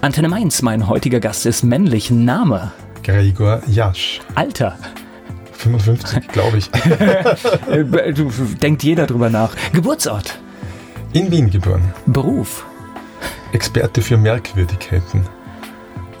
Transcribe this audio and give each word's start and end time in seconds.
Antenne 0.00 0.28
Mainz, 0.28 0.62
mein 0.62 0.86
heutiger 0.86 1.18
Gast 1.18 1.44
ist 1.44 1.64
männlich. 1.64 2.08
Name? 2.10 2.70
Gregor 3.02 3.60
Jasch. 3.66 4.20
Alter? 4.36 4.78
55, 5.54 6.28
glaube 6.28 6.58
ich. 6.58 6.70
Denkt 8.62 8.84
jeder 8.84 9.08
drüber 9.08 9.28
nach. 9.28 9.56
Geburtsort? 9.72 10.38
In 11.14 11.32
Wien 11.32 11.50
geboren. 11.50 11.92
Beruf? 12.06 12.64
Experte 13.52 14.00
für 14.00 14.16
Merkwürdigkeiten. 14.16 15.24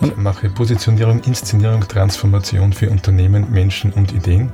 Ich 0.00 0.16
mache 0.16 0.50
Positionierung, 0.50 1.20
Inszenierung, 1.20 1.86
Transformation 1.86 2.72
für 2.72 2.90
Unternehmen, 2.90 3.48
Menschen 3.52 3.92
und 3.92 4.12
Ideen. 4.12 4.50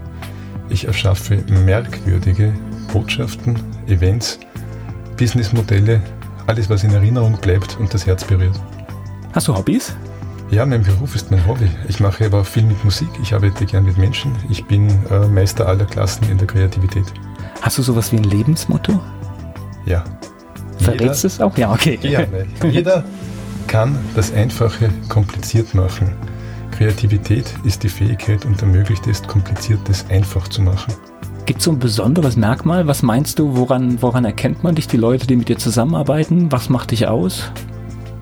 Ich 0.69 0.87
erschaffe 0.87 1.43
merkwürdige 1.49 2.53
Botschaften, 2.93 3.59
Events, 3.87 4.39
Businessmodelle, 5.17 6.03
alles, 6.47 6.69
was 6.69 6.85
in 6.85 6.93
Erinnerung 6.93 7.39
bleibt 7.41 7.79
und 7.79 7.95
das 7.95 8.07
Herz 8.07 8.23
berührt. 8.25 8.61
Hast 9.35 9.49
du 9.49 9.57
Hobbys? 9.57 9.93
Ja, 10.53 10.65
mein 10.65 10.85
Beruf 10.85 11.17
ist 11.17 11.29
mein 11.33 11.45
Hobby. 11.45 11.69
Ich 11.89 11.99
mache 11.99 12.25
aber 12.27 12.45
viel 12.45 12.63
mit 12.63 12.85
Musik. 12.85 13.09
Ich 13.21 13.35
arbeite 13.35 13.67
gern 13.67 13.85
mit 13.85 13.99
Menschen. 13.99 14.31
Ich 14.49 14.65
bin 14.65 14.89
äh, 15.11 15.27
Meister 15.27 15.67
aller 15.67 15.87
Klassen 15.87 16.31
in 16.31 16.39
der 16.39 16.47
Kreativität. 16.47 17.07
Hast 17.61 17.77
du 17.77 17.83
sowas 17.83 18.13
wie 18.13 18.19
ein 18.19 18.23
Lebensmotto? 18.23 19.01
Ja. 19.87 20.05
Verrätst 20.79 21.25
du 21.25 21.27
es 21.27 21.41
auch? 21.41 21.59
Ja, 21.59 21.73
okay. 21.73 21.99
Ja, 22.03 22.21
jeder 22.71 23.03
kann 23.67 23.99
das 24.15 24.33
Einfache 24.33 24.89
kompliziert 25.09 25.75
machen. 25.75 26.13
Kreativität 26.71 27.53
ist 27.65 27.83
die 27.83 27.89
Fähigkeit 27.89 28.45
und 28.45 28.63
ermöglicht 28.63 29.05
es, 29.09 29.21
Kompliziertes 29.21 30.07
einfach 30.11 30.47
zu 30.47 30.63
machen. 30.63 30.95
Gibt 31.47 31.59
es 31.59 31.65
so 31.65 31.73
ein 31.73 31.81
besonderes 31.81 32.37
Merkmal? 32.37 32.87
Was 32.87 33.03
meinst 33.03 33.41
du, 33.41 33.57
woran, 33.57 34.01
woran 34.01 34.25
erkennt 34.25 34.63
man 34.63 34.77
dich, 34.77 34.87
die 34.87 34.97
Leute, 34.97 35.27
die 35.27 35.35
mit 35.35 35.49
dir 35.49 35.59
zusammenarbeiten? 35.59 36.53
Was 36.53 36.69
macht 36.69 36.93
dich 36.93 37.09
aus? 37.09 37.51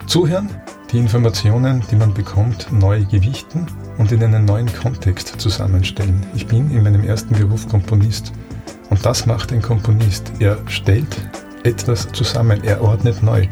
Zuhören, 0.06 0.48
die 0.92 0.98
Informationen, 0.98 1.82
die 1.90 1.96
man 1.96 2.12
bekommt, 2.12 2.66
neu 2.70 3.04
gewichten 3.04 3.66
und 3.98 4.12
in 4.12 4.22
einen 4.22 4.44
neuen 4.44 4.72
Kontext 4.72 5.40
zusammenstellen. 5.40 6.24
Ich 6.34 6.46
bin 6.46 6.70
in 6.70 6.82
meinem 6.82 7.04
ersten 7.04 7.34
Beruf 7.34 7.66
Komponist 7.68 8.32
und 8.90 9.04
das 9.04 9.26
macht 9.26 9.52
ein 9.52 9.62
Komponist. 9.62 10.30
Er 10.38 10.58
stellt 10.66 11.30
etwas 11.64 12.10
zusammen, 12.12 12.62
er 12.64 12.82
ordnet 12.82 13.22
neu. 13.22 13.46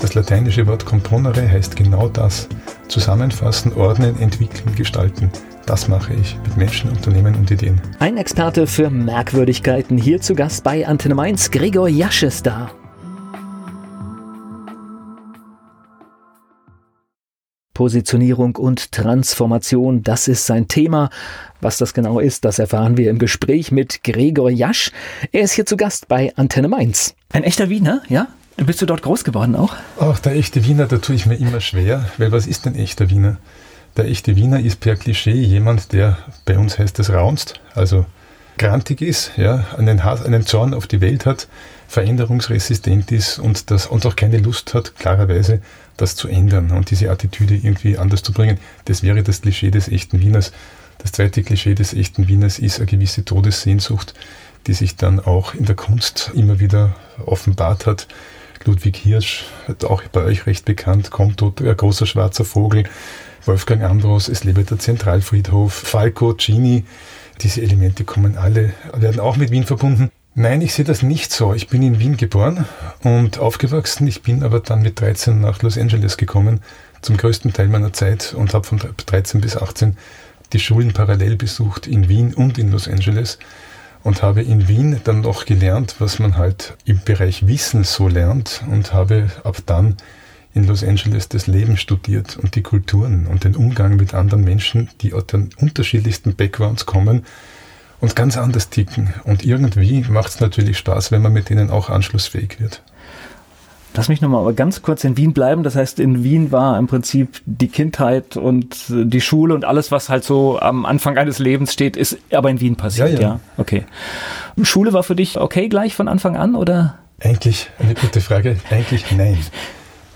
Das 0.00 0.14
lateinische 0.14 0.66
Wort 0.66 0.84
componere 0.84 1.48
heißt 1.48 1.76
genau 1.76 2.08
das. 2.08 2.48
Zusammenfassen, 2.88 3.72
ordnen, 3.74 4.18
entwickeln, 4.20 4.74
gestalten. 4.74 5.30
Das 5.64 5.88
mache 5.88 6.12
ich 6.14 6.36
mit 6.42 6.56
Menschen, 6.56 6.90
Unternehmen 6.90 7.36
und 7.36 7.50
Ideen. 7.50 7.80
Ein 8.00 8.16
Experte 8.16 8.66
für 8.66 8.90
Merkwürdigkeiten 8.90 9.96
hier 9.96 10.20
zu 10.20 10.34
Gast 10.34 10.64
bei 10.64 10.86
Antenne 10.86 11.14
Mainz, 11.14 11.50
Gregor 11.50 11.88
Jasches 11.88 12.42
Positionierung 17.74 18.56
und 18.56 18.92
Transformation, 18.92 20.02
das 20.02 20.28
ist 20.28 20.46
sein 20.46 20.68
Thema. 20.68 21.10
Was 21.60 21.78
das 21.78 21.94
genau 21.94 22.18
ist, 22.18 22.44
das 22.44 22.58
erfahren 22.58 22.96
wir 22.96 23.10
im 23.10 23.18
Gespräch 23.18 23.72
mit 23.72 24.02
Gregor 24.04 24.50
Jasch. 24.50 24.90
Er 25.30 25.42
ist 25.42 25.52
hier 25.52 25.66
zu 25.66 25.76
Gast 25.76 26.08
bei 26.08 26.32
Antenne 26.36 26.68
Mainz. 26.68 27.14
Ein 27.32 27.44
echter 27.44 27.68
Wiener, 27.68 28.02
ja? 28.08 28.28
Bist 28.56 28.82
du 28.82 28.86
dort 28.86 29.02
groß 29.02 29.24
geworden 29.24 29.56
auch? 29.56 29.74
Ach, 29.98 30.18
der 30.18 30.34
echte 30.34 30.64
Wiener, 30.64 30.86
da 30.86 30.98
tue 30.98 31.14
ich 31.14 31.26
mir 31.26 31.36
immer 31.36 31.60
schwer, 31.60 32.04
weil 32.18 32.32
was 32.32 32.46
ist 32.46 32.66
ein 32.66 32.74
echter 32.74 33.08
Wiener? 33.10 33.38
Der 33.96 34.06
echte 34.06 34.36
Wiener 34.36 34.60
ist 34.60 34.80
per 34.80 34.96
Klischee 34.96 35.32
jemand, 35.32 35.92
der 35.92 36.18
bei 36.44 36.58
uns 36.58 36.78
heißt 36.78 36.98
es 36.98 37.10
raunzt, 37.10 37.60
also 37.74 38.06
grantig 38.58 39.02
ist, 39.02 39.32
ja, 39.36 39.66
einen, 39.76 40.04
Hass, 40.04 40.24
einen 40.24 40.46
Zorn 40.46 40.74
auf 40.74 40.86
die 40.86 41.00
Welt 41.00 41.26
hat, 41.26 41.48
veränderungsresistent 41.88 43.12
ist 43.12 43.38
und, 43.38 43.70
das, 43.70 43.86
und 43.86 44.06
auch 44.06 44.16
keine 44.16 44.38
Lust 44.38 44.74
hat, 44.74 44.96
klarerweise 44.96 45.60
das 46.02 46.16
zu 46.16 46.28
ändern 46.28 46.72
und 46.72 46.90
diese 46.90 47.10
Attitüde 47.10 47.54
irgendwie 47.54 47.96
anders 47.96 48.22
zu 48.22 48.32
bringen. 48.32 48.58
Das 48.84 49.02
wäre 49.02 49.22
das 49.22 49.40
Klischee 49.40 49.70
des 49.70 49.88
echten 49.88 50.20
Wieners. 50.20 50.52
Das 50.98 51.12
zweite 51.12 51.42
Klischee 51.42 51.74
des 51.74 51.94
echten 51.94 52.28
Wieners 52.28 52.58
ist 52.58 52.78
eine 52.78 52.86
gewisse 52.86 53.24
Todessehnsucht, 53.24 54.14
die 54.66 54.74
sich 54.74 54.96
dann 54.96 55.20
auch 55.20 55.54
in 55.54 55.64
der 55.64 55.76
Kunst 55.76 56.32
immer 56.34 56.60
wieder 56.60 56.94
offenbart 57.24 57.86
hat. 57.86 58.08
Ludwig 58.64 58.96
Hirsch, 58.96 59.46
auch 59.84 60.02
bei 60.04 60.22
euch 60.22 60.46
recht 60.46 60.64
bekannt, 60.64 61.10
kommt 61.10 61.40
dort 61.40 61.60
ein 61.60 61.76
großer 61.76 62.06
schwarzer 62.06 62.44
Vogel, 62.44 62.84
Wolfgang 63.44 63.82
Ambros, 63.82 64.28
es 64.28 64.44
lebe 64.44 64.62
der 64.62 64.78
Zentralfriedhof, 64.78 65.72
Falco, 65.72 66.34
Gini, 66.34 66.84
diese 67.40 67.60
Elemente 67.60 68.04
kommen 68.04 68.36
alle, 68.36 68.72
werden 68.94 69.20
auch 69.20 69.36
mit 69.36 69.50
Wien 69.50 69.64
verbunden. 69.64 70.10
Nein, 70.34 70.62
ich 70.62 70.72
sehe 70.72 70.86
das 70.86 71.02
nicht 71.02 71.30
so. 71.30 71.52
Ich 71.52 71.68
bin 71.68 71.82
in 71.82 71.98
Wien 71.98 72.16
geboren 72.16 72.64
und 73.02 73.38
aufgewachsen. 73.38 74.06
Ich 74.06 74.22
bin 74.22 74.42
aber 74.42 74.60
dann 74.60 74.80
mit 74.80 74.98
13 74.98 75.38
nach 75.38 75.60
Los 75.60 75.76
Angeles 75.76 76.16
gekommen, 76.16 76.60
zum 77.02 77.18
größten 77.18 77.52
Teil 77.52 77.68
meiner 77.68 77.92
Zeit 77.92 78.32
und 78.32 78.54
habe 78.54 78.66
von 78.66 78.80
13 78.80 79.42
bis 79.42 79.58
18 79.58 79.98
die 80.54 80.58
Schulen 80.58 80.94
parallel 80.94 81.36
besucht 81.36 81.86
in 81.86 82.08
Wien 82.08 82.32
und 82.32 82.56
in 82.56 82.72
Los 82.72 82.88
Angeles 82.88 83.38
und 84.04 84.22
habe 84.22 84.40
in 84.40 84.68
Wien 84.68 85.00
dann 85.04 85.20
noch 85.20 85.44
gelernt, 85.44 85.96
was 85.98 86.18
man 86.18 86.38
halt 86.38 86.78
im 86.86 87.00
Bereich 87.04 87.46
Wissen 87.46 87.84
so 87.84 88.08
lernt 88.08 88.62
und 88.70 88.94
habe 88.94 89.30
ab 89.44 89.58
dann 89.66 89.98
in 90.54 90.66
Los 90.66 90.82
Angeles 90.82 91.28
das 91.28 91.46
Leben 91.46 91.76
studiert 91.76 92.38
und 92.38 92.54
die 92.54 92.62
Kulturen 92.62 93.26
und 93.26 93.44
den 93.44 93.54
Umgang 93.54 93.96
mit 93.96 94.14
anderen 94.14 94.44
Menschen, 94.44 94.88
die 95.02 95.12
aus 95.12 95.26
den 95.26 95.50
unterschiedlichsten 95.58 96.36
Backgrounds 96.36 96.86
kommen 96.86 97.26
und 98.02 98.16
ganz 98.16 98.36
anders 98.36 98.68
ticken. 98.68 99.14
Und 99.24 99.44
irgendwie 99.44 100.04
macht 100.10 100.30
es 100.30 100.40
natürlich 100.40 100.76
Spaß, 100.76 101.12
wenn 101.12 101.22
man 101.22 101.32
mit 101.32 101.48
denen 101.48 101.70
auch 101.70 101.88
anschlussfähig 101.88 102.60
wird. 102.60 102.82
Lass 103.94 104.08
mich 104.08 104.20
nochmal 104.20 104.40
aber 104.40 104.54
ganz 104.54 104.82
kurz 104.82 105.04
in 105.04 105.16
Wien 105.16 105.32
bleiben. 105.32 105.62
Das 105.62 105.76
heißt, 105.76 106.00
in 106.00 106.24
Wien 106.24 106.50
war 106.50 106.78
im 106.78 106.88
Prinzip 106.88 107.40
die 107.46 107.68
Kindheit 107.68 108.36
und 108.36 108.86
die 108.88 109.20
Schule 109.20 109.54
und 109.54 109.64
alles, 109.64 109.92
was 109.92 110.08
halt 110.08 110.24
so 110.24 110.58
am 110.58 110.84
Anfang 110.84 111.16
eines 111.16 111.38
Lebens 111.38 111.72
steht, 111.72 111.96
ist 111.96 112.18
aber 112.32 112.50
in 112.50 112.60
Wien 112.60 112.74
passiert, 112.74 113.12
ja. 113.12 113.20
ja. 113.20 113.28
ja. 113.28 113.40
Okay. 113.56 113.84
Schule 114.62 114.92
war 114.92 115.04
für 115.04 115.14
dich 115.14 115.38
okay 115.38 115.68
gleich 115.68 115.94
von 115.94 116.08
Anfang 116.08 116.36
an 116.36 116.56
oder? 116.56 116.98
Eigentlich 117.20 117.70
eine 117.78 117.94
gute 117.94 118.20
Frage. 118.20 118.56
Eigentlich 118.70 119.12
nein. 119.12 119.38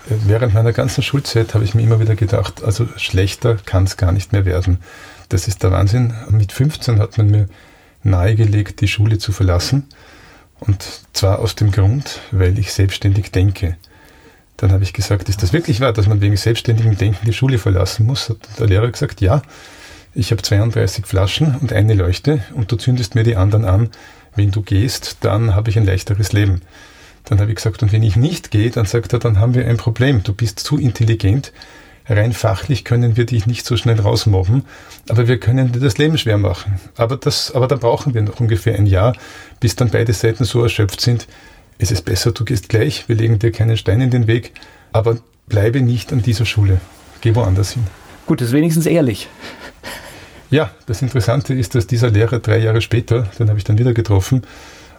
Während 0.09 0.53
meiner 0.53 0.73
ganzen 0.73 1.03
Schulzeit 1.03 1.53
habe 1.53 1.63
ich 1.63 1.73
mir 1.73 1.83
immer 1.83 2.01
wieder 2.01 2.15
gedacht, 2.15 2.63
also 2.65 2.85
schlechter 2.97 3.55
kann 3.65 3.85
es 3.85 3.95
gar 3.95 4.11
nicht 4.11 4.33
mehr 4.33 4.45
werden. 4.45 4.79
Das 5.29 5.47
ist 5.47 5.63
der 5.63 5.71
Wahnsinn. 5.71 6.13
Mit 6.29 6.51
15 6.51 6.99
hat 6.99 7.17
man 7.17 7.29
mir 7.29 7.47
nahegelegt, 8.07 8.81
die 8.81 8.87
Schule 8.87 9.17
zu 9.17 9.31
verlassen. 9.31 9.85
Und 10.59 10.83
zwar 11.13 11.39
aus 11.39 11.55
dem 11.55 11.71
Grund, 11.71 12.19
weil 12.31 12.57
ich 12.57 12.73
selbstständig 12.73 13.31
denke. 13.31 13.77
Dann 14.57 14.71
habe 14.71 14.83
ich 14.83 14.93
gesagt, 14.93 15.29
ist 15.29 15.43
das 15.43 15.53
wirklich 15.53 15.81
wahr, 15.81 15.93
dass 15.93 16.07
man 16.07 16.19
wegen 16.19 16.35
selbstständigem 16.35 16.97
Denken 16.97 17.25
die 17.25 17.33
Schule 17.33 17.59
verlassen 17.59 18.07
muss? 18.07 18.29
Hat 18.29 18.37
der 18.59 18.67
Lehrer 18.67 18.89
gesagt, 18.89 19.21
ja. 19.21 19.43
Ich 20.15 20.31
habe 20.31 20.41
32 20.41 21.05
Flaschen 21.05 21.55
und 21.57 21.71
eine 21.71 21.93
Leuchte 21.93 22.43
und 22.55 22.71
du 22.71 22.75
zündest 22.75 23.13
mir 23.13 23.23
die 23.23 23.35
anderen 23.35 23.65
an. 23.65 23.89
Wenn 24.35 24.49
du 24.49 24.63
gehst, 24.63 25.17
dann 25.21 25.53
habe 25.53 25.69
ich 25.69 25.77
ein 25.77 25.85
leichteres 25.85 26.33
Leben. 26.33 26.61
Dann 27.25 27.39
habe 27.39 27.51
ich 27.51 27.57
gesagt, 27.57 27.83
und 27.83 27.91
wenn 27.91 28.03
ich 28.03 28.15
nicht 28.15 28.49
gehe, 28.49 28.71
dann 28.71 28.85
sagt 28.85 29.13
er, 29.13 29.19
dann 29.19 29.39
haben 29.39 29.53
wir 29.53 29.67
ein 29.67 29.77
Problem. 29.77 30.23
Du 30.23 30.33
bist 30.33 30.59
zu 30.59 30.77
intelligent. 30.77 31.53
Rein 32.09 32.31
fachlich 32.31 32.85
können 32.85 33.17
wir 33.17 33.25
dich 33.25 33.47
nicht 33.47 33.65
so 33.65 33.75
schnell 33.75 33.99
rausmobben, 33.99 34.63
aber 35.09 35.27
wir 35.27 35.39
können 35.39 35.73
dir 35.73 35.79
das 35.79 35.97
Leben 35.97 36.17
schwer 36.17 36.37
machen. 36.37 36.79
Aber, 36.95 37.17
das, 37.17 37.53
aber 37.53 37.67
dann 37.67 37.79
brauchen 37.79 38.13
wir 38.13 38.21
noch 38.21 38.39
ungefähr 38.39 38.75
ein 38.75 38.85
Jahr, 38.85 39.13
bis 39.59 39.75
dann 39.75 39.89
beide 39.89 40.13
Seiten 40.13 40.45
so 40.45 40.63
erschöpft 40.63 41.01
sind. 41.01 41.27
Es 41.79 41.91
ist 41.91 42.05
besser, 42.05 42.31
du 42.31 42.45
gehst 42.45 42.69
gleich, 42.69 43.09
wir 43.09 43.15
legen 43.15 43.39
dir 43.39 43.51
keinen 43.51 43.77
Stein 43.77 44.01
in 44.01 44.09
den 44.09 44.27
Weg, 44.27 44.53
aber 44.93 45.17
bleibe 45.47 45.81
nicht 45.81 46.13
an 46.13 46.21
dieser 46.21 46.45
Schule. 46.45 46.79
Geh 47.21 47.35
woanders 47.35 47.71
hin. 47.73 47.83
Gut, 48.25 48.41
das 48.41 48.49
ist 48.49 48.53
wenigstens 48.53 48.85
ehrlich. 48.85 49.27
Ja, 50.49 50.71
das 50.85 51.01
Interessante 51.01 51.53
ist, 51.53 51.75
dass 51.75 51.87
dieser 51.87 52.09
Lehrer 52.09 52.39
drei 52.39 52.57
Jahre 52.57 52.81
später, 52.81 53.23
den 53.37 53.49
habe 53.49 53.57
ich 53.57 53.65
dann 53.65 53.77
wieder 53.77 53.93
getroffen, 53.93 54.43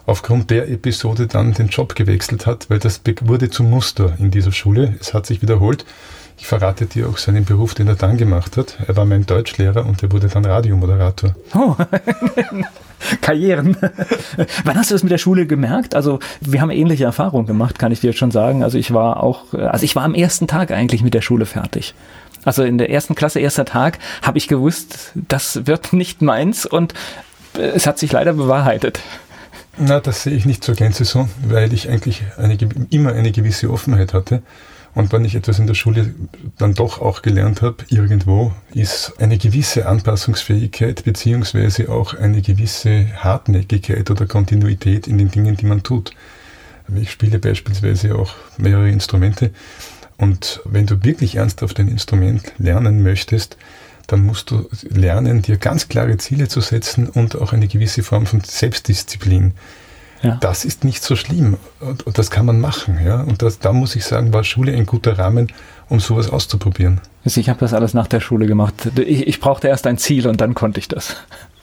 aufgrund 0.05 0.51
der 0.51 0.69
Episode 0.69 1.27
dann 1.27 1.53
den 1.53 1.67
Job 1.67 1.95
gewechselt 1.95 2.45
hat, 2.45 2.69
weil 2.69 2.79
das 2.79 3.01
wurde 3.21 3.49
zum 3.49 3.69
Muster 3.69 4.15
in 4.19 4.31
dieser 4.31 4.51
Schule. 4.51 4.95
Es 4.99 5.13
hat 5.13 5.25
sich 5.25 5.41
wiederholt. 5.41 5.85
Ich 6.39 6.47
verrate 6.47 6.85
dir 6.85 7.09
auch 7.09 7.17
seinen 7.17 7.43
Beruf, 7.43 7.75
den 7.75 7.87
er 7.87 7.95
dann 7.95 8.17
gemacht 8.17 8.55
hat. 8.55 8.77
Er 8.87 8.95
war 8.95 9.05
mein 9.05 9.25
Deutschlehrer 9.25 9.85
und 9.85 10.01
er 10.01 10.11
wurde 10.11 10.29
dann 10.29 10.45
Radiomoderator. 10.45 11.35
Oh, 11.53 11.75
Karrieren. 13.21 13.77
Wann 14.63 14.77
hast 14.77 14.89
du 14.89 14.95
das 14.95 15.03
mit 15.03 15.11
der 15.11 15.17
Schule 15.17 15.45
gemerkt? 15.45 15.95
Also 15.95 16.19
wir 16.41 16.61
haben 16.61 16.71
ähnliche 16.71 17.03
Erfahrungen 17.03 17.45
gemacht, 17.45 17.77
kann 17.77 17.91
ich 17.91 17.99
dir 17.99 18.13
schon 18.13 18.31
sagen. 18.31 18.63
Also 18.63 18.77
ich 18.77 18.93
war 18.93 19.21
auch, 19.21 19.53
also 19.53 19.83
ich 19.83 19.95
war 19.95 20.03
am 20.03 20.15
ersten 20.15 20.47
Tag 20.47 20.71
eigentlich 20.71 21.03
mit 21.03 21.13
der 21.13 21.21
Schule 21.21 21.45
fertig. 21.45 21.93
Also 22.45 22.63
in 22.63 22.77
der 22.77 22.89
ersten 22.89 23.15
Klasse, 23.15 23.41
erster 23.41 23.65
Tag, 23.65 23.99
habe 24.21 24.37
ich 24.37 24.47
gewusst, 24.47 25.11
das 25.15 25.67
wird 25.67 25.93
nicht 25.93 26.21
meins 26.21 26.65
und 26.65 26.93
es 27.53 27.85
hat 27.85 27.99
sich 27.99 28.13
leider 28.13 28.33
bewahrheitet. 28.33 29.01
Na, 29.77 29.99
das 29.99 30.23
sehe 30.23 30.33
ich 30.33 30.45
nicht 30.45 30.63
zur 30.63 30.75
Gänze 30.75 31.03
so, 31.03 31.27
weil 31.47 31.73
ich 31.73 31.89
eigentlich 31.89 32.23
eine, 32.37 32.57
immer 32.89 33.13
eine 33.13 33.31
gewisse 33.31 33.69
Offenheit 33.69 34.13
hatte. 34.13 34.41
Und 34.95 35.11
wenn 35.11 35.23
ich 35.23 35.35
etwas 35.35 35.59
in 35.59 35.67
der 35.67 35.75
Schule 35.75 36.13
dann 36.57 36.73
doch 36.73 36.99
auch 36.99 37.21
gelernt 37.21 37.61
habe, 37.61 37.85
irgendwo, 37.89 38.53
ist 38.73 39.13
eine 39.19 39.37
gewisse 39.37 39.85
Anpassungsfähigkeit 39.87 41.03
beziehungsweise 41.03 41.89
auch 41.89 42.15
eine 42.15 42.41
gewisse 42.41 43.07
Hartnäckigkeit 43.15 44.09
oder 44.09 44.25
Kontinuität 44.25 45.07
in 45.07 45.17
den 45.17 45.29
Dingen, 45.31 45.55
die 45.57 45.65
man 45.65 45.83
tut. 45.83 46.11
Ich 46.95 47.11
spiele 47.11 47.37
beispielsweise 47.37 48.15
auch 48.15 48.33
mehrere 48.57 48.89
Instrumente 48.89 49.51
Und 50.19 50.61
wenn 50.65 50.85
du 50.85 51.03
wirklich 51.03 51.35
ernsthaft 51.35 51.79
ein 51.79 51.87
Instrument 51.87 52.51
lernen 52.57 53.01
möchtest, 53.03 53.57
dann 54.07 54.25
musst 54.25 54.51
du 54.51 54.67
lernen, 54.89 55.41
dir 55.41 55.57
ganz 55.57 55.87
klare 55.87 56.17
Ziele 56.17 56.49
zu 56.49 56.59
setzen 56.59 57.07
und 57.07 57.37
auch 57.37 57.53
eine 57.53 57.67
gewisse 57.67 58.03
Form 58.03 58.25
von 58.25 58.41
Selbstdisziplin. 58.41 59.53
Ja. 60.21 60.37
Das 60.41 60.65
ist 60.65 60.83
nicht 60.83 61.01
so 61.01 61.15
schlimm 61.15 61.57
und, 61.79 62.05
und, 62.05 62.17
das 62.17 62.29
kann 62.29 62.45
man 62.45 62.59
machen. 62.59 62.99
Ja? 63.03 63.21
Und 63.21 63.41
das, 63.41 63.59
da 63.59 63.71
muss 63.71 63.95
ich 63.95 64.03
sagen, 64.03 64.33
war 64.33 64.43
Schule 64.43 64.73
ein 64.73 64.85
guter 64.85 65.17
Rahmen, 65.17 65.51
um 65.87 65.99
sowas 65.99 66.29
auszuprobieren. 66.29 66.99
Also 67.23 67.39
ich 67.39 67.49
habe 67.49 67.59
das 67.59 67.73
alles 67.73 67.93
nach 67.93 68.07
der 68.07 68.19
Schule 68.19 68.45
gemacht. 68.45 68.73
Ich, 68.97 69.27
ich 69.27 69.39
brauchte 69.39 69.67
erst 69.67 69.87
ein 69.87 69.97
Ziel 69.97 70.27
und 70.27 70.41
dann 70.41 70.55
konnte 70.55 70.79
ich 70.79 70.87
das. 70.87 71.15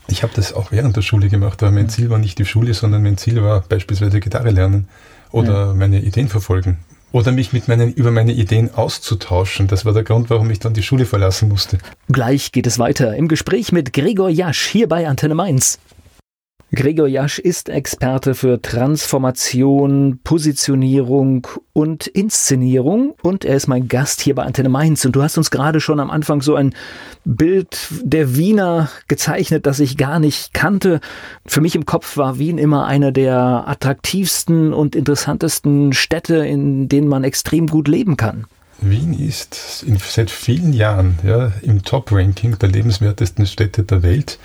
Ich 0.09 0.23
habe 0.23 0.33
das 0.35 0.55
auch 0.55 0.73
während 0.73 0.97
der 0.97 1.03
Schule 1.03 1.29
gemacht, 1.29 1.63
aber 1.63 1.73
mein 1.73 1.89
Ziel 1.89 2.11
war 2.11 2.19
nicht 2.19 2.39
die 2.39 2.45
Schule, 2.45 2.73
sondern 2.75 3.03
mein 3.03 3.19
Ziel 3.19 3.43
war 3.43 3.61
beispielsweise 3.61 4.21
Gitarre 4.21 4.51
lernen 4.51 4.89
oder 5.33 5.67
ja. 5.67 5.75
meine 5.75 6.01
Ideen 6.01 6.29
verfolgen 6.29 6.79
oder 7.13 7.33
mich 7.33 7.53
mit 7.53 7.67
meinen, 7.67 7.93
über 7.93 8.11
meine 8.11 8.33
Ideen 8.33 8.75
auszutauschen. 8.75 9.69
Das 9.69 9.85
war 9.85 9.93
der 9.93 10.05
Grund, 10.05 10.29
warum 10.29 10.51
ich 10.51 10.59
dann 10.59 10.75
die 10.75 10.83
Schule 10.83 11.07
verlassen 11.07 11.49
musste. 11.49 11.79
Gleich 12.09 12.53
geht 12.53 12.67
es 12.67 12.79
weiter 12.79 13.17
im 13.17 13.29
Gespräch 13.29 13.73
mit 13.73 13.93
Gregor 13.93 14.29
Jasch 14.29 14.67
hier 14.67 14.89
bei 14.89 15.09
Antenne 15.09 15.35
Mainz. 15.35 15.79
Gregor 16.77 17.09
Jasch 17.09 17.39
ist 17.39 17.71
Experte 17.71 18.35
für 18.35 18.61
Transformation, 18.61 20.21
Positionierung 20.23 21.47
und 21.73 22.07
Inszenierung 22.07 23.15
und 23.23 23.47
er 23.47 23.57
ist 23.57 23.67
mein 23.67 23.89
Gast 23.89 24.21
hier 24.21 24.35
bei 24.35 24.43
Antenne 24.43 24.69
Mainz. 24.69 25.03
Und 25.07 25.17
du 25.17 25.23
hast 25.23 25.39
uns 25.39 25.51
gerade 25.51 25.81
schon 25.81 26.01
am 26.01 26.11
Anfang 26.11 26.43
so 26.43 26.55
ein 26.55 26.75
Bild 27.25 27.89
der 28.03 28.37
Wiener 28.37 28.91
gezeichnet, 29.09 29.65
das 29.65 29.81
ich 29.81 29.97
gar 29.97 30.21
nicht 30.21 30.53
kannte. 30.53 31.01
Für 31.47 31.63
mich 31.63 31.75
im 31.75 31.87
Kopf 31.87 32.19
war 32.19 32.39
Wien 32.39 32.59
immer 32.59 32.85
eine 32.85 33.11
der 33.11 33.65
attraktivsten 33.67 34.75
und 34.75 34.95
interessantesten 34.95 35.95
Städte, 35.95 36.47
in 36.47 36.91
denen 36.91 37.09
man 37.09 37.25
extrem 37.25 37.69
gut 37.69 37.89
leben 37.89 38.19
kann. 38.19 38.45
Wien 38.83 39.19
ist 39.19 39.83
in, 39.87 39.97
seit 39.97 40.31
vielen 40.31 40.75
Jahren 40.75 41.19
ja, 41.25 41.53
im 41.63 41.83
Top-Ranking 41.83 42.59
der 42.59 42.69
lebenswertesten 42.69 43.47
Städte 43.47 43.83
der 43.83 44.03
Welt 44.03 44.39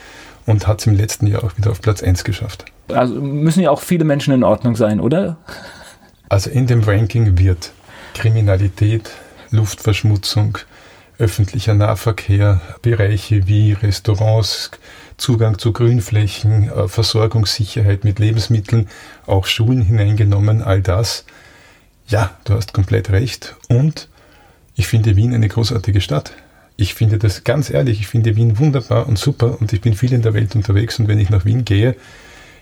und 0.51 0.68
hat 0.68 0.81
es 0.81 0.88
im 0.88 0.95
letzten 0.95 1.27
Jahr 1.27 1.44
auch 1.44 1.57
wieder 1.57 1.71
auf 1.71 1.81
Platz 1.81 2.03
1 2.03 2.24
geschafft. 2.25 2.65
Also 2.89 3.15
müssen 3.15 3.62
ja 3.62 3.71
auch 3.71 3.81
viele 3.81 4.03
Menschen 4.03 4.33
in 4.33 4.44
Ordnung 4.44 4.75
sein, 4.75 5.00
oder? 5.00 5.38
Also 6.30 6.50
in 6.50 6.68
dem 6.68 6.83
Ranking 6.83 7.38
wird 7.38 7.71
Kriminalität, 8.13 9.09
Luftverschmutzung, 9.50 10.57
öffentlicher 11.18 11.74
Nahverkehr, 11.74 12.62
Bereiche 12.81 13.48
wie 13.48 13.74
Restaurants, 13.74 14.71
Zugang 15.18 15.57
zu 15.57 15.71
Grünflächen, 15.71 16.69
äh, 16.69 16.88
Versorgungssicherheit 16.88 18.03
mit 18.03 18.19
Lebensmitteln, 18.19 18.89
auch 19.27 19.45
Schulen 19.45 19.81
hineingenommen, 19.81 20.62
all 20.62 20.81
das. 20.81 21.25
Ja, 22.07 22.31
du 22.44 22.56
hast 22.56 22.74
komplett 22.74 23.09
recht. 23.12 23.56
Und 23.69 24.09
ich 24.75 24.88
finde 24.88 25.15
Wien 25.15 25.33
eine 25.33 25.48
großartige 25.48 26.01
Stadt. 26.01 26.33
Ich 26.81 26.95
finde 26.95 27.19
das 27.19 27.43
ganz 27.43 27.69
ehrlich, 27.69 27.99
ich 27.99 28.07
finde 28.07 28.35
Wien 28.35 28.57
wunderbar 28.57 29.07
und 29.07 29.19
super 29.19 29.61
und 29.61 29.71
ich 29.71 29.81
bin 29.81 29.93
viel 29.93 30.13
in 30.13 30.23
der 30.23 30.33
Welt 30.33 30.55
unterwegs 30.55 30.97
und 30.97 31.07
wenn 31.07 31.19
ich 31.19 31.29
nach 31.29 31.45
Wien 31.45 31.63
gehe, 31.63 31.95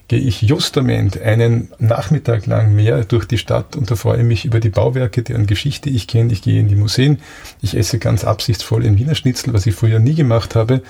gehe 0.10 0.20
ich 0.20 0.42
justament 0.42 1.22
einen 1.22 1.70
Nachmittag 1.80 2.46
lang 2.46 2.76
mehr 2.76 3.06
durch 3.06 3.24
die 3.24 3.38
Stadt 3.38 3.78
und 3.78 3.90
da 3.90 3.96
freue 3.96 4.26
mich 4.26 4.44
über 4.44 4.60
die 4.60 4.68
Bauwerke, 4.68 5.24
deren 5.24 5.48
Geschichte 5.48 5.90
ich 5.90 6.06
kenne. 6.06 6.34
Ich 6.34 6.42
gehe 6.42 6.60
in 6.60 6.68
die 6.68 6.76
Museen, 6.76 7.20
ich 7.62 7.78
esse 7.78 7.98
ganz 7.98 8.26
absichtsvoll 8.26 8.84
in 8.84 8.98
Wiener 8.98 9.16
Schnitzel, 9.16 9.54
was 9.54 9.66
ich 9.66 9.74
früher 9.74 10.00
nie 10.00 10.16
gemacht 10.16 10.54
habe, 10.54 10.82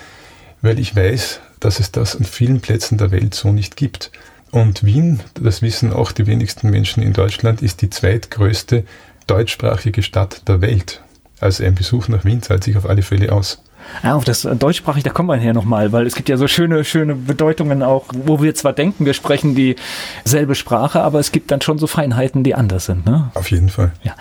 weil 0.60 0.80
ich 0.80 0.96
weiß, 0.96 1.40
dass 1.60 1.78
es 1.78 1.92
das 1.92 2.16
an 2.16 2.24
vielen 2.24 2.60
Plätzen 2.60 2.98
der 2.98 3.12
Welt 3.12 3.34
so 3.34 3.52
nicht 3.52 3.76
gibt. 3.76 4.10
Und 4.50 4.82
Wien, 4.82 5.20
das 5.40 5.62
wissen 5.62 5.92
auch 5.92 6.10
die 6.10 6.26
wenigsten 6.26 6.68
Menschen 6.68 7.00
in 7.00 7.12
Deutschland, 7.12 7.62
ist 7.62 7.80
die 7.80 7.90
zweitgrößte 7.90 8.82
deutschsprachige 9.28 10.02
Stadt 10.02 10.48
der 10.48 10.60
Welt. 10.62 11.00
Also 11.40 11.64
ein 11.64 11.74
Besuch 11.74 12.08
nach 12.08 12.24
Wien 12.24 12.42
zahlt 12.42 12.64
sich 12.64 12.76
auf 12.76 12.88
alle 12.88 13.02
Fälle 13.02 13.32
aus. 13.32 13.62
Ja, 14.02 14.14
auf 14.14 14.24
das 14.24 14.42
deutschsprachig, 14.42 15.02
da 15.02 15.10
kommen 15.10 15.30
wir 15.30 15.36
her 15.36 15.54
nochmal, 15.54 15.90
weil 15.90 16.06
es 16.06 16.14
gibt 16.14 16.28
ja 16.28 16.36
so 16.36 16.46
schöne, 16.46 16.84
schöne 16.84 17.14
Bedeutungen 17.14 17.82
auch, 17.82 18.04
wo 18.12 18.42
wir 18.42 18.54
zwar 18.54 18.74
denken, 18.74 19.06
wir 19.06 19.14
sprechen 19.14 19.54
dieselbe 19.54 20.54
Sprache, 20.54 21.00
aber 21.00 21.18
es 21.18 21.32
gibt 21.32 21.50
dann 21.50 21.62
schon 21.62 21.78
so 21.78 21.86
Feinheiten, 21.86 22.44
die 22.44 22.54
anders 22.54 22.84
sind. 22.84 23.06
Ne? 23.06 23.30
Auf 23.34 23.50
jeden 23.50 23.70
Fall. 23.70 23.92
Ja. 24.02 24.14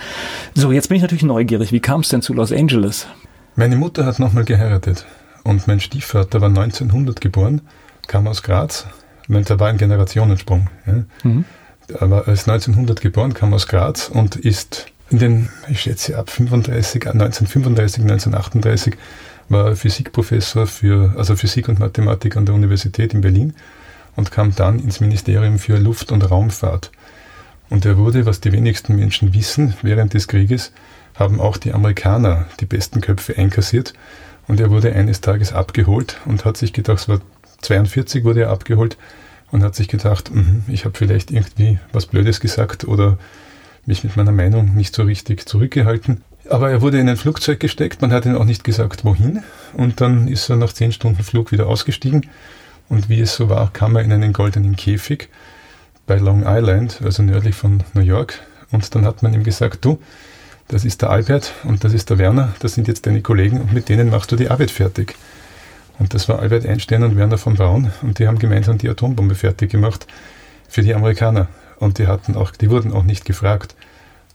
So, 0.55 0.71
jetzt 0.71 0.87
bin 0.87 0.95
ich 0.95 1.01
natürlich 1.01 1.23
neugierig. 1.23 1.73
Wie 1.73 1.81
kam 1.81 2.01
es 2.01 2.09
denn 2.09 2.21
zu 2.21 2.33
Los 2.33 2.53
Angeles? 2.53 3.07
Meine 3.55 3.75
Mutter 3.75 4.05
hat 4.05 4.17
nochmal 4.19 4.45
geheiratet 4.45 5.05
und 5.43 5.67
mein 5.67 5.81
Stiefvater 5.81 6.39
war 6.39 6.47
1900 6.47 7.19
geboren, 7.19 7.61
kam 8.07 8.27
aus 8.27 8.43
Graz. 8.43 8.87
Da 9.27 9.59
war 9.59 9.67
ein 9.67 9.77
Generationensprung. 9.77 10.67
Ja. 10.87 10.93
Mhm. 11.23 11.45
Er 11.99 12.09
war 12.09 12.27
als 12.27 12.47
1900 12.47 13.01
geboren, 13.01 13.33
kam 13.33 13.53
aus 13.53 13.67
Graz 13.67 14.07
und 14.07 14.35
ist 14.35 14.87
in 15.09 15.19
den, 15.19 15.49
ich 15.67 15.81
schätze 15.81 16.17
ab 16.17 16.29
35, 16.29 17.07
1935, 17.07 18.03
1938 18.03 18.95
war 19.49 19.75
Physikprofessor 19.75 20.67
für, 20.67 21.13
also 21.17 21.35
Physik 21.35 21.67
und 21.69 21.79
Mathematik 21.79 22.37
an 22.37 22.45
der 22.45 22.55
Universität 22.55 23.13
in 23.13 23.21
Berlin 23.21 23.53
und 24.15 24.31
kam 24.31 24.55
dann 24.55 24.79
ins 24.79 24.99
Ministerium 24.99 25.57
für 25.57 25.77
Luft- 25.77 26.11
und 26.11 26.29
Raumfahrt. 26.29 26.91
Und 27.69 27.85
er 27.85 27.97
wurde, 27.97 28.25
was 28.25 28.41
die 28.41 28.51
wenigsten 28.51 28.95
Menschen 28.95 29.33
wissen, 29.33 29.73
während 29.81 30.13
des 30.13 30.27
Krieges 30.27 30.71
haben 31.15 31.39
auch 31.39 31.57
die 31.57 31.73
Amerikaner 31.73 32.45
die 32.59 32.65
besten 32.65 33.01
Köpfe 33.01 33.37
einkassiert. 33.37 33.93
Und 34.47 34.59
er 34.59 34.71
wurde 34.71 34.93
eines 34.93 35.21
Tages 35.21 35.53
abgeholt 35.53 36.17
und 36.25 36.45
hat 36.45 36.57
sich 36.57 36.73
gedacht, 36.73 36.99
es 36.99 37.09
war 37.09 37.21
42 37.61 38.23
wurde 38.23 38.41
er 38.41 38.49
abgeholt 38.49 38.97
und 39.51 39.63
hat 39.63 39.75
sich 39.75 39.87
gedacht, 39.87 40.31
mh, 40.33 40.63
ich 40.67 40.85
habe 40.85 40.97
vielleicht 40.97 41.31
irgendwie 41.31 41.79
was 41.91 42.05
Blödes 42.05 42.39
gesagt 42.39 42.85
oder 42.87 43.17
mich 43.89 44.03
mit 44.03 44.15
meiner 44.15 44.31
Meinung 44.31 44.75
nicht 44.75 44.95
so 44.95 45.03
richtig 45.03 45.49
zurückgehalten. 45.49 46.21
Aber 46.49 46.69
er 46.71 46.81
wurde 46.81 46.99
in 46.99 47.09
ein 47.09 47.17
Flugzeug 47.17 47.59
gesteckt, 47.59 48.01
man 48.01 48.13
hat 48.13 48.25
ihn 48.25 48.35
auch 48.35 48.45
nicht 48.45 48.63
gesagt, 48.63 49.03
wohin. 49.03 49.43
Und 49.73 49.99
dann 49.99 50.27
ist 50.27 50.49
er 50.49 50.55
nach 50.55 50.71
zehn 50.71 50.93
Stunden 50.93 51.23
Flug 51.23 51.51
wieder 51.51 51.67
ausgestiegen. 51.67 52.27
Und 52.87 53.09
wie 53.09 53.19
es 53.19 53.35
so 53.35 53.49
war, 53.49 53.73
kam 53.73 53.95
er 53.95 54.03
in 54.03 54.11
einen 54.11 54.31
goldenen 54.31 54.75
Käfig 54.75 55.29
bei 56.07 56.17
Long 56.17 56.43
Island, 56.45 57.01
also 57.03 57.21
nördlich 57.21 57.55
von 57.55 57.83
New 57.93 58.01
York. 58.01 58.39
Und 58.71 58.95
dann 58.95 59.05
hat 59.05 59.21
man 59.21 59.33
ihm 59.33 59.43
gesagt, 59.43 59.83
du, 59.83 59.99
das 60.67 60.85
ist 60.85 61.01
der 61.01 61.09
Albert 61.09 61.53
und 61.63 61.83
das 61.83 61.93
ist 61.93 62.11
der 62.11 62.19
Werner, 62.19 62.53
das 62.59 62.75
sind 62.75 62.87
jetzt 62.87 63.07
deine 63.07 63.21
Kollegen 63.21 63.59
und 63.59 63.73
mit 63.73 63.89
denen 63.89 64.09
machst 64.09 64.31
du 64.31 64.35
die 64.35 64.49
Arbeit 64.49 64.71
fertig. 64.71 65.15
Und 65.97 66.13
das 66.13 66.29
war 66.29 66.39
Albert 66.39 66.65
Einstein 66.65 67.03
und 67.03 67.17
Werner 67.17 67.39
von 67.39 67.55
Braun 67.55 67.91
und 68.03 68.19
die 68.19 68.27
haben 68.27 68.39
gemeinsam 68.39 68.77
die 68.77 68.87
Atombombe 68.87 69.35
fertig 69.35 69.71
gemacht 69.71 70.05
für 70.67 70.83
die 70.83 70.93
Amerikaner. 70.93 71.47
Und 71.79 71.97
die 71.97 72.07
hatten 72.07 72.35
auch, 72.35 72.51
die 72.51 72.69
wurden 72.69 72.93
auch 72.93 73.03
nicht 73.03 73.25
gefragt. 73.25 73.75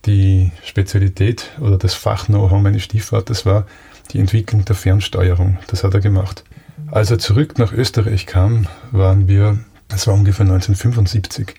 Die 0.07 0.53
Spezialität 0.65 1.51
oder 1.61 1.79
das 1.79 1.95
Fach-Know-how 1.95 2.61
meines 2.61 2.83
Stiefvaters 2.83 3.47
war 3.47 3.67
die 4.13 4.19
Entwicklung 4.19 4.65
der 4.65 4.77
Fernsteuerung. 4.77 5.59
Das 5.69 5.85
hat 5.85 5.95
er 5.95 6.01
gemacht. 6.01 6.45
Als 6.91 7.11
er 7.11 7.19
zurück 7.19 7.59
nach 7.59 7.73
Österreich 7.73 8.27
kam, 8.27 8.67
waren 8.91 9.29
wir, 9.29 9.59
das 9.89 10.07
war 10.07 10.15
ungefähr 10.15 10.45
1975, 10.45 11.55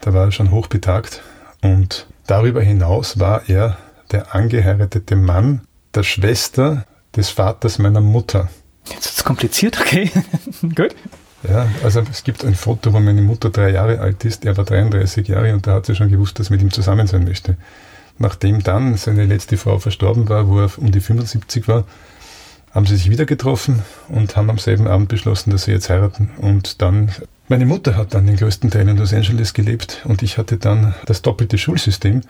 da 0.00 0.12
war 0.12 0.26
er 0.26 0.32
schon 0.32 0.50
hochbetagt 0.50 1.22
und 1.62 2.06
darüber 2.26 2.62
hinaus 2.62 3.18
war 3.18 3.48
er 3.48 3.78
der 4.10 4.34
angeheiratete 4.34 5.16
Mann 5.16 5.62
der 5.94 6.02
Schwester 6.02 6.84
des 7.14 7.30
Vaters 7.30 7.78
meiner 7.78 8.00
Mutter. 8.00 8.48
Jetzt 8.88 9.06
ist 9.06 9.18
es 9.18 9.24
kompliziert, 9.24 9.80
okay. 9.80 10.10
Gut. 10.74 10.94
Ja, 11.48 11.68
also 11.82 12.02
es 12.10 12.24
gibt 12.24 12.44
ein 12.44 12.54
Foto, 12.54 12.92
wo 12.92 12.98
meine 12.98 13.22
Mutter 13.22 13.50
drei 13.50 13.70
Jahre 13.70 14.00
alt 14.00 14.24
ist, 14.24 14.44
er 14.44 14.56
war 14.56 14.64
33 14.64 15.28
Jahre 15.28 15.52
und 15.54 15.66
da 15.66 15.74
hat 15.74 15.86
sie 15.86 15.94
schon 15.94 16.10
gewusst, 16.10 16.38
dass 16.38 16.48
sie 16.48 16.54
mit 16.54 16.62
ihm 16.62 16.72
zusammen 16.72 17.06
sein 17.06 17.24
möchte. 17.24 17.56
Nachdem 18.18 18.62
dann 18.62 18.96
seine 18.96 19.26
letzte 19.26 19.56
Frau 19.56 19.78
verstorben 19.78 20.28
war, 20.28 20.48
wo 20.48 20.60
er 20.60 20.70
um 20.78 20.90
die 20.90 21.00
75 21.00 21.68
war, 21.68 21.84
haben 22.72 22.86
sie 22.86 22.96
sich 22.96 23.10
wieder 23.10 23.26
getroffen 23.26 23.82
und 24.08 24.36
haben 24.36 24.50
am 24.50 24.58
selben 24.58 24.86
Abend 24.86 25.08
beschlossen, 25.08 25.50
dass 25.50 25.64
sie 25.64 25.72
jetzt 25.72 25.88
heiraten. 25.88 26.30
Und 26.38 26.82
dann, 26.82 27.10
meine 27.48 27.66
Mutter 27.66 27.96
hat 27.96 28.14
dann 28.14 28.26
den 28.26 28.36
größten 28.36 28.70
Teil 28.70 28.88
in 28.88 28.96
Los 28.96 29.12
Angeles 29.12 29.54
gelebt 29.54 30.02
und 30.04 30.22
ich 30.22 30.38
hatte 30.38 30.56
dann 30.56 30.94
das 31.04 31.22
doppelte 31.22 31.58
Schulsystem. 31.58 32.22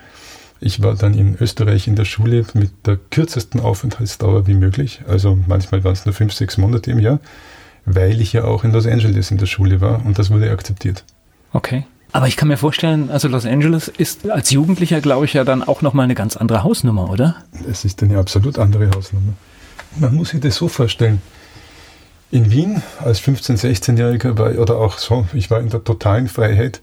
Ich 0.61 0.83
war 0.83 0.95
dann 0.95 1.15
in 1.15 1.37
Österreich 1.41 1.87
in 1.87 1.97
der 1.97 2.05
Schule 2.05 2.45
mit 2.55 2.71
der 2.87 2.99
kürzesten 3.11 3.61
Aufenthaltsdauer 3.61 4.47
wie 4.47 4.55
möglich. 4.55 5.01
Also 5.07 5.39
manchmal 5.47 5.85
waren 5.85 5.93
es 5.93 6.05
nur 6.05 6.15
fünf, 6.15 6.33
sechs 6.33 6.59
Monate 6.59 6.91
im 6.91 6.99
Jahr 6.99 7.21
weil 7.87 8.21
ich 8.21 8.33
ja 8.33 8.45
auch 8.45 8.65
in 8.65 8.73
Los 8.73 8.87
Angeles 8.87 9.31
in 9.31 9.39
der 9.39 9.47
Schule 9.47 9.81
war 9.81 10.05
und 10.05 10.19
das 10.19 10.31
wurde 10.31 10.51
akzeptiert. 10.51 11.05
Okay. 11.53 11.85
Aber 12.13 12.29
ich 12.29 12.37
kann 12.37 12.49
mir 12.49 12.57
vorstellen, 12.57 13.11
also 13.11 13.29
Los 13.29 13.47
Angeles 13.47 13.89
ist 13.89 14.29
als 14.31 14.51
Jugendlicher, 14.51 15.01
glaube 15.01 15.25
ich, 15.25 15.35
ja 15.35 15.45
dann 15.45 15.63
auch 15.63 15.83
nochmal 15.83 16.05
eine 16.05 16.15
ganz 16.15 16.37
andere 16.37 16.63
Hausnummer, 16.63 17.11
oder? 17.11 17.37
Es 17.71 17.85
ist 17.85 18.03
eine 18.03 18.19
absolut 18.19 18.59
andere 18.59 18.91
Hausnummer. 18.91 19.35
Man 19.97 20.15
muss 20.15 20.31
sich 20.31 20.41
das 20.41 20.57
so 20.57 20.69
vorstellen. 20.69 21.21
In 22.31 22.51
Wien 22.51 22.83
als 23.05 23.21
15-, 23.21 23.59
16-Jähriger 23.59 24.39
war, 24.39 24.59
oder 24.59 24.77
auch 24.77 24.99
so, 24.99 25.27
ich 25.33 25.51
war 25.51 25.61
in 25.61 25.69
der 25.69 25.85
totalen 25.85 26.29
Freiheit. 26.29 26.81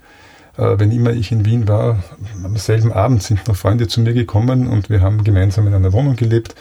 Äh, 0.58 0.78
wenn 0.78 0.92
immer 0.92 1.12
ich 1.12 1.32
in 1.32 1.46
Wien 1.46 1.68
war, 1.68 2.04
am 2.44 2.56
selben 2.58 2.94
Abend 2.94 3.24
sind 3.24 3.48
noch 3.48 3.56
Freunde 3.56 3.88
zu 3.88 4.02
mir 4.02 4.14
gekommen 4.14 4.68
und 4.68 4.90
wir 4.90 5.02
haben 5.02 5.24
gemeinsam 5.24 5.68
in 5.68 5.74
einer 5.74 5.94
Wohnung 5.94 6.16
gelebt. 6.16 6.56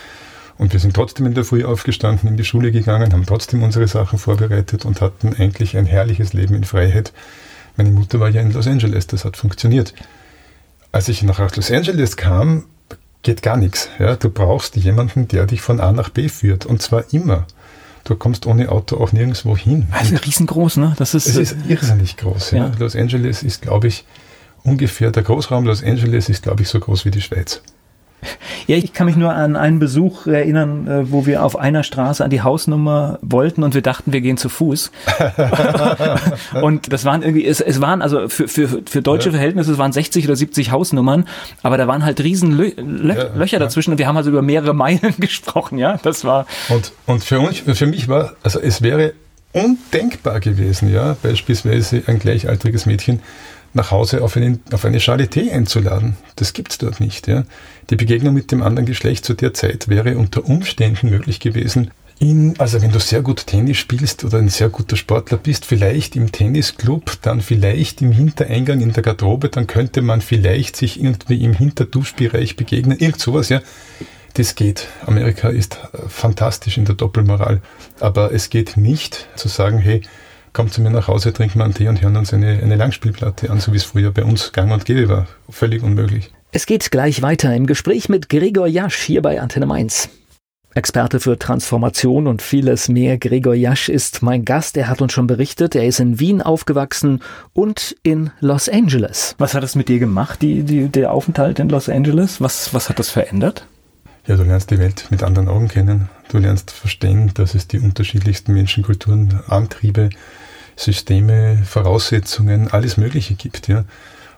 Und 0.58 0.72
wir 0.72 0.80
sind 0.80 0.94
trotzdem 0.94 1.26
in 1.26 1.34
der 1.34 1.44
Früh 1.44 1.64
aufgestanden, 1.64 2.28
in 2.28 2.36
die 2.36 2.44
Schule 2.44 2.72
gegangen, 2.72 3.12
haben 3.12 3.26
trotzdem 3.26 3.62
unsere 3.62 3.88
Sachen 3.88 4.18
vorbereitet 4.18 4.84
und 4.84 5.00
hatten 5.00 5.34
eigentlich 5.34 5.76
ein 5.76 5.86
herrliches 5.86 6.32
Leben 6.32 6.54
in 6.54 6.64
Freiheit. 6.64 7.12
Meine 7.76 7.90
Mutter 7.90 8.20
war 8.20 8.28
ja 8.28 8.42
in 8.42 8.52
Los 8.52 8.66
Angeles, 8.66 9.06
das 9.06 9.24
hat 9.24 9.36
funktioniert. 9.36 9.94
Als 10.92 11.08
ich 11.08 11.22
nach 11.22 11.38
Los 11.56 11.70
Angeles 11.70 12.16
kam, 12.16 12.64
geht 13.22 13.42
gar 13.42 13.56
nichts. 13.56 13.88
Ja? 13.98 14.16
Du 14.16 14.28
brauchst 14.30 14.76
jemanden, 14.76 15.28
der 15.28 15.46
dich 15.46 15.62
von 15.62 15.80
A 15.80 15.92
nach 15.92 16.10
B 16.10 16.28
führt 16.28 16.66
und 16.66 16.82
zwar 16.82 17.12
immer. 17.12 17.46
Du 18.04 18.16
kommst 18.16 18.46
ohne 18.46 18.68
Auto 18.70 18.96
auch 18.96 19.12
nirgendwo 19.12 19.56
hin. 19.56 19.86
Also 19.90 20.16
riesengroß, 20.16 20.78
ne? 20.78 20.94
Das 20.98 21.14
ist, 21.14 21.28
es 21.28 21.36
ist 21.36 21.56
irrsinnig 21.68 22.16
groß. 22.16 22.50
Ja. 22.50 22.66
ja. 22.66 22.72
Los 22.78 22.96
Angeles 22.96 23.42
ist, 23.44 23.62
glaube 23.62 23.86
ich, 23.86 24.04
ungefähr, 24.64 25.12
der 25.12 25.22
Großraum 25.22 25.64
Los 25.64 25.84
Angeles 25.84 26.28
ist, 26.28 26.42
glaube 26.42 26.62
ich, 26.62 26.68
so 26.68 26.80
groß 26.80 27.04
wie 27.04 27.12
die 27.12 27.20
Schweiz. 27.20 27.62
Ja, 28.66 28.76
ich 28.76 28.92
kann 28.92 29.06
mich 29.06 29.16
nur 29.16 29.32
an 29.32 29.56
einen 29.56 29.78
Besuch 29.78 30.26
erinnern, 30.26 30.86
äh, 30.86 31.10
wo 31.10 31.26
wir 31.26 31.44
auf 31.44 31.58
einer 31.58 31.82
Straße 31.82 32.24
an 32.24 32.30
die 32.30 32.42
Hausnummer 32.42 33.18
wollten 33.22 33.62
und 33.62 33.74
wir 33.74 33.82
dachten, 33.82 34.12
wir 34.12 34.20
gehen 34.20 34.36
zu 34.36 34.48
Fuß. 34.48 34.90
und 36.62 36.92
das 36.92 37.04
waren 37.04 37.22
irgendwie, 37.22 37.44
es, 37.46 37.60
es 37.60 37.80
waren 37.80 38.02
also 38.02 38.28
für, 38.28 38.48
für, 38.48 38.68
für 38.84 39.02
deutsche 39.02 39.30
ja. 39.30 39.32
Verhältnisse, 39.32 39.72
es 39.72 39.78
waren 39.78 39.92
60 39.92 40.26
oder 40.26 40.36
70 40.36 40.70
Hausnummern, 40.70 41.26
aber 41.62 41.76
da 41.76 41.86
waren 41.86 42.04
halt 42.04 42.20
riesen 42.22 42.52
Lö 42.56 42.70
Lö 42.76 43.14
ja, 43.14 43.34
Löcher 43.34 43.58
dazwischen 43.58 43.92
und 43.92 43.98
wir 43.98 44.06
haben 44.06 44.16
also 44.16 44.30
über 44.30 44.42
mehrere 44.42 44.74
Meilen 44.74 45.14
gesprochen, 45.18 45.78
ja, 45.78 45.98
das 46.02 46.24
war. 46.24 46.46
Und, 46.68 46.92
und 47.06 47.24
für 47.24 47.40
uns, 47.40 47.58
für 47.58 47.86
mich 47.86 48.08
war, 48.08 48.34
also 48.42 48.60
es 48.60 48.82
wäre 48.82 49.12
undenkbar 49.52 50.40
gewesen, 50.40 50.92
ja, 50.92 51.16
beispielsweise 51.22 52.02
ein 52.06 52.18
gleichaltriges 52.18 52.86
Mädchen 52.86 53.20
nach 53.74 53.90
Hause 53.90 54.22
auf, 54.22 54.36
einen, 54.36 54.60
auf 54.72 54.84
eine 54.84 54.98
Charité 54.98 55.50
einzuladen. 55.50 56.16
Das 56.36 56.52
gibt's 56.52 56.78
dort 56.78 57.00
nicht. 57.00 57.28
Ja. 57.28 57.44
Die 57.90 57.96
Begegnung 57.96 58.34
mit 58.34 58.52
dem 58.52 58.62
anderen 58.62 58.86
Geschlecht 58.86 59.24
zu 59.24 59.34
der 59.34 59.54
Zeit 59.54 59.88
wäre 59.88 60.16
unter 60.18 60.44
Umständen 60.44 61.10
möglich 61.10 61.40
gewesen. 61.40 61.90
In, 62.18 62.54
also 62.58 62.80
wenn 62.80 62.92
du 62.92 63.00
sehr 63.00 63.22
gut 63.22 63.46
Tennis 63.46 63.78
spielst 63.78 64.22
oder 64.22 64.38
ein 64.38 64.48
sehr 64.48 64.68
guter 64.68 64.96
Sportler 64.96 65.38
bist, 65.38 65.64
vielleicht 65.64 66.14
im 66.14 66.30
Tennisclub, 66.30 67.18
dann 67.22 67.40
vielleicht 67.40 68.00
im 68.00 68.12
Hintereingang 68.12 68.80
in 68.80 68.92
der 68.92 69.02
Garderobe, 69.02 69.48
dann 69.48 69.66
könnte 69.66 70.02
man 70.02 70.20
vielleicht 70.20 70.76
sich 70.76 71.02
irgendwie 71.02 71.42
im 71.42 71.52
Hinterduschbereich 71.52 72.54
begegnen, 72.54 72.98
irgend 72.98 73.20
sowas, 73.20 73.48
ja. 73.48 73.60
Das 74.34 74.54
geht. 74.54 74.86
Amerika 75.04 75.48
ist 75.48 75.78
fantastisch 76.08 76.78
in 76.78 76.86
der 76.86 76.94
Doppelmoral. 76.94 77.60
Aber 78.00 78.32
es 78.32 78.48
geht 78.48 78.78
nicht 78.78 79.28
zu 79.36 79.48
sagen, 79.48 79.78
hey, 79.78 80.02
kommt 80.52 80.72
zu 80.72 80.80
mir 80.80 80.90
nach 80.90 81.08
Hause, 81.08 81.32
trinken 81.32 81.58
wir 81.58 81.64
einen 81.64 81.74
Tee 81.74 81.88
und 81.88 82.02
hören 82.02 82.16
uns 82.16 82.32
eine, 82.32 82.60
eine 82.62 82.76
Langspielplatte 82.76 83.50
an, 83.50 83.60
so 83.60 83.72
wie 83.72 83.76
es 83.76 83.84
früher 83.84 84.10
bei 84.10 84.24
uns 84.24 84.52
gang 84.52 84.72
und 84.72 84.84
gäbe 84.84 85.08
war. 85.08 85.26
Völlig 85.48 85.82
unmöglich. 85.82 86.30
Es 86.52 86.66
geht 86.66 86.90
gleich 86.90 87.22
weiter 87.22 87.54
im 87.54 87.66
Gespräch 87.66 88.08
mit 88.08 88.28
Gregor 88.28 88.66
Jasch 88.66 88.98
hier 88.98 89.22
bei 89.22 89.40
Antenne 89.40 89.66
Mainz. 89.66 90.10
Experte 90.74 91.20
für 91.20 91.38
Transformation 91.38 92.26
und 92.26 92.40
vieles 92.40 92.88
mehr. 92.88 93.18
Gregor 93.18 93.54
Jasch 93.54 93.88
ist 93.88 94.22
mein 94.22 94.44
Gast. 94.44 94.76
Er 94.76 94.88
hat 94.88 95.02
uns 95.02 95.12
schon 95.12 95.26
berichtet, 95.26 95.74
er 95.74 95.86
ist 95.86 96.00
in 96.00 96.18
Wien 96.18 96.40
aufgewachsen 96.40 97.20
und 97.52 97.96
in 98.02 98.30
Los 98.40 98.68
Angeles. 98.68 99.34
Was 99.38 99.54
hat 99.54 99.64
es 99.64 99.74
mit 99.74 99.88
dir 99.88 99.98
gemacht, 99.98 100.40
die, 100.40 100.62
die, 100.62 100.88
der 100.88 101.12
Aufenthalt 101.12 101.58
in 101.58 101.68
Los 101.68 101.88
Angeles? 101.88 102.40
Was, 102.40 102.72
was 102.72 102.88
hat 102.88 102.98
das 102.98 103.10
verändert? 103.10 103.66
Ja, 104.26 104.36
du 104.36 104.44
lernst 104.44 104.70
die 104.70 104.78
Welt 104.78 105.06
mit 105.10 105.22
anderen 105.22 105.48
Augen 105.48 105.68
kennen. 105.68 106.08
Du 106.30 106.38
lernst 106.38 106.70
verstehen, 106.70 107.32
dass 107.34 107.54
es 107.54 107.66
die 107.66 107.80
unterschiedlichsten 107.80 108.54
Menschenkulturen, 108.54 109.40
Antriebe, 109.48 110.10
Systeme, 110.82 111.58
Voraussetzungen, 111.64 112.68
alles 112.68 112.96
Mögliche 112.96 113.34
gibt, 113.34 113.68
ja. 113.68 113.84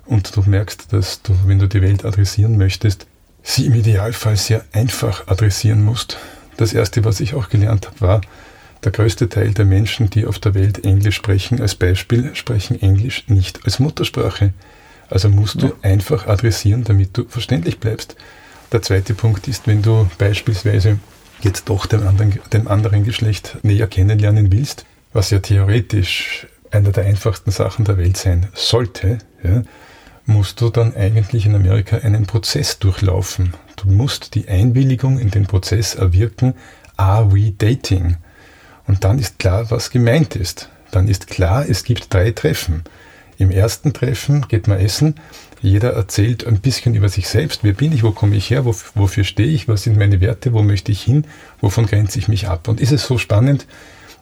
Und 0.07 0.37
du 0.37 0.43
merkst, 0.43 0.93
dass 0.93 1.23
du, 1.23 1.35
wenn 1.47 1.59
du 1.59 1.67
die 1.67 1.81
Welt 1.81 2.05
adressieren 2.05 2.59
möchtest, 2.59 3.07
sie 3.43 3.67
im 3.67 3.75
Idealfall 3.75 4.37
sehr 4.37 4.65
einfach 4.73 5.29
adressieren 5.29 5.83
musst. 5.83 6.19
Das 6.57 6.73
erste, 6.73 7.05
was 7.05 7.21
ich 7.21 7.35
auch 7.35 7.49
gelernt 7.49 7.87
habe, 7.87 8.01
war, 8.01 8.21
der 8.85 8.93
größte 8.93 9.29
Teil 9.29 9.53
der 9.53 9.65
Menschen, 9.65 10.11
die 10.11 10.27
auf 10.27 10.39
der 10.39 10.55
Welt 10.55 10.85
Englisch 10.85 11.17
sprechen, 11.17 11.61
als 11.61 11.75
Beispiel, 11.75 12.35
sprechen 12.35 12.81
Englisch 12.81 13.25
nicht 13.29 13.65
als 13.65 13.79
Muttersprache. 13.79 14.53
Also 15.09 15.29
musst 15.29 15.63
du 15.63 15.69
ja. 15.69 15.73
einfach 15.83 16.27
adressieren, 16.27 16.85
damit 16.85 17.17
du 17.17 17.25
verständlich 17.25 17.79
bleibst. 17.79 18.17
Der 18.73 18.83
zweite 18.83 19.15
Punkt 19.15 19.49
ist, 19.49 19.67
wenn 19.67 19.83
du 19.83 20.09
beispielsweise 20.19 20.99
jetzt 21.41 21.69
doch 21.69 21.87
dem 21.87 22.07
anderen, 22.07 22.39
dem 22.53 22.69
anderen 22.69 23.05
Geschlecht 23.05 23.57
näher 23.63 23.87
kennenlernen 23.87 24.53
willst, 24.53 24.85
was 25.15 25.31
ja 25.31 25.39
theoretisch 25.39 26.47
einer 26.71 26.91
der 26.91 27.07
einfachsten 27.07 27.53
Sachen 27.53 27.87
der 27.87 27.97
Welt 27.97 28.19
sein 28.19 28.49
sollte, 28.53 29.19
ja, 29.43 29.63
musst 30.27 30.61
du 30.61 30.71
dann 30.71 30.95
eigentlich 30.95 31.47
in 31.47 31.55
Amerika 31.55 31.99
einen 31.99 32.27
Prozess 32.27 32.79
durchlaufen. 32.79 33.55
Du 33.77 33.89
musst 33.89 34.35
die 34.35 34.49
Einwilligung 34.49 35.19
in 35.19 35.31
den 35.31 35.47
Prozess 35.47 35.95
erwirken, 35.95 36.55
are 36.97 37.33
we 37.33 37.53
dating? 37.53 38.17
Und 38.87 39.05
dann 39.05 39.19
ist 39.19 39.39
klar, 39.39 39.71
was 39.71 39.91
gemeint 39.91 40.37
ist. 40.37 40.69
Dann 40.91 41.09
ist 41.09 41.29
klar, 41.29 41.65
es 41.69 41.85
gibt 41.85 42.13
drei 42.13 42.33
Treffen. 42.33 42.83
Im 43.39 43.51
ersten 43.51 43.93
Treffen 43.93 44.47
geht 44.49 44.69
man 44.69 44.79
essen, 44.79 45.17
jeder 45.61 45.93
erzählt 45.93 46.47
ein 46.47 46.61
bisschen 46.61 46.95
über 46.95 47.09
sich 47.09 47.29
selbst. 47.29 47.61
Wer 47.63 47.73
bin 47.73 47.93
ich? 47.93 48.03
Wo 48.03 48.11
komme 48.11 48.37
ich 48.37 48.51
her? 48.51 48.65
wofür 48.65 49.25
stehe 49.25 49.49
ich? 49.49 49.67
Was 49.67 49.85
sind 49.85 49.97
meine 49.97 50.21
Werte? 50.21 50.53
Wo 50.53 50.63
möchte 50.63 50.93
ich 50.93 51.03
hin? 51.03 51.27
Wovon 51.61 51.87
grenze 51.87 52.19
ich 52.19 52.29
mich 52.29 52.49
ab? 52.49 52.69
Und 52.69 52.81
ist 52.81 52.93
es 52.93 53.07
so 53.07 53.17
spannend, 53.17 53.67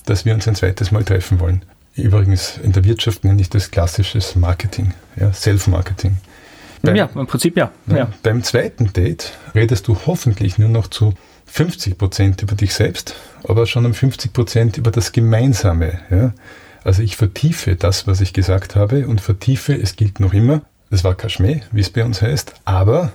dass 0.04 0.24
wir 0.24 0.34
uns 0.34 0.48
ein 0.48 0.54
zweites 0.54 0.90
Mal 0.90 1.04
treffen 1.04 1.40
wollen. 1.40 1.62
Übrigens, 1.94 2.58
in 2.62 2.72
der 2.72 2.84
Wirtschaft 2.84 3.24
nenne 3.24 3.40
ich 3.40 3.50
das 3.50 3.70
klassisches 3.70 4.34
Marketing, 4.34 4.94
ja, 5.16 5.32
Self-Marketing. 5.32 6.16
ja, 6.82 7.08
im 7.14 7.26
Prinzip 7.26 7.56
ja. 7.56 7.70
ja. 7.86 7.96
ja. 7.96 8.08
Beim 8.22 8.42
zweiten 8.42 8.92
Date 8.92 9.32
redest 9.54 9.88
du 9.88 9.96
hoffentlich 10.06 10.58
nur 10.58 10.70
noch 10.70 10.88
zu 10.88 11.14
50 11.46 11.98
Prozent 11.98 12.42
über 12.42 12.54
dich 12.54 12.72
selbst, 12.72 13.14
aber 13.44 13.66
schon 13.66 13.84
um 13.84 13.92
50 13.92 14.32
Prozent 14.32 14.78
über 14.78 14.90
das 14.90 15.12
Gemeinsame. 15.12 16.00
Ja. 16.10 16.32
Also 16.82 17.02
ich 17.02 17.16
vertiefe 17.16 17.76
das, 17.76 18.06
was 18.06 18.20
ich 18.20 18.32
gesagt 18.32 18.74
habe 18.74 19.06
und 19.06 19.20
vertiefe, 19.20 19.74
es 19.74 19.96
gilt 19.96 20.18
noch 20.18 20.32
immer, 20.32 20.62
das 20.90 21.04
war 21.04 21.14
Kaschmee, 21.14 21.62
wie 21.70 21.80
es 21.80 21.90
bei 21.90 22.04
uns 22.04 22.22
heißt, 22.22 22.54
aber 22.64 23.12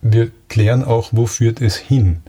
wir 0.00 0.30
klären 0.48 0.84
auch, 0.84 1.10
wo 1.12 1.26
führt 1.26 1.60
es 1.60 1.76
hin? 1.76 2.22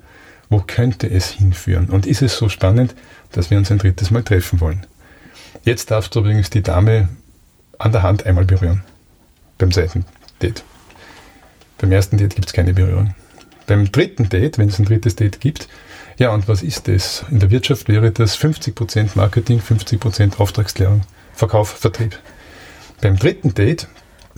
Wo 0.54 0.60
könnte 0.60 1.10
es 1.10 1.32
hinführen? 1.32 1.90
Und 1.90 2.06
ist 2.06 2.22
es 2.22 2.38
so 2.38 2.48
spannend, 2.48 2.94
dass 3.32 3.50
wir 3.50 3.58
uns 3.58 3.72
ein 3.72 3.80
drittes 3.80 4.12
Mal 4.12 4.22
treffen 4.22 4.62
wollen? 4.62 4.86
Jetzt 5.64 5.90
darfst 5.90 6.14
du 6.14 6.20
übrigens 6.20 6.52
die 6.52 6.62
Dame 6.62 7.10
an 7.80 7.92
der 7.92 8.04
Hand 8.04 8.28
einmal 8.28 8.46
berühren. 8.46 8.84
Beim 9.58 9.72
zweiten 9.72 10.06
Date. 10.44 10.64
Beim 11.80 11.92
ersten 11.92 12.20
Date 12.20 12.36
gibt 12.36 12.50
es 12.50 12.54
keine 12.54 12.76
Berührung. 12.76 13.16
Beim 13.66 13.92
dritten 13.92 14.30
Date, 14.30 14.60
wenn 14.60 14.70
es 14.70 14.78
ein 14.78 14.86
drittes 14.86 15.16
Date 15.16 15.42
gibt, 15.42 15.68
ja, 16.20 16.32
und 16.32 16.48
was 16.48 16.62
ist 16.62 16.88
das? 16.88 17.26
In 17.32 17.40
der 17.40 17.50
Wirtschaft 17.50 17.88
wäre 17.88 18.12
das 18.12 18.38
50% 18.38 19.14
Marketing, 19.16 19.60
50% 19.60 20.38
Auftragsklärung, 20.38 21.02
Verkauf, 21.34 21.70
Vertrieb. 21.70 22.20
Beim 23.02 23.18
dritten 23.18 23.56
Date 23.56 23.88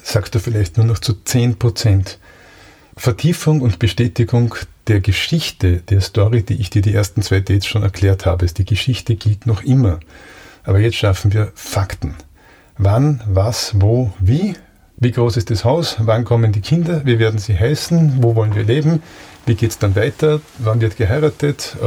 sagst 0.02 0.34
du 0.34 0.40
vielleicht 0.40 0.78
nur 0.78 0.86
noch 0.86 1.00
zu 1.00 1.12
10% 1.12 2.16
Vertiefung 2.96 3.60
und 3.60 3.80
Bestätigung 3.80 4.56
der 4.88 5.00
Geschichte, 5.00 5.77
der 5.77 6.01
Story, 6.01 6.44
die 6.44 6.60
ich 6.62 6.70
dir 6.70 6.82
die 6.82 6.94
ersten 6.94 7.22
zwei 7.22 7.39
Dates 7.39 7.65
schon 7.65 7.84
erklärt 7.84 8.25
habe. 8.25 8.46
Die 8.46 8.65
Geschichte 8.65 9.15
gilt 9.15 9.46
noch 9.46 9.63
immer. 9.63 10.00
Aber 10.63 10.80
jetzt 10.80 10.98
schaffen 10.98 11.34
wir 11.34 11.51
Fakten. 11.56 12.15
Wann, 12.77 13.22
was, 13.27 13.74
wo, 13.80 14.13
wie? 14.20 14.56
Wie 14.98 15.12
groß 15.12 15.38
ist 15.38 15.50
das 15.50 15.65
Haus? 15.65 15.98
Wann 16.00 16.24
kommen 16.24 16.51
die 16.51 16.62
Kinder? 16.62 17.01
Wie 17.06 17.20
werden 17.20 17.39
sie 17.39 17.58
heißen? 17.58 18.24
Wo 18.24 18.36
wollen 18.36 18.56
wir 18.56 18.63
leben? 18.63 19.01
Wie 19.46 19.56
geht 19.56 19.72
es 19.72 19.77
dann 19.77 19.96
weiter? 19.96 20.39
Wann 20.60 20.82
wird 20.82 20.98
geheiratet? 20.98 21.77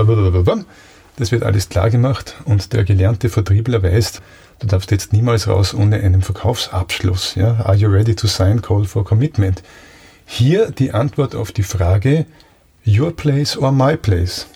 Das 1.17 1.33
wird 1.33 1.43
alles 1.43 1.69
klar 1.69 1.91
gemacht 1.91 2.37
und 2.45 2.73
der 2.73 2.85
gelernte 2.85 3.29
Vertriebler 3.29 3.83
weiß, 3.83 4.21
du 4.61 4.67
darfst 4.69 4.93
jetzt 4.93 5.13
niemals 5.13 5.49
raus 5.49 5.75
ohne 5.75 5.97
einen 5.97 6.23
Verkaufsabschluss. 6.23 7.35
Ja? 7.35 7.61
Are 7.65 7.75
you 7.75 7.89
ready 7.89 8.15
to 8.15 8.29
sign 8.29 8.63
call 8.63 8.85
for 8.85 9.05
commitment? 9.05 9.63
Hier 10.27 10.71
die 10.71 10.93
Antwort 10.93 11.35
auf 11.35 11.51
die 11.51 11.63
Frage, 11.65 12.27
your 12.89 13.15
place 13.15 13.57
or 13.57 13.73
my 13.73 13.97
place? 13.97 14.47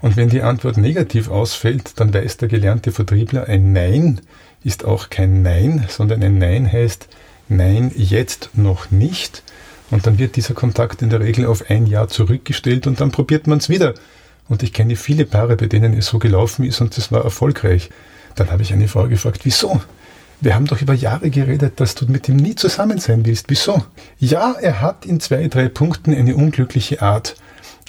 Und 0.00 0.16
wenn 0.16 0.28
die 0.28 0.42
Antwort 0.42 0.76
negativ 0.76 1.28
ausfällt, 1.28 1.92
dann 1.96 2.12
weiß 2.12 2.36
der 2.36 2.48
gelernte 2.48 2.92
Vertriebler, 2.92 3.48
ein 3.48 3.72
Nein 3.72 4.20
ist 4.64 4.84
auch 4.84 5.10
kein 5.10 5.42
Nein, 5.42 5.86
sondern 5.88 6.22
ein 6.22 6.38
Nein 6.38 6.70
heißt 6.70 7.08
Nein, 7.48 7.90
jetzt 7.96 8.50
noch 8.54 8.90
nicht. 8.90 9.42
Und 9.90 10.06
dann 10.06 10.18
wird 10.18 10.36
dieser 10.36 10.54
Kontakt 10.54 11.00
in 11.00 11.10
der 11.10 11.20
Regel 11.20 11.46
auf 11.46 11.70
ein 11.70 11.86
Jahr 11.86 12.08
zurückgestellt 12.08 12.86
und 12.86 13.00
dann 13.00 13.10
probiert 13.10 13.46
man 13.46 13.58
es 13.58 13.68
wieder. 13.68 13.94
Und 14.48 14.62
ich 14.62 14.72
kenne 14.72 14.96
viele 14.96 15.24
Paare, 15.24 15.56
bei 15.56 15.66
denen 15.66 15.94
es 15.94 16.06
so 16.06 16.18
gelaufen 16.18 16.64
ist 16.64 16.80
und 16.80 16.96
das 16.96 17.10
war 17.10 17.24
erfolgreich. 17.24 17.90
Dann 18.34 18.50
habe 18.50 18.62
ich 18.62 18.72
eine 18.72 18.88
Frau 18.88 19.08
gefragt, 19.08 19.40
wieso? 19.44 19.80
Wir 20.40 20.54
haben 20.54 20.66
doch 20.66 20.80
über 20.80 20.94
Jahre 20.94 21.30
geredet, 21.30 21.80
dass 21.80 21.96
du 21.96 22.06
mit 22.06 22.28
ihm 22.28 22.36
nie 22.36 22.54
zusammen 22.54 22.98
sein 22.98 23.26
willst. 23.26 23.46
Wieso? 23.48 23.82
Ja, 24.18 24.52
er 24.52 24.80
hat 24.80 25.04
in 25.04 25.18
zwei, 25.18 25.48
drei 25.48 25.68
Punkten 25.68 26.14
eine 26.14 26.36
unglückliche 26.36 27.02
Art. 27.02 27.34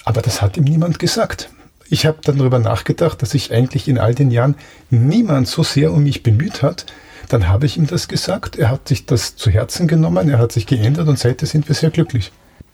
Aber 0.04 0.20
das 0.20 0.42
hat 0.42 0.56
ihm 0.56 0.64
niemand 0.64 0.98
gesagt. 0.98 1.50
Ich 1.88 2.06
habe 2.06 2.18
dann 2.24 2.38
darüber 2.38 2.58
nachgedacht, 2.58 3.22
dass 3.22 3.30
sich 3.30 3.52
eigentlich 3.52 3.86
in 3.86 3.98
all 3.98 4.14
den 4.14 4.30
Jahren 4.32 4.56
niemand 4.90 5.46
so 5.46 5.62
sehr 5.62 5.92
um 5.92 6.02
mich 6.02 6.22
bemüht 6.22 6.62
hat. 6.62 6.86
Dann 7.28 7.48
habe 7.48 7.66
ich 7.66 7.76
ihm 7.76 7.86
das 7.86 8.08
gesagt. 8.08 8.56
Er 8.56 8.70
hat 8.70 8.88
sich 8.88 9.06
das 9.06 9.36
zu 9.36 9.50
Herzen 9.50 9.86
genommen, 9.86 10.28
er 10.28 10.38
hat 10.38 10.50
sich 10.50 10.66
geändert 10.66 11.06
und 11.06 11.18
seitdem 11.18 11.46
sind 11.46 11.68
wir 11.68 11.76
sehr 11.76 11.90
glücklich. 11.90 12.32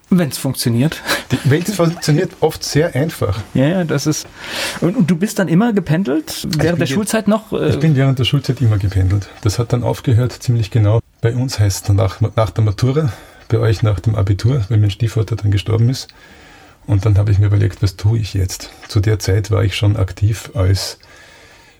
Wenn 0.08 0.28
es 0.28 0.38
funktioniert. 0.38 1.02
Die 1.32 1.50
Welt 1.50 1.68
funktioniert 1.68 2.30
oft 2.40 2.62
sehr 2.62 2.94
einfach. 2.94 3.40
Ja, 3.54 3.66
ja, 3.66 3.84
das 3.84 4.06
ist. 4.06 4.26
Und, 4.80 4.96
und 4.96 5.10
du 5.10 5.16
bist 5.16 5.38
dann 5.40 5.48
immer 5.48 5.72
gependelt? 5.72 6.46
Während 6.58 6.80
der 6.80 6.86
Schulzeit 6.86 7.26
noch? 7.26 7.52
Äh 7.52 7.70
ich 7.70 7.80
bin 7.80 7.96
während 7.96 8.18
der 8.18 8.24
Schulzeit 8.24 8.60
immer 8.60 8.78
gependelt. 8.78 9.28
Das 9.42 9.58
hat 9.58 9.72
dann 9.72 9.82
aufgehört, 9.82 10.32
ziemlich 10.32 10.70
genau. 10.70 11.00
Bei 11.20 11.34
uns 11.34 11.58
heißt 11.58 11.88
es 11.88 11.94
nach, 11.94 12.20
nach 12.20 12.50
der 12.50 12.62
Matura, 12.62 13.12
bei 13.48 13.58
euch 13.58 13.82
nach 13.82 13.98
dem 13.98 14.14
Abitur, 14.14 14.64
weil 14.68 14.78
mein 14.78 14.92
Stiefvater 14.92 15.34
dann 15.34 15.50
gestorben 15.50 15.88
ist. 15.88 16.06
Und 16.86 17.04
dann 17.04 17.18
habe 17.18 17.32
ich 17.32 17.40
mir 17.40 17.46
überlegt, 17.46 17.82
was 17.82 17.96
tue 17.96 18.18
ich 18.18 18.32
jetzt? 18.34 18.70
Zu 18.86 19.00
der 19.00 19.18
Zeit 19.18 19.50
war 19.50 19.64
ich 19.64 19.76
schon 19.76 19.96
aktiv 19.96 20.50
als 20.54 20.98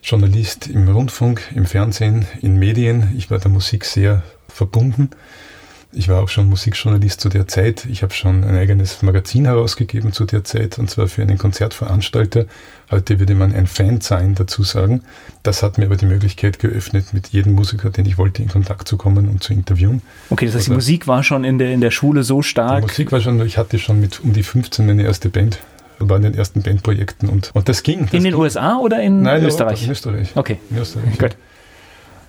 Journalist 0.03 0.67
im 0.67 0.89
Rundfunk, 0.89 1.43
im 1.55 1.65
Fernsehen, 1.65 2.27
in 2.43 2.59
Medien. 2.59 3.15
Ich 3.17 3.31
war 3.31 3.39
der 3.39 3.51
Musik 3.51 3.85
sehr 3.85 4.23
verbunden. 4.49 5.11
Ich 5.93 6.09
war 6.09 6.23
auch 6.23 6.29
schon 6.29 6.49
Musikjournalist 6.49 7.21
zu 7.21 7.29
der 7.29 7.47
Zeit. 7.47 7.87
Ich 7.87 8.03
habe 8.03 8.13
schon 8.13 8.45
ein 8.45 8.57
eigenes 8.57 9.03
Magazin 9.03 9.47
herausgegeben 9.47 10.13
zu 10.13 10.25
der 10.25 10.45
Zeit, 10.45 10.79
und 10.79 10.91
zwar 10.91 11.07
für 11.07 11.23
einen 11.23 11.39
Konzertveranstalter. 11.39 12.47
Heute 12.91 13.19
würde 13.19 13.35
man 13.35 13.55
ein 13.55 13.67
Fan 13.67 14.01
sein 14.01 14.35
dazu 14.35 14.63
sagen. 14.63 15.03
Das 15.43 15.63
hat 15.63 15.79
mir 15.79 15.87
aber 15.87 15.97
die 15.97 16.07
Möglichkeit 16.07 16.59
geöffnet, 16.59 17.13
mit 17.13 17.29
jedem 17.29 17.55
Musiker, 17.55 17.91
den 17.91 18.05
ich 18.05 18.19
wollte, 18.19 18.43
in 18.43 18.49
Kontakt 18.49 18.89
zu 18.89 18.97
kommen 18.97 19.29
und 19.29 19.43
zu 19.43 19.53
interviewen. 19.53 20.03
Okay, 20.31 20.47
das 20.47 20.57
heißt, 20.57 20.67
die 20.69 20.73
Musik 20.73 21.07
war 21.07 21.23
schon 21.23 21.45
in 21.45 21.59
der, 21.59 21.73
in 21.73 21.81
der 21.81 21.91
Schule 21.93 22.25
so 22.25 22.43
stark. 22.43 22.81
Die 22.81 22.89
Musik 22.89 23.13
war 23.13 23.21
schon, 23.21 23.41
ich 23.47 23.57
hatte 23.57 23.79
schon 23.79 24.01
mit 24.01 24.21
um 24.21 24.33
die 24.33 24.43
15 24.43 24.85
meine 24.87 25.05
erste 25.05 25.29
Band 25.29 25.59
war 25.99 26.19
in 26.19 26.25
den 26.25 26.35
ersten 26.35 26.63
Bandprojekten 26.63 27.29
und, 27.29 27.51
und 27.55 27.69
das 27.69 27.83
ging. 27.83 28.03
Das 28.05 28.13
in 28.13 28.25
den 28.25 28.33
ging. 28.33 28.41
USA 28.41 28.77
oder 28.79 29.03
in 29.03 29.23
Nein, 29.23 29.43
Österreich? 29.45 29.85
in 29.85 29.91
Österreich. 29.91 30.33
Okay. 30.35 30.59
In 30.71 30.79
Österreich. 30.79 31.19
Gut. 31.19 31.37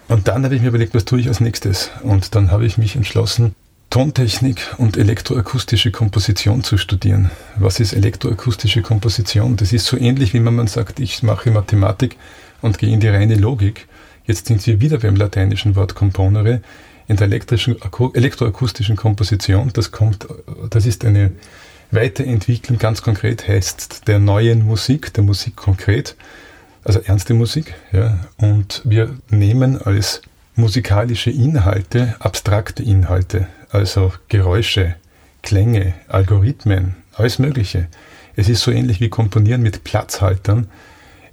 Und 0.08 0.28
dann 0.28 0.44
habe 0.44 0.56
ich 0.56 0.62
mir 0.62 0.70
überlegt, 0.70 0.94
was 0.94 1.06
tue 1.06 1.20
ich 1.20 1.28
als 1.28 1.40
nächstes? 1.40 1.92
Und 2.02 2.34
dann 2.36 2.52
habe 2.52 2.66
ich 2.66 2.78
mich 2.78 2.96
entschlossen, 2.96 3.56
Tontechnik 3.90 4.76
und 4.78 4.98
elektroakustische 4.98 5.92
Komposition 5.92 6.64
zu 6.64 6.78
studieren. 6.78 7.32
Was 7.58 7.80
ist 7.80 7.94
elektroakustische 7.94 8.82
Komposition? 8.82 9.56
Das 9.56 9.72
ist 9.72 9.86
so 9.86 9.98
ähnlich, 9.98 10.34
wie 10.34 10.44
wenn 10.44 10.56
man 10.56 10.68
sagt, 10.68 11.00
ich 11.00 11.24
mache 11.24 11.52
Mathematik 11.52 12.18
und 12.62 12.78
gehe 12.78 12.94
in 12.94 13.00
die 13.00 13.08
reine 13.08 13.36
Logik. 13.36 13.88
Jetzt 14.26 14.48
sind 14.48 14.66
wir 14.68 14.82
wieder 14.82 14.98
beim 14.98 15.16
lateinischen 15.16 15.76
Wort 15.76 15.96
componere. 15.96 16.62
In 17.08 17.16
der 17.16 17.30
elektroakustischen 17.30 18.98
Komposition, 18.98 19.72
das 19.72 19.92
kommt, 19.92 20.28
das 20.70 20.86
ist 20.86 21.06
eine 21.06 21.32
Weiterentwicklung, 21.92 22.78
ganz 22.78 23.02
konkret 23.02 23.48
heißt 23.48 24.08
der 24.08 24.20
neuen 24.20 24.66
Musik, 24.66 25.14
der 25.14 25.24
Musik 25.24 25.56
konkret, 25.56 26.18
also 26.88 27.01
ernste 27.01 27.34
Musik, 27.34 27.75
ja, 27.91 28.17
und 28.38 28.82
wir 28.86 29.17
nehmen 29.29 29.82
als 29.82 30.22
musikalische 30.56 31.29
Inhalte 31.29 32.15
abstrakte 32.20 32.82
Inhalte, 32.82 33.48
also 33.70 34.13
Geräusche, 34.29 34.96
Klänge, 35.44 35.96
Algorithmen, 36.08 36.96
alles 37.13 37.39
Mögliche. 37.39 37.88
Es 38.38 38.48
ist 38.48 38.62
so 38.62 38.72
ähnlich 38.72 39.01
wie 39.01 39.10
Komponieren 39.10 39.62
mit 39.62 39.84
Platzhaltern. 39.84 40.70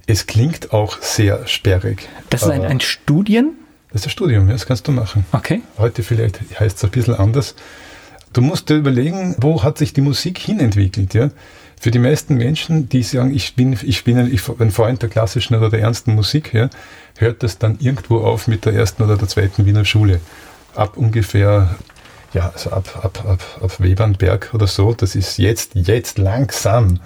Es 0.07 0.27
klingt 0.27 0.73
auch 0.73 1.01
sehr 1.01 1.47
sperrig. 1.47 2.09
Das 2.29 2.43
ist 2.43 2.49
ein, 2.49 2.63
ein 2.63 2.81
Studien? 2.81 3.53
Das 3.93 4.01
ist 4.01 4.07
ein 4.07 4.11
Studium, 4.11 4.47
ja, 4.47 4.53
das 4.53 4.65
kannst 4.65 4.85
du 4.89 4.91
machen. 4.91 5.25
Okay. 5.31 5.61
Heute 5.77 6.03
vielleicht 6.03 6.41
heißt 6.59 6.77
es 6.77 6.83
ein 6.83 6.91
bisschen 6.91 7.15
anders. 7.15 7.55
Du 8.33 8.41
musst 8.41 8.69
dir 8.69 8.75
überlegen, 8.75 9.37
wo 9.39 9.63
hat 9.63 9.77
sich 9.77 9.93
die 9.93 10.01
Musik 10.01 10.37
hinentwickelt, 10.37 11.13
ja? 11.13 11.29
Für 11.85 11.91
die 11.91 11.99
meisten 11.99 12.33
Menschen, 12.33 12.89
die 12.89 13.03
sagen, 13.03 13.31
ich 13.31 13.53
bin, 13.53 13.77
ich 13.83 14.03
bin 14.03 14.17
ein, 14.17 14.39
ein 14.57 14.71
Freund 14.71 15.03
der 15.03 15.09
klassischen 15.09 15.53
oder 15.53 15.69
der 15.69 15.81
ernsten 15.81 16.15
Musik, 16.15 16.51
ja, 16.51 16.67
hört 17.19 17.43
das 17.43 17.59
dann 17.59 17.77
irgendwo 17.79 18.21
auf 18.21 18.47
mit 18.47 18.65
der 18.65 18.73
ersten 18.73 19.03
oder 19.03 19.17
der 19.17 19.27
zweiten 19.27 19.67
Wiener 19.67 19.85
Schule. 19.85 20.19
Ab 20.73 20.97
ungefähr, 20.97 21.75
ja, 22.33 22.49
also 22.51 22.71
ab, 22.71 23.01
ab, 23.03 23.23
ab, 23.27 23.59
ab 23.61 23.79
Webernberg 23.79 24.49
oder 24.55 24.65
so. 24.65 24.93
Das 24.93 25.15
ist 25.15 25.37
jetzt, 25.37 25.75
jetzt 25.75 26.17
langsam. 26.17 27.01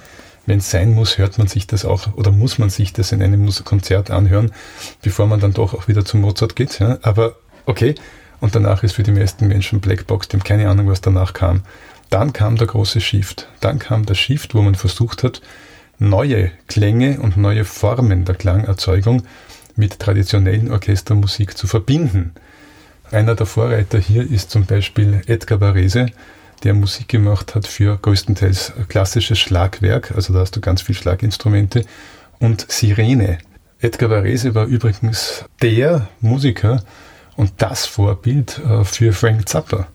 Wenn 0.46 0.60
es 0.60 0.72
sein 0.72 0.94
muss, 0.94 1.18
hört 1.18 1.38
man 1.38 1.48
sich 1.48 1.68
das 1.68 1.84
auch 1.84 2.14
oder 2.14 2.32
muss 2.32 2.58
man 2.58 2.70
sich 2.70 2.94
das 2.94 3.12
in 3.12 3.22
einem 3.22 3.50
Konzert 3.66 4.10
anhören, 4.12 4.54
bevor 5.02 5.28
man 5.28 5.42
dann 5.42 5.52
doch 5.52 5.74
auch 5.74 5.90
wieder 5.90 6.06
zum 6.06 6.22
Mozart 6.22 6.56
geht. 6.56 6.80
Ja. 6.80 7.00
Aber 7.02 7.36
okay, 7.66 7.96
und 8.40 8.56
danach 8.56 8.84
ist 8.84 8.94
für 8.94 9.04
die 9.04 9.12
meisten 9.12 9.46
Menschen 9.50 9.82
Blackbox, 9.82 10.30
die 10.30 10.38
haben 10.38 10.44
keine 10.46 10.70
Ahnung, 10.70 10.88
was 10.88 11.02
danach 11.02 11.34
kam. 11.34 11.64
Dann 12.10 12.34
kam 12.34 12.56
der 12.56 12.68
große 12.68 13.02
Shift. 13.02 13.48
Dann 13.60 13.80
kam 13.80 14.06
der 14.06 14.16
Shift, 14.16 14.56
wo 14.56 14.62
man 14.62 14.76
versucht 14.76 15.24
hat, 15.24 15.42
neue 16.00 16.52
Klänge 16.68 17.20
und 17.20 17.38
neue 17.38 17.66
Formen 17.66 18.26
der 18.26 18.36
Klangerzeugung 18.36 19.24
mit 19.76 20.00
traditionellen 20.00 20.72
Orchestermusik 20.72 21.58
zu 21.58 21.68
verbinden. 21.68 22.34
Einer 23.12 23.36
der 23.36 23.46
Vorreiter 23.46 24.00
hier 24.00 24.30
ist 24.30 24.52
zum 24.52 24.66
Beispiel 24.66 25.22
Edgar 25.28 25.62
Varese, 25.62 26.08
der 26.64 26.74
Musik 26.74 27.08
gemacht 27.08 27.56
hat 27.56 27.68
für 27.68 27.98
größtenteils 27.98 28.74
klassisches 28.88 29.40
Schlagwerk, 29.40 30.12
also 30.12 30.34
da 30.34 30.40
hast 30.40 30.56
du 30.56 30.62
ganz 30.62 30.82
viel 30.82 30.96
Schlaginstrumente, 30.96 31.86
und 32.40 32.70
Sirene. 32.72 33.40
Edgar 33.80 34.10
Varese 34.10 34.56
war 34.56 34.66
übrigens 34.66 35.46
der 35.62 36.10
Musiker 36.22 36.84
und 37.36 37.54
das 37.58 37.86
Vorbild 37.86 38.60
äh, 38.60 38.84
für 38.84 39.14
Frank 39.14 39.48
Zappa. 39.48 39.88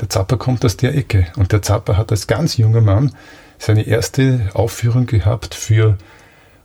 Der 0.00 0.10
Zappa 0.10 0.36
kommt 0.36 0.64
aus 0.64 0.76
der 0.76 0.94
Ecke 0.94 1.26
und 1.36 1.52
der 1.52 1.62
Zappa 1.62 1.96
hat 1.96 2.10
als 2.10 2.26
ganz 2.26 2.56
junger 2.56 2.80
Mann 2.80 3.12
seine 3.58 3.86
erste 3.86 4.50
Aufführung 4.52 5.06
gehabt 5.06 5.54
für 5.54 5.96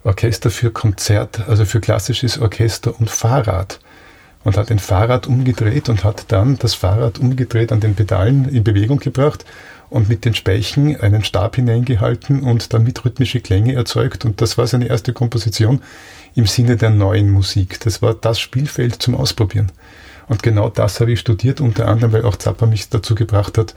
Orchester, 0.03 0.49
für 0.49 0.71
Konzert, 0.71 1.47
also 1.47 1.63
für 1.65 1.79
klassisches 1.79 2.39
Orchester 2.39 2.99
und 2.99 3.09
Fahrrad 3.09 3.79
und 4.43 4.57
hat 4.57 4.71
ein 4.71 4.79
Fahrrad 4.79 5.27
umgedreht 5.27 5.89
und 5.89 6.03
hat 6.03 6.25
dann 6.29 6.57
das 6.57 6.73
Fahrrad 6.73 7.19
umgedreht 7.19 7.71
an 7.71 7.79
den 7.79 7.95
Pedalen 7.95 8.49
in 8.49 8.63
Bewegung 8.63 8.99
gebracht 8.99 9.45
und 9.89 10.09
mit 10.09 10.25
den 10.25 10.33
Speichen 10.33 10.99
einen 10.99 11.23
Stab 11.23 11.55
hineingehalten 11.57 12.41
und 12.41 12.73
damit 12.73 13.03
rhythmische 13.05 13.41
Klänge 13.41 13.73
erzeugt. 13.75 14.25
Und 14.25 14.41
das 14.41 14.57
war 14.57 14.65
seine 14.65 14.87
erste 14.87 15.13
Komposition 15.13 15.81
im 16.33 16.47
Sinne 16.47 16.77
der 16.77 16.89
neuen 16.89 17.29
Musik. 17.29 17.79
Das 17.81 18.01
war 18.01 18.13
das 18.13 18.39
Spielfeld 18.39 18.95
zum 18.95 19.15
Ausprobieren. 19.15 19.71
Und 20.27 20.43
genau 20.43 20.69
das 20.69 20.99
habe 20.99 21.11
ich 21.11 21.19
studiert, 21.19 21.61
unter 21.61 21.87
anderem, 21.87 22.13
weil 22.13 22.25
auch 22.25 22.35
Zappa 22.35 22.65
mich 22.65 22.89
dazu 22.89 23.15
gebracht 23.15 23.57
hat, 23.57 23.75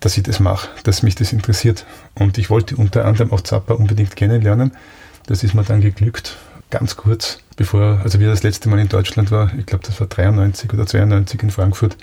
dass 0.00 0.16
ich 0.16 0.22
das 0.24 0.40
mache, 0.40 0.68
dass 0.84 1.02
mich 1.02 1.14
das 1.14 1.32
interessiert. 1.32 1.86
Und 2.14 2.38
ich 2.38 2.50
wollte 2.50 2.76
unter 2.76 3.04
anderem 3.04 3.32
auch 3.32 3.40
Zappa 3.40 3.74
unbedingt 3.74 4.16
kennenlernen. 4.16 4.72
Das 5.26 5.44
ist 5.44 5.54
mir 5.54 5.62
dann 5.62 5.80
geglückt, 5.80 6.36
ganz 6.70 6.96
kurz, 6.96 7.38
bevor, 7.56 8.00
also 8.02 8.18
wie 8.18 8.24
er 8.24 8.30
das 8.30 8.42
letzte 8.42 8.68
Mal 8.68 8.80
in 8.80 8.88
Deutschland 8.88 9.30
war, 9.30 9.52
ich 9.56 9.66
glaube, 9.66 9.84
das 9.86 10.00
war 10.00 10.08
93 10.08 10.72
oder 10.72 10.86
92 10.86 11.42
in 11.42 11.50
Frankfurt, 11.50 11.96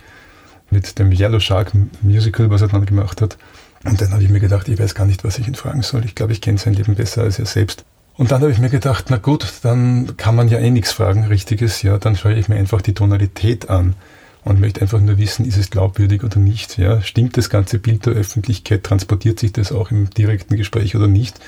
mit 0.70 1.00
dem 1.00 1.12
Yellow 1.12 1.39
Shark 1.39 1.72
Musical, 2.02 2.50
was 2.50 2.62
er 2.62 2.68
dann 2.68 2.86
gemacht 2.86 3.22
hat. 3.22 3.38
Und 3.84 4.00
dann 4.02 4.12
habe 4.12 4.24
ich 4.24 4.30
mir 4.30 4.39
gedacht, 4.39 4.68
ich 4.68 4.80
weiß 4.80 4.94
gar 4.94 5.06
nicht, 5.06 5.24
was 5.24 5.39
ich 5.39 5.48
ihn 5.48 5.56
fragen 5.56 5.82
soll. 5.82 6.06
Ich 6.06 6.15
glaube, 6.15 6.34
ich 6.34 6.42
kenne 6.42 6.58
sein 6.58 6.74
Leben 6.74 6.96
besser 6.96 7.24
als 7.24 7.39
er 7.39 7.46
selbst. 7.46 7.86
Und 8.20 8.32
dann 8.32 8.42
habe 8.42 8.52
ich 8.52 8.60
mir 8.60 8.70
gedacht, 8.70 9.06
na 9.08 9.16
gut, 9.16 9.48
dann 9.62 10.18
kann 10.18 10.36
man 10.36 10.50
ja 10.50 10.60
eh 10.60 10.72
nichts 10.72 10.92
fragen, 10.92 11.28
richtiges, 11.28 11.84
ja, 11.84 11.98
dann 11.98 12.18
schaue 12.18 12.34
ich 12.34 12.50
mir 12.50 12.58
einfach 12.58 12.82
die 12.82 12.94
Tonalität 12.94 13.70
an 13.70 13.96
und 14.44 14.60
möchte 14.60 14.82
einfach 14.82 15.00
nur 15.00 15.18
wissen, 15.18 15.46
ist 15.46 15.56
es 15.56 15.70
glaubwürdig 15.70 16.26
oder 16.26 16.38
nicht, 16.38 16.78
ja, 16.78 17.02
stimmt 17.02 17.38
das 17.38 17.50
ganze 17.50 17.80
Bild 17.80 18.06
der 18.06 18.16
Öffentlichkeit, 18.16 18.84
transportiert 18.84 19.40
sich 19.40 19.54
das 19.54 19.72
auch 19.72 19.90
im 19.90 20.10
direkten 20.10 20.58
Gespräch 20.58 20.98
oder 20.98 21.08
nicht. 21.08 21.40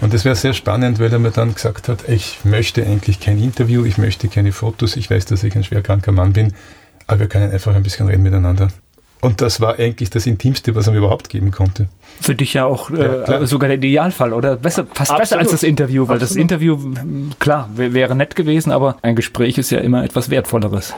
Und 0.00 0.12
das 0.12 0.24
wäre 0.24 0.34
sehr 0.34 0.52
spannend, 0.52 0.98
weil 0.98 1.12
er 1.12 1.20
mir 1.20 1.30
dann 1.30 1.54
gesagt 1.54 1.88
hat, 1.88 2.08
ich 2.08 2.40
möchte 2.42 2.84
eigentlich 2.84 3.20
kein 3.20 3.40
Interview, 3.40 3.84
ich 3.84 3.98
möchte 3.98 4.26
keine 4.26 4.50
Fotos, 4.50 4.96
ich 4.96 5.08
weiß, 5.08 5.26
dass 5.26 5.44
ich 5.44 5.54
ein 5.54 5.62
schwerkranker 5.62 6.10
Mann 6.10 6.32
bin, 6.32 6.54
aber 7.06 7.20
wir 7.20 7.28
können 7.28 7.52
einfach 7.52 7.76
ein 7.76 7.84
bisschen 7.84 8.08
reden 8.08 8.24
miteinander. 8.24 8.66
Und 9.20 9.40
das 9.40 9.60
war 9.60 9.78
eigentlich 9.78 10.10
das 10.10 10.26
Intimste, 10.26 10.74
was 10.74 10.86
er 10.86 10.92
mir 10.92 10.98
überhaupt 10.98 11.28
geben 11.28 11.50
konnte. 11.50 11.88
Für 12.20 12.34
dich 12.34 12.54
ja 12.54 12.64
auch 12.64 12.90
äh, 12.90 13.24
ja, 13.26 13.46
sogar 13.46 13.68
der 13.68 13.78
Idealfall, 13.78 14.32
oder? 14.32 14.56
Besser, 14.56 14.86
fast 14.86 15.10
Absolut. 15.10 15.20
besser 15.20 15.38
als 15.38 15.50
das 15.50 15.62
Interview, 15.62 16.06
weil 16.06 16.22
Absolut. 16.22 16.30
das 16.30 16.36
Interview, 16.36 16.78
klar, 17.38 17.68
wäre 17.74 18.14
nett 18.14 18.36
gewesen, 18.36 18.70
aber 18.70 18.96
ein 19.02 19.16
Gespräch 19.16 19.58
ist 19.58 19.70
ja 19.70 19.80
immer 19.80 20.04
etwas 20.04 20.30
Wertvolleres. 20.30 20.94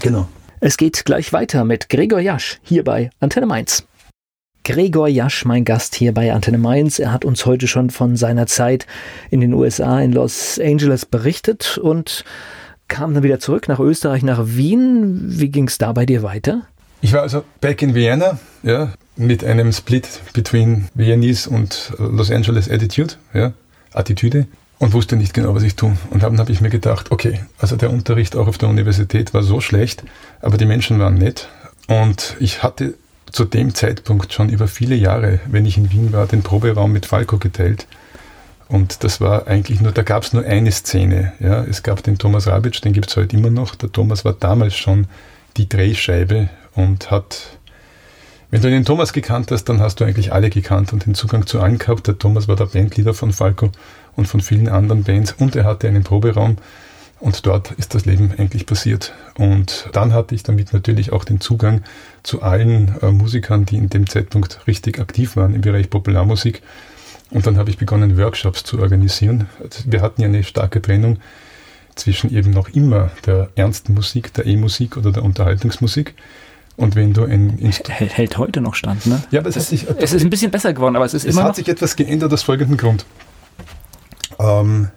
Genau. 0.00 0.26
Es 0.60 0.76
geht 0.76 1.04
gleich 1.04 1.32
weiter 1.32 1.64
mit 1.64 1.88
Gregor 1.88 2.20
Jasch 2.20 2.60
hier 2.62 2.84
bei 2.84 3.10
Antenne 3.20 3.46
Mainz. 3.46 3.84
Gregor 4.62 5.08
Jasch, 5.08 5.46
mein 5.46 5.64
Gast 5.64 5.94
hier 5.94 6.12
bei 6.12 6.32
Antenne 6.32 6.58
Mainz. 6.58 6.98
Er 6.98 7.12
hat 7.12 7.24
uns 7.24 7.46
heute 7.46 7.66
schon 7.66 7.88
von 7.90 8.16
seiner 8.16 8.46
Zeit 8.46 8.86
in 9.30 9.40
den 9.40 9.54
USA, 9.54 10.00
in 10.00 10.12
Los 10.12 10.60
Angeles 10.62 11.06
berichtet 11.06 11.78
und 11.78 12.24
kam 12.88 13.14
dann 13.14 13.22
wieder 13.22 13.40
zurück 13.40 13.68
nach 13.68 13.80
Österreich, 13.80 14.22
nach 14.22 14.40
Wien. 14.44 15.22
Wie 15.28 15.48
ging 15.48 15.66
es 15.66 15.78
da 15.78 15.92
bei 15.92 16.04
dir 16.04 16.22
weiter? 16.22 16.66
Ich 17.02 17.12
war 17.12 17.22
also 17.22 17.44
back 17.60 17.82
in 17.82 17.94
Vienna, 17.94 18.38
ja, 18.62 18.92
mit 19.16 19.42
einem 19.44 19.72
Split 19.72 20.08
between 20.32 20.88
Viennese 20.94 21.48
und 21.48 21.92
Los 21.98 22.30
Angeles 22.30 22.70
Attitude, 22.70 23.14
ja, 23.32 23.52
Attitüde 23.92 24.46
und 24.78 24.92
wusste 24.92 25.16
nicht 25.16 25.34
genau, 25.34 25.54
was 25.54 25.62
ich 25.62 25.76
tue. 25.76 25.96
Und 26.10 26.22
dann 26.22 26.38
habe 26.38 26.52
ich 26.52 26.60
mir 26.60 26.70
gedacht, 26.70 27.10
okay, 27.10 27.40
also 27.58 27.76
der 27.76 27.90
Unterricht 27.90 28.36
auch 28.36 28.48
auf 28.48 28.58
der 28.58 28.68
Universität 28.68 29.32
war 29.32 29.42
so 29.42 29.60
schlecht, 29.60 30.04
aber 30.40 30.58
die 30.58 30.66
Menschen 30.66 30.98
waren 30.98 31.14
nett 31.14 31.48
und 31.88 32.36
ich 32.38 32.62
hatte 32.62 32.94
zu 33.30 33.44
dem 33.44 33.74
Zeitpunkt 33.74 34.32
schon 34.32 34.48
über 34.48 34.68
viele 34.68 34.94
Jahre, 34.94 35.40
wenn 35.46 35.64
ich 35.64 35.76
in 35.76 35.90
Wien 35.90 36.12
war, 36.12 36.26
den 36.26 36.42
Proberaum 36.42 36.92
mit 36.92 37.06
Falco 37.06 37.38
geteilt. 37.38 37.86
Und 38.68 39.02
das 39.02 39.20
war 39.20 39.46
eigentlich 39.46 39.80
nur, 39.80 39.92
da 39.92 40.02
gab 40.02 40.22
es 40.22 40.32
nur 40.32 40.44
eine 40.44 40.70
Szene. 40.70 41.32
Ja. 41.40 41.64
Es 41.64 41.82
gab 41.82 42.02
den 42.02 42.18
Thomas 42.18 42.46
Rabitsch, 42.46 42.84
den 42.84 42.92
gibt 42.92 43.10
es 43.10 43.16
heute 43.16 43.36
immer 43.36 43.50
noch. 43.50 43.74
Der 43.74 43.90
Thomas 43.90 44.24
war 44.24 44.32
damals 44.32 44.76
schon 44.76 45.06
die 45.56 45.68
Drehscheibe 45.68 46.48
und 46.82 47.10
hat, 47.10 47.58
wenn 48.50 48.62
du 48.62 48.70
den 48.70 48.84
Thomas 48.84 49.12
gekannt 49.12 49.50
hast, 49.50 49.64
dann 49.64 49.80
hast 49.80 50.00
du 50.00 50.04
eigentlich 50.04 50.32
alle 50.32 50.50
gekannt 50.50 50.92
und 50.92 51.06
den 51.06 51.14
Zugang 51.14 51.46
zu 51.46 51.60
allen 51.60 51.78
gehabt. 51.78 52.06
Der 52.06 52.18
Thomas 52.18 52.48
war 52.48 52.56
der 52.56 52.66
Bandleader 52.66 53.14
von 53.14 53.32
Falco 53.32 53.70
und 54.16 54.26
von 54.26 54.40
vielen 54.40 54.68
anderen 54.68 55.04
Bands 55.04 55.32
und 55.38 55.56
er 55.56 55.64
hatte 55.64 55.88
einen 55.88 56.04
Proberaum 56.04 56.56
Und 57.20 57.44
dort 57.44 57.72
ist 57.72 57.94
das 57.94 58.06
Leben 58.06 58.32
eigentlich 58.38 58.64
passiert. 58.64 59.12
Und 59.36 59.90
dann 59.92 60.14
hatte 60.14 60.34
ich 60.34 60.42
damit 60.42 60.72
natürlich 60.72 61.12
auch 61.12 61.24
den 61.24 61.40
Zugang 61.40 61.82
zu 62.22 62.40
allen 62.42 62.96
äh, 63.02 63.10
Musikern, 63.10 63.66
die 63.66 63.76
in 63.76 63.90
dem 63.90 64.08
Zeitpunkt 64.08 64.66
richtig 64.66 64.98
aktiv 64.98 65.36
waren 65.36 65.54
im 65.54 65.60
Bereich 65.60 65.90
Popularmusik. 65.90 66.62
Und 67.30 67.46
dann 67.46 67.58
habe 67.58 67.70
ich 67.70 67.76
begonnen, 67.76 68.16
Workshops 68.16 68.64
zu 68.64 68.80
organisieren. 68.80 69.48
Also 69.62 69.84
wir 69.84 70.00
hatten 70.00 70.22
ja 70.22 70.28
eine 70.28 70.42
starke 70.42 70.80
Trennung 70.80 71.18
zwischen 71.94 72.34
eben 72.34 72.50
noch 72.50 72.70
immer 72.70 73.10
der 73.26 73.50
ernsten 73.54 73.92
Musik, 73.92 74.32
der 74.32 74.46
E-Musik 74.46 74.96
oder 74.96 75.12
der 75.12 75.22
Unterhaltungsmusik. 75.22 76.14
Und 76.80 76.96
wenn 76.96 77.12
du 77.12 77.24
ein 77.24 77.58
hält, 77.58 78.16
hält 78.16 78.38
heute 78.38 78.62
noch 78.62 78.74
stand, 78.74 79.06
ne? 79.06 79.22
Ja, 79.30 79.40
aber 79.40 79.50
es, 79.50 79.56
es, 79.56 79.68
sich, 79.68 79.86
es 79.98 80.14
ist 80.14 80.22
ein 80.22 80.30
bisschen 80.30 80.50
besser 80.50 80.72
geworden, 80.72 80.96
aber 80.96 81.04
es 81.04 81.12
ist 81.12 81.26
es 81.26 81.34
immer 81.34 81.42
hat 81.42 81.48
noch 81.50 81.56
sich 81.56 81.68
etwas 81.68 81.94
geändert 81.94 82.32
aus 82.32 82.42
folgendem 82.42 82.78
Grund. 82.78 83.04
Ähm, 84.38 84.88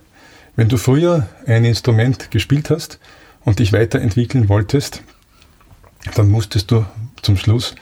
wenn 0.56 0.69
du 0.69 0.78
früher 0.78 1.28
ein 1.46 1.65
Instrument 1.65 2.32
gespielt 2.32 2.69
hast 2.69 3.00
und 3.43 3.60
dich 3.60 3.74
weiterentwickeln 3.74 4.48
wolltest, 4.48 5.04
dann 6.15 6.30
musstest 6.30 6.72
du 6.72 6.86
zum 7.22 7.36
Schluss 7.36 7.76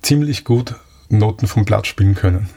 ziemlich 0.00 0.44
gut 0.44 0.74
Noten 1.10 1.46
vom 1.46 1.66
Blatt 1.66 1.86
spielen 1.86 2.14
können. 2.14 2.48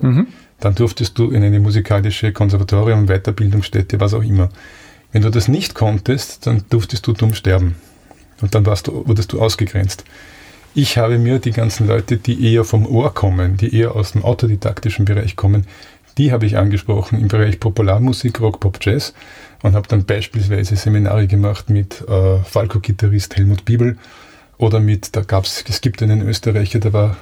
Mhm. 0.00 0.26
Dann 0.58 0.74
durftest 0.74 1.16
du 1.16 1.30
in 1.30 1.44
eine 1.44 1.60
musikalische 1.60 2.32
Konservatorium, 2.32 3.06
Weiterbildungsstätte, 3.06 4.00
was 4.00 4.14
auch 4.14 4.22
immer. 4.22 4.48
Wenn 5.12 5.22
du 5.22 5.30
das 5.30 5.46
nicht 5.46 5.76
konntest, 5.76 6.46
dann 6.46 6.64
durftest 6.70 7.06
du 7.06 7.12
dumm 7.12 7.34
sterben. 7.34 7.76
Und 8.40 8.54
dann 8.54 8.64
du, 8.64 9.06
wurdest 9.06 9.32
du 9.32 9.40
ausgegrenzt. 9.40 10.04
Ich 10.74 10.98
habe 10.98 11.18
mir 11.18 11.38
die 11.38 11.50
ganzen 11.50 11.86
Leute, 11.86 12.18
die 12.18 12.52
eher 12.52 12.64
vom 12.64 12.86
Ohr 12.86 13.12
kommen, 13.14 13.56
die 13.56 13.74
eher 13.74 13.96
aus 13.96 14.12
dem 14.12 14.24
autodidaktischen 14.24 15.04
Bereich 15.04 15.34
kommen, 15.34 15.66
die 16.18 16.32
habe 16.32 16.46
ich 16.46 16.56
angesprochen 16.56 17.20
im 17.20 17.28
Bereich 17.28 17.60
Popularmusik, 17.60 18.40
Rock, 18.40 18.60
Pop, 18.60 18.78
Jazz 18.80 19.14
und 19.62 19.74
habe 19.74 19.88
dann 19.88 20.04
beispielsweise 20.04 20.76
Seminare 20.76 21.26
gemacht 21.28 21.70
mit 21.70 22.06
äh, 22.08 22.38
Falco-Gitarrist 22.38 23.36
Helmut 23.36 23.64
Biebel 23.64 23.96
oder 24.58 24.80
mit, 24.80 25.14
da 25.14 25.22
gab 25.22 25.44
es, 25.44 25.64
es 25.68 25.80
gibt 25.80 26.02
einen 26.02 26.22
Österreicher, 26.22 26.80
der 26.80 26.92
war 26.92 27.16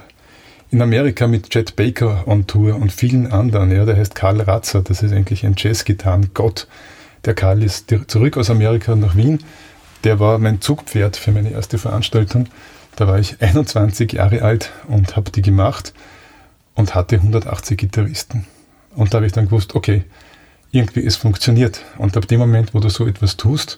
in 0.71 0.81
Amerika 0.81 1.27
mit 1.27 1.51
Chet 1.51 1.75
Baker 1.75 2.27
on 2.27 2.47
Tour 2.47 2.75
und 2.75 2.91
vielen 2.91 3.31
anderen, 3.31 3.71
ja, 3.71 3.85
der 3.85 3.95
heißt 3.95 4.15
Karl 4.15 4.41
Ratzer, 4.41 4.81
das 4.81 5.03
ist 5.03 5.13
eigentlich 5.13 5.45
ein 5.45 5.55
Jazzgitarren-Gott. 5.55 6.67
Der 7.25 7.35
Karl 7.35 7.63
ist 7.63 7.93
zurück 8.07 8.37
aus 8.37 8.49
Amerika 8.49 8.95
nach 8.95 9.15
Wien 9.15 9.39
der 10.03 10.19
war 10.19 10.37
mein 10.39 10.61
Zugpferd 10.61 11.17
für 11.17 11.31
meine 11.31 11.51
erste 11.51 11.77
Veranstaltung. 11.77 12.47
Da 12.95 13.07
war 13.07 13.19
ich 13.19 13.41
21 13.41 14.13
Jahre 14.13 14.41
alt 14.41 14.71
und 14.87 15.15
habe 15.15 15.31
die 15.31 15.41
gemacht 15.41 15.93
und 16.75 16.95
hatte 16.95 17.15
180 17.17 17.77
Gitarristen. 17.77 18.45
Und 18.95 19.13
da 19.13 19.17
habe 19.17 19.27
ich 19.27 19.33
dann 19.33 19.45
gewusst, 19.45 19.75
okay, 19.75 20.03
irgendwie 20.71 21.05
es 21.05 21.15
funktioniert. 21.15 21.83
Und 21.97 22.17
ab 22.17 22.27
dem 22.27 22.39
Moment, 22.39 22.73
wo 22.73 22.79
du 22.79 22.89
so 22.89 23.07
etwas 23.07 23.37
tust, 23.37 23.77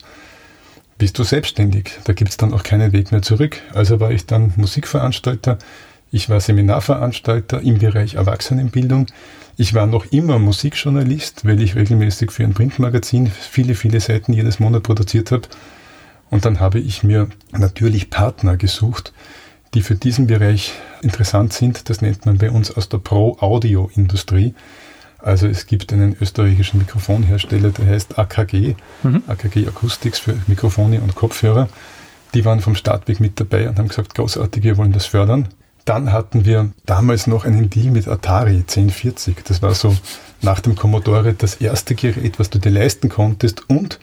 bist 0.97 1.17
du 1.17 1.23
selbstständig. 1.23 1.91
Da 2.03 2.13
gibt 2.13 2.29
es 2.29 2.38
dann 2.38 2.53
auch 2.53 2.63
keinen 2.63 2.91
Weg 2.91 3.12
mehr 3.12 3.21
zurück. 3.21 3.62
Also 3.73 3.99
war 3.99 4.12
ich 4.12 4.25
dann 4.25 4.53
Musikveranstalter, 4.58 5.58
ich 6.12 6.29
war 6.29 6.39
Seminarveranstalter 6.39 7.62
im 7.62 7.77
Bereich 7.77 8.15
Erwachsenenbildung. 8.15 9.05
Ich 9.58 9.73
war 9.73 9.86
noch 9.86 10.05
immer 10.12 10.39
Musikjournalist, 10.39 11.45
weil 11.45 11.62
ich 11.62 11.75
regelmäßig 11.75 12.32
für 12.32 12.43
ein 12.43 12.53
Printmagazin 12.53 13.27
viele, 13.27 13.75
viele 13.75 13.99
Seiten 13.99 14.34
jedes 14.34 14.60
Monat 14.60 14.84
produziert 14.84 15.32
habe. 15.32 15.47
Und 16.29 16.45
dann 16.45 16.59
habe 16.59 16.79
ich 16.79 17.03
mir 17.03 17.27
natürlich 17.51 18.09
Partner 18.09 18.57
gesucht, 18.57 19.13
die 19.73 19.81
für 19.81 19.95
diesen 19.95 20.27
Bereich 20.27 20.73
interessant 21.01 21.53
sind. 21.53 21.89
Das 21.89 22.01
nennt 22.01 22.25
man 22.25 22.37
bei 22.37 22.51
uns 22.51 22.75
aus 22.75 22.89
der 22.89 22.97
Pro-Audio-Industrie. 22.97 24.53
Also 25.19 25.47
es 25.47 25.65
gibt 25.65 25.91
einen 25.91 26.15
österreichischen 26.19 26.79
Mikrofonhersteller, 26.79 27.71
der 27.71 27.87
heißt 27.87 28.17
AKG, 28.17 28.75
mhm. 29.03 29.23
AKG 29.27 29.67
Acoustics 29.67 30.19
für 30.19 30.35
Mikrofone 30.47 31.01
und 31.01 31.13
Kopfhörer. 31.15 31.67
Die 32.33 32.45
waren 32.45 32.61
vom 32.61 32.75
Startweg 32.75 33.19
mit 33.19 33.39
dabei 33.39 33.67
und 33.67 33.79
haben 33.79 33.89
gesagt, 33.89 34.15
großartig, 34.15 34.63
wir 34.63 34.77
wollen 34.77 34.93
das 34.93 35.07
fördern. 35.07 35.49
Dann 35.83 36.13
hatten 36.13 36.45
wir 36.45 36.71
damals 36.85 37.27
noch 37.27 37.45
einen 37.45 37.69
Deal 37.69 37.91
mit 37.91 38.07
Atari 38.07 38.57
1040. 38.57 39.37
Das 39.45 39.61
war 39.61 39.73
so 39.73 39.97
nach 40.41 40.59
dem 40.59 40.75
Commodore 40.75 41.33
das 41.33 41.55
erste 41.55 41.95
Gerät, 41.95 42.39
was 42.39 42.49
du 42.49 42.59
dir 42.59 42.69
leisten 42.69 43.09
konntest 43.09 43.69
und 43.69 43.99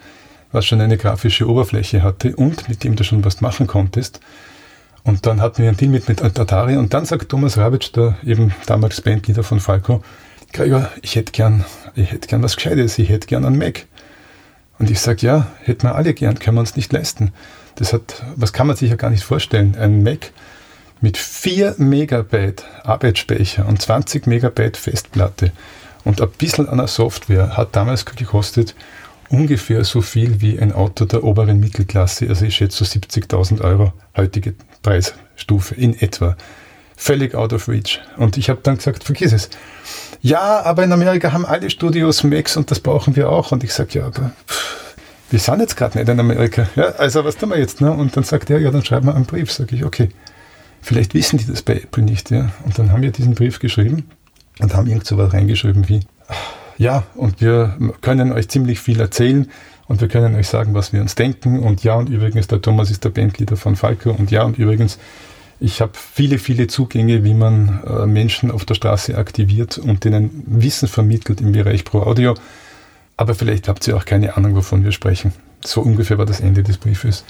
was 0.56 0.66
schon 0.66 0.80
eine 0.80 0.96
grafische 0.96 1.48
Oberfläche 1.48 2.02
hatte 2.02 2.34
und 2.34 2.68
mit 2.68 2.82
dem 2.82 2.96
du 2.96 3.04
schon 3.04 3.24
was 3.24 3.40
machen 3.40 3.68
konntest. 3.68 4.20
Und 5.04 5.24
dann 5.26 5.40
hatten 5.40 5.62
wir 5.62 5.68
einen 5.68 5.76
Deal 5.76 5.90
mit, 5.90 6.08
mit 6.08 6.20
Atari 6.20 6.76
und 6.76 6.92
dann 6.92 7.04
sagt 7.04 7.28
Thomas 7.28 7.56
Rabitsch, 7.56 7.94
der 7.94 8.16
eben 8.24 8.52
damals 8.66 9.00
Bandleader 9.00 9.44
von 9.44 9.60
Falco, 9.60 10.02
Gregor, 10.52 10.90
ich 11.02 11.14
hätte 11.14 11.30
gern, 11.30 11.64
ich 11.94 12.10
hätte 12.10 12.26
gern 12.26 12.42
was 12.42 12.56
Gescheites, 12.56 12.98
ich 12.98 13.08
hätte 13.08 13.28
gern 13.28 13.44
einen 13.44 13.58
Mac. 13.58 13.86
Und 14.78 14.90
ich 14.90 15.00
sage, 15.00 15.24
ja, 15.24 15.46
hätten 15.62 15.84
wir 15.84 15.94
alle 15.94 16.12
gern, 16.12 16.38
können 16.38 16.56
wir 16.56 16.60
uns 16.60 16.76
nicht 16.76 16.92
leisten. 16.92 17.32
Das 17.76 17.92
hat, 17.92 18.24
was 18.34 18.52
kann 18.52 18.66
man 18.66 18.76
sich 18.76 18.90
ja 18.90 18.96
gar 18.96 19.10
nicht 19.10 19.22
vorstellen, 19.22 19.76
ein 19.78 20.02
Mac 20.02 20.32
mit 21.00 21.18
4 21.18 21.76
Megabyte 21.78 22.64
Arbeitsspeicher 22.82 23.66
und 23.66 23.80
20 23.80 24.26
Megabyte 24.26 24.76
Festplatte 24.76 25.52
und 26.04 26.22
ein 26.22 26.30
bisschen 26.30 26.68
an 26.68 26.78
der 26.78 26.86
Software 26.86 27.56
hat 27.56 27.76
damals 27.76 28.06
gekostet 28.06 28.74
ungefähr 29.28 29.84
so 29.84 30.00
viel 30.00 30.40
wie 30.40 30.58
ein 30.58 30.72
Auto 30.72 31.04
der 31.04 31.24
oberen 31.24 31.60
Mittelklasse, 31.60 32.28
also 32.28 32.44
ich 32.44 32.56
schätze 32.56 32.84
so 32.84 32.98
70.000 32.98 33.60
Euro 33.62 33.92
heutige 34.16 34.54
Preisstufe 34.82 35.74
in 35.74 35.98
etwa. 36.00 36.36
Völlig 36.98 37.34
out 37.34 37.52
of 37.52 37.68
reach. 37.68 38.00
Und 38.16 38.38
ich 38.38 38.48
habe 38.48 38.60
dann 38.62 38.76
gesagt, 38.78 39.04
vergiss 39.04 39.32
es. 39.32 39.50
Ja, 40.22 40.62
aber 40.62 40.82
in 40.82 40.92
Amerika 40.92 41.32
haben 41.32 41.44
alle 41.44 41.68
Studios 41.68 42.24
Macs 42.24 42.56
und 42.56 42.70
das 42.70 42.80
brauchen 42.80 43.16
wir 43.16 43.28
auch. 43.28 43.52
Und 43.52 43.62
ich 43.64 43.74
sage, 43.74 43.98
ja, 43.98 44.06
aber 44.06 44.32
pff, 44.48 44.86
wir 45.30 45.38
sind 45.38 45.60
jetzt 45.60 45.76
gerade 45.76 45.98
nicht 45.98 46.08
in 46.08 46.18
Amerika. 46.18 46.68
Ja, 46.76 46.84
also 46.92 47.24
was 47.24 47.36
tun 47.36 47.50
wir 47.50 47.58
jetzt? 47.58 47.80
Ne? 47.80 47.92
Und 47.92 48.16
dann 48.16 48.24
sagt 48.24 48.48
er, 48.48 48.60
ja, 48.60 48.70
dann 48.70 48.84
schreiben 48.84 49.06
wir 49.06 49.14
einen 49.14 49.26
Brief. 49.26 49.52
Sage 49.52 49.76
ich, 49.76 49.84
okay, 49.84 50.08
vielleicht 50.80 51.14
wissen 51.14 51.38
die 51.38 51.46
das 51.46 51.62
bei 51.62 51.74
Apple 51.74 52.02
nicht. 52.02 52.30
Ja? 52.30 52.50
Und 52.64 52.78
dann 52.78 52.92
haben 52.92 53.02
wir 53.02 53.10
diesen 53.10 53.34
Brief 53.34 53.58
geschrieben 53.58 54.08
und 54.60 54.74
haben 54.74 54.86
irgend 54.86 55.06
so 55.06 55.18
was 55.18 55.32
reingeschrieben 55.32 55.88
wie, 55.88 56.00
ja, 56.78 57.04
und 57.14 57.40
wir 57.40 57.76
können 58.00 58.32
euch 58.32 58.48
ziemlich 58.48 58.80
viel 58.80 59.00
erzählen 59.00 59.48
und 59.88 60.00
wir 60.00 60.08
können 60.08 60.34
euch 60.34 60.48
sagen, 60.48 60.74
was 60.74 60.92
wir 60.92 61.00
uns 61.00 61.14
denken. 61.14 61.60
Und 61.60 61.84
ja, 61.84 61.94
und 61.94 62.08
übrigens, 62.08 62.48
der 62.48 62.60
Thomas 62.60 62.90
ist 62.90 63.04
der 63.04 63.10
Bandleader 63.10 63.56
von 63.56 63.76
Falco. 63.76 64.10
Und 64.10 64.30
ja, 64.30 64.42
und 64.42 64.58
übrigens, 64.58 64.98
ich 65.58 65.80
habe 65.80 65.92
viele, 65.94 66.38
viele 66.38 66.66
Zugänge, 66.66 67.24
wie 67.24 67.34
man 67.34 67.82
äh, 67.84 68.06
Menschen 68.06 68.50
auf 68.50 68.64
der 68.64 68.74
Straße 68.74 69.16
aktiviert 69.16 69.78
und 69.78 70.04
denen 70.04 70.42
Wissen 70.46 70.88
vermittelt 70.88 71.40
im 71.40 71.52
Bereich 71.52 71.84
Pro 71.84 72.02
Audio. 72.02 72.34
Aber 73.16 73.34
vielleicht 73.34 73.68
habt 73.68 73.86
ihr 73.88 73.96
auch 73.96 74.04
keine 74.04 74.36
Ahnung, 74.36 74.54
wovon 74.54 74.84
wir 74.84 74.92
sprechen. 74.92 75.32
So 75.64 75.80
ungefähr 75.80 76.18
war 76.18 76.26
das 76.26 76.40
Ende 76.40 76.62
des 76.62 76.76
Briefes. 76.76 77.24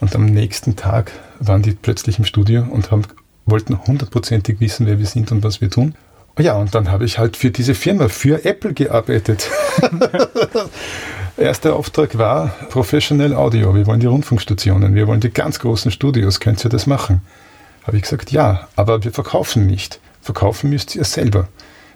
Und 0.00 0.14
am 0.14 0.26
nächsten 0.26 0.76
Tag 0.76 1.12
waren 1.38 1.62
die 1.62 1.72
plötzlich 1.72 2.18
im 2.18 2.24
Studio 2.24 2.66
und 2.68 2.90
haben, 2.90 3.02
wollten 3.46 3.78
hundertprozentig 3.86 4.60
wissen, 4.60 4.86
wer 4.86 4.98
wir 4.98 5.06
sind 5.06 5.32
und 5.32 5.42
was 5.42 5.60
wir 5.60 5.70
tun. 5.70 5.94
Ja, 6.38 6.54
und 6.54 6.74
dann 6.74 6.90
habe 6.90 7.04
ich 7.04 7.18
halt 7.18 7.36
für 7.36 7.50
diese 7.50 7.74
Firma, 7.74 8.08
für 8.08 8.44
Apple 8.44 8.72
gearbeitet. 8.72 9.50
Erster 11.36 11.76
Auftrag 11.76 12.16
war 12.16 12.48
Professional 12.70 13.34
Audio. 13.34 13.74
Wir 13.74 13.86
wollen 13.86 14.00
die 14.00 14.06
Rundfunkstationen, 14.06 14.94
wir 14.94 15.06
wollen 15.06 15.20
die 15.20 15.30
ganz 15.30 15.58
großen 15.58 15.90
Studios. 15.90 16.40
Könnt 16.40 16.64
ihr 16.64 16.70
das 16.70 16.86
machen? 16.86 17.20
Habe 17.84 17.96
ich 17.96 18.04
gesagt, 18.04 18.30
ja, 18.32 18.68
aber 18.76 19.04
wir 19.04 19.12
verkaufen 19.12 19.66
nicht. 19.66 20.00
Verkaufen 20.22 20.70
müsst 20.70 20.94
ihr 20.94 21.04
selber. 21.04 21.48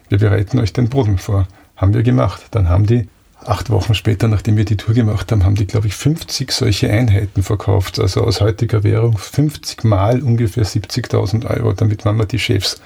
Wir 0.08 0.18
bereiten 0.18 0.58
euch 0.58 0.72
den 0.72 0.88
Boden 0.88 1.16
vor. 1.16 1.46
Haben 1.76 1.94
wir 1.94 2.02
gemacht. 2.02 2.42
Dann 2.50 2.68
haben 2.68 2.86
die 2.86 3.08
acht 3.44 3.70
Wochen 3.70 3.94
später, 3.94 4.28
nachdem 4.28 4.56
wir 4.56 4.64
die 4.64 4.76
Tour 4.76 4.94
gemacht 4.94 5.30
haben, 5.32 5.44
haben 5.44 5.54
die, 5.54 5.66
glaube 5.66 5.86
ich, 5.86 5.94
50 5.94 6.52
solche 6.52 6.90
Einheiten 6.90 7.42
verkauft. 7.42 7.98
Also 7.98 8.22
aus 8.22 8.40
heutiger 8.40 8.82
Währung 8.84 9.16
50 9.16 9.84
mal 9.84 10.22
ungefähr 10.22 10.64
70.000 10.64 11.48
Euro. 11.48 11.72
Damit 11.72 12.04
waren 12.04 12.18
wir 12.18 12.26
die 12.26 12.38
Chefs. 12.38 12.80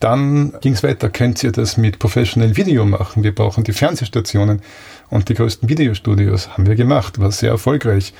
Dann 0.00 0.52
ging 0.60 0.74
es 0.74 0.82
weiter, 0.82 1.08
könnt 1.08 1.42
ihr 1.42 1.50
das 1.50 1.76
mit 1.76 1.98
Professional 1.98 2.56
Video 2.56 2.84
machen? 2.84 3.24
Wir 3.24 3.34
brauchen 3.34 3.64
die 3.64 3.72
Fernsehstationen 3.72 4.62
und 5.10 5.28
die 5.28 5.34
größten 5.34 5.68
Videostudios. 5.68 6.50
Haben 6.50 6.66
wir 6.66 6.76
gemacht, 6.76 7.18
war 7.18 7.32
sehr 7.32 7.50
erfolgreich. 7.50 8.12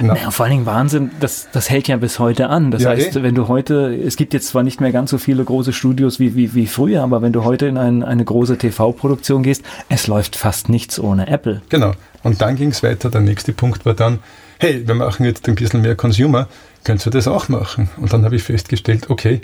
Naja, 0.00 0.30
vor 0.30 0.44
allen 0.44 0.52
Dingen 0.52 0.66
Wahnsinn, 0.66 1.10
das, 1.20 1.48
das 1.52 1.68
hält 1.68 1.88
ja 1.88 1.96
bis 1.96 2.18
heute 2.18 2.48
an. 2.48 2.70
Das 2.70 2.82
ja, 2.82 2.90
heißt, 2.90 3.16
eh. 3.16 3.22
wenn 3.22 3.34
du 3.34 3.48
heute, 3.48 3.94
es 3.94 4.16
gibt 4.16 4.32
jetzt 4.32 4.48
zwar 4.48 4.62
nicht 4.62 4.80
mehr 4.80 4.92
ganz 4.92 5.10
so 5.10 5.18
viele 5.18 5.44
große 5.44 5.72
Studios 5.72 6.18
wie, 6.18 6.34
wie, 6.34 6.54
wie 6.54 6.66
früher, 6.66 7.02
aber 7.02 7.20
wenn 7.20 7.32
du 7.32 7.44
heute 7.44 7.66
in 7.66 7.76
ein, 7.76 8.02
eine 8.02 8.24
große 8.24 8.56
TV-Produktion 8.56 9.42
gehst, 9.42 9.62
es 9.88 10.06
läuft 10.06 10.36
fast 10.36 10.68
nichts 10.68 10.98
ohne 10.98 11.26
Apple. 11.26 11.62
Genau. 11.68 11.92
Und 12.22 12.40
dann 12.40 12.56
ging 12.56 12.70
es 12.70 12.82
weiter. 12.82 13.10
Der 13.10 13.20
nächste 13.20 13.52
Punkt 13.52 13.84
war 13.84 13.94
dann, 13.94 14.20
hey, 14.58 14.86
wir 14.86 14.94
machen 14.94 15.26
jetzt 15.26 15.46
ein 15.48 15.56
bisschen 15.56 15.82
mehr 15.82 15.96
Consumer, 15.96 16.48
könnt 16.84 17.04
ihr 17.06 17.10
das 17.10 17.28
auch 17.28 17.48
machen? 17.48 17.90
Und 17.96 18.12
dann 18.12 18.24
habe 18.24 18.36
ich 18.36 18.44
festgestellt, 18.44 19.10
okay, 19.10 19.40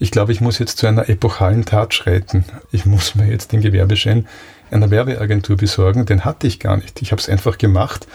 ich 0.00 0.10
glaube, 0.10 0.32
ich 0.32 0.40
muss 0.40 0.58
jetzt 0.58 0.78
zu 0.78 0.86
einer 0.86 1.08
epochalen 1.08 1.66
Tat 1.66 1.92
schreiten. 1.92 2.44
Ich 2.72 2.86
muss 2.86 3.14
mir 3.14 3.26
jetzt 3.26 3.52
den 3.52 3.60
Gewerbeschein 3.60 4.26
einer 4.70 4.90
Werbeagentur 4.90 5.58
besorgen. 5.58 6.06
Den 6.06 6.24
hatte 6.24 6.46
ich 6.46 6.58
gar 6.58 6.78
nicht. 6.78 7.02
Ich 7.02 7.12
habe 7.12 7.20
es 7.20 7.28
einfach 7.28 7.58
gemacht 7.58 8.08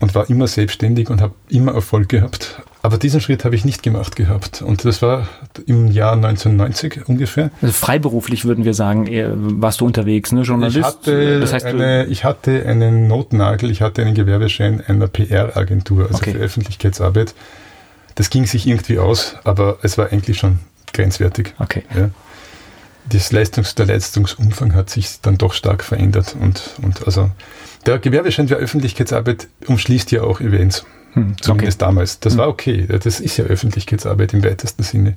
und 0.00 0.14
war 0.14 0.30
immer 0.30 0.46
selbstständig 0.46 1.10
und 1.10 1.20
habe 1.20 1.34
immer 1.50 1.74
Erfolg 1.74 2.08
gehabt. 2.08 2.62
Aber 2.80 2.96
diesen 2.96 3.20
Schritt 3.20 3.44
habe 3.44 3.54
ich 3.54 3.66
nicht 3.66 3.82
gemacht 3.82 4.16
gehabt. 4.16 4.62
Und 4.62 4.86
das 4.86 5.02
war 5.02 5.28
im 5.66 5.88
Jahr 5.88 6.14
1990 6.14 7.06
ungefähr. 7.08 7.50
Also 7.60 7.74
freiberuflich 7.74 8.46
würden 8.46 8.64
wir 8.64 8.72
sagen, 8.72 9.06
warst 9.60 9.82
du 9.82 9.84
unterwegs, 9.86 10.32
ne? 10.32 10.42
Journalist. 10.42 10.78
Ich 10.78 10.84
hatte, 10.84 11.40
das 11.40 11.52
heißt, 11.52 11.66
eine, 11.66 12.06
ich 12.06 12.24
hatte 12.24 12.64
einen 12.64 13.06
Notnagel, 13.06 13.70
ich 13.70 13.82
hatte 13.82 14.00
einen 14.00 14.14
Gewerbeschein 14.14 14.82
einer 14.86 15.08
PR-Agentur, 15.08 16.06
also 16.06 16.14
okay. 16.14 16.32
für 16.32 16.38
Öffentlichkeitsarbeit. 16.38 17.34
Das 18.14 18.30
ging 18.30 18.46
sich 18.46 18.66
irgendwie 18.66 18.98
aus, 18.98 19.36
aber 19.44 19.78
es 19.82 19.98
war 19.98 20.10
eigentlich 20.10 20.38
schon 20.38 20.60
grenzwertig. 20.92 21.54
Okay. 21.58 21.84
Ja. 21.94 22.10
Das 23.10 23.32
Leistungs-, 23.32 23.74
der 23.74 23.86
Leistungsumfang 23.86 24.74
hat 24.74 24.90
sich 24.90 25.20
dann 25.22 25.38
doch 25.38 25.54
stark 25.54 25.82
verändert. 25.82 26.36
Und, 26.38 26.74
und 26.82 27.06
also 27.06 27.30
der 27.86 27.98
Gewerbeschein 27.98 28.48
für 28.48 28.56
Öffentlichkeitsarbeit 28.56 29.48
umschließt 29.66 30.10
ja 30.10 30.22
auch 30.22 30.40
Events. 30.40 30.84
Hm, 31.14 31.36
Zumindest 31.40 31.82
okay. 31.82 31.88
damals. 31.88 32.20
Das 32.20 32.34
hm. 32.34 32.38
war 32.40 32.48
okay. 32.48 32.86
Das 32.86 33.20
ist 33.20 33.36
ja 33.36 33.44
Öffentlichkeitsarbeit 33.44 34.34
im 34.34 34.44
weitesten 34.44 34.82
Sinne. 34.82 35.16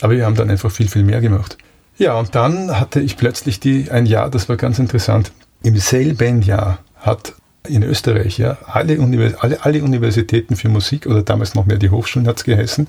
Aber 0.00 0.12
wir 0.12 0.24
haben 0.24 0.36
dann 0.36 0.50
einfach 0.50 0.70
viel, 0.70 0.88
viel 0.88 1.02
mehr 1.02 1.20
gemacht. 1.20 1.58
Ja, 1.98 2.18
und 2.18 2.34
dann 2.34 2.78
hatte 2.78 3.00
ich 3.00 3.16
plötzlich 3.16 3.60
die, 3.60 3.90
ein 3.90 4.06
Jahr, 4.06 4.30
das 4.30 4.48
war 4.48 4.56
ganz 4.56 4.78
interessant. 4.78 5.32
Im 5.62 5.76
selben 5.78 6.42
Jahr 6.42 6.78
hat 6.96 7.34
in 7.66 7.82
Österreich 7.82 8.38
ja 8.38 8.58
alle, 8.66 8.98
Univers 9.00 9.34
alle, 9.34 9.64
alle 9.64 9.82
Universitäten 9.82 10.56
für 10.56 10.68
Musik 10.68 11.06
oder 11.06 11.22
damals 11.22 11.54
noch 11.54 11.66
mehr 11.66 11.78
die 11.78 11.90
Hochschulen 11.90 12.26
hat 12.26 12.38
es 12.38 12.44
geheißen, 12.44 12.88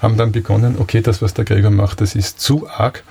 haben 0.00 0.16
dann 0.16 0.32
begonnen, 0.32 0.76
okay, 0.78 1.00
das, 1.00 1.22
was 1.22 1.34
der 1.34 1.44
Gregor 1.44 1.70
macht, 1.70 2.00
das 2.00 2.14
ist 2.14 2.40
zu 2.40 2.68
arg. 2.68 3.02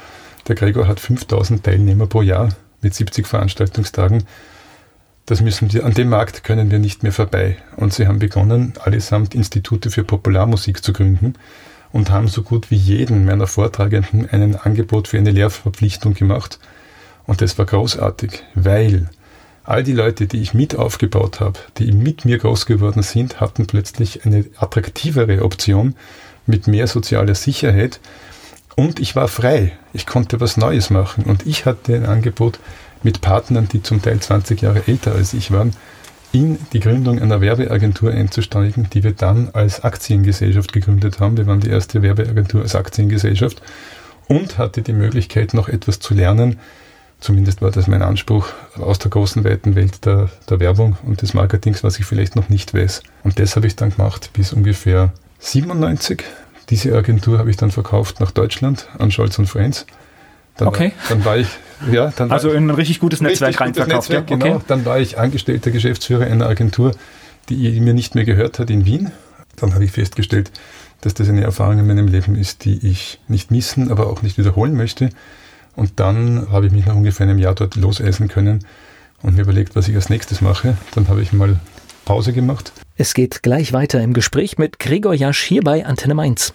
Der 0.48 0.56
Gregor 0.56 0.88
hat 0.88 1.00
5000 1.00 1.64
Teilnehmer 1.64 2.08
pro 2.08 2.22
Jahr 2.22 2.50
mit 2.82 2.94
70 2.94 3.28
Veranstaltungstagen 3.28 4.24
das 5.26 5.42
müssen 5.42 5.72
wir, 5.72 5.86
an 5.86 5.94
dem 5.94 6.10
Markt 6.10 6.44
können 6.44 6.72
wir 6.72 6.80
nicht 6.80 7.04
mehr 7.04 7.12
vorbei. 7.12 7.58
Und 7.78 7.94
sie 7.94 8.08
haben 8.08 8.20
begonnen, 8.20 8.74
allesamt 8.84 9.36
Institute 9.36 9.90
für 9.90 10.04
Popularmusik 10.04 10.84
zu 10.84 10.94
gründen 10.94 11.36
und 11.92 12.10
haben 12.10 12.28
so 12.28 12.44
gut 12.44 12.72
wie 12.72 12.76
jeden 12.76 13.26
meiner 13.26 13.48
Vortragenden 13.48 14.28
ein 14.30 14.56
Angebot 14.56 15.08
für 15.08 15.18
eine 15.18 15.32
Lehrverpflichtung 15.32 16.16
gemacht. 16.16 16.60
Und 17.28 17.42
das 17.42 17.58
war 17.58 17.66
großartig, 17.66 18.44
weil 18.56 19.10
all 19.64 19.84
die 19.84 19.94
Leute, 19.94 20.28
die 20.28 20.42
ich 20.42 20.54
mit 20.54 20.76
aufgebaut 20.76 21.40
habe, 21.40 21.60
die 21.78 21.92
mit 21.92 22.26
mir 22.26 22.38
groß 22.38 22.66
geworden 22.66 23.04
sind, 23.04 23.40
hatten 23.40 23.68
plötzlich 23.68 24.26
eine 24.26 24.46
attraktivere 24.58 25.44
Option 25.44 25.96
mit 26.46 26.68
mehr 26.68 26.88
sozialer 26.88 27.36
Sicherheit. 27.36 28.00
Und 28.76 29.00
ich 29.00 29.16
war 29.16 29.28
frei. 29.28 29.74
Ich 29.94 30.06
konnte 30.06 30.40
was 30.40 30.58
Neues 30.58 30.90
machen. 30.90 31.26
Und 31.26 31.46
ich 31.46 31.66
hatte 31.66 31.96
ein 31.96 32.06
Angebot, 32.06 32.60
mit 33.04 33.22
Partnern, 33.22 33.68
die 33.68 33.82
zum 33.82 34.02
Teil 34.02 34.20
20 34.20 34.62
Jahre 34.62 34.88
älter 34.88 35.14
als 35.14 35.34
ich 35.34 35.52
waren, 35.52 35.74
in 36.32 36.58
die 36.72 36.80
Gründung 36.80 37.20
einer 37.20 37.42
Werbeagentur 37.42 38.12
einzusteigen, 38.12 38.90
die 38.94 39.04
wir 39.04 39.12
dann 39.12 39.50
als 39.54 39.84
Aktiengesellschaft 39.84 40.72
gegründet 40.72 41.20
haben. 41.20 41.36
Wir 41.36 41.46
waren 41.46 41.60
die 41.60 41.70
erste 41.70 42.02
Werbeagentur 42.02 42.62
als 42.62 42.76
Aktiengesellschaft 42.76 43.62
und 44.28 44.58
hatte 44.58 44.82
die 44.82 44.94
Möglichkeit, 44.94 45.54
noch 45.54 45.68
etwas 45.68 46.00
zu 46.00 46.14
lernen. 46.14 46.60
Zumindest 47.22 47.62
war 47.62 47.70
das 47.70 47.86
mein 47.88 48.02
Anspruch 48.02 48.48
aus 48.78 48.98
der 48.98 49.12
großen, 49.12 49.44
weiten 49.44 49.76
Welt 49.76 50.06
der, 50.06 50.30
der 50.50 50.60
Werbung 50.60 50.98
und 51.06 51.22
des 51.22 51.36
Marketings, 51.36 51.84
was 51.84 52.00
ich 52.00 52.06
vielleicht 52.06 52.36
noch 52.36 52.50
nicht 52.50 52.74
weiß. 52.74 53.04
Und 53.24 53.40
das 53.40 53.56
habe 53.56 53.68
ich 53.68 53.76
dann 53.76 53.92
gemacht 53.92 54.32
bis 54.34 54.54
ungefähr 54.54 55.14
97. 55.40 56.24
Diese 56.72 56.96
Agentur 56.98 57.38
habe 57.38 57.52
ich 57.52 57.58
dann 57.58 57.70
verkauft 57.70 58.20
nach 58.20 58.32
Deutschland 58.32 58.88
an 58.98 59.12
Scholz 59.12 59.38
und 59.38 59.46
Friends. 59.46 59.86
Dann 60.58 60.68
okay. 60.68 60.94
War, 60.98 61.10
dann 61.10 61.26
war 61.26 61.38
ich 61.38 61.48
ja, 61.92 62.12
dann 62.16 62.32
also 62.32 62.50
in 62.52 62.70
ein 62.70 62.76
richtig 62.76 63.00
gutes 63.00 63.22
Netzwerk 63.22 63.50
richtig 63.50 63.62
reinverkauft. 63.62 64.10
Netzwerk, 64.10 64.30
ja? 64.32 64.38
genau. 64.38 64.56
Okay. 64.56 64.66
Dann 64.68 64.86
war 64.86 65.00
ich 65.00 65.20
angestellter 65.20 65.70
Geschäftsführer 65.70 66.26
einer 66.26 66.48
Agentur, 66.48 66.92
die 67.50 67.80
mir 67.82 67.94
nicht 67.94 68.16
mehr 68.16 68.26
gehört 68.26 68.58
hat 68.58 68.72
in 68.72 68.86
Wien. 68.86 69.12
Dann 69.58 69.76
habe 69.76 69.86
ich 69.86 69.92
festgestellt, 69.92 70.52
dass 71.02 71.14
das 71.14 71.30
eine 71.30 71.44
Erfahrung 71.44 71.78
in 71.78 71.88
meinem 71.88 72.08
Leben 72.08 72.36
ist, 72.36 72.66
die 72.66 72.88
ich 72.88 73.20
nicht 73.28 73.52
missen, 73.52 73.92
aber 73.92 74.08
auch 74.08 74.24
nicht 74.24 74.40
wiederholen 74.40 74.76
möchte. 74.76 75.10
Und 75.76 76.00
dann 76.00 76.48
habe 76.52 76.68
ich 76.68 76.72
mich 76.72 76.86
nach 76.86 76.96
ungefähr 76.96 77.28
einem 77.28 77.40
Jahr 77.40 77.56
dort 77.56 77.76
loseisen 77.76 78.28
können 78.28 78.66
und 79.22 79.36
mir 79.36 79.44
überlegt, 79.44 79.76
was 79.76 79.88
ich 79.88 79.96
als 79.96 80.10
nächstes 80.10 80.42
mache. 80.42 80.78
Dann 80.96 81.08
habe 81.08 81.22
ich 81.22 81.34
mal 81.34 81.60
Pause 82.06 82.34
gemacht. 82.34 82.74
Es 82.98 83.14
geht 83.14 83.44
gleich 83.44 83.74
weiter 83.74 84.02
im 84.02 84.14
Gespräch 84.14 84.58
mit 84.58 84.80
Gregor 84.80 85.14
Jasch 85.14 85.44
hier 85.44 85.64
bei 85.64 85.86
Antenne 85.86 86.14
Mainz. 86.16 86.54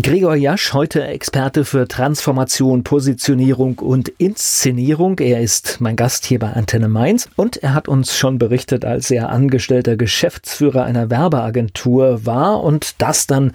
Gregor 0.00 0.36
Jasch, 0.36 0.72
heute 0.72 1.04
Experte 1.04 1.66
für 1.66 1.86
Transformation, 1.86 2.82
Positionierung 2.82 3.78
und 3.78 4.08
Inszenierung. 4.08 5.18
Er 5.18 5.42
ist 5.42 5.82
mein 5.82 5.96
Gast 5.96 6.24
hier 6.24 6.38
bei 6.38 6.50
Antenne 6.50 6.88
Mainz 6.88 7.28
und 7.36 7.58
er 7.58 7.74
hat 7.74 7.88
uns 7.88 8.16
schon 8.16 8.38
berichtet, 8.38 8.86
als 8.86 9.10
er 9.10 9.28
angestellter 9.28 9.98
Geschäftsführer 9.98 10.84
einer 10.84 11.10
Werbeagentur 11.10 12.24
war 12.24 12.64
und 12.64 13.02
das 13.02 13.26
dann 13.26 13.52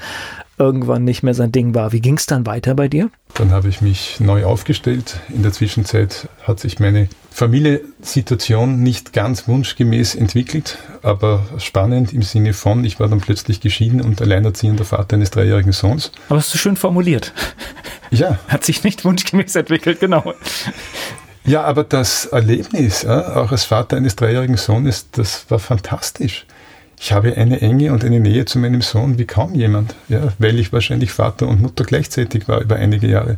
irgendwann 0.59 1.03
nicht 1.03 1.23
mehr 1.23 1.33
sein 1.33 1.51
Ding 1.51 1.73
war. 1.73 1.91
Wie 1.91 2.01
ging 2.01 2.17
es 2.17 2.27
dann 2.27 2.45
weiter 2.45 2.75
bei 2.75 2.87
dir? 2.87 3.09
Dann 3.33 3.49
habe 3.49 3.69
ich 3.69 3.81
mich 3.81 4.19
neu 4.19 4.45
aufgestellt. 4.45 5.19
In 5.29 5.41
der 5.41 5.53
Zwischenzeit 5.53 6.29
hat 6.43 6.59
sich 6.59 6.79
meine 6.79 7.09
Familiensituation 7.37 8.81
nicht 8.81 9.13
ganz 9.13 9.47
wunschgemäß 9.47 10.15
entwickelt, 10.15 10.79
aber 11.03 11.45
spannend 11.59 12.11
im 12.11 12.23
Sinne 12.23 12.53
von, 12.53 12.83
ich 12.83 12.99
war 12.99 13.09
dann 13.09 13.21
plötzlich 13.21 13.61
geschieden 13.61 14.01
und 14.01 14.19
alleinerziehender 14.19 14.85
Vater 14.85 15.17
eines 15.17 15.29
dreijährigen 15.29 15.71
Sohns. 15.71 16.11
Aber 16.29 16.39
hast 16.39 16.51
du 16.51 16.57
schön 16.57 16.77
formuliert. 16.77 17.33
Ja. 18.09 18.39
Hat 18.47 18.63
sich 18.63 18.83
nicht 18.83 19.05
wunschgemäß 19.05 19.55
entwickelt, 19.55 19.99
genau. 19.99 20.33
Ja, 21.45 21.63
aber 21.63 21.83
das 21.83 22.25
Erlebnis, 22.25 23.05
auch 23.05 23.51
als 23.51 23.65
Vater 23.65 23.97
eines 23.97 24.15
dreijährigen 24.15 24.57
Sohnes, 24.57 25.07
das 25.11 25.45
war 25.49 25.59
fantastisch 25.59 26.47
ich 26.99 27.11
habe 27.11 27.35
eine 27.37 27.61
Enge 27.61 27.93
und 27.93 28.03
eine 28.03 28.19
Nähe 28.19 28.45
zu 28.45 28.57
meinem 28.59 28.81
Sohn 28.81 29.19
wie 29.19 29.25
kaum 29.25 29.53
jemand, 29.53 29.93
ja, 30.09 30.33
weil 30.39 30.57
ich 30.59 30.73
wahrscheinlich 30.73 31.11
Vater 31.11 31.47
und 31.47 31.61
Mutter 31.61 31.83
gleichzeitig 31.83 32.47
war 32.47 32.61
über 32.61 32.75
einige 32.75 33.07
Jahre. 33.07 33.37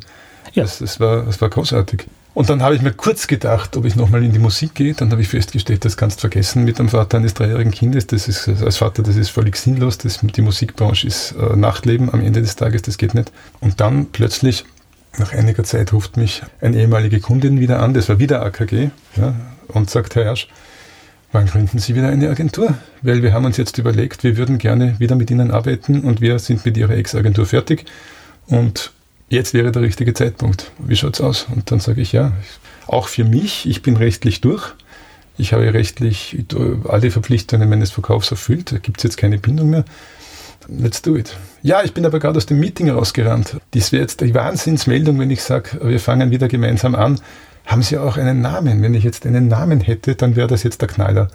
Ja. 0.53 0.63
Das, 0.63 0.79
das, 0.79 0.99
war, 0.99 1.23
das 1.23 1.41
war 1.41 1.49
großartig. 1.49 2.05
Und 2.33 2.49
dann 2.49 2.61
habe 2.61 2.75
ich 2.75 2.81
mir 2.81 2.93
kurz 2.93 3.27
gedacht, 3.27 3.75
ob 3.75 3.85
ich 3.85 3.95
nochmal 3.95 4.23
in 4.23 4.31
die 4.31 4.39
Musik 4.39 4.75
gehe. 4.75 4.93
Dann 4.93 5.11
habe 5.11 5.21
ich 5.21 5.27
festgestellt, 5.27 5.83
das 5.83 5.97
kannst 5.97 6.17
du 6.17 6.21
vergessen 6.21 6.63
mit 6.63 6.79
dem 6.79 6.89
Vater 6.89 7.17
eines 7.17 7.33
dreijährigen 7.33 7.71
Kindes. 7.71 8.07
Das 8.07 8.27
ist 8.27 8.47
als 8.47 8.77
Vater, 8.77 9.03
das 9.03 9.15
ist 9.15 9.29
völlig 9.29 9.57
sinnlos. 9.57 9.97
Das, 9.97 10.19
die 10.21 10.41
Musikbranche 10.41 11.07
ist 11.07 11.33
äh, 11.33 11.55
Nachtleben 11.55 12.13
am 12.13 12.21
Ende 12.21 12.41
des 12.41 12.55
Tages, 12.55 12.83
das 12.83 12.97
geht 12.97 13.13
nicht. 13.13 13.31
Und 13.59 13.81
dann 13.81 14.07
plötzlich, 14.11 14.65
nach 15.17 15.33
einiger 15.33 15.63
Zeit, 15.63 15.91
ruft 15.91 16.17
mich 16.17 16.43
eine 16.61 16.77
ehemalige 16.77 17.19
Kundin 17.19 17.59
wieder 17.59 17.81
an, 17.81 17.93
das 17.93 18.07
war 18.09 18.19
wieder 18.19 18.43
AKG, 18.43 18.89
ja, 19.17 19.35
und 19.67 19.89
sagt, 19.89 20.15
Herr 20.15 20.23
Ersch, 20.23 20.47
Wann 21.31 21.45
gründen 21.45 21.77
Sie 21.77 21.93
wieder 21.95 22.07
eine 22.07 22.27
Agentur? 22.29 22.73
Weil 23.03 23.21
wir 23.21 23.33
haben 23.33 23.45
uns 23.45 23.57
jetzt 23.57 23.77
überlegt, 23.77 24.23
wir 24.23 24.35
würden 24.35 24.57
gerne 24.57 24.99
wieder 24.99 25.15
mit 25.15 25.29
Ihnen 25.29 25.51
arbeiten 25.51 26.01
und 26.01 26.21
wir 26.21 26.39
sind 26.39 26.65
mit 26.65 26.75
Ihrer 26.75 26.95
Ex-Agentur 26.95 27.45
fertig 27.45 27.85
und 28.47 28.91
jetzt 29.29 29.53
wäre 29.53 29.71
der 29.71 29.81
richtige 29.81 30.13
Zeitpunkt. 30.13 30.71
Wie 30.79 30.95
schaut's 30.95 31.21
aus? 31.21 31.47
Und 31.53 31.71
dann 31.71 31.79
sage 31.79 32.01
ich 32.01 32.11
ja, 32.11 32.33
auch 32.87 33.07
für 33.07 33.23
mich, 33.23 33.67
ich 33.67 33.81
bin 33.81 33.97
rechtlich 33.97 34.41
durch. 34.41 34.73
Ich 35.37 35.53
habe 35.53 35.73
rechtlich 35.73 36.45
alle 36.87 37.11
Verpflichtungen 37.11 37.69
meines 37.69 37.91
Verkaufs 37.91 38.29
erfüllt. 38.31 38.71
Da 38.73 38.77
gibt 38.77 38.97
es 38.97 39.03
jetzt 39.03 39.17
keine 39.17 39.37
Bindung 39.37 39.69
mehr. 39.69 39.85
Let's 40.67 41.01
do 41.01 41.15
it. 41.15 41.37
Ja, 41.63 41.81
ich 41.83 41.93
bin 41.93 42.05
aber 42.05 42.19
gerade 42.19 42.37
aus 42.37 42.45
dem 42.45 42.59
Meeting 42.59 42.89
rausgerannt. 42.89 43.57
Das 43.71 43.91
wäre 43.91 44.01
jetzt 44.01 44.21
die 44.21 44.35
Wahnsinnsmeldung, 44.35 45.17
wenn 45.17 45.31
ich 45.31 45.41
sage, 45.41 45.79
wir 45.81 45.99
fangen 45.99 46.29
wieder 46.31 46.47
gemeinsam 46.47 46.93
an 46.93 47.19
haben 47.69 47.83
Sie 47.83 47.99
auch 47.99 48.17
einen 48.17 48.41
Namen? 48.41 48.81
Wenn 48.81 48.95
ich 48.95 49.03
jetzt 49.03 49.27
einen 49.27 49.47
Namen 49.47 49.79
hätte, 49.79 50.15
dann 50.15 50.35
wäre 50.35 50.47
das 50.47 50.63
jetzt 50.63 50.81
der 50.81 50.87
Knaller. 50.87 51.27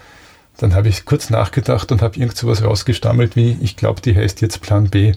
Dann 0.56 0.74
habe 0.74 0.88
ich 0.88 1.04
kurz 1.04 1.30
nachgedacht 1.30 1.92
und 1.92 2.02
habe 2.02 2.18
irgend 2.18 2.36
sowas 2.36 2.64
rausgestammelt 2.64 3.36
wie, 3.36 3.56
ich 3.60 3.76
glaube, 3.76 4.00
die 4.00 4.16
heißt 4.16 4.40
jetzt 4.40 4.60
Plan 4.60 4.90
B. 4.90 5.12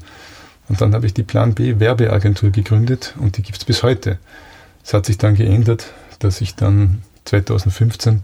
Und 0.69 0.81
dann 0.81 0.93
habe 0.93 1.05
ich 1.05 1.13
die 1.13 1.23
Plan 1.23 1.53
B 1.53 1.79
Werbeagentur 1.79 2.51
gegründet 2.51 3.15
und 3.19 3.37
die 3.37 3.41
gibt 3.41 3.57
es 3.57 3.65
bis 3.65 3.83
heute. 3.83 4.17
Es 4.83 4.93
hat 4.93 5.05
sich 5.05 5.17
dann 5.17 5.35
geändert, 5.35 5.93
dass 6.19 6.41
ich 6.41 6.55
dann 6.55 7.01
2015, 7.25 8.23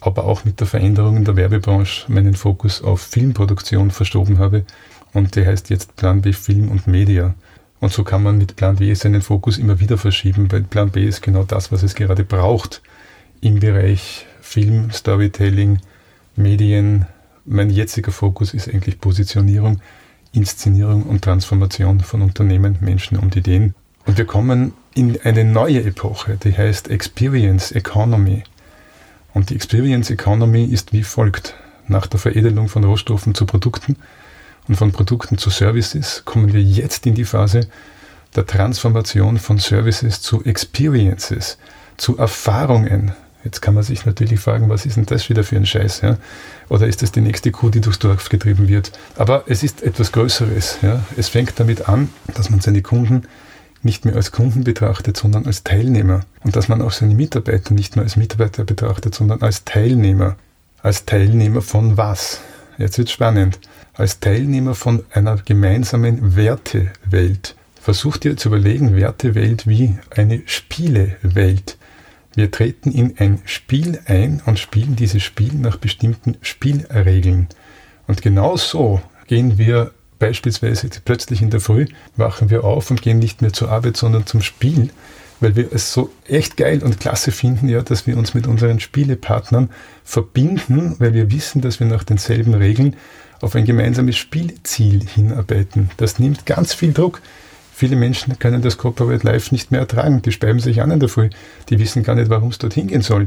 aber 0.00 0.24
auch 0.24 0.44
mit 0.44 0.60
der 0.60 0.66
Veränderung 0.66 1.16
in 1.16 1.24
der 1.24 1.36
Werbebranche, 1.36 2.10
meinen 2.10 2.34
Fokus 2.34 2.82
auf 2.82 3.00
Filmproduktion 3.00 3.90
verschoben 3.90 4.38
habe. 4.38 4.64
Und 5.12 5.36
die 5.36 5.46
heißt 5.46 5.70
jetzt 5.70 5.96
Plan 5.96 6.22
B 6.22 6.32
Film 6.32 6.70
und 6.70 6.86
Media. 6.86 7.34
Und 7.80 7.92
so 7.92 8.02
kann 8.02 8.22
man 8.22 8.38
mit 8.38 8.56
Plan 8.56 8.76
B 8.76 8.92
seinen 8.94 9.22
Fokus 9.22 9.58
immer 9.58 9.78
wieder 9.78 9.98
verschieben, 9.98 10.50
weil 10.50 10.62
Plan 10.62 10.90
B 10.90 11.06
ist 11.06 11.22
genau 11.22 11.44
das, 11.44 11.70
was 11.70 11.82
es 11.82 11.94
gerade 11.94 12.24
braucht 12.24 12.82
im 13.40 13.60
Bereich 13.60 14.26
Film, 14.40 14.90
Storytelling, 14.90 15.78
Medien. 16.34 17.06
Mein 17.44 17.70
jetziger 17.70 18.10
Fokus 18.10 18.54
ist 18.54 18.68
eigentlich 18.68 19.00
Positionierung, 19.00 19.80
Inszenierung 20.34 21.04
und 21.04 21.22
Transformation 21.22 22.00
von 22.00 22.22
Unternehmen, 22.22 22.78
Menschen 22.80 23.18
und 23.18 23.36
Ideen. 23.36 23.74
Und 24.06 24.18
wir 24.18 24.26
kommen 24.26 24.72
in 24.94 25.18
eine 25.22 25.44
neue 25.44 25.82
Epoche, 25.82 26.36
die 26.42 26.56
heißt 26.56 26.88
Experience 26.88 27.72
Economy. 27.72 28.42
Und 29.32 29.50
die 29.50 29.54
Experience 29.54 30.10
Economy 30.10 30.64
ist 30.64 30.92
wie 30.92 31.02
folgt. 31.02 31.54
Nach 31.86 32.06
der 32.06 32.18
Veredelung 32.18 32.68
von 32.68 32.84
Rohstoffen 32.84 33.34
zu 33.34 33.44
Produkten 33.44 33.96
und 34.68 34.76
von 34.76 34.92
Produkten 34.92 35.36
zu 35.38 35.50
Services 35.50 36.22
kommen 36.24 36.52
wir 36.52 36.62
jetzt 36.62 37.06
in 37.06 37.14
die 37.14 37.24
Phase 37.24 37.68
der 38.34 38.46
Transformation 38.46 39.38
von 39.38 39.58
Services 39.58 40.20
zu 40.20 40.44
Experiences, 40.44 41.58
zu 41.96 42.16
Erfahrungen. 42.16 43.12
Jetzt 43.44 43.60
kann 43.60 43.74
man 43.74 43.82
sich 43.82 44.06
natürlich 44.06 44.40
fragen, 44.40 44.70
was 44.70 44.86
ist 44.86 44.96
denn 44.96 45.04
das 45.04 45.28
wieder 45.28 45.44
für 45.44 45.56
ein 45.56 45.66
Scheiß? 45.66 46.00
Ja? 46.00 46.16
Oder 46.70 46.86
ist 46.86 47.02
das 47.02 47.12
die 47.12 47.20
nächste 47.20 47.50
Kuh, 47.50 47.68
die 47.68 47.82
durchs 47.82 47.98
Dorf 47.98 48.30
getrieben 48.30 48.68
wird? 48.68 48.92
Aber 49.16 49.44
es 49.46 49.62
ist 49.62 49.82
etwas 49.82 50.12
Größeres. 50.12 50.78
Ja? 50.80 51.04
Es 51.16 51.28
fängt 51.28 51.60
damit 51.60 51.88
an, 51.88 52.08
dass 52.34 52.48
man 52.48 52.60
seine 52.60 52.80
Kunden 52.80 53.26
nicht 53.82 54.06
mehr 54.06 54.16
als 54.16 54.32
Kunden 54.32 54.64
betrachtet, 54.64 55.18
sondern 55.18 55.44
als 55.44 55.62
Teilnehmer. 55.62 56.20
Und 56.42 56.56
dass 56.56 56.68
man 56.68 56.80
auch 56.80 56.92
seine 56.92 57.14
Mitarbeiter 57.14 57.74
nicht 57.74 57.96
mehr 57.96 58.04
als 58.04 58.16
Mitarbeiter 58.16 58.64
betrachtet, 58.64 59.14
sondern 59.14 59.42
als 59.42 59.64
Teilnehmer. 59.64 60.36
Als 60.82 61.04
Teilnehmer 61.04 61.60
von 61.60 61.98
was? 61.98 62.40
Jetzt 62.78 62.96
wird 62.96 63.10
spannend. 63.10 63.58
Als 63.92 64.20
Teilnehmer 64.20 64.74
von 64.74 65.04
einer 65.12 65.36
gemeinsamen 65.36 66.34
Wertewelt. 66.34 67.56
Versucht 67.78 68.24
dir 68.24 68.38
zu 68.38 68.48
überlegen, 68.48 68.96
Wertewelt 68.96 69.66
wie 69.66 69.98
eine 70.10 70.42
Spielewelt. 70.46 71.76
Wir 72.34 72.50
treten 72.50 72.90
in 72.90 73.14
ein 73.18 73.40
Spiel 73.44 74.00
ein 74.06 74.42
und 74.44 74.58
spielen 74.58 74.96
dieses 74.96 75.22
Spiel 75.22 75.54
nach 75.54 75.76
bestimmten 75.76 76.36
Spielregeln. 76.42 77.48
Und 78.06 78.22
genau 78.22 78.56
so 78.56 79.00
gehen 79.26 79.56
wir 79.58 79.92
beispielsweise 80.18 80.88
plötzlich 81.04 81.42
in 81.42 81.50
der 81.50 81.60
Früh, 81.60 81.86
wachen 82.16 82.50
wir 82.50 82.64
auf 82.64 82.90
und 82.90 83.02
gehen 83.02 83.18
nicht 83.18 83.42
mehr 83.42 83.52
zur 83.52 83.70
Arbeit, 83.70 83.96
sondern 83.96 84.26
zum 84.26 84.42
Spiel, 84.42 84.90
weil 85.40 85.56
wir 85.56 85.72
es 85.72 85.92
so 85.92 86.10
echt 86.26 86.56
geil 86.56 86.82
und 86.82 87.00
klasse 87.00 87.30
finden, 87.30 87.68
ja, 87.68 87.82
dass 87.82 88.06
wir 88.06 88.16
uns 88.16 88.34
mit 88.34 88.46
unseren 88.46 88.80
Spielepartnern 88.80 89.70
verbinden, 90.04 90.96
weil 90.98 91.14
wir 91.14 91.30
wissen, 91.30 91.60
dass 91.60 91.80
wir 91.80 91.86
nach 91.86 92.04
denselben 92.04 92.54
Regeln 92.54 92.96
auf 93.40 93.54
ein 93.54 93.64
gemeinsames 93.64 94.16
Spielziel 94.16 95.06
hinarbeiten. 95.06 95.90
Das 95.98 96.18
nimmt 96.18 96.46
ganz 96.46 96.72
viel 96.72 96.92
Druck. 96.92 97.20
Viele 97.76 97.96
Menschen 97.96 98.38
können 98.38 98.62
das 98.62 98.78
Corporate 98.78 99.26
Life 99.26 99.52
nicht 99.52 99.72
mehr 99.72 99.80
ertragen. 99.80 100.22
Die 100.22 100.30
speiben 100.30 100.60
sich 100.60 100.80
an 100.80 100.92
in 100.92 101.00
der 101.00 101.08
Früh. 101.08 101.28
Die 101.70 101.80
wissen 101.80 102.04
gar 102.04 102.14
nicht, 102.14 102.30
warum 102.30 102.50
es 102.50 102.58
dorthin 102.58 102.86
gehen 102.86 103.02
soll. 103.02 103.26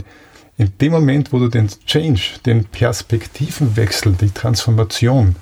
In 0.55 0.71
dem 0.79 0.93
Moment, 0.93 1.33
wo 1.33 1.39
du 1.39 1.49
den 1.49 1.67
Change, 1.86 2.39
den 2.45 2.63
Perspektivenwechsel, 2.63 4.13
die 4.13 4.31
Transformation 4.31 5.36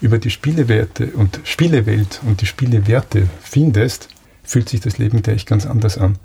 über 0.00 0.16
die 0.16 0.30
Spielewerte 0.30 1.08
und 1.08 1.38
Spielewelt 1.44 2.22
und 2.26 2.40
die 2.40 2.46
Spielewerte 2.46 3.28
findest, 3.42 4.08
fühlt 4.42 4.70
sich 4.70 4.80
das 4.80 4.96
Leben 4.96 5.20
gleich 5.20 5.44
ganz 5.44 5.66
anders 5.66 5.98
an. 5.98 6.16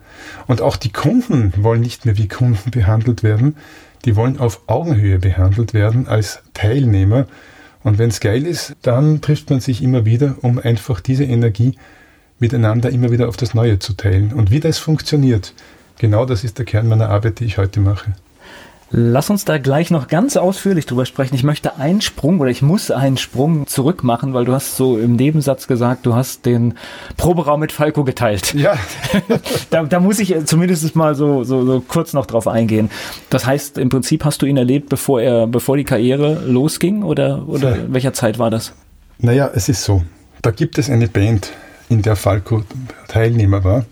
Und 0.48 0.62
auch 0.62 0.78
die 0.78 0.94
Kunden 0.94 1.52
wollen 1.58 1.82
nicht 1.82 2.06
mehr 2.06 2.18
wie 2.18 2.30
Kunden 2.30 2.72
behandelt 2.72 3.24
werden, 3.24 3.58
die 4.06 4.16
wollen 4.16 4.40
auf 4.40 4.62
Augenhöhe 4.68 5.20
behandelt 5.20 5.74
werden 5.74 6.08
als 6.08 6.40
Teilnehmer. 6.54 7.28
Und 7.84 7.98
wenn 7.98 8.10
es 8.10 8.22
geil 8.22 8.46
ist, 8.48 8.74
dann 8.84 9.20
trifft 9.20 9.50
man 9.50 9.60
sich 9.60 9.84
immer 9.84 10.06
wieder, 10.06 10.38
um 10.42 10.60
einfach 10.60 11.02
diese 11.02 11.26
Energie 11.26 11.76
miteinander 12.42 12.90
immer 12.90 13.12
wieder 13.12 13.30
auf 13.30 13.38
das 13.38 13.54
Neue 13.54 13.80
zu 13.80 13.94
teilen. 13.94 14.34
Und 14.34 14.52
wie 14.52 14.60
das 14.60 14.80
funktioniert, 14.80 15.54
genau 16.00 16.26
das 16.26 16.44
ist 16.44 16.58
der 16.58 16.66
Kern 16.66 16.88
meiner 16.88 17.10
Arbeit, 17.10 17.40
die 17.40 17.46
ich 17.46 17.58
heute 17.58 17.80
mache. 17.80 18.14
Lass 18.94 19.30
uns 19.30 19.46
da 19.46 19.58
gleich 19.58 19.90
noch 19.90 20.10
ganz 20.10 20.36
ausführlich 20.36 20.86
drüber 20.86 21.06
sprechen. 21.06 21.34
Ich 21.34 21.46
möchte 21.46 21.78
einen 21.78 22.02
Sprung 22.02 22.42
oder 22.42 22.50
ich 22.50 22.62
muss 22.62 22.92
einen 22.92 23.16
Sprung 23.16 23.66
zurück 23.66 24.04
machen, 24.04 24.34
weil 24.34 24.44
du 24.44 24.52
hast 24.52 24.76
so 24.76 24.98
im 24.98 25.16
Nebensatz 25.16 25.68
gesagt, 25.68 26.06
du 26.06 26.14
hast 26.14 26.46
den 26.46 26.74
Proberaum 27.16 27.62
mit 27.62 27.72
Falco 27.72 28.04
geteilt. 28.04 28.54
Ja. 28.54 28.76
da, 29.70 29.84
da, 29.84 30.02
muss 30.02 30.20
ich 30.20 30.36
zumindest 30.44 30.94
mal 30.98 31.16
so, 31.16 31.46
so, 31.46 31.66
so 31.66 31.80
kurz 31.88 32.12
noch 32.12 32.26
drauf 32.26 32.50
eingehen. 32.50 32.90
Das 33.30 33.46
heißt, 33.46 33.78
im 33.78 33.88
Prinzip 33.88 34.26
hast 34.26 34.42
du 34.42 34.46
ihn 34.46 34.58
erlebt, 34.58 34.90
bevor 34.90 35.22
er, 35.22 35.48
bevor 35.48 35.78
die 35.78 35.86
Karriere 35.86 36.44
losging 36.46 37.04
oder, 37.04 37.48
oder 37.48 37.78
ja. 37.78 37.84
welcher 37.88 38.12
Zeit 38.12 38.40
war 38.40 38.50
das? 38.50 38.74
Naja, 39.20 39.50
es 39.56 39.70
ist 39.70 39.86
so. 39.86 40.04
Da 40.42 40.52
gibt 40.52 40.78
es 40.78 40.90
eine 40.90 41.08
Band, 41.08 41.54
in 41.92 42.02
der 42.02 42.16
Falco 42.16 42.64
Teilnehmer 43.08 43.64
war. 43.64 43.86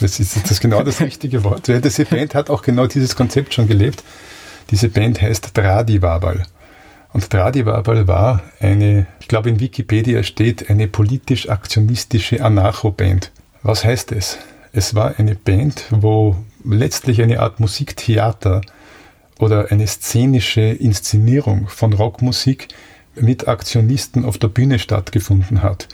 Das 0.00 0.18
ist 0.18 0.36
das 0.36 0.50
ist 0.50 0.60
genau 0.60 0.82
das 0.82 1.00
richtige 1.00 1.44
Wort. 1.44 1.68
Weil 1.68 1.80
diese 1.80 2.04
Band 2.06 2.34
hat 2.34 2.50
auch 2.50 2.62
genau 2.62 2.86
dieses 2.86 3.14
Konzept 3.14 3.54
schon 3.54 3.68
gelebt. 3.68 4.02
Diese 4.70 4.88
Band 4.88 5.20
heißt 5.20 5.54
Tradiwabal. 5.54 6.44
Und 7.12 7.30
Tradiwabal 7.30 8.08
war 8.08 8.42
eine, 8.60 9.06
ich 9.20 9.28
glaube 9.28 9.50
in 9.50 9.60
Wikipedia 9.60 10.22
steht, 10.22 10.70
eine 10.70 10.88
politisch-aktionistische 10.88 12.42
Anarcho-Band. 12.42 13.30
Was 13.62 13.84
heißt 13.84 14.10
es? 14.12 14.38
Es 14.72 14.94
war 14.94 15.18
eine 15.18 15.34
Band, 15.34 15.84
wo 15.90 16.36
letztlich 16.64 17.22
eine 17.22 17.40
Art 17.40 17.60
Musiktheater 17.60 18.62
oder 19.38 19.70
eine 19.70 19.86
szenische 19.86 20.62
Inszenierung 20.62 21.68
von 21.68 21.92
Rockmusik 21.92 22.68
mit 23.14 23.46
Aktionisten 23.48 24.24
auf 24.24 24.38
der 24.38 24.48
Bühne 24.48 24.78
stattgefunden 24.78 25.62
hat. 25.62 25.88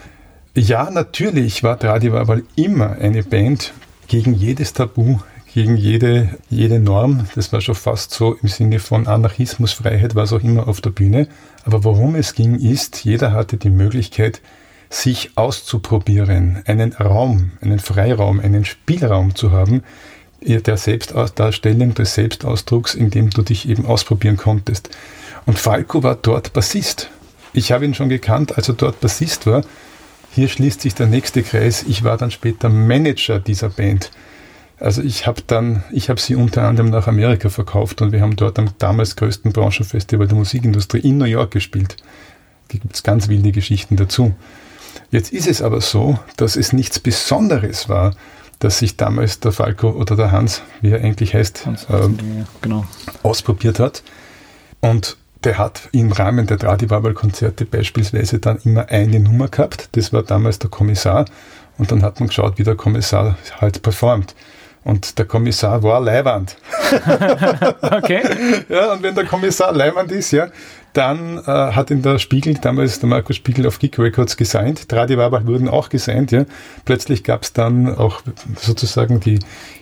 Ja, 0.56 0.90
natürlich 0.90 1.62
war 1.62 1.78
Tradival 1.78 2.42
immer 2.56 2.96
eine 3.00 3.22
Band 3.22 3.72
gegen 4.08 4.34
jedes 4.34 4.72
Tabu, 4.72 5.20
gegen 5.54 5.76
jede, 5.76 6.38
jede 6.48 6.80
Norm. 6.80 7.28
Das 7.36 7.52
war 7.52 7.60
schon 7.60 7.76
fast 7.76 8.12
so 8.12 8.34
im 8.34 8.48
Sinne 8.48 8.80
von 8.80 9.06
Anarchismus, 9.06 9.72
Freiheit, 9.72 10.16
was 10.16 10.32
auch 10.32 10.42
immer 10.42 10.66
auf 10.66 10.80
der 10.80 10.90
Bühne. 10.90 11.28
Aber 11.64 11.84
worum 11.84 12.16
es 12.16 12.34
ging, 12.34 12.58
ist, 12.58 13.04
jeder 13.04 13.30
hatte 13.30 13.58
die 13.58 13.70
Möglichkeit, 13.70 14.40
sich 14.88 15.30
auszuprobieren, 15.36 16.62
einen 16.66 16.94
Raum, 16.94 17.52
einen 17.60 17.78
Freiraum, 17.78 18.40
einen 18.40 18.64
Spielraum 18.64 19.36
zu 19.36 19.52
haben, 19.52 19.84
der 20.40 20.76
Selbstdarstellung, 20.76 21.94
des 21.94 22.14
Selbstausdrucks, 22.14 22.96
in 22.96 23.10
dem 23.10 23.30
du 23.30 23.42
dich 23.42 23.68
eben 23.68 23.86
ausprobieren 23.86 24.36
konntest. 24.36 24.90
Und 25.46 25.60
Falco 25.60 26.02
war 26.02 26.16
dort 26.16 26.52
Bassist. 26.52 27.08
Ich 27.52 27.70
habe 27.70 27.84
ihn 27.84 27.94
schon 27.94 28.08
gekannt, 28.08 28.56
als 28.56 28.68
er 28.68 28.74
dort 28.74 29.00
Bassist 29.00 29.46
war. 29.46 29.62
Hier 30.32 30.48
schließt 30.48 30.80
sich 30.80 30.94
der 30.94 31.06
nächste 31.06 31.42
Kreis. 31.42 31.84
Ich 31.86 32.04
war 32.04 32.16
dann 32.16 32.30
später 32.30 32.68
Manager 32.68 33.40
dieser 33.40 33.68
Band. 33.68 34.10
Also 34.78 35.02
ich 35.02 35.26
habe 35.26 35.42
dann, 35.46 35.82
ich 35.92 36.08
habe 36.08 36.20
sie 36.20 36.36
unter 36.36 36.62
anderem 36.62 36.90
nach 36.90 37.06
Amerika 37.06 37.50
verkauft 37.50 38.00
und 38.00 38.12
wir 38.12 38.22
haben 38.22 38.36
dort 38.36 38.58
am 38.58 38.70
damals 38.78 39.16
größten 39.16 39.52
Branchenfestival 39.52 40.26
der 40.26 40.38
Musikindustrie 40.38 41.00
in 41.00 41.18
New 41.18 41.26
York 41.26 41.50
gespielt. 41.50 41.96
Da 42.68 42.78
gibt 42.78 42.94
es 42.94 43.02
ganz 43.02 43.28
wilde 43.28 43.52
Geschichten 43.52 43.96
dazu. 43.96 44.34
Jetzt 45.10 45.32
ist 45.32 45.46
es 45.46 45.60
aber 45.60 45.80
so, 45.80 46.18
dass 46.36 46.56
es 46.56 46.72
nichts 46.72 46.98
Besonderes 46.98 47.88
war, 47.88 48.14
dass 48.60 48.78
sich 48.78 48.96
damals 48.96 49.40
der 49.40 49.52
Falco 49.52 49.90
oder 49.90 50.16
der 50.16 50.30
Hans, 50.30 50.62
wie 50.80 50.90
er 50.90 51.02
eigentlich 51.02 51.34
heißt, 51.34 51.68
ähm, 51.90 52.46
genau. 52.60 52.86
ausprobiert 53.22 53.80
hat. 53.80 54.02
Und 54.80 55.16
der 55.44 55.58
hat 55.58 55.88
im 55.92 56.12
Rahmen 56.12 56.46
der 56.46 56.58
Tradibabel-Konzerte 56.58 57.64
beispielsweise 57.64 58.38
dann 58.38 58.58
immer 58.64 58.88
eine 58.88 59.20
Nummer 59.20 59.48
gehabt. 59.48 59.88
Das 59.92 60.12
war 60.12 60.22
damals 60.22 60.58
der 60.58 60.70
Kommissar. 60.70 61.24
Und 61.78 61.90
dann 61.90 62.02
hat 62.02 62.20
man 62.20 62.28
geschaut, 62.28 62.58
wie 62.58 62.64
der 62.64 62.74
Kommissar 62.74 63.38
halt 63.58 63.80
performt. 63.82 64.34
Und 64.82 65.18
der 65.18 65.26
Kommissar 65.26 65.82
war 65.82 66.00
Leiwand. 66.00 66.56
okay. 67.80 68.22
Ja, 68.68 68.92
und 68.92 69.02
wenn 69.02 69.14
der 69.14 69.24
Kommissar 69.24 69.72
Leiwand 69.72 70.10
ist, 70.12 70.30
ja, 70.30 70.48
dann 70.92 71.38
äh, 71.38 71.42
hat 71.42 71.90
in 71.90 72.02
der 72.02 72.18
Spiegel, 72.18 72.54
damals 72.54 72.98
der 72.98 73.08
Markus 73.08 73.36
Spiegel 73.36 73.66
auf 73.66 73.78
Geek 73.78 73.98
Records 73.98 74.36
gesigned, 74.36 74.88
Tradiwabach 74.88 75.46
wurden 75.46 75.68
auch 75.68 75.88
gesigned, 75.88 76.32
ja. 76.32 76.44
Plötzlich 76.84 77.24
gab 77.24 77.42
es 77.42 77.52
dann 77.52 77.94
auch 77.94 78.22
sozusagen 78.56 79.20
die 79.20 79.38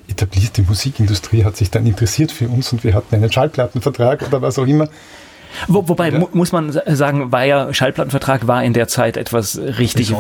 etablierte 0.09 0.63
Musikindustrie 0.63 1.45
hat 1.45 1.57
sich 1.57 1.71
dann 1.71 1.87
interessiert 1.87 2.33
für 2.33 2.49
uns 2.49 2.73
und 2.73 2.83
wir 2.83 2.95
hatten 2.95 3.15
einen 3.15 3.31
Schallplattenvertrag 3.31 4.23
oder 4.27 4.43
was 4.43 4.59
auch 4.59 4.67
immer. 4.67 4.89
Wo, 5.67 5.89
wobei 5.89 6.11
ja. 6.11 6.19
mu 6.19 6.29
muss 6.33 6.53
man 6.53 6.73
sagen, 6.73 7.33
war 7.33 7.45
ja 7.45 7.73
Schallplattenvertrag 7.73 8.47
war 8.47 8.63
in 8.63 8.73
der 8.73 8.89
Zeit 8.89 9.17
etwas 9.17 9.59
richtig 9.59 10.15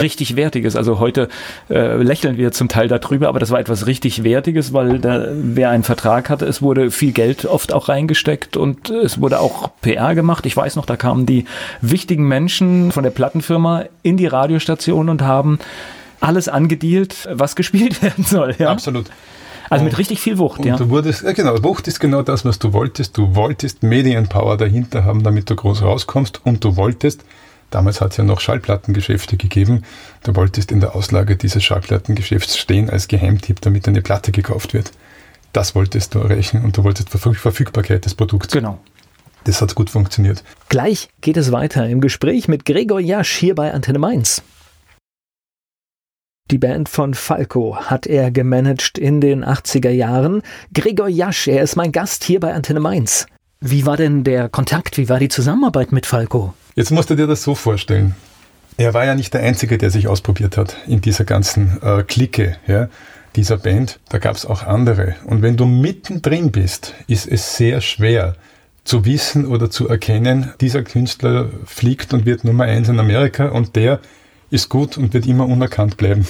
richtig 0.00 0.30
ja. 0.30 0.36
wertiges. 0.36 0.76
Also 0.76 0.98
heute 0.98 1.28
äh, 1.70 1.96
lächeln 1.96 2.36
wir 2.36 2.52
zum 2.52 2.68
Teil 2.68 2.88
darüber, 2.88 3.28
aber 3.28 3.38
das 3.38 3.50
war 3.50 3.60
etwas 3.60 3.86
richtig 3.86 4.24
wertiges, 4.24 4.72
weil 4.72 4.98
da, 4.98 5.26
wer 5.32 5.70
einen 5.70 5.82
Vertrag 5.82 6.30
hatte, 6.30 6.46
es 6.46 6.62
wurde 6.62 6.90
viel 6.90 7.12
Geld 7.12 7.46
oft 7.46 7.72
auch 7.72 7.88
reingesteckt 7.88 8.56
und 8.56 8.90
es 8.90 9.20
wurde 9.20 9.40
auch 9.40 9.70
PR 9.80 10.14
gemacht. 10.14 10.46
Ich 10.46 10.56
weiß 10.56 10.76
noch, 10.76 10.86
da 10.86 10.96
kamen 10.96 11.26
die 11.26 11.44
wichtigen 11.80 12.26
Menschen 12.28 12.92
von 12.92 13.02
der 13.02 13.10
Plattenfirma 13.10 13.84
in 14.02 14.16
die 14.16 14.26
Radiostation 14.26 15.08
und 15.08 15.22
haben 15.22 15.58
alles 16.20 16.48
angedealt, 16.48 17.28
was 17.30 17.56
gespielt 17.56 18.02
werden 18.02 18.24
soll. 18.24 18.54
Ja? 18.58 18.70
Absolut. 18.70 19.06
Also 19.72 19.84
mit 19.84 19.98
richtig 19.98 20.20
viel 20.20 20.38
Wucht, 20.38 20.60
und 20.60 20.66
ja. 20.66 20.76
Du 20.76 20.88
wurdest, 20.90 21.22
ja 21.22 21.32
genau, 21.32 21.62
Wucht 21.62 21.88
ist 21.88 21.98
genau 21.98 22.22
das, 22.22 22.44
was 22.44 22.58
du 22.58 22.72
wolltest. 22.72 23.16
Du 23.16 23.34
wolltest 23.34 23.82
Medienpower 23.82 24.56
dahinter 24.56 25.04
haben, 25.04 25.22
damit 25.22 25.48
du 25.48 25.56
groß 25.56 25.82
rauskommst 25.82 26.44
und 26.44 26.62
du 26.62 26.76
wolltest, 26.76 27.24
damals 27.70 28.00
hat 28.00 28.12
es 28.12 28.18
ja 28.18 28.24
noch 28.24 28.40
Schallplattengeschäfte 28.40 29.36
gegeben, 29.36 29.84
du 30.24 30.36
wolltest 30.36 30.72
in 30.72 30.80
der 30.80 30.94
Auslage 30.94 31.36
dieses 31.36 31.64
Schallplattengeschäfts 31.64 32.58
stehen 32.58 32.90
als 32.90 33.08
Geheimtipp, 33.08 33.60
damit 33.60 33.88
eine 33.88 34.02
Platte 34.02 34.30
gekauft 34.30 34.74
wird. 34.74 34.92
Das 35.52 35.74
wolltest 35.74 36.14
du 36.14 36.18
erreichen 36.20 36.64
und 36.64 36.76
du 36.76 36.84
wolltest 36.84 37.10
Verfügbarkeit 37.10 38.04
des 38.04 38.14
Produkts. 38.14 38.52
Genau. 38.52 38.78
Das 39.44 39.60
hat 39.60 39.74
gut 39.74 39.90
funktioniert. 39.90 40.44
Gleich 40.68 41.08
geht 41.20 41.36
es 41.36 41.50
weiter 41.50 41.88
im 41.88 42.00
Gespräch 42.00 42.46
mit 42.46 42.64
Gregor 42.64 43.00
Jasch 43.00 43.36
hier 43.36 43.54
bei 43.54 43.72
Antenne 43.72 43.98
Mainz. 43.98 44.42
Die 46.52 46.58
Band 46.58 46.90
von 46.90 47.14
Falco 47.14 47.76
hat 47.76 48.06
er 48.06 48.30
gemanagt 48.30 48.98
in 48.98 49.22
den 49.22 49.42
80er 49.42 49.88
Jahren. 49.88 50.42
Gregor 50.74 51.08
Jasch, 51.08 51.48
er 51.48 51.62
ist 51.62 51.76
mein 51.76 51.92
Gast 51.92 52.24
hier 52.24 52.40
bei 52.40 52.52
Antenne 52.52 52.78
Mainz. 52.78 53.24
Wie 53.62 53.86
war 53.86 53.96
denn 53.96 54.22
der 54.22 54.50
Kontakt, 54.50 54.98
wie 54.98 55.08
war 55.08 55.18
die 55.18 55.30
Zusammenarbeit 55.30 55.92
mit 55.92 56.04
Falco? 56.04 56.52
Jetzt 56.74 56.90
musst 56.90 57.08
du 57.08 57.14
dir 57.14 57.26
das 57.26 57.42
so 57.42 57.54
vorstellen. 57.54 58.16
Er 58.76 58.92
war 58.92 59.06
ja 59.06 59.14
nicht 59.14 59.32
der 59.32 59.40
Einzige, 59.40 59.78
der 59.78 59.88
sich 59.88 60.08
ausprobiert 60.08 60.58
hat 60.58 60.76
in 60.86 61.00
dieser 61.00 61.24
ganzen 61.24 61.80
äh, 61.82 62.02
Clique. 62.02 62.58
Ja? 62.66 62.90
dieser 63.34 63.56
Band, 63.56 63.98
da 64.10 64.18
gab 64.18 64.36
es 64.36 64.44
auch 64.44 64.62
andere. 64.62 65.14
Und 65.24 65.40
wenn 65.40 65.56
du 65.56 65.64
mittendrin 65.64 66.52
bist, 66.52 66.92
ist 67.06 67.26
es 67.26 67.56
sehr 67.56 67.80
schwer 67.80 68.36
zu 68.84 69.06
wissen 69.06 69.46
oder 69.46 69.70
zu 69.70 69.88
erkennen, 69.88 70.52
dieser 70.60 70.82
Künstler 70.82 71.48
fliegt 71.64 72.12
und 72.12 72.26
wird 72.26 72.44
Nummer 72.44 72.64
eins 72.64 72.90
in 72.90 73.00
Amerika 73.00 73.48
und 73.48 73.74
der 73.74 74.00
ist 74.52 74.68
gut 74.68 74.98
und 74.98 75.14
wird 75.14 75.26
immer 75.26 75.46
unerkannt 75.46 75.96
bleiben. 75.96 76.26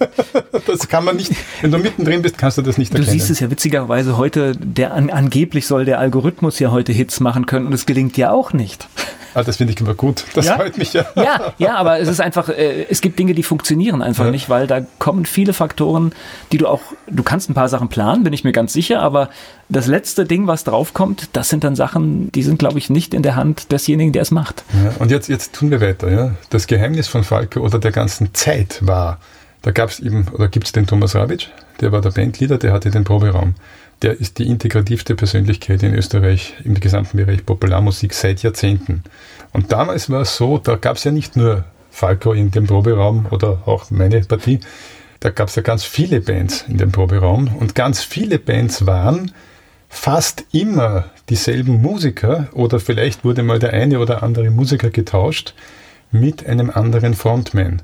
das 0.66 0.88
kann 0.88 1.04
man 1.04 1.16
nicht, 1.16 1.32
wenn 1.60 1.70
du 1.70 1.78
mittendrin 1.78 2.22
bist, 2.22 2.38
kannst 2.38 2.56
du 2.56 2.62
das 2.62 2.78
nicht 2.78 2.90
erkennen. 2.90 3.06
Du 3.06 3.12
siehst 3.12 3.30
es 3.30 3.38
ja 3.38 3.50
witzigerweise 3.50 4.16
heute, 4.16 4.56
der 4.56 4.94
an, 4.94 5.10
angeblich 5.10 5.66
soll 5.66 5.84
der 5.84 5.98
Algorithmus 5.98 6.58
ja 6.58 6.70
heute 6.70 6.92
Hits 6.92 7.20
machen 7.20 7.44
können 7.44 7.66
und 7.66 7.74
es 7.74 7.84
gelingt 7.84 8.16
ja 8.16 8.30
auch 8.30 8.54
nicht. 8.54 8.88
Ah, 9.34 9.42
das 9.42 9.58
finde 9.58 9.74
ich 9.74 9.80
immer 9.80 9.94
gut. 9.94 10.24
Das 10.34 10.46
ja? 10.46 10.56
freut 10.56 10.78
mich 10.78 10.94
ja. 10.94 11.04
Ja, 11.14 11.52
ja, 11.58 11.76
aber 11.76 12.00
es 12.00 12.08
ist 12.08 12.20
einfach, 12.20 12.48
äh, 12.48 12.86
es 12.88 13.02
gibt 13.02 13.18
Dinge, 13.18 13.34
die 13.34 13.42
funktionieren 13.42 14.00
einfach 14.02 14.24
ja. 14.24 14.30
nicht, 14.30 14.48
weil 14.48 14.66
da 14.66 14.80
kommen 14.98 15.26
viele 15.26 15.52
Faktoren, 15.52 16.12
die 16.52 16.58
du 16.58 16.66
auch, 16.66 16.80
du 17.08 17.22
kannst 17.22 17.50
ein 17.50 17.54
paar 17.54 17.68
Sachen 17.68 17.88
planen, 17.88 18.24
bin 18.24 18.32
ich 18.32 18.42
mir 18.42 18.52
ganz 18.52 18.72
sicher, 18.72 19.02
aber 19.02 19.28
das 19.70 19.86
letzte 19.86 20.24
Ding, 20.24 20.46
was 20.46 20.64
draufkommt, 20.64 21.28
das 21.32 21.48
sind 21.48 21.64
dann 21.64 21.76
Sachen, 21.76 22.30
die 22.32 22.42
sind, 22.42 22.58
glaube 22.58 22.78
ich, 22.78 22.90
nicht 22.90 23.14
in 23.14 23.22
der 23.22 23.36
Hand 23.36 23.72
desjenigen, 23.72 24.12
der 24.12 24.22
es 24.22 24.30
macht. 24.30 24.64
Ja, 24.72 24.92
und 24.98 25.10
jetzt, 25.10 25.28
jetzt 25.28 25.54
tun 25.54 25.70
wir 25.70 25.80
weiter. 25.80 26.10
Ja. 26.10 26.34
Das 26.50 26.66
Geheimnis 26.66 27.08
von 27.08 27.24
Falco 27.24 27.60
oder 27.60 27.78
der 27.78 27.92
ganzen 27.92 28.34
Zeit 28.34 28.78
war, 28.82 29.18
da 29.62 29.70
gab 29.70 29.90
es 29.90 30.00
eben, 30.00 30.26
oder 30.32 30.48
gibt 30.48 30.66
es 30.66 30.72
den 30.72 30.86
Thomas 30.86 31.14
Rabic, 31.14 31.48
der 31.80 31.92
war 31.92 32.00
der 32.00 32.10
Bandleader, 32.10 32.58
der 32.58 32.72
hatte 32.72 32.90
den 32.90 33.04
Proberaum. 33.04 33.54
Der 34.02 34.18
ist 34.18 34.38
die 34.38 34.46
integrativste 34.46 35.14
Persönlichkeit 35.14 35.82
in 35.82 35.94
Österreich 35.94 36.54
im 36.64 36.80
gesamten 36.80 37.18
Bereich 37.18 37.44
Popularmusik 37.44 38.14
seit 38.14 38.42
Jahrzehnten. 38.42 39.04
Und 39.52 39.72
damals 39.72 40.08
war 40.10 40.22
es 40.22 40.36
so, 40.36 40.58
da 40.58 40.76
gab 40.76 40.96
es 40.96 41.04
ja 41.04 41.10
nicht 41.10 41.36
nur 41.36 41.64
Falco 41.90 42.32
in 42.32 42.50
dem 42.50 42.66
Proberaum 42.66 43.26
oder 43.30 43.62
auch 43.66 43.90
meine 43.90 44.20
Partie, 44.20 44.60
da 45.20 45.28
gab 45.28 45.48
es 45.48 45.56
ja 45.56 45.62
ganz 45.62 45.84
viele 45.84 46.22
Bands 46.22 46.64
in 46.66 46.78
dem 46.78 46.92
Proberaum 46.92 47.54
und 47.58 47.74
ganz 47.74 48.02
viele 48.02 48.38
Bands 48.38 48.86
waren 48.86 49.32
fast 49.90 50.44
immer 50.52 51.10
dieselben 51.28 51.82
Musiker 51.82 52.48
oder 52.52 52.80
vielleicht 52.80 53.24
wurde 53.24 53.42
mal 53.42 53.58
der 53.58 53.74
eine 53.74 53.98
oder 53.98 54.22
andere 54.22 54.50
Musiker 54.50 54.88
getauscht 54.88 55.52
mit 56.10 56.46
einem 56.46 56.70
anderen 56.70 57.12
Frontman. 57.12 57.82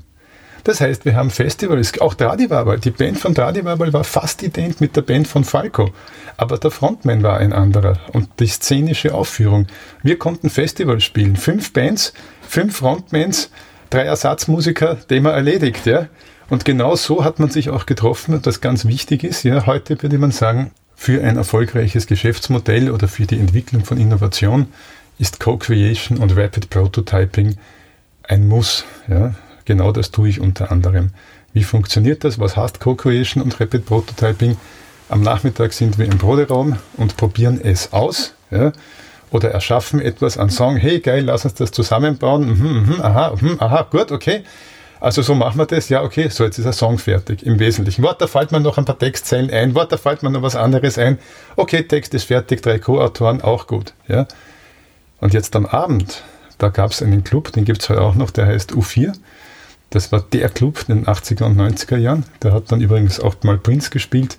Das 0.63 0.81
heißt, 0.81 1.05
wir 1.05 1.15
haben 1.15 1.29
Festivals, 1.29 1.99
auch 2.01 2.13
Tradiwabal, 2.13 2.79
die 2.79 2.91
Band 2.91 3.19
von 3.19 3.35
Tradiwabal 3.35 3.93
war 3.93 4.03
fast 4.03 4.41
ident 4.41 4.81
mit 4.81 4.95
der 4.95 5.01
Band 5.01 5.27
von 5.27 5.43
Falco, 5.43 5.91
aber 6.37 6.57
der 6.57 6.71
Frontman 6.71 7.23
war 7.23 7.37
ein 7.37 7.53
anderer 7.53 7.99
und 8.13 8.27
die 8.39 8.47
szenische 8.47 9.13
Aufführung. 9.13 9.67
Wir 10.01 10.17
konnten 10.17 10.49
Festivals 10.49 11.03
spielen, 11.03 11.35
fünf 11.35 11.71
Bands, 11.71 12.13
fünf 12.41 12.77
Frontmans, 12.77 13.51
drei 13.89 14.03
Ersatzmusiker, 14.03 14.97
Thema 15.07 15.31
erledigt, 15.31 15.85
ja. 15.85 16.07
Und 16.49 16.63
genau 16.63 16.95
so 16.95 17.23
hat 17.23 17.39
man 17.39 17.49
sich 17.49 17.69
auch 17.69 17.85
getroffen, 17.85 18.41
das 18.41 18.61
ganz 18.61 18.85
wichtig 18.85 19.23
ist, 19.23 19.43
ja. 19.43 19.65
Heute 19.65 20.01
würde 20.01 20.17
man 20.17 20.31
sagen, 20.31 20.71
für 20.97 21.23
ein 21.23 21.37
erfolgreiches 21.37 22.07
Geschäftsmodell 22.07 22.91
oder 22.91 23.07
für 23.07 23.25
die 23.25 23.39
Entwicklung 23.39 23.85
von 23.85 23.99
Innovation 23.99 24.67
ist 25.19 25.39
Co-Creation 25.39 26.17
und 26.17 26.35
Rapid 26.35 26.69
Prototyping 26.69 27.55
ein 28.23 28.47
Muss, 28.49 28.83
ja. 29.07 29.35
Genau 29.63 29.91
das 29.91 30.11
tue 30.11 30.29
ich 30.29 30.39
unter 30.41 30.71
anderem. 30.71 31.11
Wie 31.53 31.63
funktioniert 31.63 32.23
das? 32.23 32.39
Was 32.39 32.57
heißt 32.57 32.79
Co-Creation 32.79 33.43
und 33.43 33.59
Rapid 33.59 33.85
Prototyping? 33.85 34.57
Am 35.09 35.21
Nachmittag 35.21 35.71
sind 35.73 35.97
wir 35.97 36.05
im 36.05 36.17
Proderaum 36.17 36.77
und 36.97 37.15
probieren 37.15 37.61
es 37.61 37.93
aus. 37.93 38.33
Ja? 38.49 38.73
Oder 39.29 39.51
erschaffen 39.51 40.01
etwas 40.01 40.37
an 40.37 40.49
Song. 40.49 40.77
Hey, 40.77 40.99
geil, 40.99 41.25
lass 41.25 41.45
uns 41.45 41.53
das 41.53 41.71
zusammenbauen. 41.71 42.47
Mhm, 42.47 42.83
mhm, 42.83 43.01
aha, 43.01 43.35
mhm, 43.39 43.57
aha, 43.59 43.87
gut, 43.89 44.11
okay. 44.11 44.43
Also 44.99 45.21
so 45.21 45.35
machen 45.35 45.57
wir 45.57 45.65
das. 45.65 45.89
Ja, 45.89 46.03
okay, 46.03 46.29
so 46.29 46.43
jetzt 46.43 46.57
ist 46.57 46.65
der 46.65 46.73
Song 46.73 46.97
fertig. 46.97 47.43
Im 47.43 47.59
Wesentlichen. 47.59 48.03
Wort, 48.03 48.21
da 48.21 48.27
fällt 48.27 48.51
man 48.51 48.63
noch 48.63 48.77
ein 48.77 48.85
paar 48.85 48.97
Textzeilen 48.97 49.49
ein. 49.51 49.75
Wort, 49.75 49.91
da 49.91 49.97
fällt 49.97 50.23
man 50.23 50.33
noch 50.33 50.41
was 50.41 50.55
anderes 50.55 50.97
ein. 50.97 51.17
Okay, 51.55 51.83
Text 51.83 52.13
ist 52.13 52.25
fertig. 52.25 52.61
Drei 52.61 52.79
Co-Autoren, 52.79 53.41
auch 53.41 53.67
gut. 53.67 53.93
Ja. 54.07 54.27
Und 55.19 55.33
jetzt 55.33 55.55
am 55.55 55.65
Abend, 55.65 56.23
da 56.57 56.69
gab 56.69 56.91
es 56.91 57.01
einen 57.01 57.23
Club, 57.23 57.51
den 57.51 57.65
gibt 57.65 57.81
es 57.81 57.89
heute 57.89 58.01
auch 58.01 58.15
noch, 58.15 58.31
der 58.31 58.47
heißt 58.47 58.73
U4. 58.73 59.13
Das 59.89 60.11
war 60.11 60.21
der 60.21 60.49
Club 60.49 60.83
in 60.87 60.95
den 60.95 61.05
80er 61.05 61.43
und 61.43 61.57
90er 61.57 61.97
Jahren. 61.97 62.25
Der 62.43 62.53
hat 62.53 62.71
dann 62.71 62.81
übrigens 62.81 63.19
auch 63.19 63.35
mal 63.43 63.57
Prince 63.57 63.89
gespielt 63.89 64.37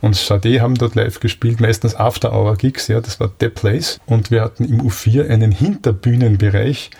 und 0.00 0.16
Sade 0.16 0.60
haben 0.60 0.76
dort 0.76 0.94
live 0.94 1.20
gespielt, 1.20 1.60
meistens 1.60 1.94
After-Hour-Gigs, 1.94 2.88
ja, 2.88 3.00
das 3.00 3.20
war 3.20 3.30
The 3.38 3.50
Place. 3.50 4.00
Und 4.06 4.30
wir 4.30 4.42
hatten 4.42 4.64
im 4.64 4.80
U4 4.80 5.28
einen 5.28 5.52
Hinterbühnenbereich, 5.52 6.90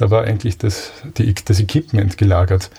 da 0.00 0.10
war 0.10 0.24
eigentlich 0.24 0.56
das, 0.56 0.92
die, 1.18 1.34
das 1.34 1.60
Equipment 1.60 2.16
gelagert. 2.16 2.70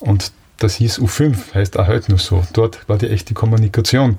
Und 0.00 0.32
das 0.58 0.74
hieß 0.74 0.98
U5, 0.98 1.54
heißt 1.54 1.78
auch 1.78 1.86
heute 1.86 2.10
nur 2.10 2.18
so. 2.18 2.44
Dort 2.54 2.88
war 2.88 2.98
die 2.98 3.08
echte 3.08 3.34
Kommunikation. 3.34 4.18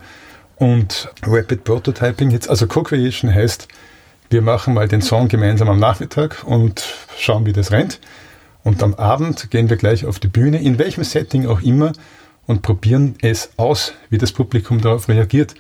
Und 0.56 1.10
Rapid 1.24 1.66
Prototyping, 1.66 2.32
jetzt, 2.32 2.50
also 2.50 2.66
Co-Creation 2.66 3.34
heißt, 3.34 3.68
wir 4.30 4.42
machen 4.42 4.74
mal 4.74 4.88
den 4.88 5.02
Song 5.02 5.28
gemeinsam 5.28 5.68
am 5.68 5.80
Nachmittag 5.80 6.46
und 6.46 6.86
schauen, 7.18 7.46
wie 7.46 7.52
das 7.52 7.72
rennt. 7.72 8.00
Und 8.64 8.82
am 8.82 8.94
Abend 8.96 9.52
gehen 9.52 9.70
wir 9.70 9.76
gleich 9.76 10.06
auf 10.06 10.20
die 10.20 10.30
Bühne, 10.30 10.62
in 10.62 10.80
welchem 10.80 11.04
Setting 11.04 11.48
auch 11.48 11.62
immer, 11.62 11.92
und 12.46 12.62
probieren 12.62 13.16
es 13.22 13.50
aus, 13.58 13.94
wie 14.10 14.18
das 14.18 14.32
Publikum 14.32 14.80
darauf 14.80 15.10
reagiert. 15.10 15.54